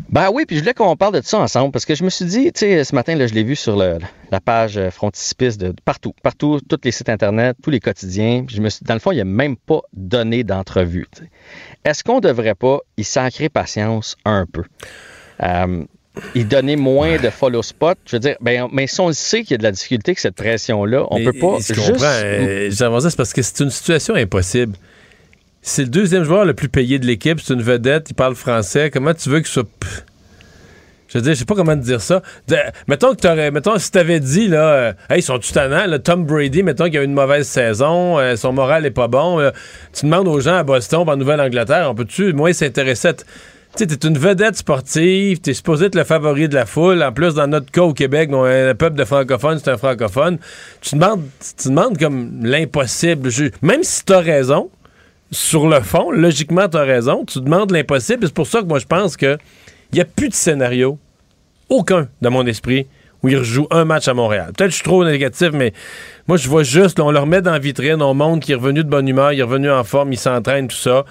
Ben 0.08 0.30
oui, 0.32 0.44
puis 0.46 0.56
je 0.56 0.60
voulais 0.60 0.74
qu'on 0.74 0.96
parle 0.96 1.14
de 1.14 1.20
ça 1.24 1.38
ensemble 1.38 1.72
parce 1.72 1.84
que 1.84 1.94
je 1.94 2.04
me 2.04 2.10
suis 2.10 2.24
dit, 2.24 2.52
tu 2.52 2.60
sais, 2.60 2.84
ce 2.84 2.94
matin, 2.94 3.14
là, 3.16 3.26
je 3.26 3.34
l'ai 3.34 3.42
vu 3.42 3.56
sur 3.56 3.76
la 3.76 4.40
page 4.40 4.76
euh, 4.76 4.90
frontispice 4.90 5.58
de 5.58 5.74
partout, 5.84 6.14
partout, 6.22 6.60
tous 6.68 6.78
les 6.84 6.92
sites 6.92 7.08
Internet, 7.08 7.56
tous 7.62 7.70
les 7.70 7.80
quotidiens. 7.80 8.44
je 8.48 8.60
me 8.60 8.68
suis, 8.68 8.84
dans 8.84 8.94
le 8.94 9.00
fond, 9.00 9.12
il 9.12 9.20
a 9.20 9.24
même 9.24 9.56
pas 9.56 9.80
donné 9.92 10.44
d'entrevue. 10.44 11.06
Est-ce 11.84 12.04
qu'on 12.04 12.20
devrait 12.20 12.54
pas 12.54 12.80
y 12.96 13.04
sacrer 13.04 13.48
patience 13.48 14.16
un 14.24 14.46
peu? 14.46 14.62
Euh, 15.42 15.84
il 16.34 16.48
donnait 16.48 16.76
moins 16.76 17.18
de 17.18 17.30
follow 17.30 17.62
spot. 17.62 17.98
Je 18.06 18.16
veux 18.16 18.20
dire, 18.20 18.36
ben, 18.40 18.68
mais 18.72 18.86
si 18.86 19.00
on 19.00 19.12
sait 19.12 19.42
qu'il 19.42 19.52
y 19.52 19.54
a 19.54 19.58
de 19.58 19.62
la 19.62 19.72
difficulté 19.72 20.10
avec 20.10 20.18
cette 20.18 20.34
pression-là, 20.34 21.06
on 21.10 21.22
peut 21.22 21.32
pas 21.32 21.58
juste... 21.58 22.02
Euh, 22.02 22.70
c'est 22.70 23.16
parce 23.16 23.32
que 23.32 23.42
c'est 23.42 23.60
une 23.60 23.70
situation 23.70 24.14
impossible. 24.14 24.76
C'est 25.62 25.82
le 25.82 25.88
deuxième 25.88 26.24
joueur 26.24 26.44
le 26.44 26.54
plus 26.54 26.68
payé 26.68 26.98
de 26.98 27.06
l'équipe, 27.06 27.40
c'est 27.40 27.52
une 27.52 27.62
vedette, 27.62 28.10
il 28.10 28.14
parle 28.14 28.34
français. 28.34 28.90
Comment 28.90 29.14
tu 29.14 29.28
veux 29.28 29.40
que 29.40 29.48
ce 29.48 29.54
soit... 29.54 29.68
Je 31.08 31.18
veux 31.18 31.22
dire, 31.22 31.34
je 31.34 31.38
sais 31.38 31.44
pas 31.44 31.54
comment 31.54 31.76
te 31.76 31.84
dire 31.84 32.00
ça. 32.00 32.20
mettons 32.88 33.14
que 33.14 33.20
t'aurais, 33.20 33.50
mettons, 33.52 33.78
si 33.78 33.90
t'avais 33.92 34.18
dit, 34.18 34.48
là, 34.48 34.68
euh, 34.68 34.92
hey, 35.08 35.20
ils 35.20 35.22
sont 35.22 35.38
tout 35.38 35.54
là, 35.54 35.98
Tom 36.00 36.24
Brady, 36.24 36.64
mettons 36.64 36.86
qu'il 36.86 36.98
a 36.98 37.02
eu 37.02 37.04
une 37.04 37.14
mauvaise 37.14 37.46
saison, 37.46 38.18
euh, 38.18 38.34
son 38.34 38.52
moral 38.52 38.84
est 38.86 38.90
pas 38.90 39.06
bon, 39.06 39.50
tu 39.92 40.06
demandes 40.06 40.26
aux 40.26 40.40
gens 40.40 40.56
à 40.56 40.64
Boston, 40.64 41.04
en 41.08 41.16
Nouvelle-Angleterre, 41.16 41.88
on 41.88 41.94
peut-tu, 41.94 42.32
moins 42.32 42.52
s'intéresser 42.52 43.08
à 43.08 43.14
tu 43.76 43.86
t'es 43.86 44.06
une 44.06 44.16
vedette 44.16 44.56
sportive, 44.56 45.40
t'es 45.40 45.52
supposé 45.52 45.86
être 45.86 45.94
le 45.94 46.04
favori 46.04 46.48
de 46.48 46.54
la 46.54 46.64
foule. 46.64 47.02
En 47.02 47.12
plus, 47.12 47.34
dans 47.34 47.46
notre 47.46 47.70
cas 47.70 47.82
au 47.82 47.92
Québec, 47.92 48.30
on 48.32 48.44
un 48.44 48.74
peuple 48.74 48.96
de 48.96 49.04
francophones, 49.04 49.58
c'est 49.62 49.70
un 49.70 49.76
francophone. 49.76 50.38
Tu 50.80 50.94
demandes, 50.94 51.22
tu 51.60 51.68
demandes 51.68 51.98
comme 51.98 52.40
l'impossible. 52.42 53.28
Même 53.60 53.82
si 53.82 54.04
t'as 54.04 54.20
raison, 54.20 54.70
sur 55.30 55.68
le 55.68 55.80
fond, 55.80 56.10
logiquement, 56.10 56.68
t'as 56.68 56.84
raison, 56.84 57.24
tu 57.26 57.40
demandes 57.40 57.70
l'impossible. 57.70 58.26
C'est 58.26 58.34
pour 58.34 58.46
ça 58.46 58.62
que 58.62 58.66
moi, 58.66 58.78
je 58.78 58.86
pense 58.86 59.16
que 59.16 59.36
il 59.92 59.96
n'y 59.96 60.00
a 60.00 60.04
plus 60.04 60.28
de 60.28 60.34
scénario, 60.34 60.98
aucun 61.68 62.08
dans 62.22 62.30
mon 62.30 62.46
esprit, 62.46 62.86
où 63.22 63.28
il 63.28 63.36
rejoue 63.36 63.66
un 63.70 63.84
match 63.84 64.08
à 64.08 64.14
Montréal. 64.14 64.52
Peut-être 64.56 64.68
que 64.68 64.70
je 64.70 64.76
suis 64.76 64.84
trop 64.84 65.04
négatif, 65.04 65.50
mais 65.52 65.72
moi, 66.28 66.36
je 66.36 66.48
vois 66.48 66.62
juste, 66.62 66.98
on 66.98 67.10
le 67.10 67.18
remet 67.18 67.42
dans 67.42 67.52
la 67.52 67.58
vitrine, 67.58 68.02
on 68.02 68.14
montre 68.14 68.44
qu'il 68.44 68.52
est 68.52 68.56
revenu 68.56 68.82
de 68.82 68.88
bonne 68.88 69.06
humeur, 69.06 69.32
il 69.32 69.40
est 69.40 69.44
revenu 69.44 69.70
en 69.70 69.84
forme, 69.84 70.12
il 70.12 70.18
s'entraîne, 70.18 70.68
tout 70.68 70.76
ça. 70.76 71.04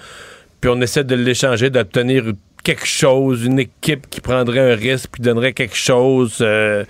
Puis 0.60 0.70
on 0.72 0.80
essaie 0.80 1.04
de 1.04 1.14
l'échanger, 1.14 1.70
d'obtenir 1.70 2.24
quelque 2.66 2.86
chose, 2.86 3.44
une 3.44 3.60
équipe 3.60 4.10
qui 4.10 4.20
prendrait 4.20 4.72
un 4.72 4.74
risque 4.74 5.10
puis 5.12 5.22
donnerait 5.22 5.52
quelque 5.52 5.76
chose. 5.76 6.38
Euh. 6.40 6.84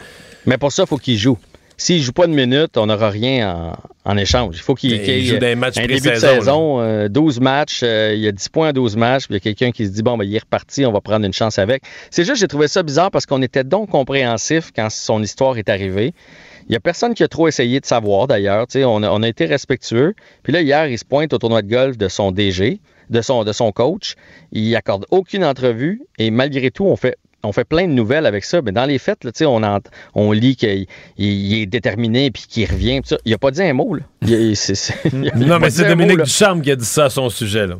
Mais 0.47 0.57
pour 0.57 0.73
ça, 0.73 0.85
il 0.85 0.89
faut 0.89 0.97
qu'il 0.97 1.19
joue. 1.19 1.37
S'il 1.77 2.03
joue 2.03 2.13
pas 2.13 2.25
une 2.25 2.35
minute, 2.35 2.79
on 2.79 2.87
n'aura 2.87 3.11
rien 3.11 3.77
en, 4.07 4.11
en, 4.11 4.17
échange. 4.17 4.55
Il 4.57 4.63
faut 4.63 4.75
qu'il 4.75 4.99
qu 4.99 5.11
y 5.11 5.35
ait 5.35 5.53
un 5.53 5.71
début 5.71 6.01
de 6.01 6.15
saison, 6.15 6.81
euh, 6.81 7.09
12 7.09 7.41
matchs, 7.41 7.81
euh, 7.83 8.15
il 8.15 8.21
y 8.21 8.29
a 8.29 8.33
10 8.33 8.49
points 8.49 8.69
à 8.69 8.73
12 8.73 8.97
matchs, 8.97 9.27
puis 9.27 9.35
il 9.35 9.37
y 9.37 9.37
a 9.37 9.41
quelqu'un 9.41 9.71
qui 9.71 9.85
se 9.85 9.91
dit, 9.91 10.03
bon, 10.03 10.17
ben, 10.17 10.25
il 10.25 10.35
est 10.35 10.39
reparti, 10.39 10.87
on 10.87 10.93
va 10.93 11.03
prendre 11.03 11.27
une 11.27 11.35
chance 11.35 11.59
avec. 11.59 11.83
C'est 12.11 12.25
juste, 12.25 12.41
j'ai 12.41 12.49
trouvé 12.49 12.69
ça 12.69 12.83
bizarre 12.83 13.11
parce 13.11 13.27
qu'on 13.27 13.43
était 13.43 13.65
donc 13.65 13.91
compréhensif 13.91 14.71
quand 14.75 14.89
son 14.89 15.23
histoire 15.23 15.59
est 15.59 15.69
arrivée. 15.69 16.15
Il 16.69 16.71
n'y 16.71 16.77
a 16.77 16.81
personne 16.81 17.13
qui 17.13 17.23
a 17.23 17.29
trop 17.29 17.47
essayé 17.47 17.79
de 17.81 17.87
savoir, 17.87 18.27
d'ailleurs. 18.27 18.67
On 18.77 19.03
a, 19.03 19.11
on 19.11 19.23
a 19.23 19.29
été 19.29 19.45
respectueux. 19.45 20.15
Puis 20.43 20.55
là, 20.55 20.63
hier, 20.63 20.87
il 20.87 20.99
se 20.99 21.05
pointe 21.05 21.35
au 21.35 21.39
tournoi 21.39 21.61
de 21.61 21.69
golf 21.69 21.99
de 21.99 22.09
son 22.09 22.33
DG, 22.33 22.81
de 23.11 23.21
son, 23.21 23.45
de 23.45 23.53
son 23.53 23.73
coach. 23.73 24.15
Il 24.53 24.75
accorde 24.77 25.07
aucune 25.11 25.45
entrevue 25.45 26.03
et 26.19 26.31
malgré 26.31 26.71
tout, 26.71 26.85
on 26.85 26.97
fait 26.97 27.17
on 27.43 27.53
fait 27.53 27.65
plein 27.65 27.87
de 27.87 27.93
nouvelles 27.93 28.27
avec 28.27 28.45
ça, 28.45 28.61
mais 28.63 28.73
dans 28.73 28.87
les 28.87 28.99
faits, 28.99 29.25
là, 29.25 29.31
on, 29.43 29.81
on 30.15 30.33
lit 30.33 30.57
qu'il 30.57 30.87
est 31.19 31.67
déterminé 31.67 32.31
puis 32.31 32.45
qu'il 32.49 32.69
revient. 32.69 33.01
Il 33.25 33.31
n'a 33.31 33.39
pas 33.39 33.51
dit 33.51 33.63
un 33.63 33.73
mot. 33.73 33.95
Là. 33.95 34.03
Il, 34.23 34.57
c 34.57 34.95
non, 35.13 35.59
mais 35.61 35.71
c'est 35.71 35.89
Dominique 35.89 36.23
Ducharme 36.23 36.61
qui 36.61 36.71
a 36.71 36.77
dit 36.77 36.85
ça 36.85 37.05
à 37.05 37.11
son 37.11 37.29
sujet. 37.29 37.67
Là. 37.67 37.77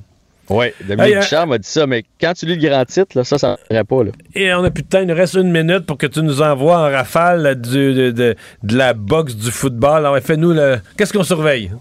Oui, 0.49 0.67
Dominique 0.87 1.15
hey, 1.15 1.21
Ducharme 1.21 1.53
a 1.53 1.59
dit 1.59 1.69
ça, 1.69 1.87
mais 1.87 2.05
quand 2.21 2.33
tu 2.35 2.47
lis 2.47 2.57
le 2.57 2.69
grand 2.69 2.85
titre, 2.85 3.17
là, 3.17 3.25
ça, 3.25 3.39
ça 3.39 3.59
ne 3.71 3.83
pas. 3.83 4.05
Là. 4.05 4.13
Et 4.35 4.53
on 4.55 4.63
a 4.63 4.71
plus 4.71 4.85
de 4.85 4.89
temps, 4.89 5.01
il 5.01 5.09
nous 5.09 5.15
reste 5.15 5.35
une 5.35 5.51
minute 5.51 5.87
pour 5.87 5.99
que 5.99 6.07
tu 6.07 6.23
nous 6.23 6.41
envoies 6.41 6.79
en 6.79 6.91
rafale 6.91 7.61
du, 7.61 7.95
de, 7.95 8.11
de, 8.13 8.37
de, 8.63 8.77
la 8.77 8.95
boxe 8.95 9.35
du 9.35 9.51
football. 9.51 10.07
Alors, 10.07 10.19
fais-nous 10.21 10.53
le. 10.53 10.79
Qu'est-ce 10.97 11.13
qu'on 11.13 11.25
surveille? 11.25 11.73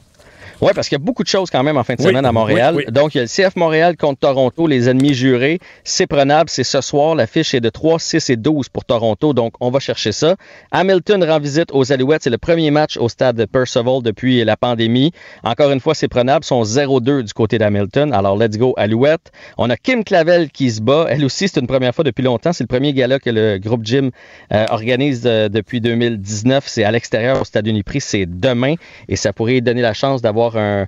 Oui, 0.61 0.71
parce 0.73 0.87
qu'il 0.87 0.97
y 0.97 1.01
a 1.01 1.03
beaucoup 1.03 1.23
de 1.23 1.27
choses 1.27 1.49
quand 1.49 1.63
même 1.63 1.77
en 1.77 1.83
fin 1.83 1.95
de 1.95 2.01
semaine 2.01 2.25
à 2.25 2.31
Montréal. 2.31 2.85
Donc, 2.89 3.15
il 3.15 3.17
y 3.17 3.21
a 3.21 3.23
le 3.23 3.49
CF 3.49 3.55
Montréal 3.55 3.97
contre 3.97 4.19
Toronto, 4.19 4.67
les 4.67 4.89
ennemis 4.89 5.13
jurés. 5.13 5.59
C'est 5.83 6.07
prenable, 6.07 6.49
c'est 6.49 6.63
ce 6.63 6.81
soir. 6.81 7.15
La 7.15 7.27
fiche 7.27 7.53
est 7.53 7.59
de 7.59 7.69
3, 7.69 7.99
6 7.99 8.29
et 8.29 8.35
12 8.35 8.69
pour 8.69 8.85
Toronto, 8.85 9.33
donc 9.33 9.53
on 9.59 9.69
va 9.69 9.79
chercher 9.79 10.11
ça. 10.11 10.35
Hamilton 10.71 11.23
rend 11.23 11.39
visite 11.39 11.69
aux 11.73 11.91
Alouettes. 11.91 12.23
C'est 12.23 12.29
le 12.29 12.37
premier 12.37 12.71
match 12.71 12.97
au 12.97 13.09
stade 13.09 13.35
de 13.35 13.45
Percival 13.45 14.01
depuis 14.01 14.43
la 14.43 14.57
pandémie. 14.57 15.11
Encore 15.43 15.71
une 15.71 15.79
fois, 15.79 15.93
c'est 15.95 16.07
prenable. 16.07 16.43
Ils 16.43 16.47
sont 16.47 16.63
0-2 16.63 17.23
du 17.23 17.33
côté 17.33 17.57
d'Hamilton. 17.57 18.13
Alors, 18.13 18.37
let's 18.37 18.57
go, 18.57 18.73
Alouette. 18.77 19.31
On 19.57 19.69
a 19.69 19.77
Kim 19.77 20.03
Clavel 20.03 20.49
qui 20.49 20.71
se 20.71 20.81
bat. 20.81 21.07
Elle 21.09 21.25
aussi, 21.25 21.47
c'est 21.47 21.59
une 21.59 21.67
première 21.67 21.93
fois 21.93 22.03
depuis 22.03 22.23
longtemps. 22.23 22.53
C'est 22.53 22.63
le 22.63 22.67
premier 22.67 22.93
gala 22.93 23.19
que 23.19 23.29
le 23.29 23.57
groupe 23.57 23.81
Jim 23.83 24.09
euh, 24.53 24.65
organise 24.69 25.23
euh, 25.25 25.49
depuis 25.49 25.81
2019. 25.81 26.63
C'est 26.67 26.83
à 26.83 26.91
l'extérieur 26.91 27.41
au 27.41 27.45
stade 27.45 27.67
Uniprix. 27.67 28.01
C'est 28.01 28.25
demain 28.25 28.75
et 29.07 29.15
ça 29.15 29.33
pourrait 29.33 29.61
donner 29.61 29.81
la 29.81 29.93
chance 29.93 30.21
d'avoir 30.21 30.44
un, 30.55 30.87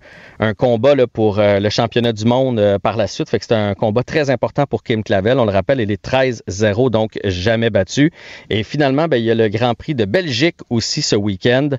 combat 0.56 0.96
là, 0.96 1.08
pour 1.08 1.40
euh, 1.40 1.60
le 1.60 1.70
championnat 1.70 2.14
du 2.14 2.26
monde 2.26 2.60
euh, 2.60 2.80
par 2.80 2.96
la 2.98 3.08
suite. 3.08 3.28
C'est 3.32 3.52
un 3.52 3.74
combat 3.74 4.04
très 4.04 4.30
important 4.30 4.66
pour 4.66 4.84
Kim 4.84 5.04
Clavel. 5.04 5.40
On 5.40 5.46
le 5.46 5.52
rappelle, 5.52 5.80
elle 5.80 5.92
est 5.92 6.04
13-0, 6.04 6.90
donc 6.92 7.20
jamais 7.24 7.70
battue. 7.70 8.12
Et 8.50 8.64
finalement, 8.64 9.08
ben, 9.08 9.18
il 9.18 9.24
y 9.24 9.32
a 9.32 9.36
le 9.36 9.50
Grand 9.50 9.74
Prix 9.74 9.96
de 9.96 10.06
Belgique 10.06 10.58
aussi 10.70 11.02
ce 11.02 11.16
week-end. 11.16 11.70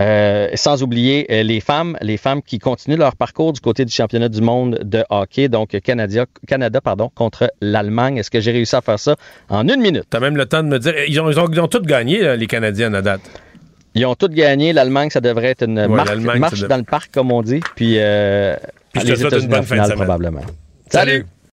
Euh, 0.00 0.48
sans 0.54 0.82
oublier 0.82 1.26
les 1.44 1.60
femmes, 1.60 1.96
les 2.00 2.16
femmes 2.16 2.42
qui 2.42 2.58
continuent 2.58 2.98
leur 2.98 3.16
parcours 3.16 3.52
du 3.52 3.60
côté 3.60 3.84
du 3.84 3.92
championnat 3.92 4.28
du 4.28 4.40
monde 4.40 4.80
de 4.82 5.04
hockey, 5.10 5.48
donc 5.48 5.78
Canada, 5.84 6.26
Canada 6.46 6.80
pardon, 6.80 7.10
contre 7.14 7.52
l'Allemagne. 7.60 8.16
Est-ce 8.18 8.30
que 8.30 8.40
j'ai 8.40 8.52
réussi 8.52 8.74
à 8.74 8.80
faire 8.80 8.98
ça 8.98 9.16
en 9.48 9.68
une 9.68 9.80
minute? 9.80 10.04
Tu 10.10 10.16
as 10.16 10.20
même 10.20 10.36
le 10.36 10.46
temps 10.46 10.62
de 10.62 10.68
me 10.68 10.78
dire, 10.78 10.94
ils 11.06 11.20
ont, 11.20 11.30
ils 11.30 11.60
ont, 11.60 11.68
toutes 11.68 11.86
gagné, 11.86 12.36
les 12.36 12.46
Canadiens 12.46 12.92
à 12.94 13.02
date. 13.02 13.20
Ils 13.98 14.06
ont 14.06 14.14
tous 14.14 14.28
gagné. 14.28 14.72
L'Allemagne, 14.72 15.10
ça 15.10 15.20
devrait 15.20 15.48
être 15.48 15.64
une 15.64 15.86
marche, 15.88 16.16
marche 16.38 16.60
dans 16.62 16.76
le 16.76 16.82
parc, 16.84 17.10
comme 17.12 17.32
on 17.32 17.42
dit. 17.42 17.60
Puis, 17.74 17.96
euh, 17.98 18.56
Puis 18.92 19.02
je 19.06 19.12
te 19.14 19.18
souhaite 19.18 19.42
une 19.42 19.48
bonne 19.48 19.62
fin 19.64 19.76
de 19.78 19.82
semaine. 19.82 19.96
probablement. 19.96 20.40
Salut. 20.90 21.26